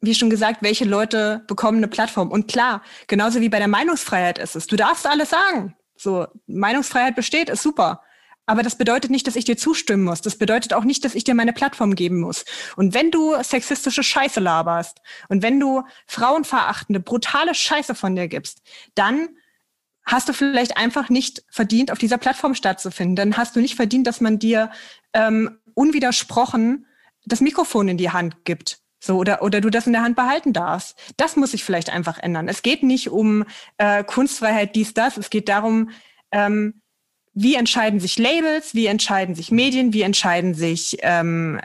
wie 0.00 0.14
schon 0.14 0.30
gesagt, 0.30 0.62
welche 0.62 0.84
Leute 0.84 1.44
bekommen 1.46 1.78
eine 1.78 1.88
Plattform. 1.88 2.30
Und 2.30 2.48
klar, 2.48 2.82
genauso 3.06 3.40
wie 3.40 3.48
bei 3.48 3.58
der 3.58 3.68
Meinungsfreiheit 3.68 4.38
ist 4.38 4.56
es. 4.56 4.66
Du 4.66 4.76
darfst 4.76 5.06
alles 5.06 5.30
sagen. 5.30 5.76
So, 5.96 6.26
Meinungsfreiheit 6.46 7.16
besteht, 7.16 7.48
ist 7.48 7.62
super. 7.62 8.02
Aber 8.48 8.62
das 8.62 8.78
bedeutet 8.78 9.10
nicht, 9.10 9.26
dass 9.26 9.34
ich 9.34 9.44
dir 9.44 9.56
zustimmen 9.56 10.04
muss. 10.04 10.20
Das 10.20 10.38
bedeutet 10.38 10.72
auch 10.72 10.84
nicht, 10.84 11.04
dass 11.04 11.16
ich 11.16 11.24
dir 11.24 11.34
meine 11.34 11.52
Plattform 11.52 11.96
geben 11.96 12.20
muss. 12.20 12.44
Und 12.76 12.94
wenn 12.94 13.10
du 13.10 13.34
sexistische 13.42 14.04
Scheiße 14.04 14.38
laberst 14.38 15.00
und 15.28 15.42
wenn 15.42 15.58
du 15.58 15.82
frauenverachtende, 16.06 17.00
brutale 17.00 17.54
Scheiße 17.54 17.96
von 17.96 18.14
dir 18.14 18.28
gibst, 18.28 18.62
dann 18.94 19.30
hast 20.04 20.28
du 20.28 20.32
vielleicht 20.32 20.76
einfach 20.76 21.08
nicht 21.08 21.42
verdient, 21.50 21.90
auf 21.90 21.98
dieser 21.98 22.18
Plattform 22.18 22.54
stattzufinden. 22.54 23.16
Dann 23.16 23.36
hast 23.36 23.56
du 23.56 23.60
nicht 23.60 23.74
verdient, 23.74 24.06
dass 24.06 24.20
man 24.20 24.38
dir 24.38 24.70
ähm, 25.12 25.58
unwidersprochen 25.74 26.86
das 27.26 27.40
Mikrofon 27.40 27.88
in 27.88 27.98
die 27.98 28.10
Hand 28.10 28.44
gibt. 28.44 28.78
So, 28.98 29.18
oder, 29.18 29.42
oder 29.42 29.60
du 29.60 29.70
das 29.70 29.86
in 29.86 29.92
der 29.92 30.02
Hand 30.02 30.16
behalten 30.16 30.52
darfst. 30.52 30.98
Das 31.16 31.36
muss 31.36 31.50
sich 31.50 31.64
vielleicht 31.64 31.90
einfach 31.90 32.18
ändern. 32.18 32.48
Es 32.48 32.62
geht 32.62 32.82
nicht 32.82 33.10
um 33.10 33.44
äh, 33.76 34.02
Kunstfreiheit, 34.02 34.74
dies, 34.74 34.94
das. 34.94 35.16
Es 35.16 35.30
geht 35.30 35.48
darum, 35.48 35.90
ähm, 36.32 36.80
wie 37.34 37.54
entscheiden 37.54 38.00
sich 38.00 38.18
Labels, 38.18 38.74
wie 38.74 38.86
entscheiden 38.86 39.34
sich 39.34 39.50
Medien, 39.50 39.92
wie 39.92 40.02
entscheiden 40.02 40.54
sich 40.54 40.96
ähm, 41.02 41.60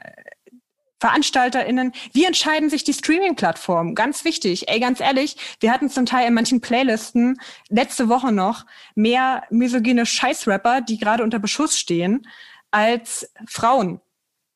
VeranstalterInnen, 1.00 1.94
wie 2.14 2.26
entscheiden 2.26 2.70
sich 2.70 2.84
die 2.84 2.94
Streaming-Plattformen? 2.94 3.96
Ganz 3.96 4.24
wichtig. 4.24 4.70
Ey, 4.70 4.80
ganz 4.80 5.00
ehrlich, 5.00 5.36
wir 5.60 5.72
hatten 5.72 5.90
zum 5.90 6.06
Teil 6.06 6.28
in 6.28 6.34
manchen 6.34 6.62
Playlisten 6.62 7.40
letzte 7.70 8.08
Woche 8.10 8.32
noch 8.32 8.66
mehr 8.94 9.44
misogyne 9.50 10.06
Scheißrapper, 10.06 10.82
die 10.82 11.00
gerade 11.00 11.24
unter 11.24 11.40
Beschuss 11.40 11.80
stehen, 11.80 12.28
als 12.70 13.32
Frauen. 13.48 14.00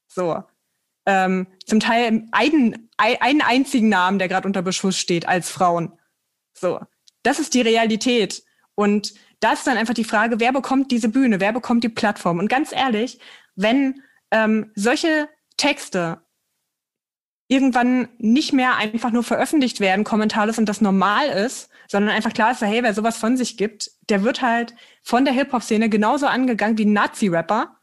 So. 0.08 0.44
Ähm, 1.06 1.48
zum 1.66 1.80
Teil 1.80 2.28
einen, 2.32 2.90
einen 2.98 3.42
einzigen 3.42 3.90
Namen, 3.90 4.20
der 4.20 4.28
gerade 4.28 4.48
unter 4.48 4.62
Beschuss 4.62 4.98
steht, 4.98 5.28
als 5.28 5.50
Frauen. 5.50 5.94
So. 6.54 6.80
Das 7.24 7.40
ist 7.40 7.54
die 7.54 7.62
Realität. 7.62 8.44
Und 8.76 9.14
da 9.40 9.54
ist 9.54 9.68
dann 9.68 9.78
einfach 9.78 9.94
die 9.94 10.04
Frage, 10.04 10.40
wer 10.40 10.52
bekommt 10.52 10.92
diese 10.92 11.10
Bühne, 11.10 11.40
wer 11.40 11.54
bekommt 11.54 11.84
die 11.84 11.90
Plattform? 11.90 12.40
Und 12.40 12.50
ganz 12.50 12.72
ehrlich, 12.72 13.20
wenn 13.56 14.02
ähm, 14.32 14.72
solche 14.76 15.30
Texte 15.58 16.22
irgendwann 17.48 18.08
nicht 18.18 18.54
mehr 18.54 18.76
einfach 18.78 19.12
nur 19.12 19.24
veröffentlicht 19.24 19.80
werden, 19.80 20.04
kommentarlos 20.04 20.58
und 20.58 20.68
das 20.68 20.82
normal 20.82 21.28
ist, 21.28 21.70
sondern 21.88 22.16
einfach 22.16 22.34
klar 22.34 22.52
ist, 22.52 22.62
hey, 22.62 22.82
wer 22.82 22.94
sowas 22.94 23.18
von 23.18 23.38
sich 23.38 23.58
gibt, 23.58 23.92
der 24.10 24.24
wird 24.24 24.42
halt 24.42 24.74
von 25.04 25.26
der 25.26 25.34
Hip-Hop-Szene 25.34 25.90
genauso 25.90 26.26
angegangen 26.26 26.78
wie 26.78 26.86
Nazi-Rapper, 26.86 27.78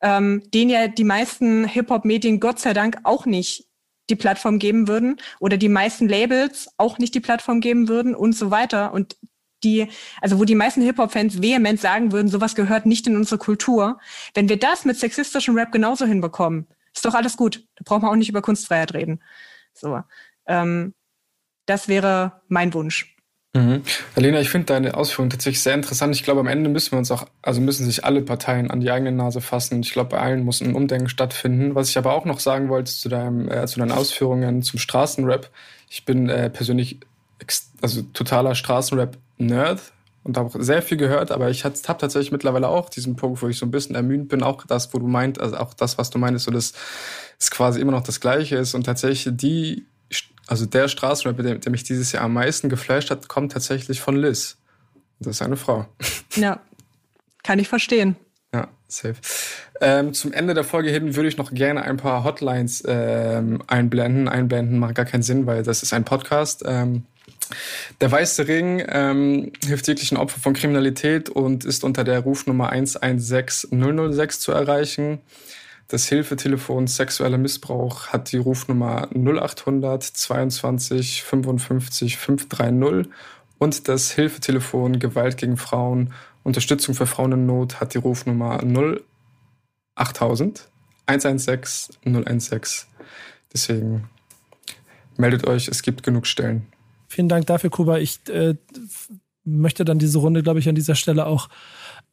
ähm, 0.00 0.42
den 0.52 0.68
ja 0.68 0.88
die 0.88 1.04
meisten 1.04 1.66
Hip-Hop-Medien 1.66 2.40
Gott 2.40 2.58
sei 2.58 2.72
Dank 2.72 2.98
auch 3.04 3.26
nicht 3.26 3.66
die 4.08 4.16
Plattform 4.16 4.58
geben 4.58 4.88
würden 4.88 5.16
oder 5.40 5.56
die 5.56 5.68
meisten 5.68 6.08
Labels 6.08 6.68
auch 6.76 6.98
nicht 6.98 7.14
die 7.14 7.20
Plattform 7.20 7.60
geben 7.60 7.88
würden 7.88 8.14
und 8.14 8.34
so 8.34 8.50
weiter. 8.50 8.92
Und 8.92 9.16
die, 9.64 9.88
also 10.20 10.38
wo 10.38 10.44
die 10.44 10.54
meisten 10.54 10.82
Hip-Hop-Fans 10.82 11.42
vehement 11.42 11.80
sagen 11.80 12.12
würden, 12.12 12.28
sowas 12.28 12.54
gehört 12.54 12.86
nicht 12.86 13.06
in 13.06 13.16
unsere 13.16 13.38
Kultur. 13.38 13.98
Wenn 14.34 14.48
wir 14.48 14.58
das 14.58 14.84
mit 14.84 14.96
sexistischem 14.96 15.56
Rap 15.56 15.72
genauso 15.72 16.06
hinbekommen, 16.06 16.66
ist 16.94 17.04
doch 17.04 17.14
alles 17.14 17.36
gut. 17.36 17.66
Da 17.76 17.82
braucht 17.84 18.02
man 18.02 18.10
auch 18.10 18.16
nicht 18.16 18.28
über 18.28 18.42
Kunstfreiheit 18.42 18.94
reden. 18.94 19.22
So, 19.72 20.02
ähm, 20.46 20.94
das 21.66 21.88
wäre 21.88 22.42
mein 22.48 22.72
Wunsch. 22.74 23.15
Mhm. 23.56 23.82
Alena, 24.14 24.40
ich 24.40 24.50
finde 24.50 24.66
deine 24.66 24.94
Ausführungen 24.94 25.30
tatsächlich 25.30 25.62
sehr 25.62 25.74
interessant. 25.74 26.14
Ich 26.14 26.24
glaube, 26.24 26.40
am 26.40 26.46
Ende 26.46 26.68
müssen 26.68 26.92
wir 26.92 26.98
uns 26.98 27.10
auch, 27.10 27.26
also 27.40 27.60
müssen 27.62 27.86
sich 27.86 28.04
alle 28.04 28.20
Parteien 28.20 28.70
an 28.70 28.80
die 28.80 28.90
eigene 28.90 29.12
Nase 29.12 29.40
fassen. 29.40 29.80
Ich 29.80 29.92
glaube, 29.92 30.10
bei 30.10 30.18
allen 30.18 30.44
muss 30.44 30.60
ein 30.60 30.74
Umdenken 30.74 31.08
stattfinden. 31.08 31.74
Was 31.74 31.88
ich 31.88 31.96
aber 31.96 32.12
auch 32.12 32.26
noch 32.26 32.40
sagen 32.40 32.68
wollte 32.68 32.92
zu, 32.92 33.08
deinem, 33.08 33.48
äh, 33.48 33.66
zu 33.66 33.78
deinen 33.78 33.92
Ausführungen 33.92 34.62
zum 34.62 34.78
Straßenrap. 34.78 35.50
Ich 35.88 36.04
bin 36.04 36.28
äh, 36.28 36.50
persönlich 36.50 37.00
also 37.80 38.02
totaler 38.02 38.54
Straßenrap-Nerd 38.54 39.80
und 40.24 40.36
habe 40.36 40.62
sehr 40.62 40.82
viel 40.82 40.96
gehört, 40.96 41.30
aber 41.30 41.50
ich 41.50 41.64
habe 41.64 41.76
tatsächlich 41.76 42.32
mittlerweile 42.32 42.68
auch 42.68 42.90
diesen 42.90 43.14
Punkt, 43.16 43.42
wo 43.42 43.48
ich 43.48 43.58
so 43.58 43.64
ein 43.66 43.70
bisschen 43.70 43.94
ermüdet 43.94 44.28
bin, 44.28 44.42
auch 44.42 44.64
das, 44.66 44.92
wo 44.92 44.98
du 44.98 45.06
meint, 45.06 45.40
also 45.40 45.56
auch 45.56 45.72
das, 45.72 45.98
was 45.98 46.10
du 46.10 46.18
meinst, 46.18 46.44
so 46.44 46.50
dass 46.50 46.72
es 47.38 47.50
quasi 47.50 47.80
immer 47.80 47.92
noch 47.92 48.02
das 48.02 48.20
Gleiche 48.20 48.56
ist 48.56 48.74
und 48.74 48.84
tatsächlich 48.84 49.36
die, 49.36 49.86
also 50.46 50.66
der 50.66 50.88
Straßenrap, 50.88 51.42
der, 51.42 51.54
der 51.56 51.72
mich 51.72 51.84
dieses 51.84 52.12
Jahr 52.12 52.24
am 52.24 52.32
meisten 52.32 52.68
geflasht 52.68 53.10
hat, 53.10 53.28
kommt 53.28 53.52
tatsächlich 53.52 54.00
von 54.00 54.16
Liz. 54.16 54.56
Das 55.18 55.36
ist 55.36 55.42
eine 55.42 55.56
Frau. 55.56 55.86
Ja, 56.36 56.60
kann 57.42 57.58
ich 57.58 57.66
verstehen. 57.66 58.14
Ja, 58.52 58.68
safe. 58.88 59.14
Ähm, 59.80 60.12
zum 60.12 60.34
Ende 60.34 60.52
der 60.52 60.64
Folge 60.64 60.90
hin 60.90 61.16
würde 61.16 61.30
ich 61.30 61.38
noch 61.38 61.50
gerne 61.54 61.82
ein 61.82 61.96
paar 61.96 62.24
Hotlines 62.24 62.84
ähm, 62.86 63.62
einblenden. 63.66 64.28
Einblenden 64.28 64.78
macht 64.78 64.96
gar 64.96 65.06
keinen 65.06 65.22
Sinn, 65.22 65.46
weil 65.46 65.62
das 65.62 65.82
ist 65.82 65.94
ein 65.94 66.04
Podcast. 66.04 66.62
Ähm, 66.66 67.04
der 68.00 68.12
Weiße 68.12 68.46
Ring 68.48 68.84
ähm, 68.86 69.52
hilft 69.64 69.88
jeglichen 69.88 70.18
Opfer 70.18 70.40
von 70.40 70.52
Kriminalität 70.52 71.30
und 71.30 71.64
ist 71.64 71.84
unter 71.84 72.04
der 72.04 72.20
Rufnummer 72.20 72.70
116006 72.70 74.40
zu 74.40 74.52
erreichen. 74.52 75.20
Das 75.88 76.06
Hilfetelefon 76.08 76.88
sexueller 76.88 77.38
Missbrauch 77.38 78.08
hat 78.08 78.32
die 78.32 78.38
Rufnummer 78.38 79.08
0800 79.14 80.02
22 80.02 81.22
55 81.22 82.16
530 82.16 83.12
und 83.58 83.88
das 83.88 84.10
Hilfetelefon 84.10 84.98
Gewalt 84.98 85.36
gegen 85.36 85.56
Frauen, 85.56 86.12
Unterstützung 86.42 86.94
für 86.94 87.06
Frauen 87.06 87.32
in 87.32 87.46
Not 87.46 87.80
hat 87.80 87.94
die 87.94 87.98
Rufnummer 87.98 88.62
08000 89.94 90.68
116 91.06 91.96
016. 92.40 92.88
Deswegen 93.52 94.10
meldet 95.16 95.46
euch, 95.46 95.68
es 95.68 95.82
gibt 95.82 96.02
genug 96.02 96.26
Stellen. 96.26 96.66
Vielen 97.08 97.28
Dank 97.28 97.46
dafür, 97.46 97.70
Kuba. 97.70 97.98
Ich 97.98 98.28
äh, 98.28 98.56
möchte 99.44 99.84
dann 99.84 100.00
diese 100.00 100.18
Runde, 100.18 100.42
glaube 100.42 100.58
ich, 100.58 100.68
an 100.68 100.74
dieser 100.74 100.96
Stelle 100.96 101.26
auch 101.26 101.48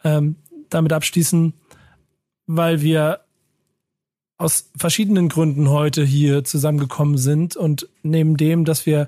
ähm, 0.04 0.36
damit 0.70 0.94
abschließen, 0.94 1.54
weil 2.46 2.82
wir 2.82 3.23
aus 4.44 4.70
verschiedenen 4.76 5.30
Gründen 5.30 5.70
heute 5.70 6.04
hier 6.04 6.44
zusammengekommen 6.44 7.18
sind 7.18 7.56
und 7.56 7.88
neben 8.04 8.36
dem, 8.36 8.66
dass 8.66 8.86
wir 8.86 9.08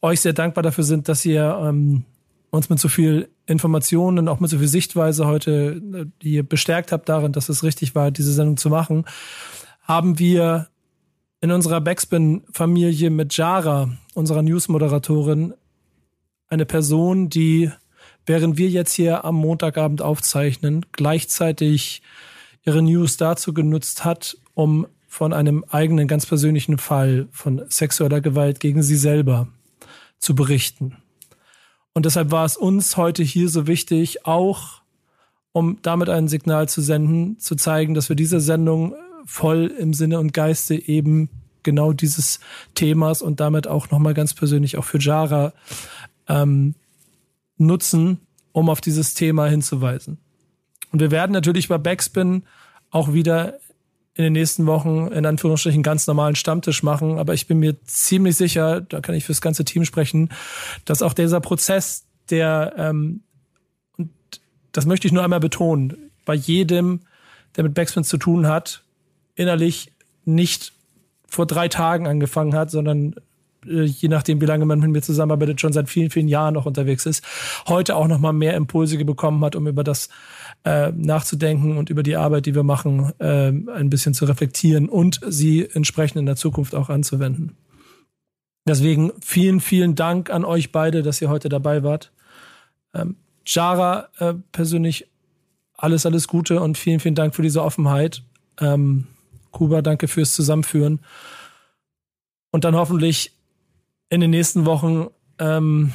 euch 0.00 0.20
sehr 0.20 0.32
dankbar 0.32 0.62
dafür 0.62 0.84
sind, 0.84 1.08
dass 1.08 1.24
ihr 1.26 1.60
ähm, 1.60 2.04
uns 2.50 2.70
mit 2.70 2.78
so 2.78 2.88
viel 2.88 3.28
Informationen, 3.46 4.28
auch 4.28 4.38
mit 4.38 4.48
so 4.48 4.58
viel 4.58 4.68
Sichtweise 4.68 5.26
heute 5.26 5.82
äh, 5.92 6.06
hier 6.22 6.44
bestärkt 6.44 6.92
habt 6.92 7.08
darin, 7.08 7.32
dass 7.32 7.48
es 7.48 7.64
richtig 7.64 7.96
war, 7.96 8.12
diese 8.12 8.32
Sendung 8.32 8.56
zu 8.56 8.70
machen, 8.70 9.06
haben 9.82 10.20
wir 10.20 10.68
in 11.40 11.50
unserer 11.50 11.80
Backspin-Familie 11.80 13.10
mit 13.10 13.36
Jara, 13.36 13.90
unserer 14.14 14.42
News-Moderatorin, 14.42 15.52
eine 16.48 16.64
Person, 16.64 17.28
die, 17.28 17.72
während 18.24 18.56
wir 18.56 18.68
jetzt 18.68 18.92
hier 18.92 19.24
am 19.24 19.34
Montagabend 19.34 20.00
aufzeichnen, 20.00 20.86
gleichzeitig 20.92 22.02
ihre 22.64 22.82
News 22.82 23.16
dazu 23.16 23.54
genutzt 23.54 24.04
hat, 24.04 24.36
um 24.60 24.86
von 25.08 25.32
einem 25.32 25.64
eigenen, 25.70 26.06
ganz 26.06 26.26
persönlichen 26.26 26.76
Fall 26.76 27.28
von 27.32 27.62
sexueller 27.70 28.20
Gewalt 28.20 28.60
gegen 28.60 28.82
sie 28.82 28.96
selber 28.96 29.48
zu 30.18 30.34
berichten. 30.34 30.98
Und 31.94 32.04
deshalb 32.04 32.30
war 32.30 32.44
es 32.44 32.58
uns 32.58 32.98
heute 32.98 33.22
hier 33.22 33.48
so 33.48 33.66
wichtig, 33.66 34.26
auch 34.26 34.82
um 35.52 35.78
damit 35.80 36.10
ein 36.10 36.28
Signal 36.28 36.68
zu 36.68 36.82
senden, 36.82 37.38
zu 37.38 37.56
zeigen, 37.56 37.94
dass 37.94 38.10
wir 38.10 38.16
diese 38.16 38.38
Sendung 38.38 38.94
voll 39.24 39.72
im 39.78 39.94
Sinne 39.94 40.20
und 40.20 40.34
Geiste 40.34 40.74
eben 40.74 41.30
genau 41.62 41.94
dieses 41.94 42.38
Themas 42.74 43.22
und 43.22 43.40
damit 43.40 43.66
auch 43.66 43.90
nochmal 43.90 44.14
ganz 44.14 44.34
persönlich 44.34 44.76
auch 44.76 44.84
für 44.84 44.98
Jara 44.98 45.54
ähm, 46.28 46.74
nutzen, 47.56 48.20
um 48.52 48.68
auf 48.68 48.82
dieses 48.82 49.14
Thema 49.14 49.46
hinzuweisen. 49.46 50.18
Und 50.92 51.00
wir 51.00 51.10
werden 51.10 51.32
natürlich 51.32 51.68
bei 51.68 51.78
Backspin 51.78 52.44
auch 52.90 53.12
wieder 53.12 53.58
in 54.20 54.24
den 54.24 54.32
nächsten 54.34 54.66
Wochen 54.66 55.08
in 55.08 55.24
Anführungsstrichen 55.24 55.82
ganz 55.82 56.06
normalen 56.06 56.36
Stammtisch 56.36 56.82
machen. 56.82 57.18
Aber 57.18 57.32
ich 57.32 57.46
bin 57.46 57.58
mir 57.58 57.82
ziemlich 57.84 58.36
sicher, 58.36 58.82
da 58.82 59.00
kann 59.00 59.14
ich 59.14 59.24
fürs 59.24 59.40
ganze 59.40 59.64
Team 59.64 59.86
sprechen, 59.86 60.28
dass 60.84 61.00
auch 61.00 61.14
dieser 61.14 61.40
Prozess, 61.40 62.04
der, 62.28 62.74
ähm, 62.76 63.22
und 63.96 64.10
das 64.72 64.84
möchte 64.84 65.06
ich 65.06 65.12
nur 65.12 65.24
einmal 65.24 65.40
betonen, 65.40 66.10
bei 66.26 66.34
jedem, 66.34 67.00
der 67.56 67.64
mit 67.64 67.72
Backspin 67.72 68.04
zu 68.04 68.18
tun 68.18 68.46
hat, 68.46 68.84
innerlich 69.36 69.90
nicht 70.26 70.74
vor 71.26 71.46
drei 71.46 71.68
Tagen 71.68 72.06
angefangen 72.06 72.54
hat, 72.54 72.70
sondern 72.70 73.14
äh, 73.66 73.84
je 73.84 74.10
nachdem, 74.10 74.42
wie 74.42 74.46
lange 74.46 74.66
man 74.66 74.80
mit 74.80 74.90
mir 74.90 75.02
zusammenarbeitet, 75.02 75.62
schon 75.62 75.72
seit 75.72 75.88
vielen, 75.88 76.10
vielen 76.10 76.28
Jahren 76.28 76.52
noch 76.52 76.66
unterwegs 76.66 77.06
ist, 77.06 77.24
heute 77.68 77.96
auch 77.96 78.06
noch 78.06 78.18
mal 78.18 78.34
mehr 78.34 78.54
Impulse 78.54 79.02
bekommen 79.02 79.42
hat, 79.46 79.56
um 79.56 79.66
über 79.66 79.82
das 79.82 80.10
äh, 80.64 80.92
nachzudenken 80.92 81.76
und 81.76 81.90
über 81.90 82.02
die 82.02 82.16
Arbeit, 82.16 82.46
die 82.46 82.54
wir 82.54 82.62
machen, 82.62 83.12
äh, 83.18 83.48
ein 83.48 83.90
bisschen 83.90 84.14
zu 84.14 84.24
reflektieren 84.24 84.88
und 84.88 85.20
sie 85.26 85.66
entsprechend 85.72 86.18
in 86.18 86.26
der 86.26 86.36
Zukunft 86.36 86.74
auch 86.74 86.90
anzuwenden. 86.90 87.56
Deswegen 88.66 89.12
vielen, 89.20 89.60
vielen 89.60 89.94
Dank 89.94 90.30
an 90.30 90.44
euch 90.44 90.70
beide, 90.70 91.02
dass 91.02 91.20
ihr 91.22 91.30
heute 91.30 91.48
dabei 91.48 91.82
wart. 91.82 92.12
Ähm, 92.94 93.16
Jara 93.46 94.08
äh, 94.18 94.34
persönlich 94.52 95.08
alles, 95.76 96.04
alles 96.04 96.28
Gute 96.28 96.60
und 96.60 96.76
vielen, 96.76 97.00
vielen 97.00 97.14
Dank 97.14 97.34
für 97.34 97.42
diese 97.42 97.62
Offenheit. 97.62 98.22
Ähm, 98.60 99.06
Kuba, 99.50 99.82
danke 99.82 100.08
fürs 100.08 100.34
Zusammenführen. 100.34 101.00
Und 102.50 102.64
dann 102.64 102.76
hoffentlich 102.76 103.32
in 104.10 104.20
den 104.20 104.30
nächsten 104.30 104.66
Wochen 104.66 105.06
ähm, 105.38 105.92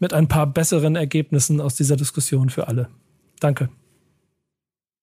mit 0.00 0.12
ein 0.12 0.28
paar 0.28 0.46
besseren 0.46 0.96
Ergebnissen 0.96 1.60
aus 1.60 1.76
dieser 1.76 1.96
Diskussion 1.96 2.50
für 2.50 2.68
alle. 2.68 2.88
Danke. 3.40 3.68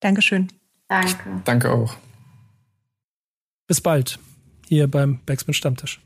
Dankeschön. 0.06 0.49
Danke. 0.88 1.41
Danke 1.45 1.72
auch. 1.72 1.95
Bis 3.65 3.82
bald 3.82 4.19
hier 4.68 4.88
beim 4.88 5.19
Backspin 5.26 5.56
Stammtisch. 5.56 5.99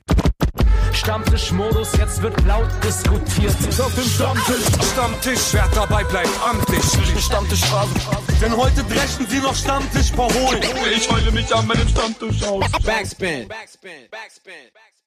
Stammtischmodus, 0.93 1.97
jetzt 1.97 2.21
wird 2.21 2.41
laut 2.45 2.69
diskutiert. 2.81 3.53
Auf 3.77 3.93
dem 3.95 4.05
Stammtisch, 4.05 4.65
Stammtisch, 4.93 5.41
wer 5.51 5.67
dabei 5.75 6.05
bleibt, 6.05 6.29
amtlich. 6.41 6.81
Stammtischphase. 7.21 7.93
Denn 8.41 8.55
heute 8.55 8.85
brechen 8.85 9.27
sie 9.27 9.39
noch 9.39 9.55
Stammtisch 9.55 10.13
verholen. 10.13 10.63
Ich 10.95 11.11
heule 11.11 11.31
mich 11.33 11.53
an 11.53 11.67
meinem 11.67 11.87
Stammtisch 11.89 12.41
aus. 12.43 12.71
Backspin. 12.71 13.49
Backspin. 13.49 13.49
Backspin. 13.49 14.53
Backspin. 14.71 14.98